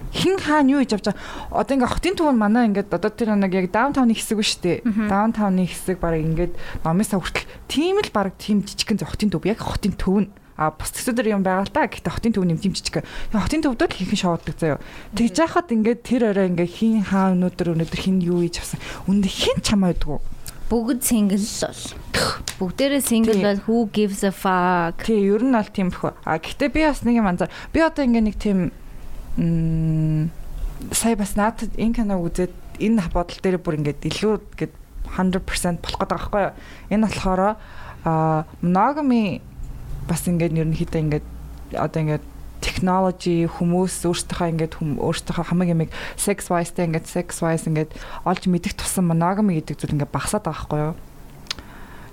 Хин 0.09 0.41
хаана 0.41 0.73
юу 0.73 0.81
хийж 0.81 0.97
авч 0.97 1.13
байгаа. 1.13 1.21
Одоо 1.53 1.73
ингээ 1.77 1.93
хотын 1.93 2.15
төвөн 2.17 2.37
манай 2.39 2.65
ингээд 2.73 2.89
одоо 2.89 3.11
тэр 3.13 3.37
нэг 3.37 3.53
яг 3.53 3.69
даунтауны 3.69 4.17
хэсэг 4.17 4.37
биш 4.41 4.57
үү? 4.57 4.81
Даунтауны 4.81 5.69
хэсэг 5.69 6.01
баг 6.01 6.17
ингээд 6.17 6.57
номисаа 6.81 7.21
хүртэл 7.21 7.45
тийм 7.69 8.01
л 8.01 8.09
баг 8.09 8.33
тийм 8.41 8.65
жижигхэн 8.65 8.97
хотын 9.05 9.29
төв. 9.29 9.45
Яг 9.45 9.61
хотын 9.61 9.93
төв 9.93 10.25
нь 10.25 10.29
а 10.59 10.75
бус 10.75 10.91
төсөдөр 10.91 11.31
юм 11.31 11.41
байгаа 11.47 11.63
л 11.63 11.71
та. 11.71 11.87
Гэхдээ 11.87 12.11
хотын 12.11 12.35
төв 12.35 12.43
нэм 12.43 12.59
жижиг. 12.59 13.07
Хотын 13.31 13.63
төвд 13.63 13.79
л 13.79 13.95
хийхэн 13.95 14.19
шоуддаг 14.19 14.59
заяа. 14.59 14.83
Тэгж 15.15 15.39
яхад 15.39 15.71
ингээд 15.71 16.03
тэр 16.03 16.35
орой 16.35 16.51
ингээ 16.51 16.67
хин 16.67 16.99
хаа 17.07 17.31
өнөөдөр 17.31 17.79
өнөөдөр 17.79 17.99
хин 18.03 18.19
юу 18.19 18.43
хийж 18.43 18.59
авсан. 18.59 18.83
Үндэ 19.07 19.31
хин 19.31 19.63
чамаа 19.63 19.95
байдгүй 19.95 20.19
бүгд 20.69 21.01
single 21.01 21.41
бол. 21.41 21.81
Бүгдээрээ 22.59 23.01
single 23.01 23.41
бол 23.41 23.59
who 23.65 23.77
gives 23.89 24.21
a 24.21 24.29
fuck. 24.29 25.01
Тий, 25.01 25.25
ер 25.25 25.41
нь 25.41 25.55
бол 25.57 25.65
тийм 25.73 25.89
бөхөө. 25.89 26.13
А 26.21 26.37
гэхдээ 26.37 26.69
би 26.69 26.85
бас 26.85 27.01
нэг 27.01 27.17
юм 27.17 27.25
анзаар. 27.25 27.49
Би 27.73 27.81
одоо 27.81 28.05
ингээ 28.05 28.21
нэг 28.29 28.37
тийм 28.37 28.69
м 29.41 30.29
сая 30.93 31.17
бас 31.17 31.33
надад 31.33 31.73
энэ 31.73 31.97
киног 31.97 32.21
үзээд 32.21 32.53
энэ 32.77 33.09
бодол 33.09 33.39
дээр 33.41 33.57
бүр 33.57 33.81
ингээд 33.81 34.05
илүү 34.13 34.33
гээд 34.61 34.73
100% 35.17 35.81
болох 35.81 35.99
гэдэг 36.05 36.13
байхгүй 36.13 36.41
юу? 36.45 36.53
Энэ 36.93 37.05
болохоор 37.09 37.41
а 38.05 38.45
monogamy 38.61 39.41
бас 40.09 40.25
ингээд 40.25 40.57
ерөнхийдөө 40.57 41.01
ингээд 41.05 41.25
одоо 41.77 42.01
ингээд 42.01 42.25
technology 42.59 43.47
хүмүүс 43.47 44.03
өөрсдийнхөө 44.09 44.51
ингээд 44.51 44.73
өөрсдийнхөө 44.99 45.45
хамаг 45.47 45.69
ямиг 45.71 45.93
sex 46.19 46.51
wise 46.51 46.75
тэ 46.75 46.89
ингээд 46.89 47.07
sex 47.07 47.39
wise 47.39 47.69
ингээд 47.69 47.95
олж 48.27 48.43
мэдэх 48.51 48.75
тусам 48.75 49.13
monogamy 49.13 49.61
гэдэг 49.61 49.79
зүйл 49.79 49.95
ингээд 49.95 50.11
багасаад 50.11 50.43
байгаа 50.43 50.59
байхгүй 50.59 50.79
юу? 50.91 50.95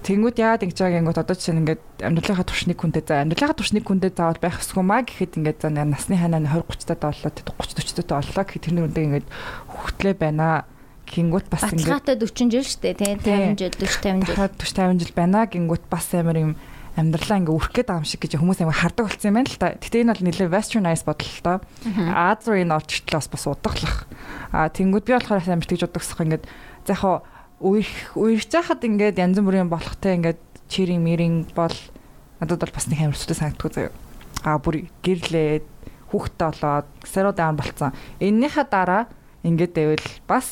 Тэнгүүд 0.07 0.39
яагаад 0.39 0.63
ингэж 0.63 0.79
байгааг 0.79 1.03
ингээд 1.03 1.23
одоо 1.27 1.35
чинь 1.35 1.61
ингээд 1.67 1.83
амьдралынхаа 1.99 2.47
туршныг 2.47 2.79
хүнтэй 2.79 3.03
за 3.03 3.27
амьдралынхаа 3.27 3.59
туршныг 3.59 3.85
хүнтэй 3.91 4.13
заавал 4.15 4.39
байх 4.39 4.63
ёсгүй 4.63 4.85
маа 4.87 5.03
гэхэд 5.03 5.35
ингээд 5.43 5.59
за 5.67 5.69
насны 5.75 6.15
ханаа 6.15 6.47
20 6.47 6.63
30 6.63 6.95
таад 6.95 7.11
боллоо 7.11 7.33
30 7.35 8.07
40 8.07 8.07
таад 8.07 8.23
боллоо 8.23 8.45
гэхэд 8.47 8.65
тэрний 8.71 8.85
үндэ 8.87 9.03
ингээд 9.03 9.27
хөвгтлээ 9.67 10.15
байна. 10.15 10.63
Гингүүт 11.11 11.47
бас 11.51 11.63
ингээд 11.67 11.91
Баталгаатай 11.91 12.17
40 12.23 12.55
жил 12.55 12.67
шүү 12.71 12.81
дээ 12.87 12.95
тий 12.95 13.15
50 13.19 13.59
жил 13.59 13.75
40 13.83 13.83
50 13.83 14.31
жил. 14.31 14.39
40 14.47 14.63
50 14.63 15.03
жил 15.03 15.15
байна. 15.19 15.41
Гингүүт 15.51 15.85
бас 15.91 16.07
амар 16.15 16.39
юм 16.39 16.53
амьдралаа 16.97 17.39
ингээ 17.45 17.53
үрэх 17.53 17.73
гээд 17.77 17.89
байгаа 17.93 18.01
юм 18.01 18.09
шиг 18.09 18.21
гэж 18.25 18.41
хүмүүс 18.41 18.61
амар 18.65 18.81
хардаг 18.81 19.05
болсон 19.13 19.29
юм 19.29 19.37
байна 19.37 19.53
л 19.53 19.61
та. 19.61 19.77
Гэтэ 19.77 20.01
энэ 20.01 20.13
бол 20.17 20.25
нэлээ 20.25 20.49
westernized 20.49 21.05
бодол 21.05 21.29
л 21.29 21.45
та. 21.45 21.55
Азрын 22.17 22.73
орчтлоо 22.73 23.21
бас 23.21 23.45
удаглах. 23.45 24.09
А 24.49 24.73
тэнгууд 24.73 25.05
би 25.05 25.13
болохоор 25.13 25.45
амар 25.45 25.69
тэгж 25.69 25.85
удагсах 25.85 26.25
ингээд 26.25 26.49
за 26.89 26.97
яг 26.97 27.29
үерх 27.61 28.17
үерч 28.17 28.53
хахад 28.53 28.81
ингээд 28.85 29.21
янз 29.21 29.37
бүрийн 29.41 29.69
болохтой 29.69 30.17
ингээд 30.17 30.41
чирийн 30.73 31.05
мэрийн 31.05 31.45
бол 31.53 31.77
надад 32.41 32.65
бол 32.65 32.75
бас 32.77 32.89
нэг 32.89 33.01
амар 33.05 33.17
сүлээ 33.21 33.41
санагддаг 33.45 33.73
заяа. 33.77 33.93
А 34.45 34.57
бүр 34.57 34.89
гэрлээд 35.05 35.65
хүүхдтэй 36.13 36.49
болоод 36.49 36.89
сарууд 37.05 37.39
аан 37.41 37.57
болцсон. 37.57 37.93
Эннийхээ 38.21 38.67
дараа 38.73 39.09
ингээд 39.45 39.73
байвал 39.77 40.07
бас 40.29 40.49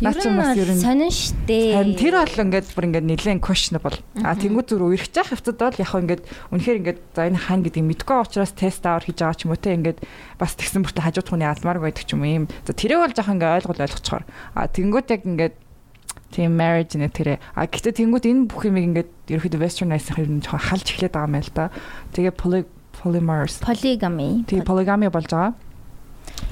Наа 0.00 0.16
ч 0.16 0.24
бас 0.32 0.56
ер 0.56 0.72
нь 0.72 0.80
сонин 0.80 1.12
штэ. 1.12 1.76
Харин 1.76 1.96
тэр 2.00 2.16
бол 2.16 2.40
ингээд 2.48 2.72
бүр 2.72 2.86
ингээд 2.88 3.04
нэлээд 3.04 3.44
questionable. 3.44 4.00
А 4.24 4.32
тэнгуү 4.32 4.64
зүр 4.64 4.88
үерхэж 4.88 5.12
явах 5.12 5.36
хэвцэд 5.36 5.60
бол 5.60 5.76
яг 5.76 5.92
ингээд 5.92 6.22
үнэхээр 6.56 6.78
ингээд 6.80 7.00
за 7.12 7.28
энэ 7.28 7.36
хаана 7.36 7.64
гэдгийг 7.68 7.86
мэдгүй 8.00 8.16
учраас 8.16 8.56
тест 8.56 8.80
аваар 8.88 9.04
хийж 9.04 9.20
байгаа 9.20 9.36
ч 9.36 9.44
юм 9.44 9.52
уу 9.52 9.60
те 9.60 9.76
ингээд 9.76 9.98
бас 10.40 10.56
тэгсэн 10.56 10.80
бүртээ 10.88 11.04
хажууд 11.04 11.28
хүний 11.28 11.44
алмаар 11.44 11.84
байдаг 11.84 12.04
ч 12.08 12.16
юм 12.16 12.24
юм. 12.24 12.44
За 12.64 12.72
тэрээ 12.72 12.96
бол 12.96 13.12
жоох 13.12 13.28
ингээд 13.28 13.56
ойлгол 13.60 13.84
ойлгоцохоор. 13.84 14.24
А 14.56 14.60
тэнгуүт 14.72 15.12
яг 15.12 15.22
ингээд 15.28 15.54
тийм 16.32 16.56
marriage 16.56 16.96
нэ 16.96 17.12
тэрэ. 17.12 17.36
А 17.52 17.68
гэхдээ 17.68 18.00
тэнгуүт 18.00 18.24
энэ 18.24 18.48
бүх 18.48 18.64
юм 18.64 18.80
ингээд 18.80 19.10
ерөөхдөө 19.28 19.60
westernized 19.60 20.16
ер 20.16 20.32
нь 20.32 20.40
жоох 20.40 20.64
халж 20.64 20.96
эхлэх 20.96 21.12
байгаа 21.12 21.28
юм 21.28 21.36
байл 21.36 21.52
та. 21.52 21.68
Тэгээ 22.16 22.34
polymers. 22.96 23.60
Polygamy. 23.60 24.48
Тэгээ 24.48 24.64
polygamy 24.64 25.12
болж 25.12 25.28
байгаа 25.28 25.52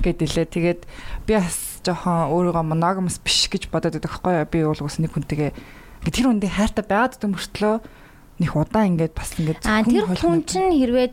гэдэлээ. 0.02 0.46
Тэгээд 0.52 0.80
би 1.26 1.32
бас 1.32 1.67
жоохон 1.88 2.28
өөрийгөө 2.28 2.64
monogamous 2.68 3.16
биш 3.24 3.48
гэж 3.48 3.72
бодоод 3.72 3.96
байдаг 3.96 4.12
хгүй. 4.12 4.44
Би 4.52 4.62
бол 4.68 4.84
ус 4.84 5.00
нэг 5.00 5.16
хүнтэйгээ 5.16 5.50
тэр 6.04 6.28
үндэ 6.28 6.52
хайртай 6.52 6.84
байгаад 6.84 7.16
байгаа 7.16 7.32
мөртлөө 7.32 7.74
нэг 8.38 8.52
удаан 8.54 8.88
ингээд 8.94 9.14
бас 9.18 9.34
ингээд 9.34 9.66
А 9.66 9.82
тэр 9.82 10.06
хүн 10.06 10.46
чинь 10.46 10.70
хэрвээ 10.70 11.10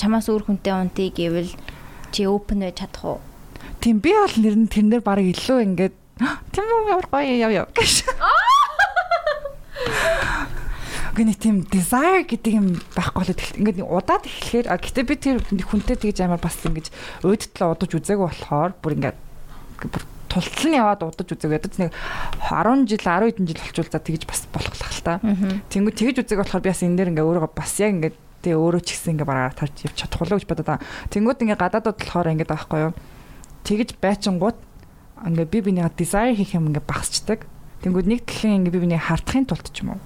чамаас 0.00 0.26
өөр 0.32 0.48
хүнтэй 0.48 0.72
унтыг 0.72 1.12
гэвэл 1.20 1.52
чи 2.14 2.24
open 2.24 2.64
байж 2.64 2.80
чадах 2.80 3.04
уу? 3.04 3.20
Тийм 3.84 4.00
би 4.00 4.16
бол 4.16 4.32
нэр 4.40 4.56
нь 4.56 4.72
тэрнэр 4.72 5.04
баг 5.04 5.20
илүү 5.20 5.58
ингээд 5.68 5.94
тийм 6.54 6.64
үү 6.64 6.88
ямар 6.88 7.08
гоё 7.12 7.34
яв 7.36 7.52
яв 7.52 7.66
гэж. 7.76 8.08
Гэнэ 11.14 11.34
тийм 11.38 11.62
desire 11.68 12.24
гэдэг 12.26 12.52
юм 12.56 12.66
байхгүй 12.96 13.22
л 13.30 13.58
ингээд 13.60 13.84
удаад 13.84 14.24
эхлэхээр 14.26 14.66
гэтээ 14.72 15.04
би 15.04 15.14
тэр 15.14 15.38
хүнтэй 15.44 15.94
тэгж 16.00 16.24
амар 16.24 16.42
бас 16.42 16.58
ингэж 16.64 16.90
өөдтлөө 17.22 17.68
удаж 17.70 17.90
үзээгүй 17.94 18.26
болохоор 18.26 18.72
бүр 18.82 18.96
ингээд 18.98 19.18
бүр 19.78 20.04
тултал 20.30 20.66
нь 20.70 20.78
яваад 20.78 21.02
удаж 21.06 21.28
үзээгүй 21.30 21.58
ядаж 21.58 21.74
нэг 21.78 21.90
10 22.50 22.88
жил 22.90 23.02
10 23.02 23.30
хэдэн 23.30 23.46
жил 23.46 23.62
болчвол 23.62 23.90
за 23.90 24.00
тэгж 24.02 24.22
бас 24.26 24.42
болох 24.50 24.74
л 24.74 25.02
та. 25.04 25.20
Тэнгүү 25.70 25.92
тэгж 25.94 26.16
үзээг 26.24 26.40
болохоор 26.42 26.64
би 26.64 26.70
бас 26.74 26.82
энэ 26.82 26.96
дээр 26.98 27.10
ингээд 27.14 27.28
өөрөө 27.28 27.50
бас 27.54 27.72
яг 27.78 27.90
ингээд 27.94 28.16
тэгээ 28.42 28.58
өөрөө 28.58 28.82
ч 28.82 28.88
гэсэн 28.98 29.12
ингээ 29.14 29.28
бараар 29.30 29.54
тарж 29.54 29.74
явж 29.86 29.96
чадах 29.98 30.20
болоо 30.20 30.36
гэж 30.38 30.46
бодоод 30.50 30.68
байгаа. 30.68 30.86
Тэнгүүд 31.14 31.42
ингээ 31.44 31.60
гадаадд 31.62 31.86
болохоор 31.94 32.32
ингээ 32.34 32.50
байхгүй 32.50 32.80
юу. 32.90 32.92
Тэгж 33.62 33.88
байчингууд 34.02 34.58
ингээ 35.22 35.46
би 35.48 35.58
бинийга 35.62 35.94
desire 35.94 36.34
хийх 36.34 36.58
юм 36.58 36.74
ингээ 36.74 36.82
багасчдаг. 36.82 37.46
Тэнгүүд 37.86 38.06
нэг 38.10 38.20
талын 38.26 38.66
ингээ 38.66 38.74
би 38.74 38.80
бинийг 38.84 39.06
хардахын 39.06 39.46
тулд 39.46 39.70
ч 39.70 39.86
юм 39.86 39.94
уу 39.94 40.02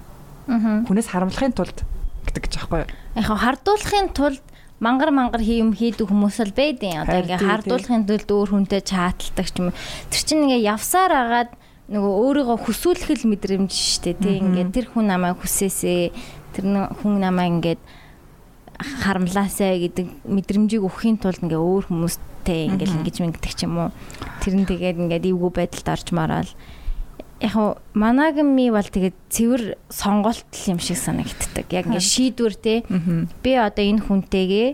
Хүнээс 0.49 1.13
харамлахын 1.13 1.53
тулд 1.53 1.85
гэдэг 2.25 2.41
гэж 2.49 2.53
аахгүй 2.57 2.81
юу? 2.81 2.89
Яг 3.13 3.29
хардуулахын 3.29 4.09
тулд 4.17 4.41
мангар 4.79 5.11
мангар 5.11 5.43
хийм 5.43 5.75
хийдэг 5.75 6.07
хүмүүс 6.07 6.39
л 6.47 6.55
байдیں۔ 6.55 7.03
Одоо 7.03 7.19
ингээ 7.23 7.39
хардуулахын 7.43 8.07
тулд 8.07 8.29
өөр 8.31 8.49
хүнтэй 8.55 8.81
чааталдаг 8.83 9.47
ч 9.51 9.55
юм. 9.59 9.75
Тэр 10.07 10.21
чинь 10.23 10.43
ингээ 10.47 10.67
явсаар 10.71 11.11
агаад 11.11 11.51
нөгөө 11.91 12.13
өөрийгөө 12.23 12.57
хүсүүлэх 12.63 13.09
л 13.19 13.29
мэдрэмж 13.33 13.71
штэ 13.75 14.15
тий. 14.15 14.39
Ингээ 14.39 14.71
тэр 14.71 14.87
хүн 14.93 15.11
намайг 15.11 15.41
хүсээсээ 15.43 16.13
тэр 16.55 16.63
хүн 17.03 17.13
намайг 17.19 17.59
ингээд 17.59 17.81
харамлаасаа 18.79 19.75
гэдэг 19.75 20.07
мэдрэмжийг 20.23 20.87
өгөхийн 20.87 21.19
тулд 21.19 21.43
ингээ 21.43 21.59
өөр 21.59 21.91
хүмүүстэй 21.91 22.71
ингээл 22.71 23.03
ингэж 23.03 23.15
ингэдэг 23.19 23.53
ч 23.57 23.67
юм 23.67 23.75
уу. 23.75 23.91
Тэр 24.39 24.63
нь 24.63 24.69
тэгээд 24.69 25.03
ингээд 25.03 25.27
эвгүй 25.27 25.51
байдалд 25.51 25.87
орж 25.91 26.07
мараал 26.15 26.49
яг 27.39 27.55
манагами 27.95 28.69
бол 28.69 28.83
тэгээд 28.83 29.17
цэвэр 29.31 29.63
сонголт 29.87 30.51
юм 30.67 30.79
шиг 30.79 30.99
санагддаг. 30.99 31.67
Яг 31.71 31.87
ингээ 31.87 32.03
шийдвэр 32.03 32.55
те. 32.59 32.83
Би 33.43 33.55
одоо 33.55 33.83
энэ 33.83 34.03
хүнтэйгээ 34.03 34.69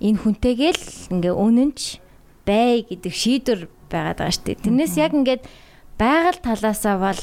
энэ 0.00 0.20
хүнтэйгээ 0.24 0.72
л 0.72 0.86
ингээ 1.20 1.34
өнөнч 1.36 2.00
бай 2.48 2.84
гэдэг 2.88 3.12
шийдвэр 3.12 3.60
байгаад 3.92 4.18
байгаа 4.24 4.32
шүү 4.32 4.44
дээ. 4.48 4.64
Тэрнээс 4.64 4.94
яг 4.96 5.12
ингээд 5.12 5.42
байгаль 6.00 6.40
талаасаа 6.40 6.96
бол 6.96 7.22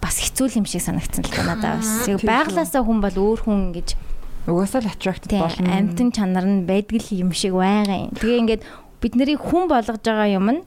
бас 0.00 0.16
хэцүү 0.22 0.56
юм 0.56 0.64
шиг 0.64 0.80
санагдсан 0.80 1.28
л 1.28 1.44
надад 1.44 1.84
бас. 1.84 2.08
Байгалаасаа 2.24 2.82
хүн 2.84 3.00
бол 3.04 3.16
өөр 3.16 3.40
хүн 3.44 3.76
гэж 3.76 3.88
угаасаа 4.48 4.80
л 4.80 4.88
attracted 4.88 5.36
болно. 5.36 5.68
Амтэн 5.68 6.08
чанар 6.14 6.46
нь 6.48 6.64
байдаг 6.64 7.04
л 7.04 7.10
юм 7.12 7.36
шиг 7.36 7.52
байгаа 7.52 8.08
юм. 8.08 8.16
Тэгээ 8.16 8.40
ингээд 8.48 8.62
бид 9.02 9.12
нарыг 9.12 9.40
хүн 9.44 9.68
болгож 9.68 10.00
байгаа 10.00 10.28
юм 10.32 10.46
нь 10.48 10.60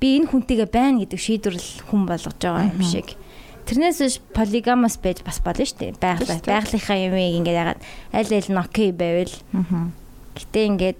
би 0.00 0.20
энэ 0.20 0.28
хүнтэйгээ 0.30 0.68
байна 0.68 1.02
гэдэг 1.04 1.20
шийдвэрлэл 1.20 1.88
хүн 1.88 2.02
болгож 2.04 2.36
байгаа 2.36 2.68
юм 2.72 2.82
шиг. 2.84 3.16
Тэрнээс 3.66 3.98
биш 3.98 4.16
полигамос 4.36 5.00
байж 5.02 5.24
бас 5.26 5.40
болно 5.42 5.64
шүү 5.66 5.96
дээ. 5.96 5.98
Байгалаа 5.98 6.38
байгалийнхаа 6.44 6.98
юмыг 7.02 7.34
ингээд 7.42 7.60
ягаад 7.60 7.80
аль 8.14 8.30
аль 8.30 8.50
нь 8.52 8.62
окей 8.62 8.90
байвал. 8.94 9.34
Гэтэ 10.36 10.60
ингээд 10.70 10.98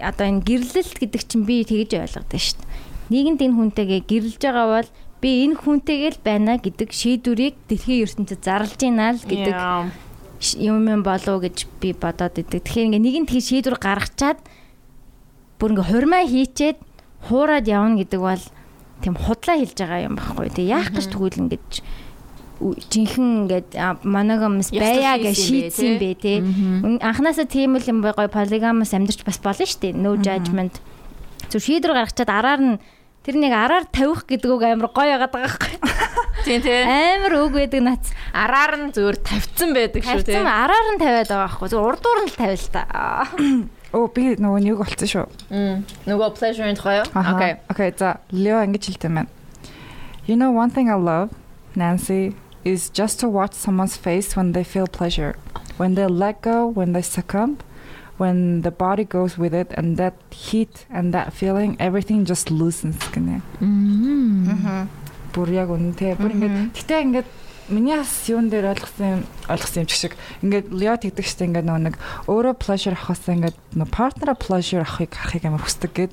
одоо 0.00 0.26
энэ 0.26 0.42
гэрлэлт 0.42 0.96
гэдэг 0.98 1.22
чинь 1.28 1.46
би 1.46 1.62
тэгж 1.62 1.94
ойлгодог 1.94 2.40
шүү 2.40 2.58
дээ. 2.58 2.70
Нийгэмд 3.12 3.40
энэ 3.44 3.56
хүнтэйгээ 3.56 4.00
гэрлэж 4.02 4.40
байгаа 4.42 4.66
бол 4.66 4.88
би 5.22 5.30
энэ 5.46 5.56
хүнтэйгээ 5.62 6.10
л 6.16 6.20
байна 6.26 6.52
гэдэг 6.58 6.90
шийдвэрийг 6.90 7.54
дэлхийн 7.70 8.02
ертөнцид 8.02 8.40
зарлж 8.42 8.80
ийна 8.82 9.14
л 9.14 9.22
гэдэг 9.22 9.56
юм 10.58 10.84
юм 10.90 11.02
болов 11.06 11.40
гэж 11.44 11.70
би 11.80 11.94
бодоод 11.94 12.34
идэг. 12.34 12.66
Тэгэхээр 12.66 12.88
ингээ 12.92 13.04
нэгэн 13.04 13.26
тэг 13.30 13.40
шийдвэр 13.46 13.78
гаргачаад 13.78 14.40
бүр 15.58 15.70
ингээ 15.72 15.90
хурмаа 15.90 16.24
хийчээд 16.26 16.78
хуураад 17.28 17.66
явна 17.66 17.98
гэдэг 18.00 18.20
бол 18.20 18.42
тийм 19.02 19.14
худлаа 19.14 19.56
хэлж 19.60 19.76
байгаа 19.76 20.06
юм 20.06 20.14
байхгүй. 20.16 20.48
Тэг 20.50 20.66
яах 20.66 20.90
гэж 20.94 21.06
тэгвэл 21.12 21.40
ингэж 21.46 21.68
жинхэнэ 22.60 23.32
ингээд 23.44 23.68
моногамс 24.06 24.72
байя 24.72 25.20
гэж 25.20 25.36
шийдсэн 25.36 26.00
бэ 26.00 26.10
те. 26.16 26.40
Анханасаа 27.04 27.44
тийм 27.44 27.76
л 27.76 27.84
юм 27.84 28.00
гоё 28.00 28.28
полигамс 28.32 28.96
амьдарч 28.96 29.20
бас 29.26 29.38
болно 29.44 29.66
шүү 29.68 29.92
дээ. 29.92 29.98
No 30.00 30.16
judgment. 30.16 30.80
Зүр 31.52 31.60
шийдвэр 31.60 31.92
гаргачаад 31.92 32.32
араар 32.32 32.60
нь 32.64 32.76
тэр 33.26 33.36
нэг 33.36 33.52
араар 33.52 33.84
тавих 33.92 34.24
гэдэг 34.24 34.48
үг 34.48 34.62
амар 34.64 34.88
гоё 34.88 35.20
яагаад 35.20 35.32
байгаа 35.36 35.52
байхгүй. 35.52 35.76
Тийм 36.48 36.60
тийм. 36.64 36.84
Амар 36.88 37.32
үг 37.44 37.52
байдаг 37.52 37.82
нац. 37.84 38.08
Араар 38.32 38.88
нь 38.88 38.94
зөвөр 38.96 39.20
тавьсан 39.20 39.76
байдаг 39.76 40.00
шүү 40.00 40.24
тийм. 40.24 40.40
Тавьсан 40.40 40.48
араар 40.48 40.86
нь 40.96 41.00
тавиад 41.02 41.28
байгаа 41.28 41.44
байхгүй. 41.50 41.68
Зөв 41.68 41.82
урдуур 41.84 42.18
нь 42.24 42.30
л 42.32 42.38
тавил 42.40 42.66
та. 42.72 42.82
Оо 43.95 44.07
би 44.07 44.35
нөгөө 44.39 44.59
нэг 44.63 44.77
болцсон 44.79 45.09
шүү. 45.11 45.25
Нөгөө 46.07 46.29
pleasure 46.39 46.63
and 46.63 46.79
гоё. 46.79 47.03
Okay. 47.11 47.59
Okay, 47.71 47.89
за 47.91 48.23
Лео 48.31 48.63
ингэж 48.63 48.87
хэлдэг 48.87 49.11
маань. 49.11 49.27
You 50.25 50.35
know 50.39 50.51
one 50.51 50.69
thing 50.69 50.87
I 50.89 50.95
love, 50.95 51.35
Nancy, 51.75 52.35
is 52.63 52.89
just 52.89 53.19
to 53.19 53.27
watch 53.27 53.53
someone's 53.53 53.97
face 53.97 54.35
when 54.35 54.53
they 54.53 54.63
feel 54.63 54.87
pleasure. 54.87 55.35
When 55.77 55.95
they 55.95 56.07
let 56.07 56.41
go, 56.41 56.67
when 56.67 56.93
they 56.93 57.01
succumb, 57.01 57.57
when 58.17 58.61
the 58.61 58.71
body 58.71 59.03
goes 59.03 59.37
with 59.37 59.53
it 59.53 59.73
and 59.73 59.97
that 59.97 60.13
heat 60.29 60.85
and 60.89 61.13
that 61.13 61.33
feeling 61.33 61.75
everything 61.79 62.23
just 62.23 62.51
loosens 62.51 63.01
гэнэ. 63.11 63.41
Аа. 63.59 64.87
Бүр 65.33 65.49
яг 65.51 65.73
үнэтэй. 65.73 66.15
Бүр 66.21 66.31
ингээд 66.37 66.55
гэтээ 66.77 66.99
ингээд 67.01 67.29
миний 67.68 67.96
бас 67.96 68.12
юун 68.28 68.48
дээр 68.50 68.72
ойлгосон 68.74 69.06
юм- 69.22 69.26
ойлгосон 69.50 69.82
юм 69.84 69.90
шиг 69.90 70.12
ингээд 70.42 70.66
Лео 70.70 70.94
тэгдэг 70.96 71.26
штэ 71.26 71.44
ингээд 71.50 71.66
нөгөө 71.66 71.82
нэг 71.90 71.94
өөрөө 72.30 72.54
pleasure 72.62 72.94
авахаас 72.94 73.26
ингээд 73.26 73.56
нөгөө 73.74 73.90
partner 73.90 74.34
pleasure 74.38 74.82
авахыг 74.86 75.12
харахыг 75.14 75.44
амар 75.44 75.62
хүсдэг 75.66 75.92
гэд. 75.94 76.12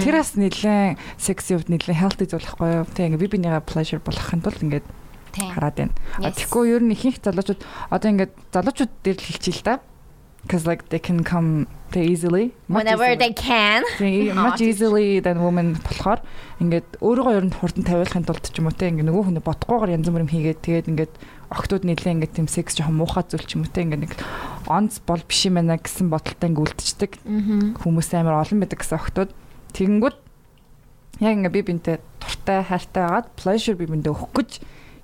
Тэр 0.00 0.14
бас 0.16 0.32
нэлээд 0.34 0.96
sexy 1.20 1.54
өвд 1.60 1.68
нэлээд 1.68 2.00
healthy 2.00 2.24
зүйл 2.28 2.44
байхгүй 2.48 2.68
юу? 2.80 2.86
Тэг 2.88 3.04
ингээд 3.12 3.22
би 3.24 3.28
бинийгаа 3.36 3.60
pleasure 3.64 4.00
болгохын 4.00 4.40
тулд 4.42 4.60
ингээд 4.64 4.86
хараад 5.54 5.74
байна. 5.76 5.94
Тэгэхгүй 6.40 6.64
ер 6.72 6.82
нь 6.86 6.94
ихэнх 6.94 7.18
залуучууд 7.20 7.60
одоо 7.90 8.08
ингээд 8.10 8.32
залуучууд 8.54 8.92
дээр 9.02 9.18
л 9.18 9.26
хэлчихье 9.28 9.60
л 9.60 9.66
да. 9.66 9.74
Cause 10.48 10.66
like 10.66 10.88
they 10.90 10.98
can 10.98 11.24
come 11.24 11.66
they 11.92 12.04
easily. 12.04 12.52
Whenever 12.68 13.04
easily. 13.04 13.16
they 13.16 13.32
can. 13.32 13.82
Тэг, 13.98 14.34
much 14.34 14.60
easily 14.60 15.20
than 15.20 15.40
women 15.40 15.74
болохоор 15.80 16.20
ингээд 16.60 16.98
өөрийгөө 17.00 17.34
ер 17.38 17.46
нь 17.48 17.54
хурдан 17.54 17.86
тавиулахын 17.88 18.26
тулд 18.28 18.44
ч 18.44 18.60
юм 18.60 18.68
уу 18.68 18.76
те 18.76 18.90
ингээд 18.92 19.08
нөгөө 19.08 19.24
хүний 19.30 19.44
бодохгүйгээр 19.46 19.94
янз 19.96 20.08
бүрийн 20.12 20.30
хийгээд 20.30 20.60
тэгээд 20.66 20.90
ингээд 20.92 21.12
октод 21.48 21.82
нэлээ 21.88 22.14
ингээд 22.14 22.34
тийм 22.36 22.48
секс 22.50 22.76
жоохон 22.76 22.98
муухай 23.00 23.24
зүйл 23.24 23.46
ч 23.48 23.56
юм 23.56 23.64
уу 23.64 23.72
те 23.72 23.82
ингээд 23.88 24.04
нэг 24.04 24.12
онц 24.68 25.00
бол 25.02 25.22
биш 25.24 25.40
юм 25.48 25.56
байна 25.58 25.80
гэсэн 25.80 26.12
бодолтой 26.12 26.46
ингээд 26.50 26.64
үлдчихдэг 26.76 27.12
хүмүүс 27.82 28.08
амар 28.14 28.42
олон 28.44 28.60
байдаг 28.62 28.78
гэсэн 28.84 28.98
октод 29.00 29.30
тэгэнгүүт 29.74 30.18
яг 31.24 31.32
ингээд 31.40 31.56
би 31.56 31.62
бинтээ 31.62 31.96
дуртай 32.20 32.60
хайртай 32.68 33.02
байгаад 33.06 33.28
pleasure 33.38 33.78
би 33.78 33.86
биндээ 33.86 34.12
өгөх 34.14 34.30
гэж 34.34 34.50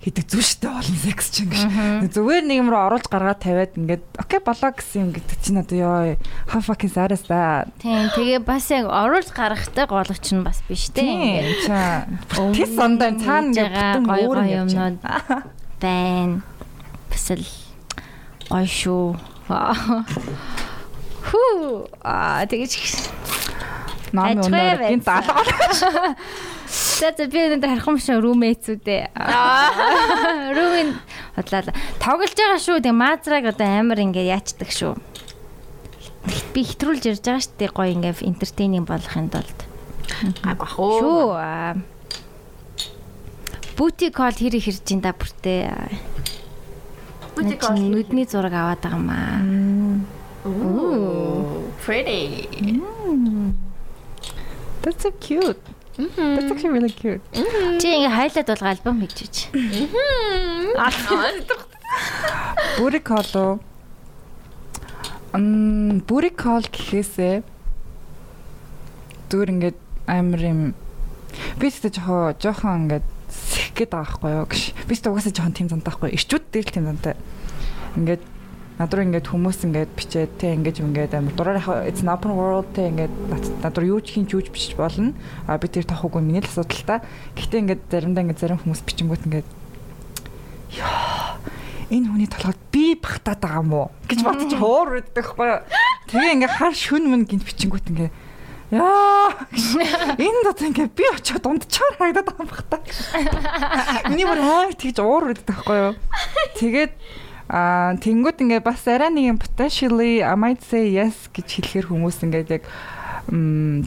хийдэг 0.00 0.24
зүйл 0.32 0.48
штэ 0.48 0.64
олон 0.72 0.96
секс 0.96 1.28
ч 1.28 1.44
ингэж 1.44 2.08
зүгээр 2.16 2.44
нэг 2.48 2.56
юм 2.56 2.72
руу 2.72 2.88
оруулж 2.88 3.04
гаргаад 3.04 3.44
тавиад 3.44 3.76
ингээд 3.76 4.00
окей 4.16 4.40
болоо 4.40 4.72
гэсэн 4.72 4.96
юм 5.04 5.10
гэдэг 5.12 5.38
чинь 5.44 5.60
одоо 5.60 5.76
ёо 5.76 6.16
how 6.48 6.60
fucking 6.64 6.88
sad 6.88 7.12
that 7.12 7.68
Тийм. 7.84 8.08
Тэгээ 8.16 8.40
бас 8.40 8.72
яг 8.72 8.88
оруулж 8.88 9.28
гарахтай 9.28 9.84
гологч 9.84 10.32
нь 10.32 10.40
бас 10.40 10.64
биш 10.64 10.88
те. 10.88 11.04
Тийм 11.04 11.44
чаа. 11.68 12.08
Тэс 12.32 12.72
ондоо 12.80 13.12
цаана 13.20 13.52
ингээд 13.52 14.08
гоё 14.08 14.28
гоё 14.32 14.64
юмнууд 14.64 15.04
байна. 15.04 16.40
Бас 17.12 17.26
л 17.36 17.44
гоё 18.48 18.64
шүү. 18.64 19.20
Хүү 21.28 21.52
аа 22.00 22.48
тэгэж 22.48 22.72
Ажгүй 24.10 24.48
өнөр 24.48 24.80
гинт 24.90 25.06
алгаа. 25.06 25.44
За 26.70 27.10
за 27.16 27.26
би 27.26 27.38
өнөөдөр 27.48 27.70
харах 27.74 27.88
юм 27.90 27.98
шиг 27.98 28.22
рүүмэйцүүдээ. 28.22 29.02
Рүүмийн 30.54 30.90
бодлаа. 31.34 31.74
Тоглож 31.98 32.34
байгаа 32.36 32.60
шүү. 32.62 32.78
Тэгээ 32.84 32.94
маазраг 32.94 33.44
одоо 33.50 33.66
амар 33.66 33.98
ингээ 34.04 34.30
яачдаг 34.30 34.70
шүү. 34.70 34.94
Би 36.54 36.60
хэтрүүлж 36.62 37.02
ярьж 37.10 37.24
байгаа 37.26 37.42
шүү 37.42 37.56
дээ. 37.58 37.74
Гоё 37.74 37.90
ингээ 37.96 38.22
энтертейнинг 38.22 38.86
болохын 38.86 39.28
тулд. 39.32 39.58
Агах 40.44 40.78
уу. 40.78 41.34
Шүү. 41.34 41.82
Бути 43.80 44.12
кол 44.12 44.36
хэр 44.36 44.60
их 44.60 44.68
хэрж 44.68 44.86
ин 44.92 45.00
да 45.00 45.16
бүртээ. 45.16 45.72
Call 47.40 47.56
Чи 47.56 47.88
нүдний 47.88 48.28
зураг 48.28 48.52
аваад 48.52 48.84
байгаа 48.84 49.00
юм 49.00 49.08
аа. 49.08 49.40
Ooh, 50.44 51.72
pretty. 51.80 52.44
That's 54.82 55.02
so 55.02 55.10
cute. 55.16 55.69
That's 56.16 56.50
actually 56.52 56.72
really 56.72 56.92
cute. 56.92 57.20
Чи 57.80 57.88
ингээ 57.88 58.10
хайлаад 58.10 58.48
бол 58.48 58.64
альбом 58.68 58.96
хийчихэж. 59.04 59.36
Бүрик 62.78 63.04
коло. 63.04 63.60
Мм 65.34 66.00
бүрик 66.06 66.36
кол 66.40 66.64
гэхээсээ 66.64 67.42
зүгээр 69.30 69.50
ингээд 69.54 69.78
амар 70.06 70.42
юм 70.42 70.60
би 71.58 71.70
тэгтээ 71.70 71.94
жохоо 72.02 72.34
жоохон 72.34 72.90
ингээд 72.90 73.06
сэх 73.30 73.70
гээд 73.78 73.90
байгаа 73.94 74.18
байхгүй 74.18 74.30
юу 74.34 74.46
гэж. 74.50 74.62
Би 74.88 74.92
тэгтээ 74.98 75.12
угаасаа 75.14 75.34
жоохон 75.34 75.54
тийм 75.54 75.68
зантай 75.70 75.90
байхгүй. 75.90 76.10
Ирчүүд 76.18 76.44
дээр 76.50 76.66
л 76.66 76.74
тийм 76.74 76.86
зантай. 76.90 77.14
Ингээд 77.94 78.22
над 78.80 78.88
руу 78.96 79.04
ингээд 79.04 79.28
хүмүүс 79.28 79.58
ингээд 79.68 79.92
бичээд 79.92 80.32
те 80.40 80.56
ингээд 80.56 80.80
ингээд 80.80 81.12
амар 81.12 81.36
дураар 81.36 81.60
яхаа 81.60 81.84
it's 81.84 82.00
an 82.00 82.08
open 82.08 82.32
world 82.32 82.64
те 82.72 82.88
ингээд 82.88 83.12
над- 83.60 83.76
руу 83.76 84.00
юу 84.00 84.00
ч 84.00 84.16
хийн 84.16 84.24
ч 84.24 84.32
юуж 84.40 84.48
бичиж 84.48 84.72
болно. 84.80 85.12
А 85.44 85.60
би 85.60 85.68
тэр 85.68 85.84
тохоогүй 85.84 86.24
миний 86.24 86.40
л 86.40 86.48
асуудал 86.48 86.80
та. 86.88 87.04
Гэхдээ 87.36 87.60
ингээд 87.60 87.82
заримдаа 87.92 88.24
ингээд 88.24 88.40
зарим 88.40 88.56
хүмүүс 88.64 88.80
бичингүүт 88.80 89.28
ингээд 89.28 89.48
яа 90.80 91.36
энэ 91.92 92.08
хүний 92.08 92.30
толгойд 92.30 92.60
би 92.72 92.96
багтаад 92.96 93.40
байгаа 93.44 93.68
уу 93.68 93.88
гэж 94.08 94.20
бодож 94.24 94.52
хуур 94.56 94.88
өгдөг 95.04 95.12
байхгүй 95.12 95.48
юу. 95.50 95.60
Тэгээ 96.08 96.34
ингээд 96.40 96.56
хар 96.56 96.72
шүн 96.72 97.04
мөн 97.04 97.28
гинт 97.28 97.44
бичингүүт 97.44 97.90
ингээд 97.92 98.14
Яа 98.70 99.34
энэ 100.14 100.40
дот 100.46 100.62
ингээ 100.62 100.94
би 100.94 101.02
очиод 101.10 101.42
дундчаар 101.42 101.98
харагдаад 101.98 102.26
байгаа 102.30 102.46
юм 102.46 102.50
бах 102.54 102.62
та. 102.70 102.78
Миний 104.06 104.22
бүр 104.22 104.38
амар 104.38 104.78
тэгж 104.78 105.02
уур 105.02 105.34
өгдөг 105.34 105.42
байхгүй 105.50 105.78
юу. 105.90 105.94
Тэгээд 106.54 106.94
аа 107.50 107.98
тэнгууд 107.98 108.38
ингээ 108.46 108.62
бас 108.62 108.86
арай 108.86 109.10
нэг 109.10 109.34
юм 109.34 109.38
potentially 109.42 110.22
I 110.22 110.38
might 110.38 110.62
say 110.62 110.94
yes 110.94 111.26
гэж 111.34 111.58
хэлэхэр 111.58 111.86
хүмүүс 111.90 112.22
ингээд 112.22 112.48
яг 112.54 112.64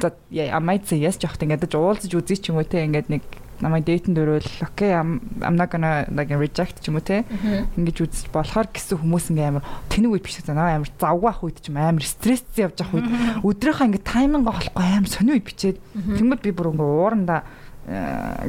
за 0.03 0.11
I 0.35 0.59
might 0.59 0.83
say 0.83 0.99
yes 0.99 1.15
жоохт 1.15 1.39
ингээд 1.39 1.63
дэж 1.63 1.79
уулзаж 1.79 2.11
үзье 2.11 2.35
ч 2.35 2.51
юм 2.51 2.59
уу 2.59 2.67
те 2.67 2.83
ингээд 2.83 3.07
нэг 3.07 3.23
намайг 3.63 3.87
дэйтэн 3.87 4.11
дөрөөл 4.19 4.67
окей 4.67 4.91
I'm, 4.91 5.23
not 5.55 5.71
gonna 5.71 6.03
like 6.11 6.35
reject 6.35 6.83
ч 6.83 6.91
юм 6.91 6.99
уу 6.99 7.05
те 7.07 7.23
ингэж 7.79 8.03
үзэж 8.03 8.27
болохоор 8.35 8.67
гэсэн 8.67 8.99
хүмүүс 8.99 9.31
ингээ 9.31 9.47
амар 9.47 9.63
тэнэг 9.87 10.11
үед 10.11 10.27
биш 10.27 10.43
заа 10.43 10.59
амар 10.59 10.91
завгаах 10.99 11.47
үед 11.47 11.63
ч 11.63 11.71
юм 11.71 11.79
амар 11.79 12.03
стресс 12.03 12.43
явж 12.59 12.83
явах 12.83 12.99
үед. 12.99 13.07
Өдрийнхөө 13.47 13.87
ингээ 13.95 14.03
тайминг 14.03 14.47
олохгүй 14.51 14.83
амар 14.83 15.07
сони 15.07 15.39
үед 15.39 15.47
бичээд. 15.47 15.79
Тэнгууд 15.95 16.43
би 16.43 16.51
бүр 16.51 16.75
ингээ 16.75 16.83
ууранда 16.83 17.47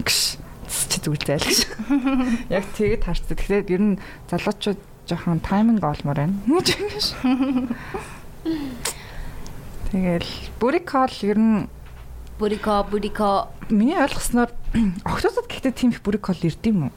гш 0.03 0.43
чи 0.67 0.99
зүгээр 0.99 1.23
зайл 1.23 1.47
гэж 1.47 1.61
яг 2.59 2.65
тэгээд 2.75 3.03
харцдаг. 3.07 3.39
Тэгэхээр 3.39 3.71
ер 3.71 3.83
нь 3.83 4.01
залуучууд 4.27 4.94
жоохон 5.09 5.41
тайминг 5.41 5.85
олмоор 5.85 6.17
байна 6.17 6.35
Тэгэл 9.91 10.27
бүрик 10.61 10.91
кол 10.91 11.13
ер 11.23 11.39
нь 11.39 11.69
Бурика, 12.39 12.83
бурика. 12.83 13.49
миний 13.71 13.95
ойлгосноор 13.97 14.51
октодод 15.07 15.47
гэхдээ 15.47 15.71
тийм 15.73 15.91
их 15.95 16.03
бүрик 16.03 16.27
кол 16.27 16.37
ирд 16.43 16.67
юм 16.67 16.91
уу? 16.91 16.93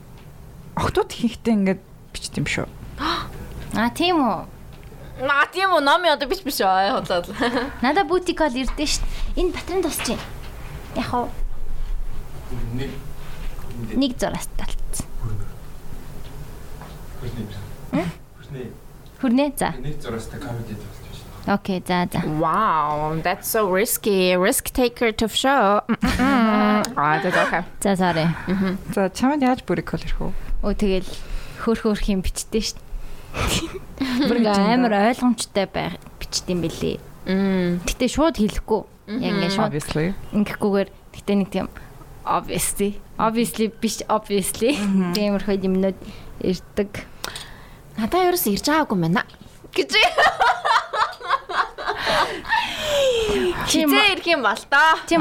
Октод 0.76 1.14
хийхдээ 1.14 1.53
ингээд 1.53 1.82
бичт 2.10 2.34
юм 2.41 2.45
шүү. 2.49 2.66
Аа 3.78 3.93
тийм 3.93 4.18
үү. 4.18 4.49
Наа 5.22 5.45
тийм 5.53 5.78
үү, 5.78 5.82
нами 5.86 6.10
одоо 6.10 6.26
бич 6.26 6.41
биш 6.41 6.58
аа 6.66 6.97
хотлол. 6.97 7.30
Надаа 7.86 8.03
бутикол 8.10 8.49
ирдэ 8.49 8.86
штт. 8.89 9.05
Энэ 9.38 9.53
батрын 9.53 9.86
тусч 9.86 10.10
юм. 10.18 10.20
Яг 10.97 11.05
хоо 11.05 11.30
нэг 12.74 12.89
нэг 13.93 14.18
зураас 14.18 14.49
талцсан. 14.58 15.05
хүрнэ. 15.22 15.45
Хүрнэ. 18.06 18.64
Хүрнэ. 19.22 19.45
За. 19.58 19.74
Нэг 19.80 20.02
зураастай 20.02 20.39
комеди 20.39 20.76
тоглож 20.76 21.20
байна. 21.45 21.56
Окей, 21.56 21.80
за 21.88 22.08
за. 22.12 22.20
Wow, 22.38 23.22
that's 23.24 23.48
so 23.48 23.72
risky. 23.72 24.36
Risk 24.36 24.74
taker 24.74 25.12
to 25.12 25.28
show. 25.28 25.82
Аа, 26.20 26.84
that's 27.22 27.38
okay. 27.38 27.64
За 27.82 27.95
sorry. 27.95 28.28
За 28.93 29.10
чамд 29.10 29.41
яаж 29.41 29.64
бүрик 29.64 29.89
кол 29.89 30.02
ирэх 30.04 30.22
үү? 30.22 30.32
Өө 30.64 30.74
тэгэл 30.76 31.10
хөр 31.64 31.78
хөрх 31.82 32.06
юм 32.12 32.22
бичдээ 32.22 32.62
штт. 32.62 32.80
Бүр 34.28 34.41
ингээ 34.41 34.76
амар 34.78 35.14
ойлгомжтой 35.14 35.66
байх 35.72 35.98
бичт 36.20 36.45
юм 36.50 36.62
бэлээ. 36.66 37.00
Мм. 37.28 37.82
Гэтэ 37.86 38.08
шууд 38.12 38.38
хэлэхгүй. 38.38 38.82
Яг 39.18 39.34
ингээ 39.36 39.52
шууд 39.56 39.74
ингэхгүйгээр 40.36 40.89
гэтэ 41.16 41.34
нэг 41.38 41.50
тийм 41.54 41.68
obviously 42.28 43.00
obviously 43.18 43.72
биш 43.82 44.04
obviously 44.12 44.76
тиймэрхүү 45.16 45.64
юмнууд 45.64 45.98
ирдэг. 46.43 46.91
Надаа 47.98 48.30
ерөөс 48.30 48.45
ирж 48.54 48.66
байгаагүй 48.70 48.95
юм 48.98 49.04
байна. 49.10 49.24
Гэж. 49.74 49.91
Хизээ 53.68 54.08
ирэх 54.16 54.28
юм 54.32 54.41
бол 54.45 54.62
та. 54.70 54.95
чи 55.10 55.18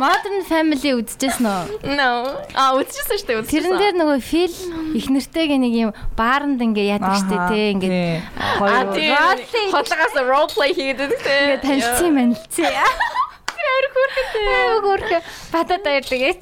modern 0.00 0.42
family 0.46 0.92
үзчихсэн 0.98 1.46
үү? 1.46 1.94
No. 1.96 2.36
А 2.54 2.74
үзчихсэн 2.78 3.16
шүү 3.20 3.26
дээ. 3.26 3.48
Тэрэн 3.50 3.74
дээр 3.80 3.94
нөгөө 3.98 4.18
фил 4.22 4.54
их 4.94 5.06
нэртэйг 5.10 5.50
нэг 5.58 5.74
юм 5.74 5.90
бааранд 6.14 6.60
ингээ 6.62 7.00
яадаг 7.00 7.16
штэ 7.16 7.36
тий 7.50 7.66
ингээ 7.74 8.22
А 8.60 8.84
тийм. 8.92 9.14
Role-play. 9.16 9.66
Хотлогоос 9.72 10.14
role 10.26 10.50
play 10.52 10.70
хийдэг 10.76 11.10
те. 11.22 11.58
ингээ 11.58 11.64
танилцсан 11.64 12.10
манилцсан. 12.14 12.70
Тэр 13.50 13.84
хөрхөтэй. 13.94 14.46
Хөрхө. 14.84 15.18
Батад 15.52 15.80
баяр 15.84 16.04
тэгээд 16.06 16.40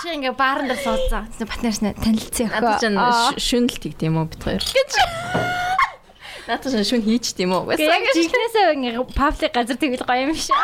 чи 0.00 0.08
ингээ 0.16 0.32
бааранд 0.32 0.72
суудсан. 0.80 1.28
Батнаас 1.36 1.80
нь 1.84 1.92
танилцсан 1.92 2.48
Надад 2.48 2.80
ч 2.80 2.88
өхөө. 2.88 3.36
шүн 3.36 3.64
л 3.68 3.76
тэгт 3.76 4.00
юм 4.00 4.16
уу 4.16 4.26
бид 4.32 4.40
хоёр. 4.40 4.62
Гэж. 4.64 4.92
Надад 6.48 6.72
ч 6.72 6.80
шүн 6.88 7.04
хийчт 7.04 7.36
юм 7.44 7.52
уу? 7.52 7.68
Яг 7.76 8.04
жинхнээсээ 8.16 8.74
ингээ 8.80 9.04
паблик 9.12 9.52
газар 9.52 9.76
тэгвэл 9.76 10.08
гоё 10.08 10.24
юм 10.28 10.34
шиг. 10.34 10.56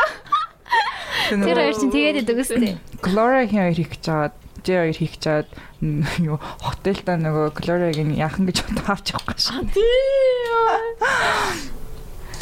Тэр 1.29 1.57
хоёр 1.61 1.77
чинь 1.77 1.93
тэгээд 1.93 2.21
идэг 2.25 2.39
үстэй. 2.41 2.81
Gloria 3.05 3.45
хоёр 3.45 3.77
хийх 3.77 3.93
гэж 3.93 4.03
чаад 4.03 4.35
Жээ 4.67 4.83
хоёр 4.83 4.97
хийх 4.99 5.15
гэж 5.15 5.23
чаад 5.23 5.49
юу 6.19 6.43
хот 6.43 6.83
Дельта 6.83 7.15
нөгөө 7.15 7.55
Глориагийн 7.55 8.11
яахан 8.19 8.51
гэж 8.51 8.67
бодож 8.67 8.89
авч 8.91 9.07
явах 9.15 9.39
гэж. 9.39 9.45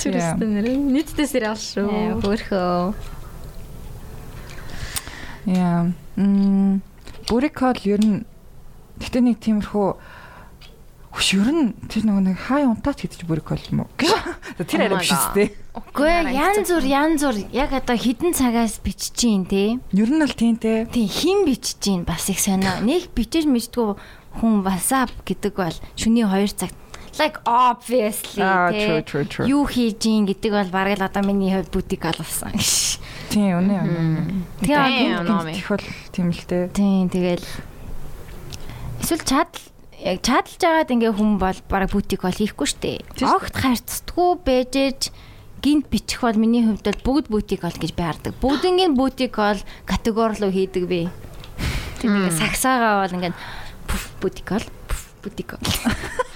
Түрэстэ 0.01 0.45
нэр 0.49 0.67
нийтдээ 0.73 1.29
сериал 1.29 1.61
шүү. 1.61 2.25
Хөрхөө. 2.25 2.97
Яа. 5.53 5.93
Мм 6.17 6.83
Бурикол 7.29 7.79
ер 7.85 8.01
нь 8.01 8.25
гэтээ 9.01 9.23
нэг 9.23 9.39
тиймэрхүү 9.43 9.89
Хөш 11.15 11.39
ер 11.39 11.47
нь 11.47 11.79
тэр 11.87 12.11
нөгөө 12.11 12.23
нэг 12.27 12.39
хай 12.43 12.67
унтаач 12.67 13.07
гэдэг 13.07 13.23
чинь 13.23 13.31
бүрик 13.31 13.47
бол 13.47 13.67
юм 13.71 13.87
уу? 13.87 13.91
Тэр 14.67 14.83
арай 14.83 14.99
биш 14.99 15.15
үстэй. 15.15 15.55
Үгүй 15.71 16.11
янз 16.35 16.67
бүр 16.75 16.87
янз 16.91 17.23
бүр 17.23 17.39
яг 17.55 17.71
одоо 17.71 17.95
хідэн 17.95 18.35
цагаас 18.35 18.83
бичиж 18.83 19.15
гин 19.15 19.47
те. 19.47 19.79
Ер 19.95 20.11
нь 20.11 20.19
л 20.19 20.35
тийм 20.35 20.59
те. 20.59 20.91
Тийм 20.91 21.07
хин 21.07 21.47
бичиж 21.47 21.79
гин 21.79 22.03
бас 22.03 22.27
их 22.35 22.43
сонио. 22.43 22.83
Нэг 22.83 23.15
бичиж 23.15 23.47
мэддгүү 23.47 23.95
хүн 24.43 24.67
WhatsApp 24.67 25.15
гэдэг 25.23 25.55
бол 25.55 25.77
шөнийн 25.95 26.35
2 26.35 26.51
цагт 26.51 26.75
like 27.15 27.39
obviously 27.47 28.43
те. 28.75 29.07
Юу 29.47 29.71
хийж 29.71 30.03
гин 30.03 30.27
гэдэг 30.27 30.51
бол 30.51 30.71
бараг 30.75 30.99
л 30.99 31.07
одоо 31.07 31.23
миний 31.23 31.55
хувьд 31.55 31.71
бутик 31.71 32.11
алсан. 32.11 32.51
Тийм 33.31 33.53
үнэ 33.65 33.77
үнэ. 33.85 34.23
Тэгээ 34.65 35.25
Damn, 35.25 35.49
Их 35.53 35.69
бол 35.69 35.85
тийм 36.13 36.29
л 36.33 36.43
те. 36.45 36.69
Тийм 36.73 37.09
тэгэл 37.09 37.47
эсвэл 39.01 39.25
чадал 39.25 39.65
яг 40.05 40.19
чадалж 40.21 40.61
байгаад 40.61 40.93
ингээ 40.93 41.13
хүн 41.17 41.41
бол 41.41 41.59
бараг 41.69 41.91
бутик 41.93 42.29
бол 42.29 42.37
хийхгүй 42.37 42.69
штэ. 42.69 43.01
Тийм. 43.17 43.29
Огт 43.33 43.57
харцдаггүй 43.57 44.31
бэжэж 44.45 45.01
гинт 45.65 45.89
бичих 45.89 46.21
бол 46.21 46.37
миний 46.37 46.61
хувьд 46.61 46.85
бол 46.85 47.25
бүгд 47.25 47.27
бутик 47.33 47.65
бол 47.65 47.73
гэж 47.73 47.93
байрдаг. 47.97 48.37
Бүгднгийн 48.37 48.93
бутик 48.93 49.41
бол 49.41 49.61
категорилуу 49.89 50.53
хийдэг 50.53 50.85
би. 50.85 51.09
Тэр 52.05 52.11
нэг 52.13 52.37
сагсаагаа 52.37 53.01
бол 53.01 53.17
ингээд 53.17 53.37
пүф 53.89 54.05
бутик 54.21 54.49
бол 54.53 54.67
пүф 54.89 55.04
бутик. 55.25 55.57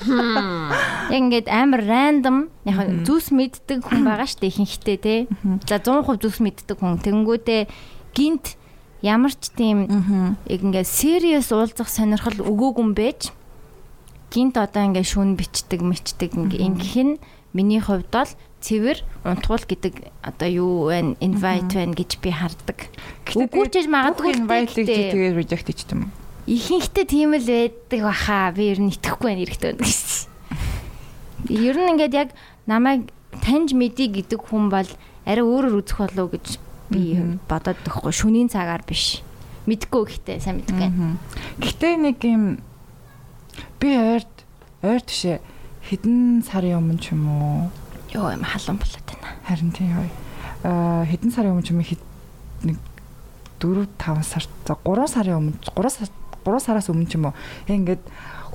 Яг 0.09 1.13
ингээд 1.13 1.53
амар 1.53 1.85
рандом 1.85 2.49
яг 2.65 3.05
зүс 3.05 3.29
мэддэг 3.31 3.85
хүн 3.85 4.09
байгаа 4.09 4.25
штэ 4.25 4.49
ихэнхдээ 4.49 4.99
те. 4.99 5.15
За 5.69 5.77
100% 5.77 6.25
зүс 6.25 6.41
мэддэг 6.41 6.81
хүн. 6.81 6.97
Тэнгүүдээ 7.05 7.69
гинт 8.17 8.57
ямар 9.05 9.31
ч 9.37 9.53
тийм 9.53 9.87
яг 10.49 10.61
ингээд 10.65 10.89
serious 10.89 11.53
уулзах 11.53 11.93
сонирхол 11.93 12.41
өгөөгүй 12.43 12.83
юм 12.83 12.93
байж 12.97 13.31
гинт 14.33 14.59
одоо 14.59 14.89
ингээд 14.91 15.13
шүүн 15.13 15.39
бичдэг 15.39 15.81
мичдэг 15.85 16.35
ингэх 16.35 16.97
нь 16.99 17.21
миний 17.55 17.81
хувьд 17.81 18.11
бол 18.13 18.31
цэвэр 18.61 18.99
унтгуул 19.25 19.65
гэдэг 19.65 19.95
одоо 20.21 20.49
юу 20.49 20.75
вэ 20.91 21.17
invite 21.23 21.79
байна 21.79 21.95
гэж 21.95 22.19
би 22.21 22.31
хардаг. 22.35 22.91
Үгүй 23.39 23.71
ч 23.71 23.83
гэж 23.83 23.87
магадгүй 23.87 24.35
инвайтыг 24.35 24.85
гэхдээ 24.85 25.15
тэгээд 25.15 25.39
reject 25.39 25.67
хийчих 25.71 25.95
юм. 25.95 26.11
Ихэнхдээ 26.49 27.05
тийм 27.05 27.37
л 27.37 27.45
байдаг 27.45 28.01
баха. 28.01 28.53
Би 28.57 28.73
ер 28.73 28.81
нь 28.81 28.93
итгэхгүй 28.97 29.29
байна 29.37 29.45
эрэхтэй 29.45 29.77
байна 29.77 29.85
гэсэн. 29.85 30.29
Ер 31.53 31.77
нь 31.77 31.91
ингээд 31.93 32.15
яг 32.17 32.29
намайг 32.65 33.13
таньж 33.45 33.77
мэдий 33.77 34.09
гэдэг 34.09 34.41
хүн 34.49 34.73
бол 34.73 34.89
арай 35.29 35.45
өөрөөр 35.45 35.85
үзэх 35.85 36.01
болов 36.09 36.33
гэж 36.33 36.47
би 36.89 37.21
бодоод 37.49 37.77
тахгүй 37.85 38.13
шүнийн 38.17 38.49
цагаар 38.49 38.81
биш. 38.89 39.21
Мэдгүй 39.69 40.03
гэхдээ 40.09 40.41
сайн 40.41 40.65
мэдгүй. 40.65 40.89
Гэтэ 41.61 42.01
нэг 42.01 42.19
юм 42.25 42.65
би 43.77 43.89
ойрт 43.93 44.33
ойрт 44.81 45.07
бишээ 45.13 45.45
хэдэн 45.85 46.41
сарын 46.49 46.81
өмнө 46.81 47.01
ч 47.01 47.13
юм 47.13 47.29
уу 47.29 47.69
Йоо 48.09 48.33
юм 48.33 48.41
халуун 48.41 48.81
болоод 48.81 49.05
байна. 49.05 49.37
харин 49.45 49.73
тийм 49.77 49.93
хой. 49.93 50.11
Аа 50.65 51.05
хэдэн 51.05 51.29
сарын 51.29 51.53
өмнө 51.53 51.67
ч 51.69 51.77
юм 51.77 51.85
нэг 52.65 52.81
4 53.61 53.85
5 54.01 54.25
сар 54.25 54.45
за 54.65 54.75
3 54.81 55.07
сарын 55.13 55.37
өмнө 55.37 55.61
3 55.77 55.93
сар 55.93 56.09
3 56.49 56.65
сараас 56.65 56.89
өмнө 56.89 57.09
ч 57.13 57.21
юм 57.21 57.29
уу 57.29 57.35
яг 57.69 57.77
ингээд 57.77 58.03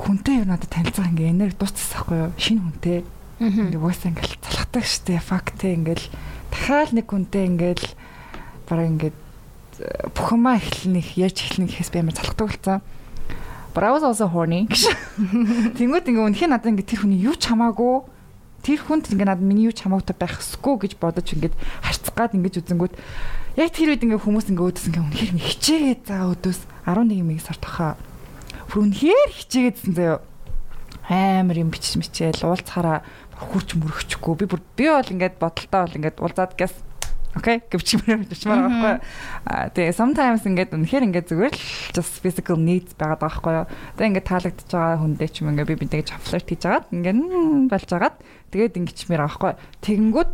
хүнтэй 0.01 0.41
юу 0.41 0.47
надад 0.49 0.73
танилцах 0.73 1.13
ингээ 1.13 1.29
энерги 1.29 1.57
дуусчихсан 1.61 1.93
байхгүй 2.01 2.17
юу 2.17 2.31
шинэ 2.41 2.61
хүнтэй 2.65 2.97
ингээ 3.37 3.81
уусаа 3.81 4.09
ингээл 4.09 4.41
залхдаг 4.41 4.83
штэ 4.83 5.21
факт 5.21 5.61
ингээл 5.61 6.05
дахиад 6.49 6.91
нэг 6.97 7.05
хүнтэй 7.05 7.43
ингээл 7.53 7.85
бараг 8.65 8.87
ингээд 8.97 9.17
э, 9.81 10.09
бүх 10.13 10.33
юмаа 10.33 10.57
эхлэнэх 10.57 11.17
яаж 11.17 11.37
эхлэнэх 11.37 11.69
гэхээс 11.77 11.91
би 11.93 11.99
амар 12.01 12.17
залхдаг 12.17 12.47
болсон. 12.49 12.81
Was 13.73 14.03
also 14.05 14.29
horny. 14.29 14.69
Тэнгүүд 15.77 16.05
ингээ 16.13 16.25
үнэхээр 16.29 16.51
надад 16.53 16.69
ингээ 16.69 16.89
тэр 16.93 17.01
хүний 17.09 17.25
юу 17.25 17.33
ч 17.33 17.49
хамаагүй 17.49 18.05
тэр 18.61 18.79
хүнд 18.85 19.09
ингээ 19.09 19.27
надад 19.27 19.43
миний 19.43 19.65
юу 19.65 19.75
ч 19.75 19.83
хамаатай 19.83 20.13
байх 20.13 20.37
ёсгүй 20.39 20.87
гэж 20.87 21.01
бодож 21.01 21.27
ингээд 21.33 21.57
харцах 21.81 22.13
гад 22.13 22.37
ингэж 22.37 22.61
үзэнгүүт 22.61 22.93
яг 23.53 23.69
тэр 23.69 23.93
үед 23.93 24.01
ингээ 24.01 24.21
хүмүүс 24.21 24.49
ингээ 24.49 24.65
өөдөөс 24.65 24.87
ингээ 24.89 25.03
үнэхээр 25.05 25.33
ингээ 25.37 25.49
хичээгээ 25.53 25.97
за 26.09 26.15
өөдөөс 26.25 26.59
11 26.89 27.21
мэг 27.21 27.41
сар. 27.45 27.57
Бүр 28.69 28.79
үнэхээр 28.89 29.29
хичээгээдсэн 29.29 29.93
заяа. 29.93 30.25
Амар 31.05 31.61
юм 31.61 31.69
бичиж 31.69 31.99
мичээл 32.01 32.47
уулзахаараа 32.47 33.05
хурч 33.37 33.77
мөрөгчгүй 33.77 34.33
би 34.41 34.45
бүр 34.49 34.61
би 34.73 34.85
бол 34.89 35.05
ингээд 35.05 35.37
бодолтой 35.37 35.81
бол 35.85 35.97
ингээд 35.99 36.17
уулзаад 36.23 36.57
гэс 36.57 36.73
Окей, 37.33 37.65
гэвчмээр 37.65 38.29
бичмээр 38.29 38.61
байгаа 38.61 39.01
байхгүй. 39.41 39.73
Тэгээ 39.73 39.97
sometimes 39.97 40.45
ингээд 40.45 40.69
үнэхээр 40.77 41.05
ингээд 41.09 41.29
зүгээр 41.33 41.55
л 41.57 41.65
just 41.89 42.21
physical 42.21 42.61
needs 42.61 42.93
байгаад 42.93 43.25
байгаа 43.25 43.65
байхгүй. 43.65 43.97
Тэгээ 43.97 44.09
ингээд 44.13 44.29
таалагдчихж 44.29 44.69
байгаа 44.69 45.01
хүндээ 45.01 45.29
ч 45.33 45.35
юм 45.41 45.49
ингээд 45.49 45.69
би 45.73 45.77
бидээ 45.81 46.13
флирт 46.21 46.45
хийж 46.45 46.63
агаад 46.69 46.85
ингээд 46.93 47.19
болж 47.73 47.89
агаад 47.89 48.15
тэгээд 48.53 48.77
ингэчмээр 48.77 49.21
байгаа 49.25 49.33
байхгүй. 49.33 49.53
Тэгэнгүүт 49.81 50.31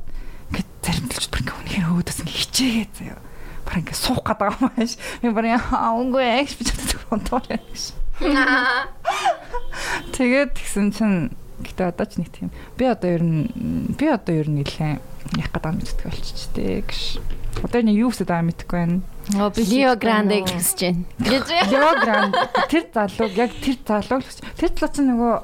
ингээд 0.50 0.70
заримдалч 0.84 1.26
бүр 1.30 1.42
ингээд 1.46 1.60
үнэхээр 1.60 1.88
өөдөөс 1.94 2.20
ингээд 2.20 2.40
хичээгээ 2.44 2.88
заяа. 2.98 3.22
Бар 3.66 3.78
ингээд 3.80 4.02
суух 4.02 4.22
гээд 4.26 4.40
байгаа 4.42 4.58
юм 4.60 4.72
ааш. 4.74 4.94
Би 5.22 5.50
яа 5.50 5.90
үгүй 5.96 6.26
экс 6.42 6.54
би 6.58 6.64
чаддаг 6.66 7.00
онтоор 7.14 7.46
гэж. 7.46 7.82
Тэгээд 10.16 10.52
тэгсэн 10.60 10.92
чинь 10.92 11.32
гэтээ 11.64 11.92
одоо 11.92 12.06
ч 12.08 12.20
нэг 12.20 12.30
тийм. 12.32 12.52
Би 12.76 12.86
одоо 12.88 13.10
ер 13.10 13.24
нь 13.24 13.48
би 13.96 14.06
одоо 14.12 14.34
ер 14.36 14.48
нь 14.52 14.60
нэлээ 14.60 15.00
яг 15.40 15.50
гадаа 15.56 15.72
мэддэг 15.76 16.08
болчихжээ 16.08 16.84
гэж. 16.84 17.20
Одоо 17.64 17.82
нэг 17.84 17.96
юу 18.00 18.12
гэсэн 18.12 18.28
даа 18.28 18.44
мэдэхгүй 18.44 18.80
байна. 18.80 19.00
Оо 19.40 19.50
би 19.52 19.64
Лео 19.68 19.96
Гранде 19.96 20.44
гэж 20.44 20.68
байна. 20.80 21.04
Гэж 21.20 21.46
Лео 21.72 21.92
Гранд 22.00 22.34
тэр 22.72 22.84
залуу 22.92 23.30
яг 23.36 23.52
тэр 23.60 23.78
залуу 23.84 24.20
л 24.20 24.28
гэж. 24.28 24.38
Тэр 24.56 24.72
залуу 24.76 24.92
чинь 24.96 25.10
нөгөө 25.12 25.36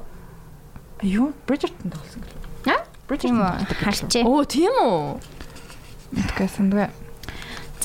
юу 1.12 1.32
Бриджертон 1.47 1.91
тоглосон 1.91 2.24
гэх. 2.24 2.34
Үү? 3.06 3.53
Харчээ. 3.86 4.24
Оо 4.26 4.43
тийм 4.45 4.74
үү? 4.74 5.20
Мэдгүй 6.16 6.47
сандгүй. 6.49 6.89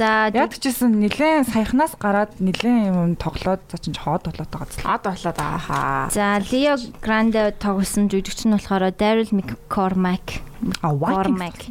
За 0.01 0.33
Яг 0.33 0.57
ч 0.57 0.73
гэсэн 0.73 0.97
нэлээд 0.97 1.53
саяхнаас 1.53 1.93
гараад 2.01 2.33
нэлээд 2.41 2.89
юм 2.89 3.21
тоглоод 3.21 3.61
за 3.69 3.77
чинь 3.77 4.01
хоод 4.01 4.25
болоод 4.33 4.49
байгаа 4.49 4.73
зү. 4.73 4.81
Ад 4.89 5.05
болоод 5.05 5.37
аахаа. 5.37 6.09
За 6.09 6.41
Лео 6.41 6.81
Гранде 7.05 7.53
тоглосон 7.53 8.09
жүжигч 8.09 8.49
нь 8.49 8.55
болохоор 8.57 8.97
Daryl 8.97 9.29
McCormack. 9.29 10.41
А 10.81 10.97
Cormac. 10.97 11.69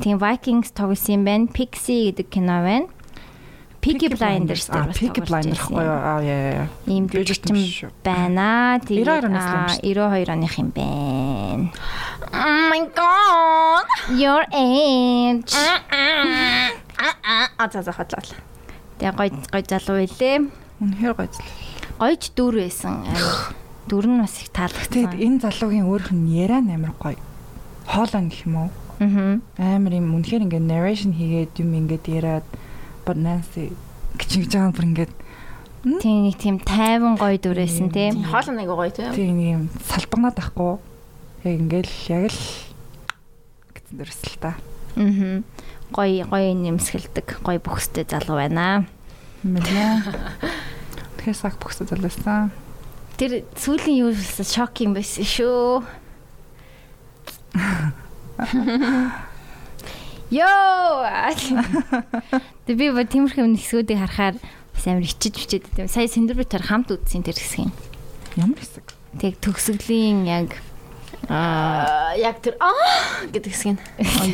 Тийм 0.00 0.16
Vikings 0.16 0.72
тоглосон 0.72 1.20
юм 1.20 1.24
байна. 1.28 1.46
Pixie 1.52 2.08
гэдэг 2.08 2.28
кино 2.32 2.64
байна. 2.64 2.88
Peaky 3.86 4.08
Blinders 4.10 4.66
дээр 4.66 4.90
бас 4.90 4.98
Peaky 4.98 5.20
Blinders 5.22 5.62
гоё. 5.70 5.78
байсан. 5.78 6.02
Аа 6.02 6.20
яа 6.24 6.40
яа. 6.50 6.66
Ийм 6.90 7.06
биш 7.06 7.86
үү? 7.86 7.92
байна. 8.02 8.80
92 8.82 9.28
оноос 9.28 9.46
л 9.46 9.54
юм 9.54 9.66
Тэгээд 9.70 9.76
шүү 9.76 9.82
92 9.84 10.34
оных 10.34 10.54
юм 10.58 10.70
байна. 10.74 10.90
Oh 12.32 12.60
my 12.70 12.82
god. 12.94 13.84
Your 14.14 14.42
age. 14.52 15.52
А 17.58 17.68
за 17.72 17.82
за 17.82 17.92
хотлоо. 17.92 18.20
Тэгээ 18.98 19.12
гой 19.16 19.28
гой 19.52 19.62
залуу 19.68 19.96
байлээ. 20.00 20.36
Үнэхээр 20.80 21.14
гоё 21.16 21.28
зал. 21.28 21.48
Гойч 22.00 22.22
дүр 22.36 22.54
байсан. 22.64 23.04
Дүр 23.88 24.04
нь 24.08 24.20
бас 24.20 24.40
их 24.40 24.48
таалагдсан. 24.52 25.12
энэ 25.16 25.40
залуугийн 25.44 25.88
өөрөх 25.88 26.12
нь 26.12 26.32
яриа 26.32 26.60
нь 26.64 26.72
амар 26.72 26.92
гоё. 26.96 27.20
Хоолой 27.88 28.28
гэх 28.32 28.44
юм 28.48 28.68
уу? 28.68 28.70
Аа. 29.00 29.40
амар 29.60 29.92
юм 29.92 30.16
үнэхээр 30.16 30.48
ингээд 30.48 30.64
narration 30.64 31.12
хийгээд 31.12 31.60
юм 31.60 31.76
ингээд 31.76 32.04
яриад 32.08 32.46
but 33.04 33.20
Nancy 33.20 33.76
гэж 34.16 34.30
ингэж 34.40 34.52
байгаа 34.56 34.72
бүр 34.72 34.88
ингээд 34.88 35.12
Тийм 36.00 36.26
нэг 36.26 36.36
тийм 36.40 36.56
тайван 36.64 37.20
гоё 37.20 37.36
дүр 37.36 37.60
байсан 37.60 37.92
тийм. 37.92 38.24
Хоол 38.24 38.48
нэг 38.56 38.66
гоё 38.72 38.88
тийм. 38.90 39.12
тийм 39.12 39.32
нэг 39.36 39.48
юм 39.52 39.64
салбагнаад 39.84 40.34
байхгүй 40.40 40.80
яг 41.46 41.54
ингээд 41.62 41.86
л 41.86 41.98
яг 42.10 42.24
л 42.34 42.42
гэсэн 43.78 43.94
дөрс 44.02 44.20
л 44.26 44.38
та 44.42 44.58
Аа. 44.96 45.44
Гоё 45.92 46.24
гоё 46.26 46.50
нэмсгэлдэг, 46.56 47.44
гоё 47.44 47.60
бүхстэй 47.62 48.08
залуу 48.08 48.40
байна. 48.40 48.88
мэлээ 49.44 50.08
тэгэхээр 51.20 51.36
сак 51.36 51.60
бөхсө 51.60 51.86
залуусан 51.86 52.50
Тэр 53.20 53.44
сүүлийн 53.54 54.08
юу 54.08 54.12
болсон 54.12 54.44
шок 54.44 54.76
юм 54.80 54.96
байсан 54.96 55.24
шүү. 55.24 55.84
Йоо. 60.32 61.06
Тэг 62.66 62.74
би 62.76 62.90
ба 62.92 63.06
тиймэрхүү 63.08 63.46
нэгсгүүдийг 63.46 64.00
харахаар 64.00 64.36
бас 64.74 64.84
амар 64.84 65.06
ичиж 65.06 65.32
бичээд 65.32 65.64
байт. 65.76 65.88
Сая 65.92 66.08
сэндэрбитээр 66.10 66.64
хамт 66.66 66.92
үзсэн 66.92 67.24
тэр 67.24 67.40
хэсгийг. 67.40 67.72
ямар 68.36 68.60
хэсэг 68.60 68.84
Тэг 69.16 69.40
төгсгөлийн 69.40 70.28
яг 70.28 70.52
Аа 71.28 72.14
яг 72.14 72.38
тэр 72.44 72.54
аа 72.60 73.26
гэдэг 73.32 73.52
хэсэг 73.52 73.70
нь. 73.74 73.80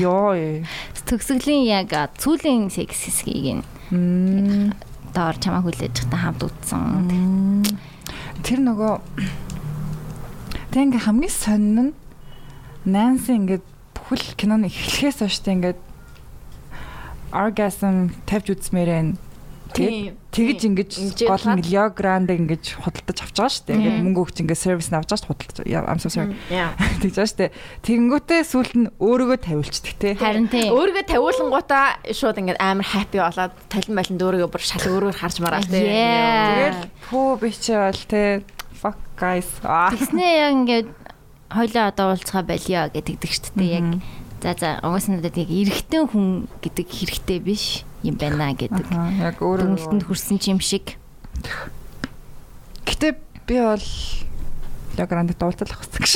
ёо 0.02 0.36
ээ 0.36 0.66
төгсгөлийн 1.08 1.64
яг 1.68 1.92
а, 1.92 2.08
сүүлийн 2.18 2.68
секс 2.68 3.08
хэсгийг 3.08 3.60
нь 3.60 4.72
доор 5.12 5.36
чамаа 5.36 5.62
хүлээж 5.64 6.08
та 6.08 6.16
хамт 6.16 6.44
үзсэн. 6.44 7.64
тэр 8.44 8.58
нөгөө 8.64 8.94
тэг 10.72 10.82
ингээ 10.88 11.04
хамгийн 11.04 11.32
сонин 11.32 11.78
нь 11.80 11.92
Нанси 12.82 13.38
ингээд 13.38 13.62
бүхэл 13.94 14.34
киноны 14.34 14.66
эхлэхээс 14.66 15.22
хойш 15.22 15.38
тэг 15.44 15.54
ингээд 15.60 15.80
orgasm 17.30 18.10
тавьж 18.26 18.56
үзмээрэн 18.56 19.16
Тийм. 19.72 20.16
тэгэж 20.32 20.60
ингэж 20.68 20.90
гол 21.28 21.46
нь 21.52 21.64
Leo 21.68 21.86
Grande 21.92 22.32
ингэж 22.36 22.64
худалдаж 22.80 23.18
авч 23.20 23.36
байгаа 23.36 23.52
шүү 23.52 23.64
дээ. 23.68 23.76
Ингээд 23.76 23.98
мөнгө 24.04 24.20
өгч 24.24 24.36
ингээд 24.40 24.60
сервис 24.64 24.88
авч 24.88 25.08
байгаа 25.12 25.20
шүү 25.20 25.28
дээ, 25.28 25.32
худалдаж. 25.32 25.66
Yeah, 25.68 25.84
I'm 25.84 26.00
so 26.00 26.08
sorry. 26.08 26.36
Яа. 26.48 26.72
Тэгж 27.04 27.14
байгаа 27.16 27.30
шүү 27.32 27.40
дээ. 27.40 27.50
Тэгэнгүүтээ 27.84 28.40
сүүлд 28.48 28.74
нь 28.80 28.88
өөрийгөө 28.96 29.38
тавиулцдаг 29.44 29.94
те. 30.00 30.10
Харин 30.16 30.48
тийм. 30.48 30.72
Өөрийгөө 30.72 31.04
тавиулангуудаа 31.12 31.86
шууд 32.12 32.40
ингээд 32.40 32.60
амар 32.60 32.88
happy 32.88 33.18
болоод 33.20 33.54
талин 33.68 33.94
байлын 33.96 34.18
дөөргөө 34.20 34.48
бүр 34.48 34.62
шал 34.64 34.86
өөрөөр 34.88 35.16
харж 35.20 35.36
мараа. 35.44 35.60
Yeah. 35.68 36.72
Тэгэл 36.72 36.82
пүү 37.12 37.30
би 37.44 37.48
чи 37.52 37.76
бол 37.76 38.02
те 38.08 38.22
fuck 38.72 38.98
guys. 39.20 39.48
Тэгснээ 39.62 40.32
яг 40.42 40.52
ингээд 40.56 40.88
хойлоо 41.52 41.84
одоо 41.92 42.06
уулзгаа 42.16 42.42
болио 42.48 42.88
гэдэг 42.88 43.20
шүү 43.20 43.54
дээ 43.60 43.72
яг. 43.76 43.88
За 44.42 44.56
за 44.58 44.68
угаасаа 44.82 45.20
надад 45.20 45.36
яг 45.38 45.50
эрэгтэй 45.52 46.02
хүн 46.08 46.50
гэдэг 46.64 46.86
хэрэгтэй 46.88 47.38
биш 47.38 47.86
юм 48.02 48.16
байна 48.18 48.52
гэдэг. 48.54 48.86
Яг 49.22 49.38
өөрөө 49.38 49.66
Дүнэлтэнд 49.78 50.04
хүрсэн 50.06 50.38
ч 50.38 50.50
юм 50.50 50.60
шиг. 50.60 50.98
Гэтэ 52.86 53.16
би 53.46 53.56
бол 53.62 53.86
Логранд 54.98 55.32
дуулцах 55.38 55.80
гэсэн 55.80 56.02
гэж. 56.02 56.14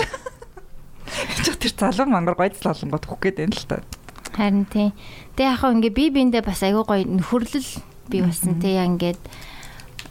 Чи 1.42 1.52
тэр 1.54 1.72
залуу 1.72 2.10
мангар 2.10 2.36
гойцл 2.36 2.68
олонгод 2.68 3.06
хөх 3.06 3.22
гээд 3.22 3.38
байна 3.40 3.56
л 3.56 3.66
та. 3.70 3.76
Харин 4.36 4.66
тийм. 4.68 4.92
Тэг 5.38 5.46
яг 5.54 5.58
хаа 5.62 5.72
ингээ 5.72 5.94
би 5.94 6.04
биэндээ 6.10 6.42
бас 6.44 6.60
айгүй 6.60 6.84
гоё 6.84 7.04
нөхөрлөл 7.06 7.70
би 8.10 8.18
болсон 8.20 8.60
те 8.60 8.76
яг 8.76 8.90
ингээд 8.98 9.20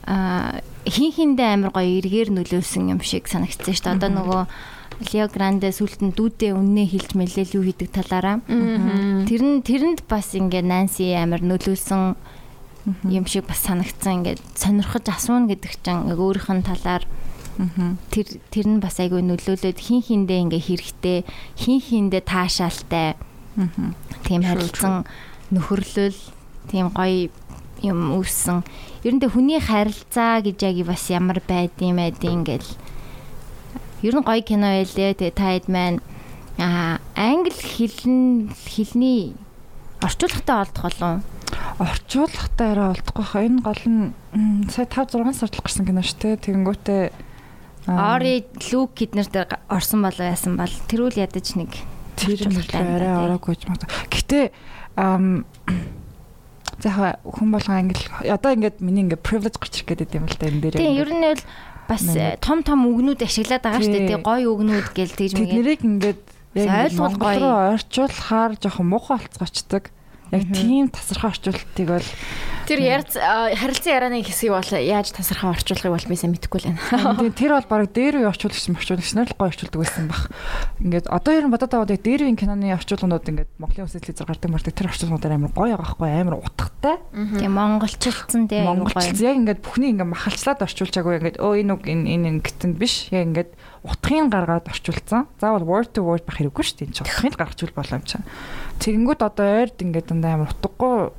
а 0.05 0.61
хин 0.85 1.11
хиндээ 1.11 1.59
амар 1.59 1.71
гоё 1.73 2.01
эргээр 2.01 2.29
нөлөөлсөн 2.33 2.89
юм 2.89 3.01
шиг 3.05 3.29
санагдсан 3.29 3.73
шүү 3.73 3.85
дээ. 3.85 3.97
Одоо 3.99 4.09
нөгөө 4.09 4.41
Лео 5.03 5.27
Гранде 5.27 5.71
сүлтэн 5.75 6.15
дүүдээ 6.15 6.55
үннээ 6.55 6.87
хилж 6.87 7.11
мэлэл 7.19 7.55
юу 7.59 7.63
хийдэг 7.67 7.91
талаараа. 7.91 8.39
Тэр 9.27 9.41
нь 9.43 9.59
тэрэнд 9.59 10.07
бас 10.07 10.31
ингээ 10.31 10.63
Нанси 10.63 11.11
амар 11.11 11.43
нөлөөлсөн 11.43 12.15
юм 13.11 13.25
шиг 13.27 13.43
бас 13.43 13.59
санагдсан. 13.67 14.23
Ингээд 14.23 14.39
сонирхож 14.55 15.05
асууна 15.11 15.51
гэдэг 15.51 15.73
чинь 15.83 16.07
өөрийнх 16.15 16.47
нь 16.47 16.63
талаар 16.63 17.03
тэр 18.11 18.27
тэр 18.51 18.67
нь 18.71 18.79
бас 18.79 18.99
айгүй 19.03 19.19
нөлөөлөд 19.19 19.79
хин 19.79 19.99
хиндээ 19.99 20.43
ингээ 20.47 20.63
хэрэгтэй 20.63 21.17
хин 21.59 21.79
хиндээ 21.83 22.23
таашаалтай. 22.23 23.19
Тийм 24.23 24.41
харилцан 24.43 25.03
нөхөрлөл 25.51 26.19
тийм 26.71 26.91
гоё 26.95 27.31
юм 27.83 27.99
үүссэн. 28.15 28.63
Ер 29.03 29.13
нь 29.15 29.21
тэ 29.23 29.31
хүний 29.31 29.59
харилцаа 29.59 30.39
гэж 30.39 30.57
яг 30.63 30.77
бас 30.87 31.07
ямар 31.11 31.39
байдığım 31.43 31.99
байдığım 31.99 32.43
ингээл 32.43 32.69
ер 34.05 34.15
нь 34.15 34.23
гоё 34.25 34.41
кино 34.45 34.69
байлээ. 34.69 35.17
Тэгээ 35.17 35.33
та 35.33 35.57
хэд 35.57 35.67
маань 35.67 35.99
аа 36.61 37.01
англи 37.17 37.51
хэлн 37.51 38.53
хэлний 38.53 39.33
орчуулгатай 40.05 40.57
олдох 40.61 40.85
болов 40.85 41.25
Орчуулгатай 41.75 42.71
арай 42.71 42.95
олдохгүй 42.95 43.25
хаа. 43.25 43.43
Энэ 43.43 43.59
гол 43.65 43.83
нь 43.83 44.13
сая 44.71 44.87
5 44.87 45.11
6 45.19 45.35
сард 45.35 45.55
л 45.59 45.63
гарсан 45.65 45.83
кино 45.83 45.99
шүү 45.99 46.19
дээ. 46.23 46.43
Тэгэнгүүтээ 46.47 47.03
Ори 47.91 48.47
Лук 48.71 48.95
эднэр 49.03 49.27
дээр 49.27 49.59
орсон 49.67 50.01
болоо 50.07 50.25
яасан 50.25 50.55
бол 50.55 50.71
тэрүүл 50.87 51.19
ядаж 51.19 51.53
нэг 51.59 51.75
тэр 52.15 52.47
арай 52.71 53.13
ороогүй 53.13 53.59
ч 53.59 53.67
магадгүй. 53.67 54.07
Гэтэ 54.07 54.39
за 56.81 56.89
хүн 57.27 57.49
болгон 57.51 57.75
англи 57.75 57.99
одоо 58.23 58.51
ингээд 58.55 58.79
миний 58.79 59.03
ингээд 59.03 59.21
privilege 59.21 59.59
гарч 59.59 59.83
ирэх 59.83 59.99
гэдэг 59.99 60.15
юм 60.15 60.25
л 60.31 60.37
да 60.39 60.47
энэ 60.47 60.61
дээр. 60.63 60.79
Тийм 60.79 60.95
ер 60.95 61.11
нь 61.11 61.23
бол 61.27 61.43
бас 61.87 62.01
Манай- 62.05 62.37
том 62.41 62.59
том 62.63 62.79
үгнүүд 62.89 63.21
ашиглаад 63.21 63.61
байгаа 63.63 63.81
шүү 63.81 63.93
дээ. 63.93 64.07
Тий 64.09 64.19
гоё 64.21 64.47
үгнүүд 64.55 64.87
гэл 64.97 65.13
тэгж 65.15 65.31
Тэд 65.33 65.39
мэгээ. 65.41 65.55
нэрийг 65.59 65.81
ингээд 65.85 66.21
ойлгол 66.55 67.15
гоё. 67.19 67.37
руу 67.39 67.55
орчуулахаар 67.77 68.51
жоохон 68.61 68.87
муухай 68.89 69.17
болцгоочдөг. 69.21 69.83
Яг 70.35 70.51
тийм 70.51 70.91
тасархай 70.91 71.31
орчуултыг 71.31 71.87
бол 71.87 72.07
Тэр 72.65 72.81
ярц 72.81 73.13
харилцан 73.13 73.93
ярианы 73.93 74.25
хэсгийг 74.25 74.57
бол 74.57 74.71
яаж 74.73 75.13
тасархаа 75.13 75.53
орчуулахыг 75.53 75.93
бол 75.93 76.09
би 76.09 76.17
сайн 76.17 76.33
мэдэхгүй 76.33 76.59
л 76.65 76.69
байна. 76.73 77.21
тийм 77.21 77.33
тэр 77.37 77.51
бол 77.61 77.69
баг 77.69 77.93
дээр 77.93 78.25
үе 78.25 78.29
орчуулагч 78.33 78.65
орчуулагч 78.73 79.13
нар 79.13 79.29
л 79.29 79.37
гоё 79.37 79.53
орчуулдаг 79.53 79.79
байсан 79.85 80.09
баг. 80.09 80.33
Ингээд 80.81 81.05
одоо 81.05 81.33
ер 81.37 81.45
нь 81.45 81.53
бодоод 81.53 81.69
байгаа 81.69 81.93
яг 81.93 82.01
дээр 82.01 82.25
үеийн 82.25 82.41
киноны 82.41 82.73
орчуулгууд 82.73 83.29
ингээд 83.29 83.51
Монголын 83.61 83.85
үсэл 83.85 84.01
хэлээр 84.01 84.29
гардаг 84.33 84.49
мардаг 84.49 84.73
тэр 84.73 84.89
орчуулгуудаар 84.89 85.37
амар 85.37 85.53
гоё 85.53 85.77
байгаа 85.77 85.93
хгүй 85.93 86.09
амар 86.09 86.35
утгатай. 86.41 86.97
Тийм 87.13 87.53
монголчилсан 87.53 88.41
тий 88.49 88.65
аюу 88.65 88.81
гоё. 88.81 88.89
Монголчл 88.89 89.21
яг 89.21 89.37
ингээд 89.45 89.61
бүхний 89.61 89.93
ингээд 89.93 90.09
махалчлаад 90.09 90.65
орчуулчаагүй 90.65 91.13
ингээд 91.21 91.37
өө 91.37 91.53
энэ 91.61 91.73
үг 91.77 91.83
энэ 91.85 92.05
энэ 92.17 92.27
ингэсэн 92.41 92.73
биш. 92.81 93.13
Яг 93.13 93.29
ингээд 93.29 93.53
утгыг 93.85 94.27
гаргаад 94.33 94.65
орчуулсан. 94.67 95.29
Заавал 95.37 95.63
word 95.65 95.93
to 95.93 96.01
word 96.01 96.25
байх 96.25 96.41
хэрэггүй 96.41 96.63
шүү 96.65 96.77
дээ. 96.81 96.87
Энэ 96.89 96.95
ч 96.97 96.99
утгыг 97.05 97.37
гаргаж 97.37 97.59
үл 97.61 97.77
болоо 97.77 97.95
юм 98.01 98.05
чинь. 98.09 98.25
Тэгэнгүүт 98.81 99.21
одоо 99.21 99.45
ойрд 99.61 99.77
ингээд 99.79 100.09
дандаа 100.09 100.33
амар 100.41 100.51
утгагүй 100.51 101.13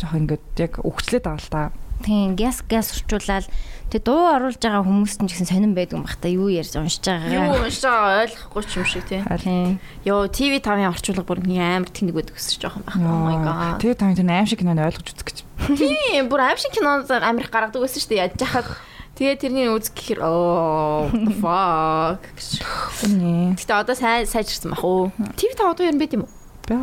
жоох 0.00 0.14
ингээд 0.16 0.44
яг 0.56 0.72
өгчлээд 0.80 1.24
байгаа 1.28 1.44
л 1.44 1.52
та. 1.52 1.70
Тийм 2.02 2.34
гяс 2.34 2.64
гяс 2.66 2.90
орчуулаад 2.98 3.46
тэг 3.92 4.02
дуу 4.02 4.26
оруулж 4.34 4.58
байгаа 4.58 4.82
хүмүүст 4.82 5.22
нь 5.22 5.28
ч 5.30 5.38
гэсэн 5.38 5.46
сонирн 5.54 5.76
байдаг 5.78 6.00
юм 6.00 6.02
бах 6.02 6.18
та 6.18 6.26
юу 6.26 6.50
ярьж 6.50 6.74
уншиж 6.74 7.06
Юу 7.06 7.46
байгаа. 7.46 7.62
уншиж 7.62 7.84
байгаа 7.86 8.26
ойлгохгүй 8.26 8.62
ч 8.66 8.70
юм 8.74 8.86
шиг 8.90 9.04
тий. 9.06 9.20
Тийм. 9.22 9.78
Йоо 10.02 10.26
TV5-ын 10.26 10.90
орчуулга 10.90 11.22
бүр 11.22 11.46
нэг 11.46 11.62
амар 11.62 11.90
тэнэг 11.94 12.14
байдаг 12.18 12.34
гэсэн 12.34 12.58
жоохон 12.58 12.82
байх. 12.82 12.98
Oh 12.98 13.22
my 13.22 13.38
god. 13.46 13.78
Тэгээ 13.78 14.00
та 14.02 14.10
энэ 14.10 14.34
аим 14.34 14.46
шиг 14.50 14.58
киноныг 14.66 14.82
ойлгож 14.90 15.08
үзэх 15.14 15.26
гэж. 15.30 15.38
Тийм 15.78 16.26
бүр 16.26 16.40
аим 16.42 16.58
шиг 16.58 16.74
кинонд 16.74 17.06
амар 17.06 17.44
их 17.46 17.52
гаргадаг 17.54 17.78
байсан 17.86 18.00
шүү 18.02 18.10
дээ. 18.10 18.22
Яаж 18.26 18.34
яхад 18.42 18.66
тэгээ 19.16 19.36
тэрний 19.40 19.68
үз 19.68 19.92
гэхээр 19.92 20.20
оо 20.24 21.08
what 21.08 21.24
the 21.26 21.34
fuck. 21.42 22.22
Гэтэ 23.58 23.74
одоо 23.74 23.96
сайн 23.96 24.26
сайжирсан 24.26 24.72
бах 24.72 24.84
уу? 24.84 25.12
TV5 25.36 25.60
одоо 25.62 25.84
ер 25.86 25.94
нь 25.94 26.00
байд 26.00 26.14
юм 26.16 26.24
уу? 26.24 26.32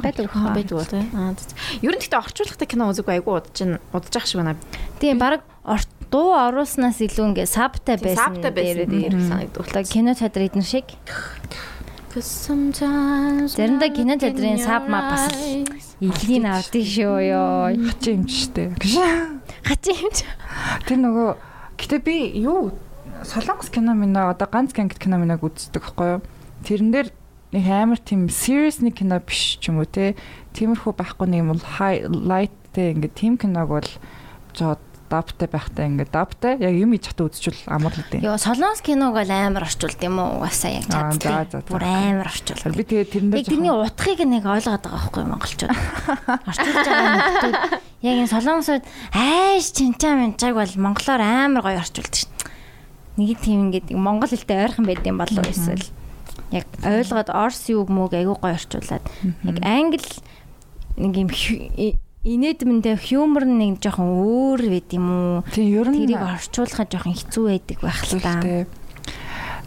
Байдаг. 0.04 0.30
Аа 0.36 0.54
байдаг 0.54 0.76
уу 0.78 0.86
тий. 0.86 1.04
Ер 1.82 1.94
нь 1.96 2.04
гэтэ 2.04 2.20
орчуулгатай 2.20 2.68
кино 2.68 2.92
үзэг 2.92 3.10
айгу 3.10 3.40
удаж 3.40 3.58
ин 3.64 3.80
удаж 3.96 4.14
ах 4.14 4.28
шиг 4.28 4.44
байна. 4.44 4.60
Тийм 5.00 5.18
баг 5.18 5.42
дуу 6.12 6.34
оруулснаас 6.34 7.00
илүү 7.02 7.34
ингээ 7.34 7.48
сабтай 7.48 7.98
байсан. 8.02 8.36
Сабтай 8.42 8.52
байсан 8.52 8.90
дээр 8.90 9.16
санагдав. 9.18 9.66
Одоо 9.70 9.84
кино 9.86 10.14
театр 10.18 10.46
эднэр 10.50 10.66
шиг 10.66 10.90
Заримдаа 12.10 13.90
кино 13.94 14.18
театрын 14.18 14.58
саб 14.58 14.90
маа 14.90 15.14
бас 15.14 15.30
илийн 16.02 16.50
авдсан 16.50 16.82
шүү 16.82 17.18
ёо. 17.22 17.70
Хачи 17.70 18.18
юм 18.18 18.26
штэ. 18.26 18.74
Хачи 19.62 19.94
юм 19.94 20.10
ч. 20.10 20.26
Тэр 20.90 20.98
нөгөө 21.06 21.49
гэтээ 21.80 22.02
би 22.04 22.16
юу 22.44 22.76
солонгос 23.24 23.72
кино 23.72 23.96
минь 23.96 24.16
одоо 24.16 24.48
ганц 24.52 24.76
гангт 24.76 25.00
кино 25.00 25.18
минь 25.18 25.34
үздэг 25.34 25.82
байхгүй 25.82 26.08
юу? 26.20 26.22
Тэрэн 26.68 26.92
дээр 26.92 27.10
нэг 27.56 27.66
амар 27.66 28.00
тийм 28.00 28.30
serious 28.30 28.84
нэг 28.84 29.00
кино 29.00 29.18
биш 29.24 29.58
ч 29.58 29.72
юм 29.72 29.82
уу 29.82 29.90
те. 29.90 30.14
Тиймэрхүү 30.54 30.94
байхгүй 30.94 31.28
нэг 31.32 31.40
юм 31.42 31.52
бол 31.56 31.66
highlight 31.80 32.54
те 32.74 32.94
ингээд 32.94 33.16
тийм 33.18 33.38
киног 33.42 33.70
бол 33.70 33.90
жоо 34.54 34.78
даптай 35.10 35.48
байхтай 35.50 35.86
ингээд 35.90 36.14
даптай 36.14 36.54
яг 36.62 36.74
юм 36.78 36.94
ич 36.94 37.10
хата 37.10 37.26
үзчихвэл 37.26 37.66
амар 37.68 37.94
л 37.98 38.06
дээ. 38.14 38.24
Йоо 38.24 38.38
солонгос 38.38 38.82
киног 38.86 39.18
бол 39.18 39.32
амар 39.34 39.66
орчуулд 39.66 40.00
юм 40.06 40.22
уу? 40.22 40.40
Угаасаа 40.40 40.72
яг 40.78 40.86
чаддаг. 40.86 41.66
Бүр 41.66 41.84
амар 41.84 42.30
орчуулд. 42.30 42.78
Би 42.78 42.86
тэгээ 42.86 43.10
тэрэн 43.10 43.30
дээр 43.34 43.42
Яг 43.42 43.50
тэрний 43.50 43.74
утгыг 43.74 44.20
нэг 44.24 44.44
ойлгоод 44.46 44.86
байгаа 44.86 45.02
байхгүй 45.02 45.24
монголчууд. 45.26 45.74
Орчуулж 46.50 46.86
байгаа 46.86 47.18
хүмүүс 47.26 47.90
яг 48.06 48.16
энэ 48.24 48.32
солонгосууд 48.32 48.84
айш 49.12 49.66
чинчаа 49.76 50.14
минчааг 50.16 50.56
бол 50.56 50.74
монголоор 50.78 51.22
амар 51.26 51.64
гоё 51.66 51.82
орчуулдаг 51.82 52.16
шин. 52.16 52.32
Нэг 53.18 53.42
тийм 53.44 53.74
ингээд 53.74 53.92
монгол 53.98 54.32
хэлтэй 54.32 54.64
ойрхон 54.64 54.88
байд 54.88 55.04
юм 55.04 55.20
болов 55.20 55.44
эсвэл 55.44 55.84
яг 56.56 56.66
ойлгоод 56.86 57.30
орс 57.34 57.68
юу 57.70 57.84
мөг 57.90 58.16
айгүй 58.16 58.38
гоё 58.40 58.56
орчуулад 58.56 59.04
яг 59.44 59.58
англи 59.66 60.08
нэг 60.96 61.14
юм 61.16 61.30
инээдмэндээ 62.30 62.96
хьюмор 63.02 63.46
нэг 63.50 63.82
жоохон 63.82 64.10
өөр 64.22 64.62
байд 64.70 64.90
юм 64.94 65.08
уу? 65.10 65.36
тийм 65.50 65.74
ер 65.74 65.88
нь 65.90 66.06
Тэрийг 66.06 66.22
орчуулахад 66.22 66.90
жоохон 66.94 67.18
хэцүү 67.18 67.44
байдаг 67.50 67.78
байх 67.82 68.02
л 68.06 68.22
та. 68.22 68.38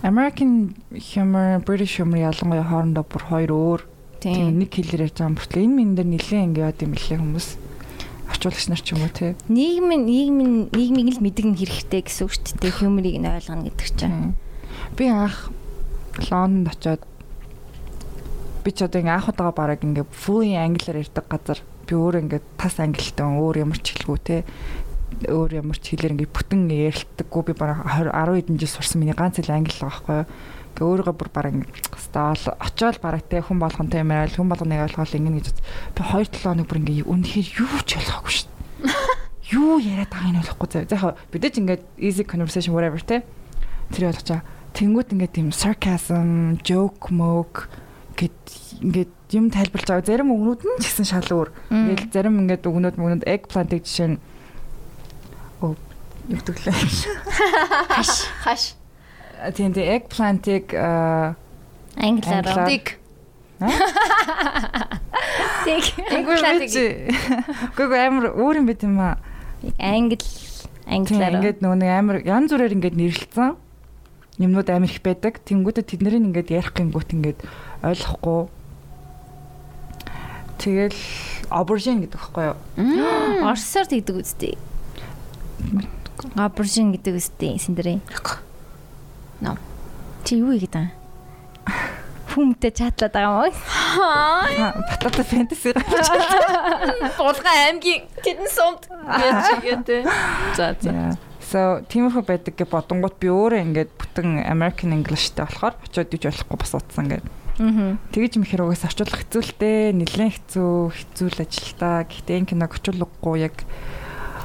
American 0.03 0.75
humor, 0.95 1.63
British 1.63 1.99
humor 1.99 2.19
ялангуяа 2.19 2.67
хоорондоо 2.67 3.07
бүр 3.07 3.23
хоёр 3.23 3.51
өөр 3.51 3.81
тийм 4.23 4.35
Тийм. 4.35 4.59
нэг 4.63 4.71
хэлээр 4.75 5.07
ярьж 5.11 5.19
байгаа 5.19 5.35
бүртлээ. 5.39 5.63
Энэ 5.67 5.75
минь 5.79 5.95
дээр 5.95 6.09
нилээн 6.11 6.47
ингэ 6.51 6.63
яд 6.63 6.79
юм 6.83 6.95
лээ 6.95 7.19
хүмүүс. 7.23 7.49
Орчуулагч 8.31 8.67
нар 8.71 8.83
ч 8.83 8.89
юм 8.95 9.03
уу 9.03 9.11
те. 9.15 9.35
Нийгмийн 9.47 10.03
нийгмийн 10.07 10.53
нийгмийг 10.75 11.09
л 11.19 11.23
мэдгэн 11.23 11.55
хэрэгтэй 11.59 12.03
гэсэн 12.07 12.27
үг 12.27 12.35
шүү 12.35 12.59
дээ. 12.63 12.79
Хьюморыг 12.79 13.17
нь 13.19 13.27
ойлгоно 13.31 13.67
гэдэг 13.67 13.89
чинь. 13.99 14.35
Би 14.99 15.07
анх 15.07 15.51
Лондонд 16.31 16.71
очиод 16.71 17.03
би 18.63 18.71
ч 18.71 18.83
одоо 18.83 19.03
ингээ 19.03 19.19
анх 19.19 19.31
удаага 19.31 19.55
бараг 19.55 19.83
ингээ 19.83 20.07
fully 20.11 20.55
англиар 20.59 21.03
ярьдаг 21.03 21.27
газар 21.27 21.59
би 21.93 22.01
өөр 22.01 22.25
ингээ 22.25 22.41
тас 22.57 22.81
англитай 22.81 23.29
өөр 23.29 23.69
ямар 23.69 23.79
ч 23.85 23.93
хэлгүй 23.93 24.19
те 24.25 24.37
өөр 25.29 25.61
ямар 25.61 25.77
ч 25.77 25.93
хэлээр 25.93 26.17
ингээ 26.17 26.33
бүтэн 26.33 26.73
ярилдаггүй 26.73 27.43
би 27.45 27.53
бараг 27.53 27.85
20 27.85 28.09
10 28.17 28.33
хэдэн 28.41 28.57
жил 28.57 28.73
сурсан. 28.73 29.05
Миний 29.05 29.13
ганц 29.13 29.37
хэл 29.37 29.53
англи 29.53 29.77
л 29.77 29.85
байгаа 29.85 30.25
байхгүй 30.25 30.25
ингээ 30.73 30.89
өөрийгөө 30.89 31.17
бүр 31.21 31.31
бараг 31.37 31.55
стаал 32.01 32.45
очиод 32.57 32.97
бараг 33.05 33.23
те 33.29 33.45
хүн 33.45 33.61
болгонтой 33.61 34.01
юм 34.01 34.17
айл 34.17 34.33
хүн 34.33 34.49
болгоныг 34.49 34.89
ойлгоол 34.89 35.17
ингэнэ 35.21 35.37
гэж 35.45 35.49
би 35.53 36.01
2 36.01 36.33
7 36.33 36.49
хоног 36.49 36.67
бүр 36.67 36.81
ингээ 36.81 37.05
үнэхээр 37.05 37.49
юу 37.61 37.77
ч 37.85 38.01
ойлгоогүй 38.01 38.33
шүү 38.33 38.49
дээ 38.49 39.13
юу 39.61 39.77
яриад 39.85 40.09
байгааг 40.09 40.33
нь 40.33 40.41
ойлгохгүй 40.41 40.69
заа. 40.73 40.89
За 40.89 40.97
яг 40.97 41.21
бид 41.29 41.45
ч 41.45 41.61
ингээд 41.61 41.83
easy 42.01 42.25
conversation 42.25 42.73
whatever 42.73 43.05
те. 43.05 43.21
Тэр 43.93 44.09
ойлгож 44.09 44.29
байгаа. 44.33 44.49
Тэнгүүт 44.73 45.13
ингээд 45.13 45.37
тийм 45.37 45.53
sarcasm, 45.53 46.57
joke, 46.65 47.13
moke 47.13 47.69
гэд 48.23 48.39
ингээд 48.87 49.13
юм 49.35 49.51
тайлбарлаж 49.51 49.89
байгаа. 49.91 50.07
Зарим 50.07 50.31
өгнүүд 50.31 50.61
нь 50.63 50.79
ч 50.79 50.85
гэсэн 50.87 51.07
шал 51.11 51.27
өөр. 51.27 51.49
Ингээд 51.71 52.13
зарим 52.15 52.39
ингээд 52.47 52.63
өгнүүд 52.67 52.97
мөгнүүд 52.99 53.27
eggplant-ыг 53.27 53.83
жишээ 53.83 54.09
нь 54.15 54.19
оо 55.63 55.75
гэвэл 56.31 56.71
Хаш 57.91 58.31
хаш. 58.47 58.63
тийм 59.59 59.75
тийм 59.75 59.87
eggplant-ыг 59.99 60.71
аа 60.79 61.35
Англиар. 61.99 62.47
Англиар. 62.47 62.69
Dig. 62.71 62.87
Тэг. 65.65 65.85
Гүг 67.77 67.93
амар 67.95 68.33
өөр 68.35 68.57
юм 68.63 68.67
байт 68.67 68.83
юм 68.83 68.99
аа. 68.99 69.19
Англи 69.79 70.19
Тийм 70.19 71.07
англиар. 71.07 71.33
ингээд 71.39 71.59
нөгөө 71.63 71.79
нэг 71.79 71.91
амар 71.95 72.17
янз 72.27 72.51
бүрээр 72.51 72.75
ингээд 72.75 72.97
нэрлэлсэн 72.99 73.51
юмнууд 74.43 74.69
амар 74.73 74.91
их 74.91 74.99
байдаг. 75.05 75.39
Тэнгүүтээ 75.47 75.85
тэднэрийг 75.87 76.27
ингээд 76.33 76.49
ярих 76.51 76.73
гингүүт 76.75 77.11
ингээд 77.15 77.39
ойлгохгүй. 77.83 78.47
Тэгэл 80.63 81.01
aubergine 81.51 82.07
гэдэг 82.07 82.19
байхгүй 82.19 82.45
юу? 82.55 82.57
Орсоор 83.51 83.87
тэгдэг 83.91 84.17
үстэй. 84.23 84.55
Аборжин 86.39 86.95
гэдэг 86.95 87.19
үстэй 87.19 87.59
синдэрэ. 87.59 87.99
Ном. 89.43 89.59
Чи 90.23 90.39
юу 90.39 90.55
хийгээд 90.55 90.71
байгаа? 90.71 90.95
Хүмтэй 92.33 92.71
чатлаад 92.71 93.13
байгаа 93.13 93.35
мó. 93.35 93.51
Батата 94.87 95.27
фэнтези. 95.27 95.75
Булган 97.19 97.59
аймгийн 97.67 98.07
тэдэн 98.23 98.49
сумд 98.49 98.87
гэж 98.87 99.37
чигээтэй. 99.51 100.01
За 100.55 100.73
за. 100.79 101.19
So 101.43 101.85
тиймэрхүү 101.91 102.23
байдаг 102.25 102.55
гэж 102.57 102.71
бодонгууд 102.71 103.19
би 103.21 103.29
өөрөө 103.29 103.61
ингээд 103.67 103.91
бүтэн 103.99 104.47
American 104.49 104.95
Englishтэй 104.97 105.45
болохоор 105.45 105.77
очиод 105.85 106.15
иж 106.17 106.25
болохгүй 106.31 106.57
бас 106.57 106.73
утсан 106.79 107.05
ингээд. 107.11 107.27
Тэгэж 107.57 108.33
хэрэг 108.41 108.67
угаас 108.71 108.85
орчуулах 108.89 109.21
хэцүүлтэй, 109.25 109.93
нэлээд 109.93 110.33
хэцүү, 110.33 110.73
хэцүү 110.89 111.29
л 111.29 111.43
ажилтаа. 111.45 111.97
Гэхдээ 112.09 112.37
энэ 112.41 112.49
киног 112.49 112.73
орчуулахгүй 112.73 113.37
яг 113.45 113.57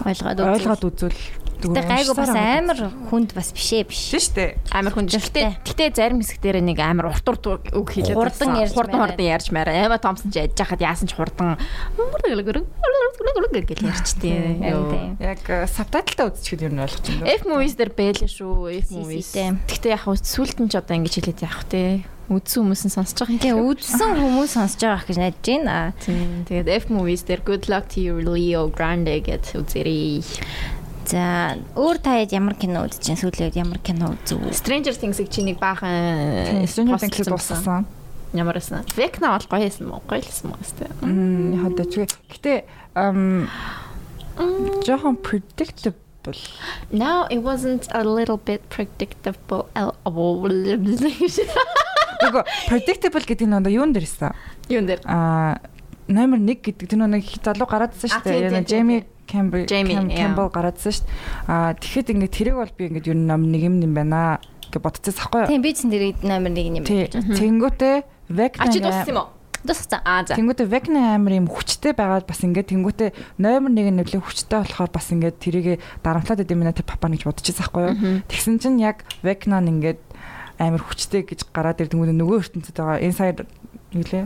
Ойлгоод 0.05 0.39
ойлгоод 0.39 0.83
үзвэл 0.85 1.21
Тэ 1.57 1.81
гайгүй 1.81 2.15
бас 2.15 2.29
амар 2.37 2.79
хүнд 3.09 3.33
бас 3.33 3.49
бишээ 3.51 3.83
биш. 3.89 4.13
Тийм 4.13 4.21
шүү 4.21 4.33
дээ. 4.37 4.51
Амар 4.77 4.93
хүн 4.93 5.05
Гэхдээ- 5.09 5.17
гэхдээ 5.17 5.49
гэхдээ 5.65 5.89
зарим 5.97 6.19
хэсэг 6.21 6.37
дээр 6.41 6.57
нэг 6.61 6.77
амар 6.79 7.09
урт 7.09 7.25
урт 7.25 7.43
үг 7.73 7.87
хэлээд 7.89 8.13
Хурдан 8.13 8.53
ярьж 8.61 8.73
хурдан 8.77 8.99
хурдан 9.01 9.25
ярьж 9.25 9.47
мээрээ. 9.49 9.85
Эва 9.89 9.97
Томсон 9.97 10.29
ч 10.29 10.37
яж 10.45 10.53
хахад 10.53 10.81
яасан 10.85 11.07
ч 11.09 11.17
хурдан 11.17 11.57
гэж 13.67 13.79
ярьчтیں۔ 13.81 14.61
Тийм. 14.61 15.17
Яг 15.19 15.41
сабтайтлаа 15.69 16.29
үзчихэл 16.31 16.67
ер 16.69 16.73
нь 16.73 16.81
ойлгож 16.83 17.05
байна. 17.09 17.25
F 17.25 17.41
movies 17.49 17.75
дээр 17.75 17.91
бэлэн 17.97 18.29
шүү. 18.29 18.53
F 18.85 18.89
movies. 18.93 19.31
Гэхдээ 19.33 19.91
яг 19.97 20.03
сүлд 20.05 20.57
нь 20.61 20.69
ч 20.69 20.75
одоо 20.77 20.93
ингэж 20.97 21.13
хэлээд 21.17 21.41
явах 21.43 21.65
те. 21.65 22.05
Үдсэн 22.27 22.59
хүмүүс 22.67 22.83
нь 22.83 22.91
сонсож 22.91 23.23
байгаа 23.23 23.39
Тэгээ 23.39 23.55
юм. 23.55 23.71
үдсэн 23.71 24.11
хүмүүс 24.19 24.51
сонсож 24.51 24.81
байгаа 24.83 25.07
гэж 25.07 25.15
найдаж 25.15 25.47
байна. 25.47 25.95
Тийм. 26.03 26.43
Тэгээд 26.43 26.67
F 26.67 26.85
movies 26.91 27.23
дээр 27.23 27.39
good 27.47 27.71
luck 27.71 27.87
to 27.87 28.03
you 28.03 28.19
Leo 28.19 28.67
Grande 28.67 29.23
гэж 29.23 29.55
үзэрэй. 29.55 30.19
За 31.07 31.55
өөр 31.79 31.97
таад 32.03 32.33
ямар 32.35 32.55
кино 32.59 32.83
үзэж 32.83 32.99
чинь 32.99 33.15
сүүлийн 33.19 33.47
үед 33.47 33.55
ямар 33.55 33.79
кино 33.79 34.11
үзв? 34.11 34.43
Stranger 34.51 34.91
Things-ийг 34.91 35.31
чи 35.31 35.39
нэг 35.47 35.55
баахан 35.55 36.67
Stranger 36.67 36.99
пост 36.99 37.07
Things-ийг 37.07 37.31
дуусгасан. 37.31 37.87
Ямар 38.35 38.59
байсан? 38.59 38.83
Vecna 38.91 39.31
бол 39.39 39.47
гоё 39.47 39.63
байсан 39.71 39.87
мó? 39.87 40.01
Гоё 40.03 40.19
л 40.19 40.27
байсан 40.27 40.51
мó 40.51 40.59
өстэй. 40.59 40.91
Мм 40.99 41.55
яхад 41.55 41.79
ч 41.87 42.03
гэтээ 42.27 42.57
ам 42.99 43.47
жоохон 44.83 45.15
predictable. 45.23 46.35
No, 46.91 47.23
it 47.31 47.39
wasn't 47.39 47.87
a 47.95 48.03
little 48.03 48.35
bit 48.35 48.67
predictable. 48.67 49.63
Нөгөө 52.17 52.43
predictable 52.67 53.23
гэдэг 53.23 53.47
нь 53.47 53.55
одоо 53.55 53.71
юун 53.71 53.95
дээр 53.95 54.03
ирсэн? 54.03 54.35
Юун 54.67 54.91
дээр? 54.91 55.01
Аа 55.07 55.63
номер 56.11 56.43
1 56.43 56.59
гэдэг 56.67 56.83
тэр 56.83 56.99
нэг 57.07 57.23
залуу 57.39 57.63
гараадсан 57.63 58.11
А, 58.11 58.19
шүү 58.19 58.59
дээ. 58.59 58.67
тийм, 58.67 59.07
Yeah. 60.09 60.19
Campbell 60.31 60.49
гараадсан 60.49 60.91
шүү 60.95 61.05
дээ. 61.05 61.13
Аа 61.51 61.71
тэгэхэд 61.77 62.11
ингээд 62.15 62.33
тэрэг 62.33 62.55
бол 62.55 62.73
би 62.73 62.83
ингээд 62.87 63.09
ер 63.11 63.17
нь 63.19 63.27
номер 63.27 63.59
1 63.59 63.67
юм 63.67 63.75
юм 63.83 63.93
байна 63.93 64.39
гэж 64.71 64.81
бодчихсон 64.81 65.15
байхгүй 65.19 65.39
юу? 65.43 65.51
Тийм 65.51 65.61
би 65.61 65.71
ч 65.75 65.79
тэр 65.85 66.03
номер 66.23 66.51
1 66.55 66.79
юм 66.79 66.83
бодсон. 66.87 67.35
Тэнгүүтээ 67.35 67.95
А 68.59 68.71
чи 68.71 68.79
дууссан 68.79 69.11
юм 69.11 69.19
уу? 69.21 69.29
Дууссан. 69.63 69.99
Аа 70.05 70.23
за. 70.23 70.35
Тэнгүүтээ 70.35 70.67
Vecna 70.71 71.15
амир 71.15 71.33
юм 71.43 71.47
хүчтэй 71.51 71.91
байгаад 71.91 72.27
бас 72.27 72.39
ингээд 72.43 72.71
тэнгүүтээ 72.71 73.09
номер 73.41 73.71
1 73.75 73.91
нь 73.91 73.99
нөлөө 73.99 74.21
хүчтэй 74.23 74.59
болохоор 74.63 74.91
бас 74.91 75.07
ингээд 75.11 75.37
тэрийг 75.43 75.79
дарамтлаад 76.03 76.43
идэм 76.43 76.59
мэнэ 76.63 76.77
тэр 76.77 76.87
папа 76.87 77.11
гэж 77.11 77.27
бодчихсон 77.27 77.67
байхгүй 77.67 77.83
юу? 77.83 77.95
Тэгсэн 78.31 78.55
чинь 78.63 78.79
яг 78.79 79.03
Vecna 79.23 79.59
нь 79.59 79.71
ингээд 79.79 79.99
амир 80.61 80.81
хүчтэй 80.81 81.25
гэж 81.25 81.51
гараад 81.53 81.81
ирдэг 81.83 81.99
нөгөө 81.99 82.37
ертөнцид 82.47 82.77
байгаа 82.77 83.01
inside 83.01 83.45
юу 83.91 84.05
лээ? 84.07 84.25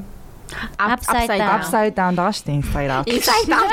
Upside 0.77 1.29
down. 1.29 1.51
Upside 1.55 1.93
down 1.95 2.13
байгаа 2.19 2.33
шүү 2.35 2.45
дээ 2.47 2.57
inside 2.59 2.91
out. 2.91 3.05
Inside 3.15 3.49
out. 3.55 3.71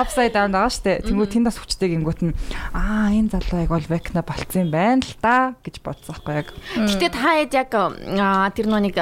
Upside 0.00 0.32
down 0.34 0.50
байгаа 0.54 0.72
шүү 0.74 0.84
дээ. 0.86 0.96
Тэнгүү 1.08 1.26
тэнд 1.30 1.46
бас 1.48 1.58
хүчтэй 1.60 1.88
гингүүт 1.94 2.20
нь 2.24 2.34
аа 2.74 3.12
энэ 3.14 3.32
залуу 3.34 3.62
яг 3.62 3.70
бол 3.70 3.88
Vecna 3.90 4.22
болцсон 4.26 4.68
юм 4.68 4.70
байна 4.74 5.02
л 5.04 5.14
та 5.20 5.54
гэж 5.62 5.76
бодсон 5.84 6.18
байхгүй 6.18 6.34
яг. 6.40 6.48
Гэтэ 6.74 7.08
та 7.12 7.30
хэд 7.38 7.52
яг 7.54 7.70
тэр 8.54 8.66
нүг 8.70 8.98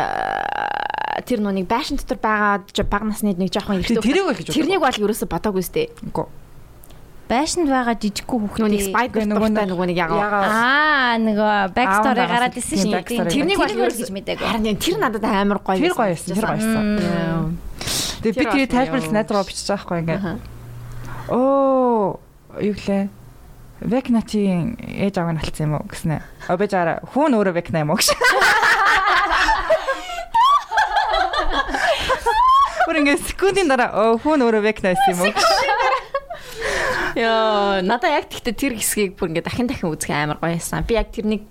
тэр 1.29 1.41
нүг 1.45 1.67
байшин 1.69 1.97
дотор 2.01 2.19
байгаа 2.19 2.65
ж 2.69 2.83
бага 2.89 3.07
насны 3.09 3.37
нэг 3.37 3.53
жоохон 3.53 3.81
эртөө. 3.81 4.03
Тэрнийг 4.03 4.81
бол 4.81 4.97
ерөөсө 4.97 5.29
бодоогүй 5.29 5.65
сте. 5.65 5.89
Үгүй. 6.09 6.42
Байшинд 7.33 7.69
байгаа 7.73 7.97
жижиггүй 7.97 8.39
хүүхдээ. 8.45 8.69
Нүг 8.69 8.83
спайдер 8.93 9.25
дуртай 9.25 9.65
нэг- 9.65 9.71
нөгөө 9.73 9.87
нэг 9.89 9.97
ягаа. 9.97 10.21
Аа 10.45 11.17
нөгөө 11.17 11.49
Аав 11.73 12.05
гараад 12.13 12.53
тийм 12.53 12.65
шүү 12.77 12.93
дээ. 12.93 13.25
Тэрнийг 13.33 13.57
бол 13.57 13.73
юу 13.73 13.89
гэж 13.89 14.11
мэдээгүй. 14.13 14.45
Харин 14.53 14.77
тэр 14.77 14.97
надад 15.01 15.25
амар 15.25 15.59
гоё. 15.65 15.81
Тэр 15.81 15.97
гоё 15.97 16.13
байсан. 16.13 16.37
Тэр 16.37 16.45
гоё 16.45 16.61
байсан. 16.61 16.85
Тэгээ 18.23 18.37
би 18.37 18.37
Тэр 18.37 18.53
тэрийг 18.53 18.69
бол 18.69 18.77
тайлбарлаж 18.77 19.09
яа. 19.09 19.17
найз 19.17 19.29
руу 19.33 19.45
бичиж 19.49 19.65
байгаа 19.65 19.81
байхгүй 19.81 19.99
ингээд. 20.05 20.21
Аха. 20.21 20.33
Оо 21.33 22.21
юу 22.61 22.75
гэлээ? 22.77 23.09
Vecna-ийн 23.83 24.79
ээж 24.79 25.15
аваа 25.19 25.33
нь 25.35 25.41
алдсан 25.43 25.67
юм 25.67 25.75
уу 25.81 25.89
гэснэ. 25.91 26.23
Обэж 26.53 26.71
араа 26.77 27.01
хүүн 27.03 27.33
өөрөө 27.35 27.55
Vecna 27.59 27.83
юм 27.83 27.91
уу 27.91 27.99
гэж. 27.99 28.13
Бүр 32.87 32.97
ингээд 32.99 33.23
секундын 33.27 33.67
дараа 33.71 33.91
оо 33.95 34.19
хүүн 34.23 34.43
өөрөө 34.43 34.63
Vecna 34.63 34.93
байсан 34.95 35.11
юм 35.15 35.21
уу? 35.23 35.33
гэж. 35.35 35.43
Яа, 37.17 37.81
надаа 37.85 38.11
яг 38.21 38.29
тэгтээ 38.31 38.55
тэр 38.57 38.73
хэсгийг 38.79 39.17
бүр 39.19 39.33
ингээ 39.35 39.45
дахин 39.47 39.67
дахин 39.69 39.93
үзэх 39.93 40.11
амар 40.13 40.39
гоё 40.41 40.57
байсан. 40.57 40.85
Би 40.87 40.95
яг 40.97 41.13
тэрнийг 41.13 41.45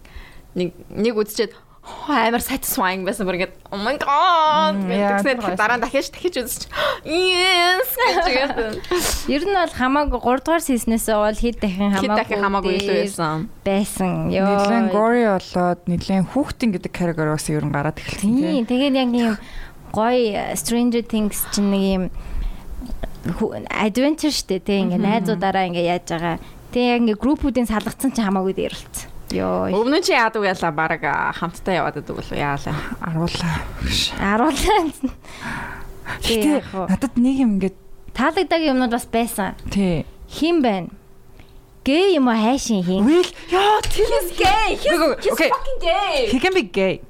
нэг 0.56 0.74
нэг 0.90 1.14
үзчихэд 1.16 1.54
хоо, 1.82 2.14
амар 2.14 2.42
satisfying 2.46 3.02
байсан 3.06 3.26
бүр 3.26 3.38
ингээ 3.42 3.52
oh 3.74 3.80
my 3.82 3.98
god 3.98 4.78
тэр 5.26 5.38
гоё 5.42 5.58
дараа 5.58 5.78
нь 5.78 5.84
дахиж 5.86 6.10
дахиж 6.14 6.36
үзчих. 6.42 6.70
Yes 7.06 7.90
гэж. 7.98 8.78
Ер 9.34 9.44
нь 9.46 9.54
бол 9.58 9.74
хамаагүй 9.74 10.20
3 10.22 10.46
дугаар 10.46 10.62
сизнээсээ 10.66 11.18
бол 11.18 11.38
хэд 11.42 11.58
дахин 11.62 11.90
Хэд 11.94 12.06
хамаагүй 12.06 12.18
дахин 12.22 12.42
хамаагүй 12.46 12.74
илүү 12.78 12.98
байсан. 13.06 13.38
байсан. 13.66 14.12
Нилэн 14.30 14.86
Йоо. 14.90 14.94
gory 14.94 15.24
болоод 15.26 15.80
нилэн 15.90 16.26
хүүхдийн 16.30 16.72
гэдэг 16.78 16.92
category-оос 16.94 17.46
ер 17.50 17.66
нь 17.66 17.74
гараад 17.74 17.98
эхэлсэн 17.98 18.30
Тийм, 18.30 18.66
тэгээд 18.70 18.94
яг 18.98 19.10
ийм 19.14 19.34
гоё 19.92 20.54
Stranger 20.56 21.02
Things 21.04 21.44
чинь 21.52 21.70
нэг 21.74 21.82
хүү- 21.82 22.12
adventure 23.70 24.34
штэ 24.34 24.60
тий 24.60 24.82
ингээ 24.82 24.98
найзуудаараа 24.98 25.70
ингээ 25.70 25.90
яаж 25.92 26.08
байгаа. 26.10 26.38
Тэгээ 26.74 26.92
яг 26.92 27.02
ингээ 27.06 27.22
группүүдийн 27.22 27.68
салгацсан 27.70 28.12
чинь 28.12 28.26
хамаагүй 28.26 28.54
дээр 28.58 28.74
болцсон. 28.74 29.10
Йоо. 29.32 29.72
Өвнө 29.72 30.04
чи 30.04 30.12
яадаг 30.12 30.44
яла 30.44 30.72
баг 30.72 31.02
хамтдаа 31.40 31.74
яваад 31.74 31.96
байдаг 32.02 32.16
болов 32.16 32.36
яалаа. 32.36 32.76
Аруулаа. 33.00 33.56
Аруулаа. 34.20 34.82
Гэтэ 36.20 36.66
надад 36.90 37.14
нэг 37.16 37.36
юм 37.40 37.62
ингээд 37.62 37.78
Таалагддаг 38.12 38.62
юмнууд 38.62 38.92
бас 38.92 39.08
байсан. 39.08 39.56
тий. 39.72 40.06
Хин 40.28 40.62
байна? 40.62 40.90
Гээ 41.88 42.20
юм 42.20 42.28
уу 42.28 42.36
хайшин 42.36 42.84
хин? 42.84 43.08
Will 43.08 43.32
яа 43.50 43.80
тэр 43.88 44.12
gay. 44.36 44.76
He's 44.76 45.32
okay. 45.32 45.50
fucking 45.50 45.80
gay. 45.80 46.28
He 46.28 46.38
can 46.40 46.54
be 46.54 46.64
gay. 46.64 47.02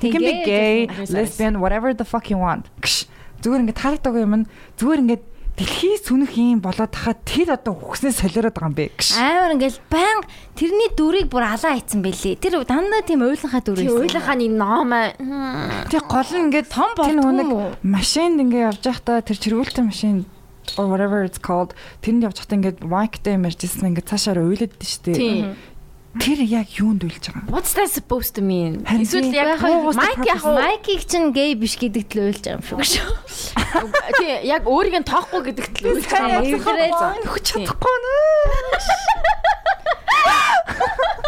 He 0.00 0.10
can 0.10 0.24
be 0.24 0.44
gay, 0.44 0.88
lesbian, 1.12 1.60
whatever 1.60 1.92
the 1.92 2.08
fuck 2.08 2.30
you 2.30 2.38
want. 2.38 2.72
Гш. 2.80 3.04
Зүгээр 3.40 3.62
ингээд 3.64 3.80
таалагддаг 3.80 4.14
юм 4.16 4.34
нь 4.40 4.46
зүгээр 4.78 5.02
ингээд 5.04 5.24
дэлхий 5.60 5.96
сүнэх 6.00 6.32
юм 6.40 6.60
болоод 6.64 6.88
тахад 6.88 7.20
тэр 7.28 7.52
одоо 7.52 7.76
үхснээ 7.76 8.16
солиороод 8.16 8.56
байгаа 8.56 8.70
юм 8.72 8.76
бэ. 8.80 8.86
Гш. 8.96 9.20
Амар 9.20 9.52
ингээл 9.60 9.80
баян 9.92 10.24
тэрний 10.56 10.88
дүрийг 10.96 11.28
бүр 11.28 11.44
алаа 11.44 11.76
хийцэн 11.76 12.00
бэлээ. 12.00 12.40
Тэр 12.40 12.64
дандаа 12.64 13.04
тийм 13.04 13.20
уйланхаа 13.20 13.60
дүр 13.60 13.76
байсан. 13.76 14.00
ойлынхаа 14.00 14.36
нэг 14.40 14.52
ном 14.56 14.92
Тэг 15.92 16.02
гол 16.08 16.30
нь 16.32 16.44
ингээд 16.48 16.68
Том 16.72 16.90
тэр 16.96 17.20
болтгүй 17.20 17.76
машинд 17.84 18.40
ингээд 18.40 18.68
явж 18.72 18.82
байхдаа 18.88 19.20
тэр 19.20 19.36
чиргүүлтэй 19.36 19.84
машин 19.84 20.24
or 20.78 20.86
whatever 20.86 21.24
it's 21.24 21.40
called 21.40 21.74
тэрэнд 22.00 22.24
явж 22.24 22.40
байхдаа 22.40 22.56
ингээд 22.56 22.78
mic-тэй 22.86 23.36
мэржсэн 23.36 23.90
ингээд 23.90 24.08
цаашаар 24.08 24.40
уйлаад 24.40 24.72
дээ 24.80 24.88
штэ. 24.88 25.12
Тэр 26.18 26.42
яг 26.42 26.66
юунд 26.74 27.06
уйлж 27.06 27.22
байгаа 27.22 27.46
юм? 27.46 27.54
What's 27.54 27.70
that 27.78 27.86
supposed 27.86 28.34
to 28.34 28.42
mean? 28.42 28.82
Эсвэл 28.82 29.30
яг 29.30 29.62
майк 29.62 30.18
яг 30.26 30.42
Майкийг 30.42 31.06
чинь 31.06 31.30
гей 31.30 31.54
биш 31.54 31.78
гэдэгт 31.78 32.18
л 32.18 32.34
уйлж 32.34 32.42
байгаа 32.42 32.58
юм 32.58 32.82
шүү. 32.82 33.06
тий 34.18 34.42
яг 34.50 34.66
өөрийг 34.66 34.98
нь 34.98 35.06
тоохгүй 35.06 35.54
гэдэгт 35.54 35.76
л 35.86 35.94
үлж 35.94 36.10
байгаа. 36.10 36.42
Эвдрээд 36.42 37.30
Өгч 37.30 37.44
чадахгүй 37.54 37.96
нэ. 38.02 38.14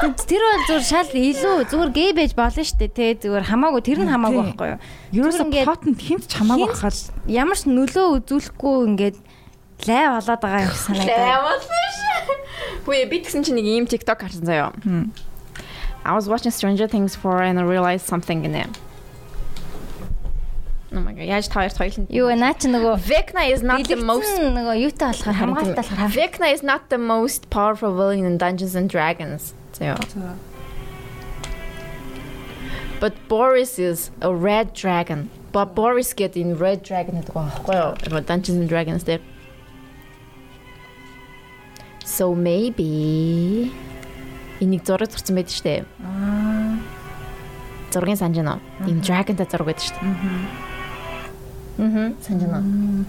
Тэр 0.03 0.43
бол 0.43 0.67
зүгээр 0.67 0.83
шал 0.83 1.15
илүү 1.15 1.57
зүгээр 1.71 1.91
гей 1.95 2.11
байж 2.19 2.35
болно 2.35 2.67
шүү 2.67 2.79
дээ. 2.83 2.91
Тэ 2.91 3.23
зүгээр 3.23 3.47
хамаагүй 3.55 3.83
тэр 3.87 4.03
нь 4.03 4.11
хамаагүй 4.11 4.43
байхгүй 4.51 4.69
юу? 4.75 4.83
Ерөөсө 5.15 5.47
ингээд- 5.47 5.71
потент 5.71 6.01
хинт 6.03 6.27
ч 6.27 6.35
хамаагүй 6.43 6.75
хахад 6.75 6.99
Ямар 7.31 7.55
ч 7.55 7.71
нөлөө 7.71 8.19
үзүүлэхгүй 8.19 8.77
ингээд 8.91 9.17
лай 9.88 10.08
болоод 10.10 10.42
байгаа 10.42 10.62
юм 10.68 10.76
санагдаад. 10.76 11.62
Үгүй 12.88 13.06
би 13.12 13.18
тэгсэн 13.24 13.44
чинь 13.44 13.58
нэг 13.60 13.68
ийм 13.68 13.86
TikTok 13.86 14.20
харсан 14.24 14.46
заяа. 14.48 14.72
I 16.08 16.16
was 16.16 16.28
watching 16.28 16.52
Stranger 16.52 16.88
Things 16.88 17.16
for 17.16 17.44
and 17.44 17.60
I 17.60 17.64
realized 17.64 18.08
something 18.08 18.46
in 18.46 18.56
it. 18.56 18.72
Oh 20.94 21.02
my 21.02 21.12
god. 21.12 21.28
Яаж 21.28 21.48
та 21.52 21.60
хоёрт 21.60 21.78
хоёуланд 21.78 22.08
Юу 22.10 22.32
вэ? 22.32 22.36
Наа 22.40 22.56
чи 22.56 22.72
нөгөө 22.72 22.96
Vecna 23.04 23.44
is 23.52 23.62
not 23.62 23.84
the 23.84 24.00
most 24.00 24.24
Дэлгэцэн 24.24 24.56
нөгөө 24.56 24.76
юутай 24.88 25.12
болохоор 25.12 25.36
хамгаалалтай 25.36 25.84
болохоор 25.84 26.12
Vecna 26.16 26.48
is 26.56 26.64
not 26.64 26.88
the 26.90 26.98
most 26.98 27.50
powerful 27.52 27.92
villain 27.92 28.24
in 28.24 28.38
Dungeons 28.40 28.74
and 28.74 28.88
Dragons. 28.90 29.54
So, 29.76 29.94
but 33.00 33.14
Boris 33.28 33.78
is 33.78 34.10
a 34.22 34.34
red 34.34 34.74
dragon. 34.74 35.30
But 35.52 35.76
Boris 35.76 36.14
get 36.14 36.38
in 36.40 36.56
red 36.58 36.82
dragon 36.88 37.20
гэдэг 37.20 37.36
байхгүй 37.36 37.76
юу? 37.76 37.92
Нөгөө 38.08 38.24
Dungeons 38.26 38.58
and 38.64 38.70
Dragons 38.72 39.04
дээр. 39.04 39.22
So 42.05 42.35
maybe 42.35 43.71
энийг 44.61 44.85
зураг 44.87 45.11
зурсан 45.11 45.37
байдаг 45.37 45.55
штэ. 45.55 45.85
Аа. 46.03 46.79
Зургийн 47.93 48.17
санаж 48.17 48.37
байна 48.37 48.59
уу? 48.59 48.89
Ийм 48.89 49.01
dragonтай 49.01 49.47
зураг 49.47 49.67
байдаг 49.67 49.85
штэ. 49.87 50.01
Мгм. 51.79 52.17
Санаж 52.23 52.43
байна 52.47 52.59
уу? 52.61 53.05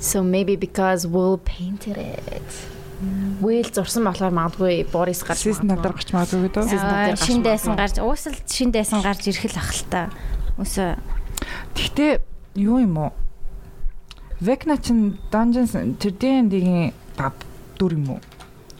So 0.00 0.22
maybe 0.22 0.56
because 0.56 1.06
Will 1.06 1.38
painted 1.38 1.96
it. 1.96 2.50
Will 3.40 3.64
зурсан 3.64 4.04
болохоор 4.04 4.32
магадгүй 4.32 4.88
Boris 4.92 5.20
гарч 5.24 5.44
магадгүй. 5.44 5.68
дээр 5.68 5.94
гарч 5.94 6.10
магадгүй 6.12 6.50
дөө. 6.52 6.64
Season 6.64 6.88
Аа, 6.88 7.04
дээр 7.06 7.16
гарч 7.16 7.24
шин 7.24 7.40
дайсан 7.42 7.74
гарч 7.76 7.96
уусал 8.00 8.36
шин 8.48 8.70
дайсан 8.72 9.00
гарч 9.04 9.22
ирэх 9.28 9.52
л 9.52 9.58
ах 9.60 9.70
л 9.72 9.84
та. 9.90 10.08
Өсөө 10.56 10.96
Гэхдээ 11.76 12.12
юу 12.56 12.80
юм 12.80 12.96
уу? 12.96 13.12
Vecna 14.40 14.76
чин 14.80 15.16
Dungeons 15.32 15.72
тэр 16.00 16.12
D&D-ийн 16.16 16.92
баб 17.16 17.32
дүр 17.78 17.94
юм 17.94 18.10
уу? 18.16 18.20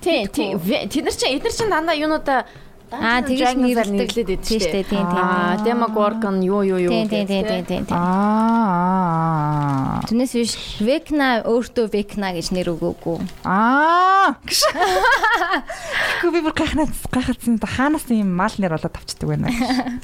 Тий, 0.01 0.27
тий. 0.27 0.57
Тэд 0.57 1.05
нар 1.05 1.17
чинь 1.17 1.37
эдгээр 1.37 1.55
чинь 1.55 1.73
дандаа 1.73 1.97
юунуудаа 1.97 2.47
Аа, 2.87 3.19
нэрлээд 3.19 3.75
байдаг 3.75 4.15
Тийм 4.15 4.39
шүү 4.47 4.63
штэ, 4.63 4.87
тийм, 4.87 5.11
тийм, 5.11 5.19
Аа. 5.19 5.59
Demogorgon 5.67 6.39
юу 6.39 6.63
юу 6.63 6.79
юу. 6.79 6.95
Тийм 6.95 7.11
тийм 7.11 7.27
тийм 7.27 7.43
гэдэг, 7.43 7.67
тийм. 7.67 7.83
Аа. 7.91 10.07
Түүнээс 10.07 10.39
биш 10.39 10.55
Векна 10.79 11.43
өөртөө 11.43 11.91
Векна 11.91 12.31
гэж 12.31 12.55
нэр 12.55 12.79
өгөөгүй. 12.79 13.27
Аа. 13.43 14.39
Гэхдээ 14.47 16.31
би 16.31 16.47
бүр 16.47 16.55
гайхнаад 16.55 16.95
гайхацсан 17.11 17.59
хаанаас 17.59 18.07
ийм 18.07 18.31
мал 18.39 18.55
нэр 18.55 18.79
болоод 18.79 18.95
авчдаг 18.95 19.35
байна. 19.35 19.51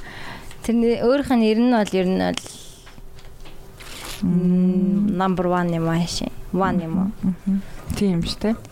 Тэрний 0.66 0.98
өөрийнх 1.06 1.30
нь 1.38 1.46
нэр 1.46 1.62
нь 1.62 1.70
бол 1.70 1.94
ер 1.94 2.10
нь 2.10 2.18
бол 2.18 2.42
number 5.22 5.46
1 5.46 5.70
юм 5.70 5.86
ааши. 5.86 6.34
1 6.50 6.82
юм 6.82 6.98
уу? 6.98 7.14
Тийм 7.94 8.26
шүү 8.26 8.42
дээ. 8.42 8.71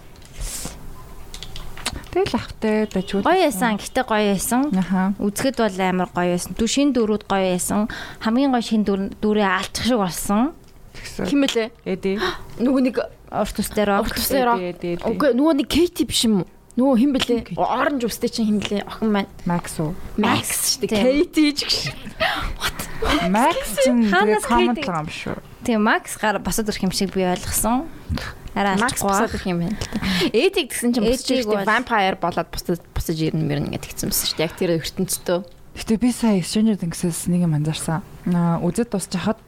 Тэгэл 2.11 2.35
ахтай 2.35 2.91
дажгүй. 2.91 3.23
Гоё 3.23 3.43
байсан. 3.47 3.79
Гэтэ 3.79 4.03
гоё 4.03 4.35
байсан. 4.35 4.61
Аха. 4.75 5.15
Үзэхэд 5.23 5.57
бол 5.63 5.79
амар 5.79 6.11
гоё 6.11 6.35
байсан. 6.35 6.53
Дүү 6.59 6.69
шин 6.69 6.91
дөрүүд 6.91 7.25
гоё 7.31 7.55
байсан. 7.55 7.87
Хамгийн 8.21 8.51
гоё 8.51 8.65
шин 8.67 8.83
дүр 8.83 9.15
дүрээ 9.23 9.47
алчих 9.47 9.87
шиг 9.87 10.03
болсон. 10.03 10.53
Тэгсэн. 10.99 11.27
Хим 11.31 11.39
мэлээ? 11.47 11.69
Эди. 11.87 12.19
Нөгөө 12.65 12.83
нэг 12.91 12.97
Урт 13.31 13.59
ус 13.63 13.71
дээр 13.71 14.03
урт 14.03 14.19
Эди, 14.19 14.99
эди. 14.99 15.07
Үгүй 15.07 15.39
нөгөө 15.39 15.55
нэг 15.63 15.69
Katie 15.71 16.03
биш 16.03 16.27
юм 16.27 16.43
уу? 16.43 16.47
Нөгөө 16.75 16.97
хим 16.99 17.11
бэлээ? 17.15 17.41
Katie. 17.47 17.63
Оранж 17.63 18.03
устэй 18.11 18.27
чинь 18.27 18.47
хим 18.51 18.59
бэлээ? 18.59 18.83
Охин 18.91 19.11
маань. 19.15 19.31
Max 19.47 19.79
уу? 19.79 19.95
Max 20.19 20.83
шүү 20.83 20.91
дээ. 20.91 21.31
Katie 21.31 21.55
ч 21.55 21.61
гэж. 21.63 21.95
Max 23.35 23.79
чинь 23.87 24.03
тэгээ 24.03 24.11
Хаанаас 24.11 24.47
comment 24.51 24.75
Katie? 24.83 24.91
байгаа 24.91 25.07
юм 25.07 25.11
шүү. 25.15 25.39
Тийм 25.65 25.83
Макс 25.85 26.17
гар 26.17 26.39
босод 26.41 26.69
ирэх 26.69 26.83
юм 26.83 26.93
шиг 26.93 27.13
би 27.13 27.23
ойлгосон. 27.25 27.89
Арай 28.55 28.77
Max 28.81 28.99
алчихгүй. 28.99 29.09
босоод 29.09 29.31
ирэх 29.35 29.47
юм 29.47 29.59
байна 29.61 29.77
л 29.77 29.87
та. 29.87 29.99
Эдиг 30.33 30.67
гэсэн 30.73 30.91
чинь 30.97 31.05
босч 31.05 31.29
бол- 31.47 31.65
vampire 31.69 32.17
болоод 32.17 32.49
босож 32.51 32.81
босож 32.95 33.17
ирнэ 33.21 33.45
мөрн 33.45 33.67
ингээд 33.69 33.85
тэгсэн 33.87 34.09
юмс 34.09 34.25
шүү 34.25 34.37
дээ. 34.41 34.47
Яг 34.49 34.55
тэр 34.57 34.71
ертөнцөө. 34.81 35.39
Гэтэ 35.77 35.95
би 36.01 36.11
сая 36.11 36.41
Stranger 36.43 36.77
Things-с 36.81 37.29
нэг 37.31 37.45
юм 37.47 37.55
анзаарсан. 37.55 38.03
Аа 38.33 38.59
үзэж 38.65 38.89
дуусчихад 38.91 39.39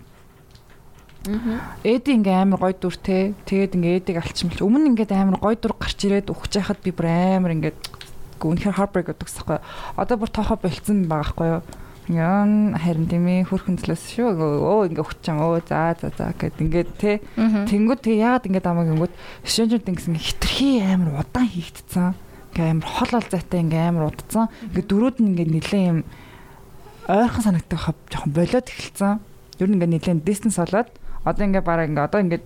Эди 1.86 2.10
ингээ 2.18 2.43
амар 2.43 2.59
гой 2.59 2.74
дүртэй. 2.74 3.34
Тэгээд 3.47 3.78
ингээ 3.78 3.97
эдиг 4.02 4.16
алчмалч. 4.18 4.59
Өмнө 4.59 4.90
ингээ 4.90 5.14
амар 5.14 5.39
гой 5.39 5.55
дүр 5.55 5.78
гарч 5.78 6.02
ирээд 6.02 6.34
ухаж 6.34 6.59
яхад 6.59 6.82
би 6.82 6.90
бүр 6.90 7.06
амар 7.39 7.55
ингээ 7.55 7.74
үнэхээр 8.43 8.74
heartbreak 8.74 9.06
гэдэгсэхгүй. 9.14 9.59
Одоо 10.02 10.16
бүр 10.18 10.30
тоохоо 10.34 10.59
болцсон 10.59 11.06
байгаа 11.06 11.30
хгүй 11.30 11.47
юу. 11.47 11.62
Ян 12.12 12.76
харин 12.76 13.09
тийм 13.09 13.24
ээ 13.26 13.48
хөрхөн 13.48 13.80
төлөөс 13.80 14.05
шүү. 14.12 14.36
Өө 14.36 14.93
ингээ 14.93 15.01
ухаж 15.01 15.18
чам. 15.24 15.40
Өө 15.40 15.64
за 15.64 15.97
за 15.97 16.12
за 16.12 16.32
гэд 16.36 16.60
ингээ 16.60 16.84
те. 17.01 17.24
Тэнгүүд 17.36 18.01
тэгээ 18.05 18.22
яагаад 18.22 18.47
ингээ 18.48 18.64
дамаг 18.64 19.10
Stranger 19.43 19.80
Things 19.80 20.05
ингээ 20.06 20.28
хитрхи 20.28 20.84
амар 20.84 21.24
удаан 21.24 21.48
хийгдсэн. 21.48 22.12
Ингээ 22.52 22.68
амар 22.68 22.89
хол 22.89 23.12
ол 23.16 23.26
зайтай 23.32 23.60
ингээ 23.64 23.89
амар 23.89 24.12
удцсан. 24.12 24.52
Ингээ 24.70 24.84
дөрүүд 24.84 25.16
нь 25.24 25.28
ингээ 25.32 25.48
нилээ 25.56 25.84
юм 25.89 25.98
ойрхон 27.09 27.43
санагддаг 27.48 27.80
хав 27.80 27.97
жоохон 28.12 28.32
болоод 28.36 28.66
эхэлсэн. 28.68 29.18
Ер 29.59 29.68
нь 29.72 29.76
ингээ 29.80 29.90
нилээ 29.97 30.20
distance 30.20 30.60
болоод 30.60 30.93
одоо 31.24 31.44
ингээ 31.48 31.64
бараа 31.64 31.89
ингээ 31.89 32.06
одоо 32.06 32.20
ингээ 32.20 32.43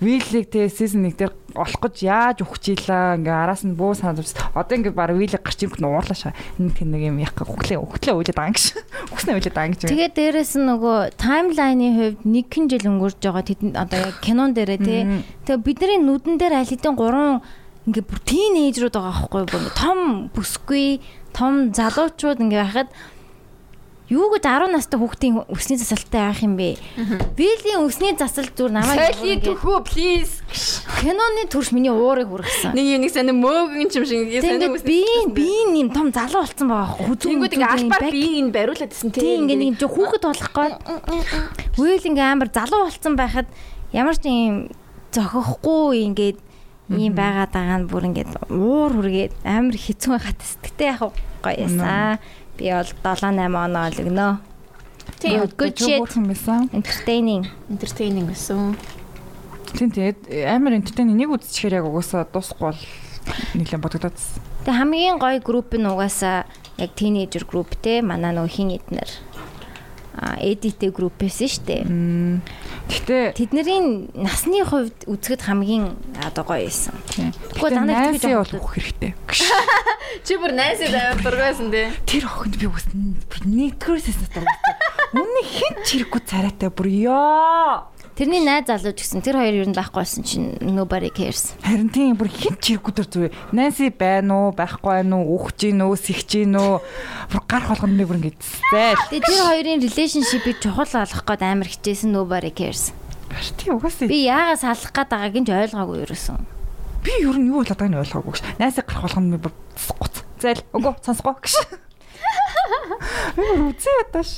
виллиг 0.00 0.50
те 0.50 0.70
season 0.70 1.02
1 1.06 1.18
дээр 1.18 1.32
олох 1.58 1.80
гэж 1.82 1.96
яаж 2.06 2.38
ухчихлаа 2.46 3.18
ингээ 3.18 3.34
араас 3.34 3.66
нь 3.66 3.74
буу 3.74 3.94
санаад 3.98 4.22
авч 4.22 4.38
одоо 4.54 4.74
ингээ 4.78 4.94
бараа 4.94 5.18
виллиг 5.18 5.42
гарч 5.42 5.66
ирэх 5.66 5.82
нь 5.82 5.88
уурлаа 5.90 6.14
шаа. 6.14 6.38
Энэ 6.62 6.70
тийм 6.70 6.94
нэг 6.94 7.02
юм 7.10 7.18
яг 7.18 7.34
хөглөө 7.34 7.82
хөглөө 7.82 8.14
үйлээд 8.14 8.38
гэж. 8.38 8.64
Үгснээ 9.12 9.34
үйлээд 9.34 9.58
гэж. 9.58 9.80
Тэгээд 9.90 10.14
дээрэс 10.14 10.54
нь 10.54 10.66
нөгөө 10.70 11.18
таймлайны 11.18 11.88
хувьд 11.98 12.18
нэг 12.22 12.46
хэн 12.46 12.66
жил 12.70 12.86
өнгөрч 12.94 13.18
байгаа 13.18 13.42
тэд 13.42 13.60
одоо 13.74 13.98
яг 14.06 14.16
кинон 14.22 14.54
дээрээ 14.54 14.78
тий. 14.78 15.02
Тэгээ 15.50 15.66
бидний 15.66 15.98
нүдэн 15.98 16.38
дээр 16.38 16.62
аль 16.62 16.70
хэдийн 16.70 16.94
гурван 16.94 17.42
ингээ 17.90 18.04
бүр 18.06 18.20
тийнейжрүүд 18.22 18.94
байгаа 18.94 19.26
байхгүй 19.32 19.72
том 19.74 20.30
бүсгүй, 20.30 21.02
том 21.34 21.74
залуучууд 21.74 22.38
ингээ 22.38 22.62
байхад 22.62 22.88
юу 24.08 24.32
гэж 24.32 24.44
10 24.44 24.72
настай 24.72 24.98
хүүхдийн 24.98 25.44
өсний 25.52 25.76
засалтай 25.76 26.32
байх 26.32 26.40
юм 26.40 26.56
бэ? 26.56 26.80
Вилийн 27.36 27.84
өсний 27.84 28.16
засал 28.16 28.48
зүр 28.48 28.72
намайг 28.72 29.16
Соли 29.20 29.36
төхөө 29.44 29.84
please. 29.84 30.40
киноны 31.00 31.44
төрш 31.52 31.72
миний 31.76 31.92
уурыг 31.92 32.28
хүргэсэн. 32.32 32.72
Нэг 32.72 32.86
юм 32.88 33.00
нэг 33.04 33.12
сайн 33.12 33.30
мөөгөн 33.36 33.84
юм 33.84 34.04
шиг 34.08 34.32
ингэ 34.32 34.40
сайн 34.40 34.60
Тэгээд 34.64 34.82
би 34.88 35.00
би 35.36 35.48
юм 35.76 35.92
том 35.92 36.08
залуу 36.08 36.42
болсон 36.42 36.72
байгаа 36.72 36.88
хөө. 36.96 37.16
Тэнгүүд 37.20 37.54
ингээ 37.60 37.74
албаар 37.76 38.12
би 38.12 38.24
энэ 38.40 38.52
бариулаад 38.56 38.92
исэн 38.96 39.12
Тийм 39.12 39.44
ингээ 39.44 39.60
нэг 39.60 39.76
жоо 39.76 39.92
хүүхэд 39.92 40.24
болох 40.24 40.50
гоо. 40.56 40.68
Үйл 41.76 42.08
ингээ 42.08 42.28
амар 42.32 42.48
залуу 42.48 42.88
болсон 42.88 43.14
байхад 43.14 43.48
ямар 43.92 44.16
ч 44.16 44.24
юм 44.32 44.72
зохиохгүй 45.12 46.08
ингээд 46.08 46.38
ийм 46.96 47.12
байгаад 47.12 47.52
байгаа 47.52 47.78
нь 47.84 47.88
бүр 47.92 48.08
ингээд 48.08 48.32
уур 48.48 48.92
хүргээд 48.96 49.32
амар 49.44 49.76
хэцүү 49.76 50.10
байхад 50.16 50.40
сэтгэтэй 50.40 50.88
яг 50.96 51.12
гоё 51.44 51.56
ясаа. 51.68 52.16
Би 52.58 52.74
бол 52.74 52.90
7 53.14 53.32
8 53.38 53.54
оноо 53.54 53.86
олгоноо. 53.86 54.32
Тийм. 55.20 55.42
good 55.56 55.74
shit. 55.78 56.16
юм 56.16 56.26
байсан. 56.28 56.68
Entertaining. 56.72 57.46
Entertaining 57.70 58.26
гэсэн. 58.28 58.76
Тийм 59.78 59.90
тэгээд 59.90 60.18
амар 60.48 60.74
entertain 60.78 61.10
нэг 61.10 61.30
үзчихээр 61.32 61.82
яг 61.82 61.86
угаасаа 61.86 62.26
дуусахгүй 62.26 62.72
бол 62.72 62.82
нэлээд 63.54 63.82
бодогдоодсэн. 63.82 64.42
Тэг 64.64 64.74
хамгийн 64.74 65.18
гоё 65.18 65.40
групп 65.42 65.74
нь 65.74 65.86
угаасаа 65.86 66.46
яг 66.78 66.90
тинейжер 66.94 67.44
групп 67.44 67.74
те 67.82 68.02
манай 68.02 68.32
нөгөө 68.34 68.50
хин 68.50 68.70
эднэр 68.78 69.10
эдитэ 70.42 70.90
группээс 70.90 71.38
шүү 71.46 71.64
дээ. 71.66 71.82
Гэхдээ 72.88 73.24
Тэдний 73.36 74.08
насны 74.16 74.64
хувьд 74.64 75.06
үзэхэд 75.06 75.42
хамгийн 75.44 75.94
одоо 76.18 76.44
гоё 76.44 76.66
байсан. 76.66 76.96
Гэхдээ 77.06 77.70
дандаа 77.76 78.10
найсаа 78.10 78.16
тэгж 78.16 78.24
бол 78.24 78.40
авах 78.42 78.54
ухах 78.58 78.74
хэрэгтэй. 78.80 79.12
Чи 80.26 80.34
бүр 80.40 80.52
найсад 80.56 80.94
аваад 80.96 81.20
дургасан 81.22 81.68
тий. 81.70 81.92
Тэр 82.08 82.24
охинд 82.26 82.56
би 82.56 82.66
бас 82.66 82.86
нэгдүгээрээс 83.44 84.18
надад 84.24 84.48
үнэ 85.12 85.40
хэн 85.44 85.74
ч 85.84 85.88
хэрэггүй 86.00 86.22
царайтай 86.24 86.70
бүр 86.72 86.88
ёо. 86.88 87.92
Тэрний 88.18 88.42
найз 88.42 88.66
залууч 88.66 88.98
гэсэн 88.98 89.22
тэр 89.22 89.38
хоёр 89.38 89.62
ер 89.62 89.68
нь 89.70 89.78
байхгүй 89.78 90.02
байсан 90.02 90.26
чинь 90.26 90.58
nobody 90.58 91.06
cares. 91.14 91.54
Харин 91.62 91.86
тийм 91.86 92.18
бүр 92.18 92.26
хэн 92.26 92.58
ч 92.58 92.74
хэрэггүй 92.74 92.92
төр 92.98 93.06
зүвэ. 93.06 93.28
Найси 93.54 93.94
байна 93.94 94.50
уу, 94.50 94.50
байхгүй 94.58 94.90
байна 95.06 95.22
уу, 95.22 95.38
ухж 95.38 95.70
гин 95.70 95.86
үү, 95.86 95.94
сэгч 95.94 96.42
гин 96.42 96.58
үү. 96.58 96.82
Бүр 97.30 97.42
гарах 97.46 97.78
болгоно 97.78 97.94
би 97.94 98.02
бүр 98.10 98.18
ингэж 98.18 98.42
зайл. 98.74 98.98
Тэгээ 99.06 99.22
тэр 99.22 99.42
хоёрын 99.46 99.82
relationship-ийг 99.86 100.58
чухал 100.58 100.90
болгох 100.90 101.22
гээд 101.30 101.42
амар 101.46 101.70
хичээсэн 101.70 102.10
nobody 102.10 102.50
cares. 102.50 102.90
Тийм 103.54 103.78
угаасаа 103.78 104.10
Би 104.10 104.26
яагаас 104.26 104.66
салах 104.66 104.90
гээд 104.90 105.10
байгааг 105.14 105.36
нь 105.38 105.46
ч 105.46 105.50
ойлгоогүй 105.54 106.02
ерөөсөн. 106.02 106.42
би 107.06 107.12
ер 107.22 107.36
нь 107.38 107.46
юу 107.54 107.62
болоод 107.62 107.78
байгааг 107.78 107.92
нь 107.94 108.00
ойлгоогүй 108.02 108.34
ш. 108.34 108.42
Найсаа 108.58 108.82
гарах 108.82 109.06
болгоно 109.14 109.38
би 109.38 109.46
бүр 109.46 109.54
гоц. 110.02 110.14
Зайл. 110.42 110.66
Үгүй 110.74 110.90
сонсгоо 111.06 111.38
гэж. 111.38 111.54
Би 113.38 113.46
үзээ 113.46 114.10
ядаш. 114.10 114.30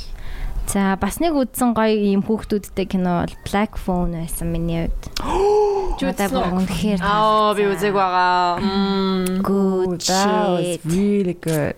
За 0.70 0.94
бас 1.00 1.18
нэг 1.18 1.34
үзсэн 1.34 1.74
гоё 1.74 1.98
ийм 1.98 2.22
хүүхдүүдтэй 2.22 2.86
кино 2.86 3.26
бол 3.26 3.34
Black 3.48 3.74
Phone 3.80 4.14
байсан 4.22 4.52
миний 4.54 4.86
хувьд. 4.86 5.02
Надад 6.00 6.30
бүр 6.30 6.62
үнэхээр 6.62 7.00
Аа 7.02 7.50
би 7.58 7.64
үзег 7.66 7.92
байгаа. 7.96 8.62
Мм. 8.62 9.42
good 9.42 9.98
That 10.06 10.46
was 10.54 10.78
shit. 10.78 10.80
really 10.86 11.34
good. 11.34 11.74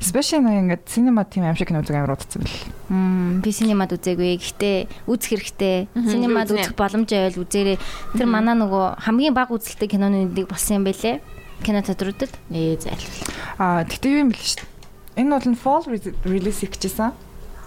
Especially 0.00 0.40
нэг 0.40 0.56
ингээд 0.64 0.82
cinema 0.88 1.28
team 1.28 1.44
аим 1.44 1.56
шиг 1.60 1.68
киноцог 1.68 1.92
амар 1.92 2.16
удацсан 2.16 2.40
бэл. 2.40 2.72
Мм 2.88 3.44
би 3.44 3.52
синемад 3.52 3.92
үзээгүй. 3.92 4.32
Гэхдээ 4.40 4.76
үзэх 5.04 5.30
хэрэгтэй. 5.36 5.76
Синемад 5.92 6.48
үзэх 6.48 6.72
боломж 6.72 7.12
байвал 7.12 7.36
үзээрэй. 7.44 7.76
Тэр 8.16 8.26
манай 8.32 8.56
нөгөө 8.56 8.96
хамгийн 9.04 9.36
бага 9.36 9.60
үзэлтэй 9.60 9.88
киноны 9.92 10.24
нэг 10.24 10.48
болсон 10.48 10.80
юм 10.80 10.84
байлээ. 10.88 11.20
Кино 11.60 11.84
театруудад. 11.84 12.32
Ээ 12.48 12.80
зайл. 12.80 13.04
Аа 13.60 13.84
тэгтээ 13.84 14.24
юм 14.24 14.32
бэл 14.32 14.40
шүү 14.40 14.64
дээ. 14.64 15.20
Энэ 15.20 15.32
бол 15.36 15.48
нь 15.52 15.60
fall 15.60 15.84
re- 15.84 16.16
release 16.24 16.64
хийчихсэн. 16.64 17.12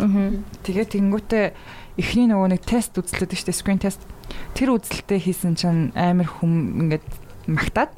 Аа. 0.03 0.35
Тэгээ 0.67 0.85
тэнгүүтээ 0.99 1.45
эхний 1.97 2.27
нөгөө 2.27 2.49
нэг 2.51 2.61
тест 2.67 2.99
үзлээд 2.99 3.31
дээ 3.31 3.55
screen 3.55 3.79
test. 3.79 4.03
Тэр 4.51 4.75
үзэлтээ 4.75 5.19
хийсэн 5.23 5.55
чинь 5.55 5.95
амар 5.95 6.27
хүм 6.27 6.91
ингээд 6.91 7.07
магтаад 7.47 7.91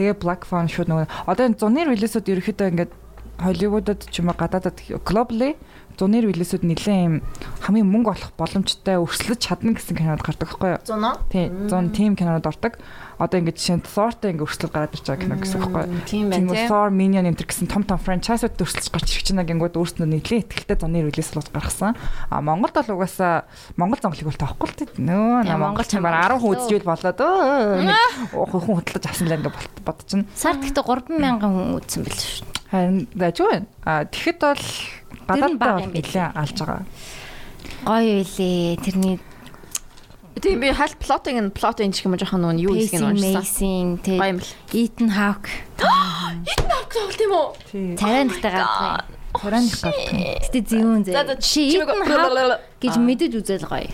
тэгээ 0.00 0.16
Black 0.16 0.48
Phone 0.48 0.72
шууд 0.72 0.88
нөгөө 0.88 1.28
одоо 1.28 1.46
зуны 1.52 1.84
релизүүд 1.84 2.32
ерөөхдөө 2.32 2.68
ингээд 2.72 2.92
Холливуудад 3.40 4.04
ч 4.12 4.20
юм 4.20 4.28
уу 4.28 4.36
гадаадад 4.36 4.76
globally 5.04 5.56
зуны 6.00 6.24
релизүүд 6.24 6.64
нэлээд 6.64 7.04
юм 7.04 7.14
хамгийн 7.60 7.84
мөнгө 7.92 8.16
олох 8.16 8.32
боломжтой 8.40 8.96
өрсөлдөж 9.04 9.36
чадна 9.44 9.76
гэсэн 9.76 10.00
кинод 10.00 10.24
гардаг 10.24 10.48
байхгүй 10.48 10.70
юу? 10.72 10.80
Зуно. 10.88 11.20
Тийм, 11.28 11.68
зун 11.68 11.92
тим 11.92 12.16
кинонод 12.16 12.48
ордог. 12.48 12.80
Одоо 13.20 13.36
ингээд 13.44 13.60
жишээ 13.60 13.76
нь 13.76 13.84
Thor-тай 13.84 14.32
ингээд 14.32 14.48
өрсөлдөж 14.48 14.70
гараад 14.72 14.96
ирж 14.96 15.04
байгаа 15.04 15.20
кино 15.28 15.36
гэсэн 15.36 15.60
байхгүй 15.60 15.82
юу? 15.84 16.08
Тийм 16.08 16.24
байна 16.32 16.40
Тийм 16.40 16.56
тий. 16.56 16.68
Thor 16.72 16.88
Minion 16.88 17.28
энэ 17.28 17.36
төр 17.36 17.48
гэсэн 17.52 17.68
том 17.68 17.84
том 17.84 18.00
франчайзууд 18.00 18.56
өрсөлдөж 18.56 18.88
гарч 18.88 19.08
ирэх 19.12 19.24
чинь 19.28 19.44
гингүүд 19.44 19.76
өөрснөө 19.76 20.08
нэлээд 20.08 20.48
ихтэй 20.56 20.76
зуны 20.80 21.04
релиз 21.04 21.36
болж 21.36 21.52
гаргасан. 21.52 21.92
А 22.32 22.40
Монголд 22.40 22.80
бол 22.80 22.96
угаасаа 22.96 23.44
Монгол 23.76 24.00
зонглыг 24.00 24.24
бол 24.24 24.40
тоохгүй 24.40 24.68
л 24.72 24.76
дээ. 24.80 25.04
Нөө 25.04 25.44
Тийм, 25.44 25.52
на 25.52 25.60
Монгол 25.60 25.84
ч 25.84 26.00
бараг 26.00 26.32
10 26.32 26.40
хүн 26.40 26.52
үзчихвэл 26.56 26.88
болоод 26.88 27.20
өө 27.20 28.56
хүн 28.56 28.76
хөтлөж 28.80 29.04
авсан 29.04 29.28
л 29.28 29.36
ингээд 29.36 29.84
бодчихно. 29.84 30.24
Сард 30.32 30.64
гэхдээ 30.64 30.80
3000 30.80 31.44
хүн 31.44 31.76
үзсэн 31.76 32.08
байл 32.08 32.24
шүү. 32.24 32.48
Харин 32.70 33.08
байна. 33.50 33.66
А 33.84 34.04
тэгэхэд 34.08 34.38
бол 34.40 34.64
гадаадтай 35.30 35.58
бага 35.58 35.74
бол 35.78 35.86
юм 35.86 35.92
билээ. 35.94 36.28
алж 36.34 36.56
байгаа. 36.58 36.84
Гоё 37.86 38.12
байлээ. 38.20 38.76
Тэрний 38.82 39.16
Тийм 40.40 40.60
би 40.60 40.72
хальт 40.72 40.96
нь 40.96 41.50
плот 41.52 41.80
энэ 41.80 41.92
гэх 41.92 42.06
юм 42.06 42.16
жоохон 42.16 42.40
нөө 42.40 42.54
юу 42.64 42.74
pacing, 42.74 43.02
нь 43.02 43.06
уншсан. 43.12 43.86
Гоё 44.04 44.30
юм 44.30 44.38
бэл. 44.40 44.54
Ethan 44.72 45.10
Hawke 45.12 45.52
Тоглолт 46.90 47.16
тийм 47.18 47.32
үү? 47.34 47.46
Тий. 47.70 47.96
царайнтай 47.98 48.50
гардаг. 48.50 49.04
Царайных 49.36 49.78
гадаг. 49.78 50.10
Гэтэ 50.48 50.60
зүүн 50.64 51.02
За 51.06 51.22
за 51.28 51.34
зэ. 51.36 51.42
Чи 51.44 51.62
Ethan 51.76 52.02
Hawke 52.08 52.58
гэж 52.80 52.94
мэдэж 52.98 53.32
үзэл 53.36 53.66
гоё. 53.68 53.90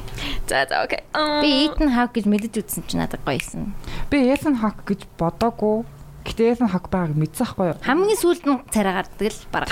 За 0.49 0.65
за 0.65 0.85
окей. 0.87 1.03
Би 1.13 1.51
Ethan 1.67 1.91
Hawke 1.93 2.15
гэж 2.21 2.25
мэдэж 2.31 2.53
үзсэн 2.63 2.83
чинь 2.87 3.01
надад 3.03 3.21
гоёсэн. 3.27 3.75
Би 4.09 4.31
Ethan 4.33 4.61
Hawke 4.63 4.87
гэж 4.87 5.05
бодоагүй. 5.19 5.85
Гэтэ 6.25 6.57
Ethan 6.57 6.71
Hawke 6.73 6.89
байгааг 6.89 7.15
мэдсэн 7.15 7.47
хгүй 7.53 7.67
юу? 7.75 7.79
Хамгийн 7.85 8.19
сүүлд 8.19 8.45
нь 8.49 8.59
царай 8.71 8.95
гардаг 9.03 9.31
л 9.31 9.45
баг. 9.53 9.69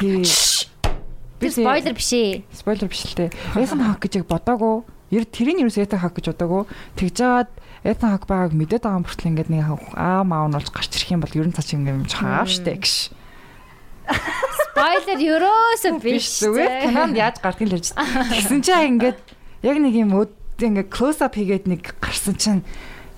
Би 1.45 1.53
спойлер 1.53 1.95
биш 1.95 2.11
ээ. 2.17 2.43
Спойлер 2.49 2.89
биш 2.89 3.05
л 3.05 3.17
дээ. 3.21 3.31
Ethan 3.61 3.85
Hawke 3.85 4.09
гэж 4.09 4.25
бодоагүй. 4.25 4.83
Ер 5.13 5.25
тэрийн 5.29 5.61
юус 5.61 5.77
Ethan 5.77 6.01
Hawke 6.01 6.25
гэж 6.25 6.33
бодоагүй. 6.33 6.65
Тэгж 6.97 7.15
жагаад 7.21 7.51
Ethan 7.85 8.11
Hawke 8.17 8.25
байгааг 8.25 8.57
мэдээд 8.57 8.83
байгаа 8.89 8.99
юм 8.99 9.05
бүртэл 9.05 9.31
ингээд 9.31 9.51
нэг 9.53 9.69
аа 9.93 10.25
маав 10.25 10.49
нь 10.49 10.57
болж 10.57 10.69
гарч 10.73 10.91
ирэх 10.97 11.13
юм 11.13 11.21
бол 11.21 11.37
ер 11.37 11.45
нь 11.45 11.53
цааш 11.53 11.77
ингээд 11.77 12.09
чаав 12.09 12.49
штэ 12.49 12.81
гэж. 12.81 13.13
Спойлер 14.75 15.19
ерөөсөө 15.21 15.93
биш. 16.01 16.41
зүгээр 16.41 16.73
кинонд 16.89 17.17
яаж 17.17 17.37
гардгийг 17.45 17.69
л 17.69 17.77
ярьж. 17.79 17.93
Тэгсэн 17.93 18.61
чинь 18.65 18.89
ингээд 18.97 19.21
яг 19.65 19.77
нэг 19.81 19.95
юм 19.97 20.13
өд 20.17 20.33
ингээд 20.61 20.89
close 20.93 21.21
up 21.25 21.37
хийгээд 21.37 21.69
нэг 21.69 21.97
гарсан 22.01 22.37
чинь 22.37 22.63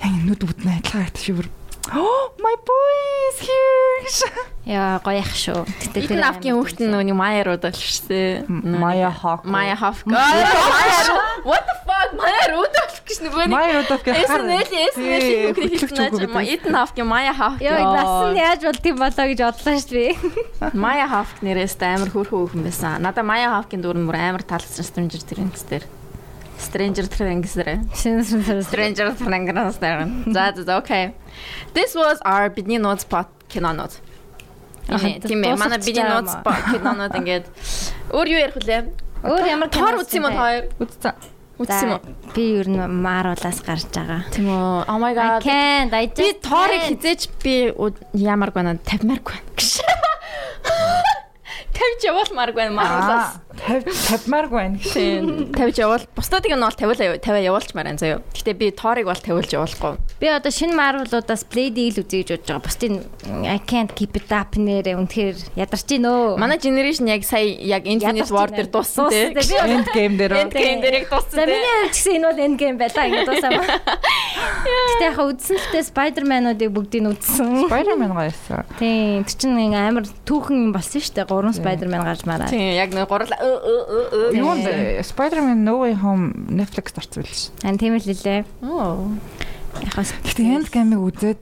яг 0.02 0.12
нүд 0.26 0.42
бүднэ 0.46 0.82
адилхан 0.82 1.06
харагдаж 1.10 1.22
шивэр. 1.22 1.48
Oh 1.94 2.32
my 2.42 2.56
boy 2.66 2.94
is 3.30 3.38
here. 3.46 4.46
Яа 4.66 4.98
гоё 4.98 5.22
ах 5.22 5.30
шүү. 5.30 5.62
Гэтэ 5.62 6.10
Тэр 6.10 6.22
авкийн 6.26 6.58
хүүхд 6.58 6.82
нь 6.82 6.90
нөөний 6.90 7.14
Майярууд 7.14 7.62
болчихсон. 7.62 8.50
Maya 8.50 9.14
Hawke. 9.14 9.46
Maya 9.46 9.78
Hawke. 9.78 10.02
Майяр. 10.10 11.06
What 11.46 11.62
the 11.70 11.76
fuck? 11.86 12.10
Майяр 12.18 12.50
үүдэх 12.58 13.06
гэж 13.06 13.18
нөгөө 13.22 13.46
Maya 13.46 13.78
удаа 13.86 13.98
гэх 14.02 14.18
SNL 14.26 14.66
SNL 14.66 15.26
хүүхний 15.54 15.70
хэлсэн 15.78 16.10
чинь 16.18 16.50
Ethan 16.58 16.74
Hawke 16.74 17.02
Maya 17.06 17.30
Hawke. 17.30 17.62
Яа 17.62 17.78
нас 17.94 18.14
нь 18.34 18.38
яаж 18.42 18.60
болд 18.66 18.82
юм 18.90 18.98
болоо 18.98 19.26
гэж 19.30 19.40
бодлоо 19.46 19.76
шүү 19.78 19.94
дээ. 19.94 20.12
Maya 20.82 21.06
Hawke 21.06 21.38
нэрээс 21.46 21.78
амар 21.86 22.10
хөөрхөн 22.10 22.38
хүүхэн 22.42 22.62
байсан. 22.66 22.98
Надаа 23.06 23.22
Maya 23.22 23.54
Hawke-ийн 23.54 23.86
дүр 23.86 23.94
нь 23.94 24.10
амар 24.10 24.42
таалагдсан 24.42 24.82
Stranger 24.82 25.22
Things 25.22 25.62
дээр. 25.70 25.86
Stranger 26.58 27.04
Things. 27.06 27.52
Stranger 27.52 29.12
Things. 29.14 30.32
За 30.32 30.52
за 30.56 30.76
окей. 30.76 31.14
This 31.74 31.94
was 31.94 32.18
our 32.24 32.48
бидний 32.50 32.78
notes 32.78 33.02
spot 33.04 33.26
кинонууд. 33.48 33.92
Аа, 34.88 34.98
Тийм 34.98 35.42
ээ. 35.44 35.56
Манай 35.56 35.78
бидний 35.78 36.00
юм 36.02 36.26
аа. 36.28 36.42
spot 36.42 36.60
кинонууд 36.72 37.12
ингээд 37.18 37.44
өөр 38.14 38.26
юу 38.30 38.38
ярих 38.40 38.56
вүлээ? 38.56 38.80
Өөр 39.26 39.44
ямар 39.50 39.68
Тор 39.68 39.98
үзсэн 39.98 40.22
юм 40.22 40.26
уу 40.30 40.36
хоёр? 40.38 40.64
Үзсэн. 40.78 41.12
Үзсэн 41.58 41.88
уу? 41.92 42.00
Би 42.36 42.44
ер 42.60 42.68
нь 42.68 42.78
Marvel-аас 42.78 43.60
гарч 43.66 43.88
байгаа. 43.90 44.22
Тийм 44.30 44.46
үү. 44.46 44.86
Oh 44.86 44.98
my 45.02 45.12
god. 45.16 45.42
Би 45.42 46.32
can't. 46.40 46.86
хизээч 46.86 47.28
би 47.42 47.72
у- 47.74 47.96
ямарг 48.14 48.54
байна 48.54 48.78
50 48.78 49.02
байна 49.08 49.42
гэж. 49.56 49.82
50 51.76 52.06
явуулмаарг 52.08 52.54
байна 52.54 52.72
Marvel-аас. 52.76 53.40
50 53.60 53.92
50маарг 54.26 54.50
байна. 54.50 54.78
Тийм 54.78 55.52
50 55.52 55.82
явуул. 55.82 56.04
Бусдуудыг 56.16 56.52
нь 56.52 56.62
бол 56.62 56.76
50 56.76 57.20
50 57.20 57.44
явуулчмаар 57.44 57.86
байна 57.90 58.00
заяа. 58.00 58.22
Гэтэ 58.32 58.52
би 58.56 58.70
тоорыг 58.70 59.06
бол 59.10 59.20
50 59.20 59.52
явуулахгүй. 59.56 59.94
Би 60.20 60.26
одоо 60.30 60.52
шинэ 60.52 60.76
Marvel-уудаас 60.76 61.44
Blade-ийг 61.50 61.96
л 61.96 62.02
үзье 62.04 62.22
гэж 62.22 62.30
бодож 62.32 62.46
байгаа. 62.46 62.64
Бусдын 62.64 62.94
I 63.46 63.58
can't 63.60 63.92
keep 63.92 64.16
it 64.16 64.30
up 64.32 64.56
нэрээ 64.56 64.96
үнэхээр 64.96 65.36
ядарч 65.56 65.86
гин 65.88 66.06
өө. 66.06 66.38
Манай 66.40 66.58
generation 66.62 67.08
яг 67.10 67.24
сая 67.26 67.44
яг 67.44 67.84
Infinite 67.84 68.30
War 68.32 68.48
дээр 68.48 68.70
дууссан 68.70 69.10
тий. 69.10 69.34
Тий. 69.34 69.60
End 69.60 69.88
game 69.92 70.16
дээр. 70.16 70.32
End 70.46 70.52
game 70.54 70.80
дээр 70.80 71.04
яг 71.04 71.10
дууссан 71.10 71.44
тий. 71.44 71.56
миний 71.56 71.74
хувьд 71.82 71.92
гэсэн 71.92 72.12
энэ 72.16 72.26
бол 72.28 72.40
end 72.44 72.56
game 72.58 72.76
байлаа 72.78 73.04
ингэ 73.06 73.24
дуусаа. 73.26 73.50
Гэтэ 74.66 75.04
яг 75.06 75.18
үзсэн 75.20 75.56
л 75.56 75.68
тээ 75.72 75.84
Spider-Man-уудыг 75.90 76.70
бүгдийг 76.72 77.02
нь 77.02 77.10
үзсэн. 77.12 77.66
Spider-Man 77.70 78.12
гоёсэн. 78.14 78.64
Тийм, 78.78 79.24
тэр 79.24 79.36
чинь 79.36 79.56
ингээ 79.56 79.88
амар 79.90 80.04
түүхэн 80.26 80.70
юм 80.70 80.72
болсон 80.74 81.00
шүү 81.00 81.14
дээ. 81.16 81.30
Гурван 81.30 81.54
Spider-Man 81.56 82.02
гарч 82.04 82.22
мараа. 82.26 82.50
Тийм 82.50 82.74
яг 82.74 82.90
нэг 82.92 83.08
гурал 83.08 83.30
Юу 84.34 84.52
вэ? 84.58 85.02
Spider-Man 85.02 85.62
No 85.64 85.82
Way 85.82 85.94
Home 86.00 86.50
Netflix 86.50 86.92
орсон 86.96 87.22
байл 87.22 87.32
ш. 87.32 87.50
Ан 87.62 87.78
тийм 87.78 87.96
л 87.96 88.04
лээ. 88.04 88.44
Хас. 89.94 90.12
Гэтэ 90.24 90.42
End 90.42 90.68
game-ыг 90.72 91.00
үзээд 91.00 91.38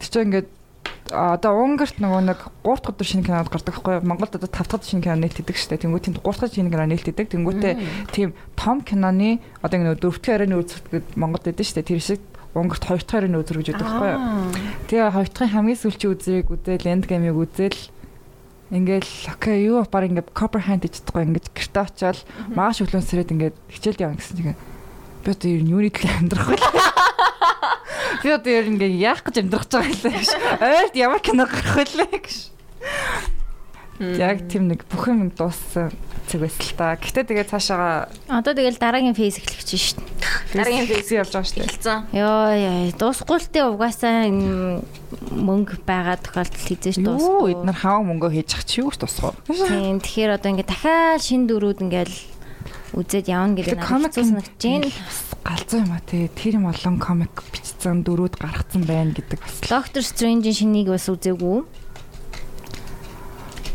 тэр 0.00 0.08
чинь 0.08 0.24
ингээд 0.32 0.48
а, 1.12 1.36
одоо 1.36 1.54
Унгарт 1.62 2.00
нөгөө 2.00 2.22
нэг 2.26 2.40
3 2.64 2.80
дахь 2.82 2.90
өдөр 2.96 3.06
шинэ 3.06 3.24
кинод 3.26 3.50
гардаг 3.52 3.74
байхгүй 3.76 3.94
юу? 4.00 4.08
Монголд 4.08 4.34
одоо 4.34 4.50
5 4.50 4.72
дахь 4.72 4.88
шинэ 4.88 5.04
кино 5.04 5.16
нээлтдэг 5.20 5.56
шүү 5.56 5.70
дээ. 5.76 5.82
Тэнгүүт 5.86 6.04
тийм 6.08 6.16
3 6.18 6.40
дахь 6.40 6.54
шинэ 6.56 6.70
кино 6.72 6.86
нээлтдэг. 6.88 7.26
Тэнгүүтээ 7.30 7.74
тийм 8.10 8.28
том 8.56 8.80
киноны 8.82 9.38
одоо 9.62 9.76
ингэ 9.76 9.86
нөгөө 9.86 10.00
дөрөвдүгээр 10.02 10.34
харийн 10.42 10.58
үзэгдэд 10.58 11.06
Монголд 11.14 11.44
байдаг 11.46 11.66
шүү 11.66 11.76
дээ. 11.78 11.90
Тэр 11.92 12.02
шиг 12.02 12.22
Унгарт 12.56 12.84
хоёр 12.88 13.02
дахь 13.04 13.12
харийн 13.12 13.36
үзэр 13.36 13.58
гэж 13.60 13.68
байдаг 13.76 13.86
байхгүй 13.86 14.10
юу? 14.16 14.22
Тэгээ 14.88 15.12
хоёр 15.12 15.28
дахь 15.28 15.52
хамгийн 15.52 15.80
сүүлчийн 15.84 16.12
үзрийг 16.16 16.48
үзэл 16.48 16.88
End 16.88 17.04
game-ыг 17.04 17.36
үзэл 17.36 17.78
Ингээл 18.70 19.30
окей 19.30 19.70
юу 19.70 19.86
баг 19.86 20.10
ингээд 20.10 20.34
copper 20.34 20.58
hand 20.66 20.82
чадахгүй 20.90 21.22
ингээд 21.22 21.54
гэрте 21.54 21.80
очиод 21.86 22.18
мааш 22.50 22.82
өглөөн 22.82 23.06
сэрээд 23.06 23.30
ингээд 23.30 23.56
хичээлд 23.70 24.02
явна 24.02 24.18
гэсэн 24.18 24.36
чинь 24.42 24.58
би 25.22 25.30
одоо 25.30 25.50
ер 25.54 25.62
нь 25.62 25.70
юуны 25.70 25.90
төлөө 25.94 26.18
амьдрах 26.18 26.48
вэ? 26.50 26.58
Би 28.26 28.28
одоо 28.34 28.50
ер 28.50 28.66
нь 28.66 28.74
ингээд 28.74 28.94
яах 28.98 29.22
гэж 29.22 29.36
амьдрах 29.38 29.70
гэж 29.70 29.74
байгаа 29.74 29.94
юм 29.94 30.18
гэж. 30.18 30.30
Ойрт 30.66 30.94
ямар 30.98 31.20
кино 31.22 31.46
гарах 31.46 31.74
вэ 31.78 32.06
гэж. 32.10 32.36
Яг 34.18 34.38
тийм 34.50 34.66
нэг 34.66 34.82
бүх 34.90 35.06
юм 35.14 35.30
дууссан 35.30 35.94
цаг 36.26 36.40
байсан 36.42 36.62
л 36.66 36.74
та. 36.76 36.96
Гэтэ 36.98 37.20
тэгээ 37.26 37.46
цаашаага 37.50 38.10
Одоо 38.28 38.52
тэгэл 38.54 38.78
дараагийн 38.82 39.14
фейс 39.16 39.38
эхлэх 39.40 39.62
чинь 39.64 39.80
шүү 39.80 39.98
дээ. 40.02 40.10
Дараагийн 40.58 40.88
фейс 40.90 41.08
явж 41.14 41.30
байгаа 41.32 41.46
шүү 41.46 41.56
дээ. 41.56 41.68
Хэлцэн. 41.70 41.98
Йоо 42.12 42.44
яа, 42.54 42.90
дуусгүй 42.98 43.38
л 43.40 43.48
тээ 43.50 43.64
угаасаа 43.70 44.16
мөнгө 45.30 45.74
байгаа 45.86 46.16
тохиолдол 46.20 46.64
хизээж 46.66 46.96
Юу 47.00 47.06
дуусгүй. 47.06 47.50
эднэр 47.54 47.78
хаа 47.78 48.02
мөнгө 48.02 48.28
хийж 48.34 48.50
ах 48.58 48.64
чи 48.66 48.82
юу 48.82 48.90
ч 48.90 48.98
тусах. 49.00 49.34
Тийм, 49.46 50.02
тэгэхээр 50.02 50.36
одоо 50.36 50.50
ингээ 50.54 50.66
дахиад 50.66 51.22
шин 51.22 51.46
дөрүүд 51.46 51.82
ингээл 51.86 52.14
үзээд 52.96 53.26
явна 53.30 53.54
гэдэг 53.54 53.78
хэцүү 53.78 54.24
санагдаж 54.24 54.62
байна. 54.62 54.90
галзуу 55.46 55.78
юм 55.84 55.92
а 55.94 56.00
тий. 56.02 56.26
Тэр 56.32 56.52
юм 56.58 56.66
олон 56.66 56.96
комик 56.98 57.34
бичсэн 57.54 58.02
дөрүүд 58.02 58.34
гаргацсан 58.40 58.82
байна 58.82 59.14
гэдэг 59.14 59.38
бас. 59.38 59.54
Доктор 59.62 60.02
Стрэнжийн 60.02 60.54
шинийг 60.56 60.88
бас 60.90 61.06
үзээгүй. 61.06 61.85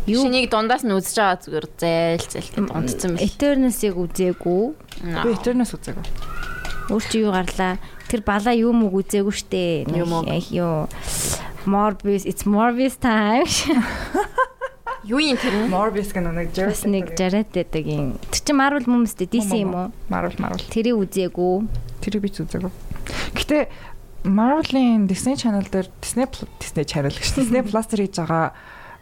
Юу 0.10 0.26
Шинийг 0.26 0.50
дундаас 0.50 0.82
нь 0.82 0.94
үзэж 0.96 1.16
байгаа 1.18 1.38
зүгээр 1.46 1.68
зайл 1.78 2.26
зайлтай 2.26 2.64
дундцсан 2.66 3.12
бэл. 3.14 3.28
Eternals-ыг 3.28 3.96
үзээгүй. 4.02 4.64
Би 5.06 5.30
Eternals 5.30 5.74
үзээгүй. 5.78 6.06
Өөр 6.90 7.04
чи 7.06 7.18
юу 7.22 7.32
гарлаа? 7.32 7.78
Тэр 8.10 8.22
балаа 8.26 8.56
юу 8.58 8.74
мөг 8.74 8.98
үзээгүй 8.98 9.36
штэ. 9.36 9.86
Юу 9.94 10.90
Morbius, 11.66 12.26
it's 12.26 12.46
Morbius 12.50 12.98
time. 12.98 13.46
Юу 15.06 15.18
юм 15.18 15.38
тэр? 15.38 15.66
Morbius 15.70 16.14
гэнэ 16.14 16.30
нэг 16.30 16.54
Бас 16.54 16.86
нэг 16.86 17.14
Jared 17.18 17.50
гэдэг 17.50 17.86
юм. 17.90 18.18
Тэр 18.30 18.42
чи 18.46 18.54
Marvel 18.54 18.86
хүмүүстэй 18.86 19.26
DC 19.30 19.58
юм 19.58 19.74
уу? 19.74 19.88
Marvel 20.10 20.38
Marvel. 20.38 20.62
Тэрийг 20.70 20.98
үзээгүй. 21.02 21.66
Тэрийг 22.06 22.22
би 22.22 22.30
ч 22.30 22.46
үзээгүй. 22.46 22.70
Гэтэ 23.34 23.66
Marvel-ийн 24.30 25.10
Disney 25.10 25.34
Channel 25.34 25.66
дээр 25.66 25.90
Disney 26.02 26.30
Disney 26.62 26.86
Channel 26.86 27.14
гэж 27.14 27.34
Disney 27.34 27.66
Plus 27.66 27.90
дээр 27.90 28.06
хийж 28.06 28.22
байгаа 28.22 28.54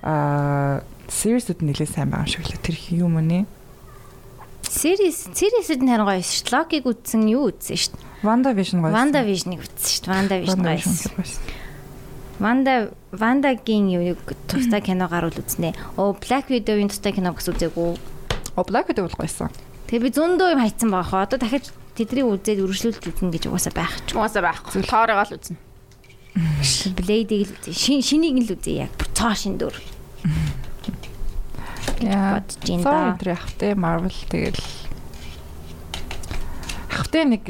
аа 0.03 0.83
series-үүд 1.09 1.59
нэлээд 1.65 1.91
сайн 1.91 2.09
байгаа 2.13 2.27
юм 2.27 2.33
шиг 2.33 2.45
лээ. 2.47 2.63
Тэр 2.63 2.77
юм 2.95 3.17
уу? 3.17 3.45
Series 4.69 5.33
series-д 5.33 5.81
нь 5.81 5.89
харин 5.89 6.05
гоё 6.05 6.21
шүү 6.21 6.45
дээ. 6.45 6.53
Loki-г 6.53 6.85
үзсэн 6.85 7.23
юу 7.25 7.49
үзсэн 7.49 7.75
шүү 7.75 7.93
дээ. 7.97 8.05
Wanda 8.21 8.53
Vision 8.53 8.79
гоё. 8.85 8.93
Wanda 8.93 9.21
Vision-ыг 9.25 9.65
үзсэн 9.65 9.89
шүү 9.89 10.03
дээ. 10.05 10.13
Wanda 10.13 10.35
Vision 10.37 10.61
гоё. 10.61 10.77
гоё. 10.77 11.57
Ванда 12.39 12.73
Вандагийн 13.11 13.89
юу 13.89 14.15
тустай 14.47 14.79
кино 14.79 15.09
гаруул 15.09 15.35
үзнэ. 15.35 15.75
Оо 15.97 16.15
Black 16.15 16.47
Widow-ийн 16.47 16.87
тустай 16.87 17.11
кино 17.11 17.33
бас 17.33 17.49
үзээгүй. 17.49 17.97
О 18.55 18.61
Black 18.63 18.87
Widow 18.87 19.09
бол 19.09 19.19
гоёсон. 19.19 19.51
Тэгээ 19.91 20.03
би 20.05 20.09
зөндөө 20.13 20.53
юм 20.55 20.61
хайцсан 20.63 20.87
байгаа 20.93 21.09
хоо. 21.09 21.25
Одоо 21.27 21.41
дахиж 21.41 21.73
тэдний 21.97 22.23
үзээд 22.23 22.63
үргэлжлүүлж 22.63 23.03
үзнэ 23.11 23.33
гэж 23.33 23.43
угаасаа 23.51 23.73
байх 23.75 23.91
ч. 24.07 24.15
Угаасаа 24.15 24.45
байхгүй. 24.45 24.87
Тоороо 24.87 25.19
л 25.19 25.35
үзнэ. 25.35 25.57
Үзье. 26.35 27.73
Шин 27.73 28.03
шинийг 28.05 28.39
л 28.43 28.53
үзье 28.53 28.87
яг. 28.87 28.93
Цоо 29.13 29.33
шин 29.35 29.57
дөр. 29.57 29.75
Яа. 31.99 32.39
Сар 32.63 32.83
да. 32.83 33.15
өдөр 33.15 33.33
явахтай 33.35 33.75
Marvel 33.75 34.15
тэгэл 34.31 34.61
Хавтаа 36.89 37.23
нэг 37.27 37.43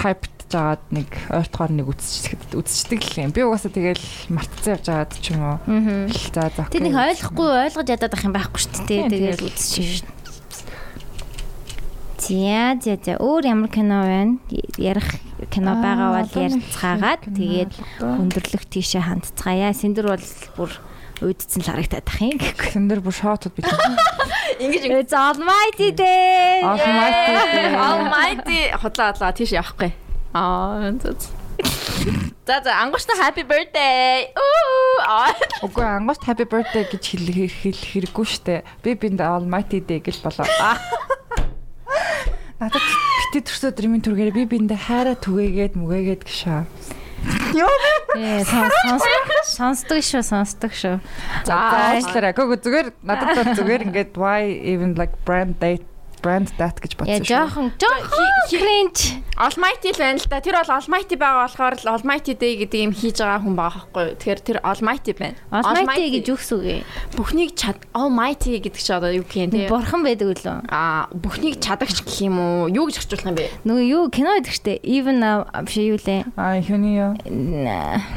хайпт 0.00 0.36
жагаад 0.46 0.84
нэг 0.94 1.10
ойртохоор 1.28 1.72
нэг 1.74 1.86
үзчихдэг 1.90 2.54
үзчихдэг 2.54 3.00
л 3.02 3.20
юм. 3.26 3.32
Би 3.34 3.42
угаасаа 3.42 3.72
тэгэл 3.74 4.04
мартцсан 4.30 4.78
явж 4.78 4.86
байгаад 4.86 5.12
ч 5.18 5.26
юм 5.34 5.42
уу. 5.42 5.58
Аа. 5.58 6.06
За 6.08 6.48
за. 6.54 6.70
Тэр 6.70 6.86
нэг 6.86 6.94
ойлгохгүй 6.94 7.48
ойлгож 7.66 7.88
ядаад 7.90 8.14
ах 8.14 8.24
юм 8.24 8.34
байхгүй 8.36 8.60
шүү 8.62 8.86
дээ. 8.86 9.10
Тэгэл 9.10 9.48
үзчихсэн 9.50 10.06
шүү. 10.06 10.25
За 12.26 12.74
за 12.82 12.98
за 12.98 13.14
өөр 13.22 13.46
ямар 13.46 13.70
кино 13.70 14.02
байна? 14.02 14.42
Ярих 14.82 15.06
кино 15.46 15.78
байгаа 15.78 16.26
бол 16.26 16.32
ярьцгаагаад 16.34 17.22
тэгээд 17.22 17.72
өндөрлөх 18.02 18.66
тийшээ 18.66 19.06
хандцгаая. 19.06 19.70
Синдэр 19.70 20.10
бол 20.10 20.26
бүр 20.58 20.70
уйдцсан 21.22 21.62
л 21.62 21.70
харагтаад 21.70 22.02
ах 22.02 22.18
юм. 22.18 22.42
Сэндэр 22.42 22.98
бүр 22.98 23.14
шоотод 23.14 23.54
бит. 23.54 23.70
Ингэж 24.62 25.06
It's 25.06 25.14
almighty 25.14 25.94
day. 25.94 26.66
Almighty. 26.66 27.62
Almighty 27.94 28.58
хотлоо 28.74 29.14
хотлоо 29.14 29.30
тийш 29.30 29.54
явахгүй. 29.54 29.94
Аа 30.34 30.98
зү. 30.98 31.14
За 32.42 32.58
за 32.58 32.74
ангууштай 32.82 33.22
happy 33.22 33.46
birthday. 33.46 34.34
Уу. 34.34 34.98
Аа. 35.06 35.30
Үгүй 35.62 35.86
ангуут 35.86 36.26
happy 36.26 36.42
birthday 36.42 36.90
гэж 36.90 37.02
хэлэх 37.06 37.54
хэлэх 37.54 37.86
хэрэггүй 37.86 38.26
штэ. 38.26 38.66
Би 38.82 38.98
бинд 38.98 39.22
almighty 39.22 39.78
day 39.78 40.02
гэж 40.02 40.26
болоо. 40.26 40.42
Надад 42.60 42.82
битээ 42.82 43.42
төрсөд 43.46 43.80
минь 43.86 44.04
түргээр 44.04 44.32
би 44.32 44.42
биндээ 44.48 44.80
хайраа 44.88 45.16
түгээгээд 45.20 45.74
мүгээгээд 45.76 46.22
гişаа. 46.24 46.64
Йоо. 47.56 47.68
Ээ 48.16 48.44
сонс- 48.48 49.50
сонсдог 49.56 50.00
шүү, 50.00 50.22
сонсдог 50.24 50.72
шүү. 50.72 50.96
За 51.44 51.52
аачлаарай. 51.52 52.32
Гүг 52.32 52.60
зүгээр 52.64 52.88
надад 53.04 53.52
зүгээр 53.60 53.82
ингээд 53.92 54.12
why 54.16 54.40
even 54.64 54.94
like 54.96 55.12
brand 55.28 55.58
date 55.60 55.84
brand 56.22 56.48
that 56.58 56.80
гэж 56.80 56.92
Яа 56.94 56.98
бодсон 56.98 57.22
шүү. 57.22 57.30
жоохон 57.30 57.66
жоохон 57.76 58.30
cringe. 58.50 59.02
Almighty 59.36 59.92
л 59.92 60.00
байна 60.00 60.16
л 60.16 60.26
да. 60.32 60.40
Тэр 60.40 60.56
бол 60.56 60.72
Almighty 60.76 61.14
байгаа 61.20 61.44
болохоор 61.44 61.74
л 61.76 61.88
Almighty 61.92 62.32
Day 62.34 62.56
гэдэг 62.64 62.78
юм 62.88 62.92
хийж 62.96 63.20
байгаа 63.20 63.40
хүн 63.44 63.54
байгаа 63.56 63.84
байхгүй 63.84 64.02
юу? 64.08 64.16
Тэгэхээр 64.16 64.40
тэр 64.40 64.58
Almighty 64.64 65.12
байна. 65.12 65.36
Almighty 65.52 66.08
гэж 66.16 66.26
үгс 66.32 66.48
үгүй. 66.56 66.80
бүхнийг 67.14 67.50
чад 67.52 67.78
Almighty 67.92 68.56
гэдэг 68.56 68.80
чи 68.80 68.92
одоо 68.96 69.12
юу 69.12 69.24
гэх 69.28 69.44
юм 69.44 69.50
те? 69.52 69.68
Бурхан 69.68 70.00
байдаг 70.02 70.32
үлээ. 70.32 70.72
Аа 70.72 71.06
бүхнийг 71.12 71.60
чадагч 71.60 72.00
гэх 72.00 72.18
юм 72.24 72.40
уу? 72.40 72.72
Юу 72.72 72.88
гэж 72.88 73.04
орчуулах 73.04 73.28
юм 73.28 73.36
бэ? 73.36 73.46
Нөгөө 73.68 73.84
юу 73.84 74.02
кино 74.08 74.40
байдаг 74.40 74.54
штэ. 74.56 74.80
Even 74.82 75.20
now 75.20 75.44
биш 75.68 75.76
юу 75.76 76.00
лээ. 76.00 76.24
Аа 76.40 76.56
хүний 76.64 76.96
юу? 76.96 77.12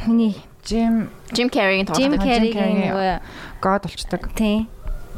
Хүний 0.08 0.36
Jim 0.64 1.10
Jim 1.34 1.50
Carrey-ийн 1.50 1.88
Jim 1.96 2.14
тоглох. 2.16 2.24
Carrey-гийн 2.24 2.94
нөгөө 2.94 3.20
God 3.60 3.82
болчдаг. 3.84 4.22
тий. 4.36 4.68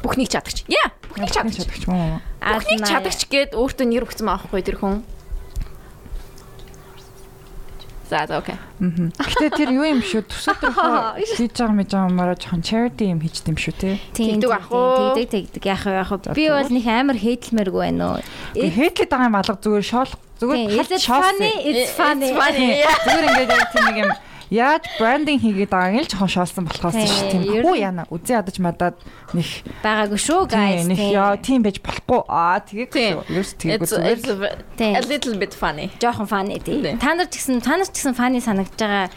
Бүхнийг 0.01 0.29
чадагч. 0.33 0.65
Яа, 0.67 0.89
бүхнийг 1.07 1.31
чадагч. 1.31 1.85
Бүхнийг 1.85 2.81
чадагч 2.85 3.21
гэд 3.29 3.51
өөртөө 3.57 3.85
нэр 3.85 4.05
өгсөн 4.09 4.25
байхгүй 4.27 4.61
тэр 4.65 4.77
хүн. 4.81 5.01
За 8.11 8.27
за 8.27 8.43
окей. 8.43 8.55
Мгм. 8.83 9.15
Гэтэ 9.15 9.55
тэр 9.55 9.69
юу 9.71 9.87
юм 9.87 10.01
шүү? 10.03 10.27
Төсөөдрөхөө 10.27 11.23
хийж 11.39 11.55
байгаа 11.55 11.75
мэж 11.79 11.89
байгаа 11.95 12.11
маараа 12.11 12.35
жоохон 12.35 12.59
charity 12.59 13.07
юм 13.07 13.23
хийж 13.23 13.39
дим 13.47 13.55
шүү 13.55 13.75
те. 13.79 13.95
Тэгдэг 14.11 14.51
ах 14.51 14.67
уу? 14.67 15.15
Тэгдэг 15.15 15.47
тэгдэг 15.55 15.63
яах 15.63 15.85
вэ 15.87 15.95
яах 15.95 16.11
вэ? 16.11 16.35
Би 16.35 16.51
бол 16.51 16.67
нэг 16.75 16.85
амар 16.91 17.15
хейтлмэргүй 17.15 17.81
байна 17.87 18.19
уу. 18.19 18.25
Би 18.51 18.67
хээтлээд 18.67 19.07
байгаа 19.15 19.31
юм 19.31 19.37
алга 19.39 19.55
зүгээр 19.63 19.85
шоол 19.87 20.11
зүгээр 20.43 20.59
Is 20.75 20.91
it 20.91 21.01
шоол. 21.07 21.23
funny? 21.23 21.53
It's 21.71 21.95
funny. 21.95 22.29
Зүгээр 22.35 23.25
ингээд 23.31 23.71
тийм 23.71 23.83
нэг 23.87 23.97
юм 24.03 24.11
яаж 24.51 24.83
брендинг 24.99 25.39
хийгээд 25.41 25.71
байгаа 25.71 25.95
юм 25.95 26.03
л 26.03 26.11
жоохон 26.11 26.27
шоолсон 26.35 26.65
болохоос 26.67 26.95
шүү 26.99 27.31
тийм. 27.31 27.41
Хүү 27.63 27.71
нь- 27.71 27.81
яана 27.87 28.03
үзээ 28.11 28.35
ядаж 28.43 28.57
мадаад 28.59 28.95
нэг 29.31 29.47
Байгаагүй 29.79 30.19
шүү 30.19 30.41
guys. 30.51 30.83
тийм 30.83 30.87
нэг 30.91 30.99
яа 31.15 31.35
тийм 31.39 31.59
байж 31.63 31.77
болохгүй. 31.79 32.19
Аа 32.27 32.59
тэгээд 32.59 32.91
шүү. 32.91 33.23
Ерөөс 33.31 33.51
тэгээд 33.55 33.79
It's 33.81 33.91
зүгээр 33.95 34.19
a 34.99 35.01
little 35.07 35.35
bit 35.39 35.53
funny. 35.55 35.87
Жохон 36.03 36.27
funny 36.27 36.59
тий. 36.59 36.83
Та 36.99 37.15
нар 37.15 37.31
ч 37.31 37.39
гэсэн 37.39 37.63
та 37.63 37.79
нар 37.79 37.87
ч 37.87 37.95
гэсэн 37.95 38.11
funny 38.13 38.43
санагдаж 38.43 38.75
байгаа 38.75 39.07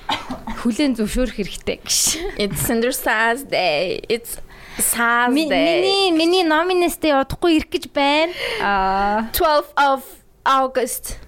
хүлэн 0.63 0.95
зөвшөөрөх 0.95 1.35
хэрэгтэй 1.43 1.77
гэж. 1.83 1.99
It's 2.39 2.63
Cinder 2.63 2.95
Stars 2.95 3.43
Day. 3.43 4.01
It's 4.09 4.39
Day. 5.51 5.83
Миний 5.83 6.11
миний 6.15 6.43
номинестэй 6.47 7.11
удахгүй 7.15 7.59
ирэх 7.59 7.71
гэж 7.75 7.85
байна. 7.91 8.33
Аа 8.63 9.31
12th 9.35 9.75
of 9.79 10.01
August. 10.47 11.19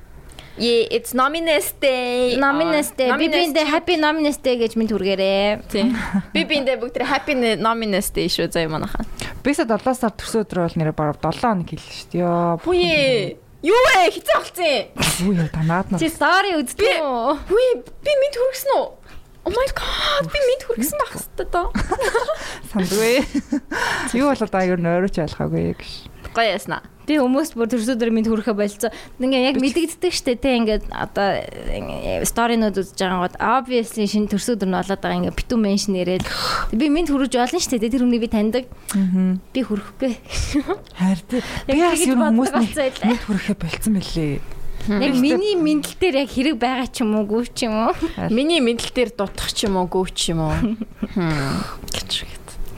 Yeah, 0.57 0.89
it's 0.89 1.13
Nominous 1.13 1.75
Day. 1.81 2.37
номинестэй 2.41 3.13
би 3.21 3.29
биэндээ 3.29 3.67
happy 3.69 4.01
номинестэй 4.01 4.57
гэж 4.57 4.73
минь 4.81 4.89
түргээрээ. 4.89 5.69
Тийм. 5.69 5.93
Би 6.33 6.49
биэндээ 6.49 6.81
бүгд 6.81 6.97
тэр 6.97 7.05
happy 7.13 7.37
Nominous 7.61 8.09
Day 8.09 8.25
шүү 8.33 8.49
заяа 8.49 8.73
манайхаа. 8.73 9.05
бисаа 9.45 9.69
7 9.69 9.95
сар 9.95 10.13
төрсө 10.17 10.43
өдрөө 10.49 10.65
бол 10.65 10.77
нэрээ 10.81 10.97
барав 10.97 11.21
7 11.21 11.45
хоног 11.45 11.69
хэллээ 11.69 11.93
шүү 11.93 12.09
дээ. 12.09 12.21
Йоо. 12.25 12.57
Хүйе. 12.65 13.37
Юу 13.67 13.81
вэ? 13.85 14.11
Хизээ 14.17 14.37
болцсон. 14.41 15.29
Юу 15.29 15.33
яа 15.37 15.49
танаад 15.53 15.89
нь. 15.93 16.01
Чи 16.01 16.09
story 16.09 16.57
үздэг 16.57 17.05
үү? 17.05 17.37
Хүй, 17.53 17.69
би 18.01 18.13
мэд 18.17 18.35
хүргэсэн 18.41 18.73
үү? 18.81 18.87
Oh 19.47 19.53
my 19.55 19.69
god, 19.79 20.25
би 20.33 20.41
мэд 20.41 20.63
хүргэсэн 20.67 20.99
байх 20.99 21.13
хэвээр 21.15 21.49
доо. 21.53 21.69
сандгүй. 22.73 23.23
Юу 24.19 24.33
болоод 24.33 24.55
аа 24.57 24.67
юу 24.67 24.81
нойрооч 24.81 25.21
ялхаагүй 25.21 25.77
гэж. 25.79 25.91
Гоё 26.35 26.51
яснаа. 26.57 26.83
Би 27.07 27.19
хүмүүст 27.23 27.55
бүр 27.55 27.71
төрсөдөр 27.71 28.11
минь 28.11 28.27
хүрхэ 28.27 28.53
болцоо. 28.53 28.91
Ингээ 29.23 29.55
яг 29.55 29.57
мэдэгддэг 29.63 30.13
штэ 30.13 30.35
те 30.43 30.59
ингээд 30.59 30.91
одоо 30.91 31.43
сторинууд 32.27 32.77
үзэж 32.77 32.99
байгаа 32.99 33.23
гот 33.31 33.37
obviously 33.39 34.11
шинэ 34.11 34.31
төрсөдөр 34.35 34.67
нь 34.67 34.77
болоод 34.77 35.01
байгаа 35.01 35.19
ингээ 35.23 35.39
битүү 35.39 35.59
меншн 35.63 35.95
нэрээд 35.95 36.25
би 36.75 36.87
минь 36.91 37.07
хүрэж 37.07 37.33
болно 37.39 37.63
штэ 37.63 37.79
те 37.79 37.89
тэр 37.89 38.03
хүнийг 38.05 38.27
би 38.27 38.31
таньдаг. 38.31 38.65
Би 39.55 39.61
хүрхгүй. 39.63 40.19
Хайр 40.99 41.21
тий. 41.31 41.41
Би 41.71 41.79
Яг 41.79 41.95
бас 41.95 42.03
тэгж 42.03 42.11
юу 42.11 42.19
хүмүүс 42.19 42.53
нэг 43.07 43.21
хүрэхэ 43.23 43.55
болцсон 43.55 43.95
мөлий. 43.97 44.43
Яг 44.87 45.15
миний 45.19 45.55
мэдлэл 45.59 45.99
дээр 45.99 46.17
яг 46.23 46.31
хэрэг 46.31 46.57
байгаа 46.63 46.87
ч 46.87 47.03
юм 47.03 47.19
уу 47.19 47.27
гүү 47.27 47.51
ч 47.51 47.67
юм 47.67 47.91
уу 47.91 47.95
Миний 48.31 48.63
мэдлэл 48.63 48.95
дээр 48.95 49.11
дутах 49.19 49.51
ч 49.51 49.67
юм 49.67 49.83
уу, 49.83 49.91
гүү 49.91 50.07
ч 50.15 50.31
юм 50.31 50.47
уу. 50.47 50.55
Хм. 51.15 51.59
Гэж 51.91 52.23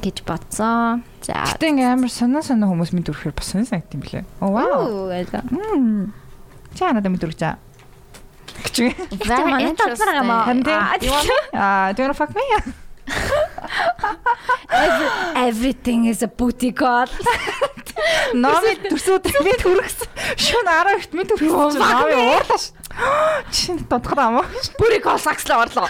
гэж 0.01 0.17
бодсон. 0.25 1.05
За. 1.29 1.45
Гэтэ 1.45 1.69
ингээм 1.77 1.93
амар 2.01 2.09
сонин 2.09 2.41
сонин 2.41 2.73
хүмүүс 2.73 2.91
мэд 2.97 3.13
үрхээр 3.13 3.37
бас 3.37 3.53
сонин 3.53 3.69
санагд 3.69 3.93
юм 3.93 4.01
блэ. 4.01 4.25
Оо 4.41 4.49
вау. 4.49 5.13
Мм. 5.53 6.17
Чаа 6.73 6.97
надад 6.97 7.13
мэд 7.13 7.29
үргэж. 7.29 7.61
Гэж. 8.65 8.77
Very 9.29 9.45
Манай 9.45 9.77
талбар 9.77 10.25
юм 10.25 10.31
аа. 10.33 10.49
Ханди. 10.49 10.73
Аа, 10.73 10.97
Аа, 11.53 11.93
do 11.93 12.01
you 12.01 12.09
wanna 12.09 12.17
fuck 12.17 12.33
me? 12.33 12.41
Everything 15.35 16.07
is 16.07 16.23
a 16.23 16.29
booty 16.29 16.73
call. 16.73 17.09
Номи 18.35 18.75
төрсөд 18.85 19.27
мэд 19.43 19.63
хүргэсэн. 19.65 20.09
Шүн 20.39 20.67
12-т 20.69 21.13
мэд 21.19 21.31
хүргэсэн. 21.35 21.81
Номи 21.83 22.15
уурлаа 22.15 22.59
ш. 22.59 22.71
Чин 23.55 23.79
дутгах 23.89 24.19
юм 24.19 24.39
уу? 24.43 24.47
Бүрийг 24.79 25.07
олсагслаа 25.07 25.67
орлоо. 25.67 25.89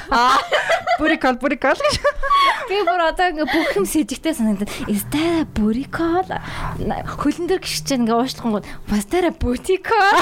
Бүрикал 1.00 1.36
бүрикал 1.40 1.76
гэж. 1.76 2.00
Би 2.68 2.82
бүр 2.84 3.00
одоо 3.08 3.32
ингээ 3.32 3.48
бүх 3.48 3.76
юм 3.80 3.86
сэжигтэй 3.88 4.34
санагдаад 4.36 4.70
is 4.92 5.04
that 5.12 5.42
a 5.42 5.46
booty 5.56 5.88
call? 5.88 6.28
Хөлн 6.78 7.48
дээр 7.48 7.64
гიშж 7.64 7.96
ингээ 7.96 8.12
уушлах 8.12 8.44
гоо 8.44 8.62
was 8.92 9.08
that 9.08 9.24
a 9.24 9.32
booty 9.32 9.80
call? 9.80 10.20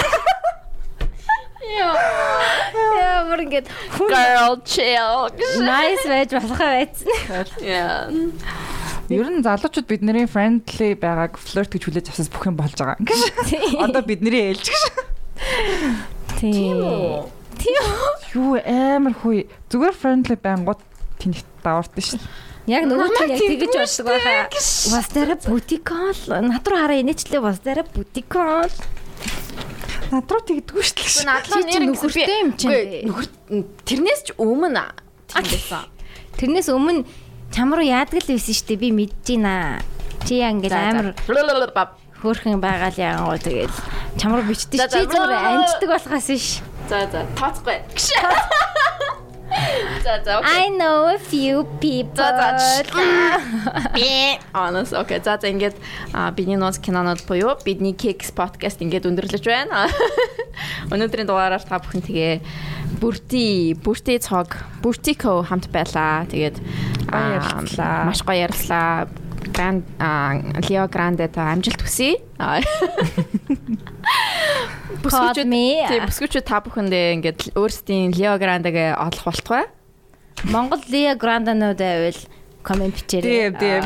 Яа, 1.75 3.25
бүр 3.27 3.43
ингээ 3.47 3.65
хүн 3.97 4.11
Girl 4.13 4.57
chill. 4.69 5.31
nice 5.65 6.07
байж 6.07 6.31
болох 6.37 6.61
байсан. 6.61 7.11
Yeah. 7.61 8.11
Ер 9.11 9.29
нь 9.31 9.43
залуучууд 9.47 9.87
бидний 9.87 10.27
friendly 10.31 10.95
байгааг 10.99 11.39
flirt 11.39 11.71
гэж 11.71 11.83
хүлээж 11.87 12.11
авсаас 12.11 12.31
бүх 12.31 12.47
юм 12.51 12.59
болж 12.59 12.75
байгаа. 12.75 12.99
Гэж. 13.07 13.79
Одоо 13.79 14.03
бидний 14.03 14.51
ээлж 14.51 14.67
гэж. 14.67 14.83
Тийм. 16.43 17.31
Юу 18.35 18.59
амар 18.59 19.15
хүй. 19.15 19.47
Зүгээр 19.71 19.95
friendly 19.95 20.37
байнгут 20.39 20.83
тэнхт 21.23 21.47
давардаг 21.63 22.03
шүү. 22.03 22.21
Яг 22.67 22.83
нөгөө 22.91 23.15
чинь 23.15 23.31
яг 23.31 23.47
тэгэж 23.47 23.75
боддог 23.79 24.07
байхаа. 24.11 24.51
Was 24.91 25.07
there 25.15 25.31
a 25.31 25.39
booty 25.39 25.79
call? 25.79 26.19
Над 26.43 26.67
руу 26.67 26.79
хараа 26.83 26.99
инээчлээ 26.99 27.39
a 27.79 27.85
booty 27.95 28.27
call? 28.27 28.75
Над 30.13 30.31
руу 30.31 30.43
тэгдэггүй 30.47 30.85
шүү 30.87 30.97
дээ. 31.03 31.27
Надлаа 31.27 31.61
Чи 31.63 31.73
чи 31.73 31.79
нөхөртэй 31.83 32.39
юм 32.43 32.51
чинь. 32.55 32.73
Нөхөр 33.11 33.27
тэрнээс 33.83 34.21
ч 34.23 34.29
өмнө 34.39 34.85
тийм 35.27 35.45
байсан. 35.51 35.85
Тэрнээс 36.39 36.69
өмнө 36.71 37.03
чам 37.51 37.75
руу 37.75 37.83
яадаг 37.87 38.23
л 38.23 38.31
байсан 38.31 38.55
шүү 38.55 38.67
дээ. 38.71 38.83
Би 38.83 38.89
мэдэж 38.95 39.27
байна. 39.43 39.83
Чи 40.27 40.39
яа 40.43 40.55
ингээл 40.55 40.79
амар 40.79 41.07
хөөрхөн 42.23 42.61
байгаа 42.63 42.91
л 42.95 42.99
яаган 43.03 43.39
тэгэл 43.43 43.77
чам 44.19 44.35
руу 44.39 44.47
бичдэг 44.47 44.79
чи 44.89 45.05
зүгээр 45.07 45.35
амждаг 45.35 45.91
болохоос 45.91 46.29
биш. 46.31 46.49
За 46.89 47.07
за 47.11 47.27
тооцохгүй. 47.35 47.83
За 50.03 50.23
за 50.25 50.39
окей. 50.39 50.53
I 50.53 50.69
know 50.79 51.07
a 51.07 51.19
few 51.19 51.67
people. 51.81 52.17
За 52.17 52.57
за. 52.59 52.85
Би 53.95 54.39
анас 54.53 54.93
окей. 54.93 55.21
За 55.25 55.39
за 55.41 55.49
ингээд 55.49 55.77
а, 56.13 56.31
бидний 56.31 56.57
ноц 56.57 56.79
кинонод 56.79 57.27
буюу 57.27 57.57
бидний 57.65 57.95
Kicks 57.95 58.35
podcast 58.35 58.83
ингээд 58.83 59.07
өндөрлөж 59.07 59.45
байна. 59.47 59.87
Өнөөдрийн 60.93 61.27
дугаараар 61.27 61.63
та 61.63 61.79
бүхэн 61.79 62.03
тэгээ 62.03 62.35
бүрти 63.01 63.77
бүрти 63.83 64.19
цог 64.19 64.57
бүртико 64.83 65.43
хамт 65.47 65.71
байлаа. 65.71 66.27
Тэгээд 66.27 66.59
Гоё 67.07 67.39
ярилцлаа. 67.39 68.05
Маш 68.07 68.23
гоё 68.27 68.47
ярилцлаа. 68.47 69.09
Гранд 69.55 69.85
Лео 70.69 70.89
Гранде 70.89 71.29
та 71.29 71.53
амжилт 71.53 71.81
хүсье. 71.83 72.19
Me. 75.47 75.87
Тийм 75.89 76.07
бүсгүүчүүд 76.09 76.47
та 76.47 76.61
бүхэндээ 76.65 77.07
ингээд 77.21 77.41
өөрсдийн 77.59 78.17
Лео 78.17 78.37
Гранdeгээ 78.41 78.97
олох 78.97 79.25
болтугай. 79.29 79.67
Монгол 80.49 80.83
Лиа 80.89 81.15
Гранданууд 81.17 81.79
байвал 81.79 82.21
комент 82.63 82.95
бичээрэй. 82.97 83.53
Тийм 83.53 83.61
тийм. 83.61 83.83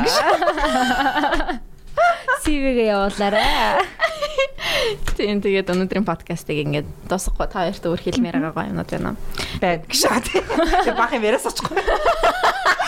CV-гээ 2.42 2.88
явуулаарай. 2.94 3.84
Тийм 5.16 5.40
тэгээд 5.44 5.68
өнөөдрийн 5.70 6.06
подкастыг 6.08 6.56
ингээд 6.64 6.88
дуусгахгүй 7.10 7.46
та 7.50 7.68
хоёрт 7.68 7.84
өөр 7.84 8.00
хэлмээр 8.00 8.36
байгаа 8.40 8.56
гоё 8.56 8.70
юмнууд 8.72 8.90
байна. 8.90 9.16
Байна. 9.60 9.84
Тийм. 9.84 10.44
Тэр 10.84 10.94
бах 10.96 11.12
юм 11.12 11.24
яриас 11.26 11.44
очихгүй. 11.44 11.84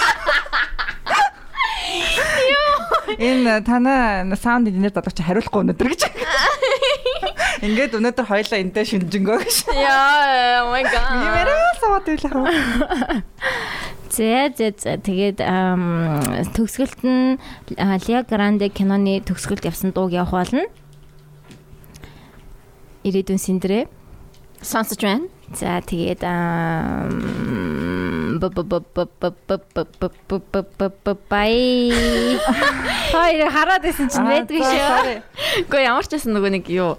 Энэ 3.18 3.62
танаа 3.66 4.24
саунд 4.38 4.68
инженер 4.68 4.92
дадагч 4.94 5.18
хариулахгүй 5.22 5.62
өнөдөр 5.62 5.88
гэж. 5.92 6.02
Ингээд 7.66 7.94
өнөөдөр 7.98 8.26
хоёлаа 8.26 8.58
энтэй 8.62 8.84
шинжэнгөө 8.88 9.36
гэж. 9.42 9.56
Яа, 9.76 10.66
oh 10.66 10.74
my 10.74 10.82
god. 10.86 11.06
Юм 11.14 11.34
яриа 11.36 11.70
саваад 11.78 12.04
байлаа. 12.08 13.22
За 14.12 14.50
за 14.52 14.68
за 14.76 14.92
тэгээд 15.00 15.38
төгсгөлт 16.52 17.00
нь 17.06 17.38
Лиа 17.78 18.20
Гранде 18.28 18.68
киноны 18.68 19.22
төгсгөлт 19.24 19.64
явсан 19.64 19.94
дууг 19.96 20.12
явах 20.12 20.36
болно. 20.36 20.66
Ирээдүйн 23.06 23.40
синдрэ. 23.40 23.86
Сонсож 24.60 25.00
байна. 25.00 25.26
За 25.52 25.80
тэгээд 25.84 26.22
аа 26.24 27.08
бай. 31.28 31.92
Хоёр 33.12 33.50
хараад 33.52 33.84
исэн 33.84 34.08
чинь 34.08 34.24
байдгүй 34.24 34.60
шүү. 34.64 35.20
Гэхдээ 35.68 35.84
ямар 35.84 36.06
ч 36.08 36.16
байсан 36.16 36.32
нөгөө 36.32 36.50
нэг 36.56 36.66
юу 36.72 36.96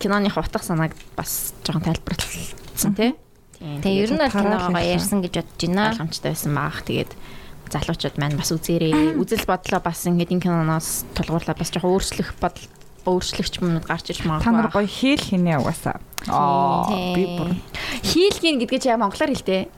киноны 0.00 0.32
хутга 0.32 0.64
санааг 0.64 0.96
бас 1.16 1.52
жоохон 1.64 1.84
тайлбарлалцсан 1.84 2.92
тий. 2.96 3.12
Тэгээ 3.60 4.04
ер 4.08 4.12
нь 4.16 4.20
бол 4.20 4.32
киногоо 4.32 4.80
ярьсан 4.80 5.20
гэж 5.20 5.34
бодож 5.44 5.60
байна. 5.68 5.92
Боломжтой 5.92 6.30
байсан 6.32 6.52
баах. 6.56 6.80
Тэгээд 6.84 7.12
залуучууд 7.72 8.16
маань 8.16 8.38
бас 8.38 8.52
үзээрэй. 8.52 9.16
Үзэл 9.18 9.44
бодлоо 9.48 9.80
бас 9.82 10.06
ингээд 10.06 10.32
энэ 10.32 10.44
киноноос 10.44 11.04
тулгуурлаад 11.18 11.58
бас 11.58 11.70
жоохон 11.72 11.92
өөрчлөх 11.98 12.36
бодол 12.38 12.66
өөрчлөгч 13.06 13.62
юмнууд 13.62 13.86
гарч 13.86 14.10
ирж 14.12 14.20
Та 14.26 14.50
нар 14.50 14.68
магадгүй. 14.68 14.84
гоё 14.84 14.88
хийл 14.90 15.22
хийнэ 15.22 15.56
угаасаа. 15.62 15.96
Тийм. 16.26 17.14
би 17.14 17.24
бүр 17.38 17.50
Хийлгийн 18.02 18.58
гэдгээ 18.60 18.80
чи 18.82 18.88
яа 18.90 18.98
монголоор 18.98 19.30
хэлтэй. 19.32 19.70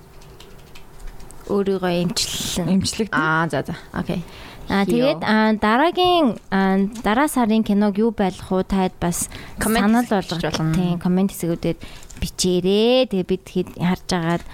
өөрийгөө 1.49 1.93
эмчлэн. 2.05 2.67
эмчлэг 2.69 3.09
тийм. 3.09 3.21
Аа 3.21 3.49
за 3.49 3.63
за. 3.65 3.75
Окей. 3.93 4.21
Аа 4.69 4.85
тэгээд 4.85 5.21
аа, 5.25 5.57
дараагийн 5.57 6.37
аа, 6.53 6.77
дараа 7.01 7.29
сарын 7.29 7.65
киног 7.65 7.97
юу 7.97 8.13
байлах 8.13 8.53
уу 8.53 8.65
таад 8.69 8.93
бас 9.01 9.33
санал 9.57 10.05
болгох 10.05 10.41
болно. 10.45 10.75
тийм 10.77 11.01
комент 11.01 11.33
хэсгүүдэд 11.33 11.81
бичээрэй. 12.21 13.09
Тэгээд 13.09 13.29
бид 13.33 13.45
хэд 13.49 13.69
харж 13.81 14.09
агаад 14.13 14.45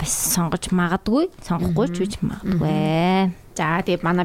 бас 0.00 0.12
сонгож 0.32 0.72
магадгүй, 0.72 1.28
сонгохгүй 1.44 1.86
ч 1.92 1.96
үуч 2.00 2.14
магадгүй. 2.24 3.36
За 3.52 3.84
тэгээд 3.84 4.00
манай 4.00 4.24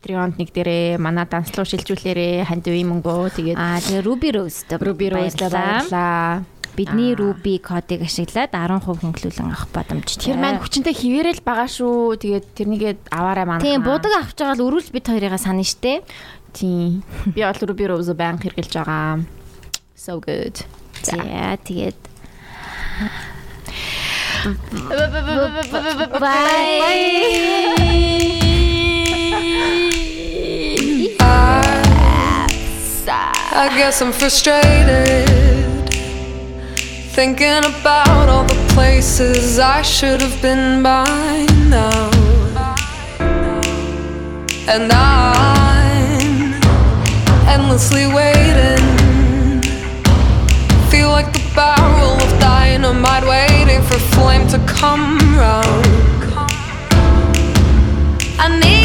Patreon 0.00 0.32
нэг 0.40 0.48
дээрээ 0.56 0.96
манай 0.96 1.28
данслуу 1.28 1.68
шилжүүлээрээ 1.68 2.48
ханд 2.48 2.64
үе 2.72 2.88
мөнгөө 2.88 3.36
тэгээд 3.36 3.56
Аа 3.60 3.84
тэгээд 3.84 4.08
Ruby 4.08 4.32
Rose 4.32 4.64
Ruby 4.80 5.12
Rose 5.12 5.36
баярлаа. 5.36 6.40
Бидний. 6.72 7.12
Ruby 7.12 7.60
кодыг 7.60 8.08
ашиглаад 8.08 8.48
10% 8.48 8.96
хөнгөлүүлэн 8.96 9.52
авах 9.52 9.68
боломжтой. 9.68 10.24
Тэр 10.24 10.40
маань 10.40 10.56
хүчинтэй 10.64 10.96
хിവэрэл 10.96 11.44
байгаа 11.44 11.68
шүү. 11.68 12.16
Тэгээд 12.16 12.46
тэрнийгээ 12.56 13.12
аваарай 13.12 13.44
манай. 13.44 13.60
Тийм 13.60 13.84
будаг 13.84 14.24
авч 14.24 14.40
байгаа 14.40 14.56
л 14.56 14.64
өрүүл 14.72 14.88
бид 14.88 15.04
хоёрыгаа 15.04 15.36
санаа 15.36 15.68
штэ. 15.68 16.00
Тийм. 16.56 17.04
Би 17.36 17.44
бол 17.44 17.60
Ruby 17.60 17.84
Rose 17.84 18.16
банк 18.16 18.40
хэрглэж 18.40 18.72
байгаа. 18.72 19.20
So 19.92 20.16
good. 20.16 20.64
За 21.04 21.20
тэгээд 21.60 22.00
I 33.52 33.68
guess 33.76 34.00
I'm 34.00 34.12
frustrated. 34.12 35.26
Thinking 37.10 37.64
about 37.64 38.28
all 38.28 38.44
the 38.44 38.54
places 38.74 39.58
I 39.58 39.82
should 39.82 40.20
have 40.22 40.40
been 40.40 40.84
by 40.84 41.46
now. 41.68 42.10
And 44.68 44.92
I'm 44.92 46.62
endlessly 47.48 48.06
waiting. 48.06 48.86
Feel 50.88 51.08
like 51.08 51.32
the 51.32 51.42
barrel 51.52 52.12
of 52.22 52.40
dynamite 52.40 53.24
waiting 53.26 53.82
for 53.82 53.98
flame 54.14 54.46
to 54.46 54.58
come 54.68 55.18
round. 55.36 55.86
I 58.38 58.60
need 58.60 58.79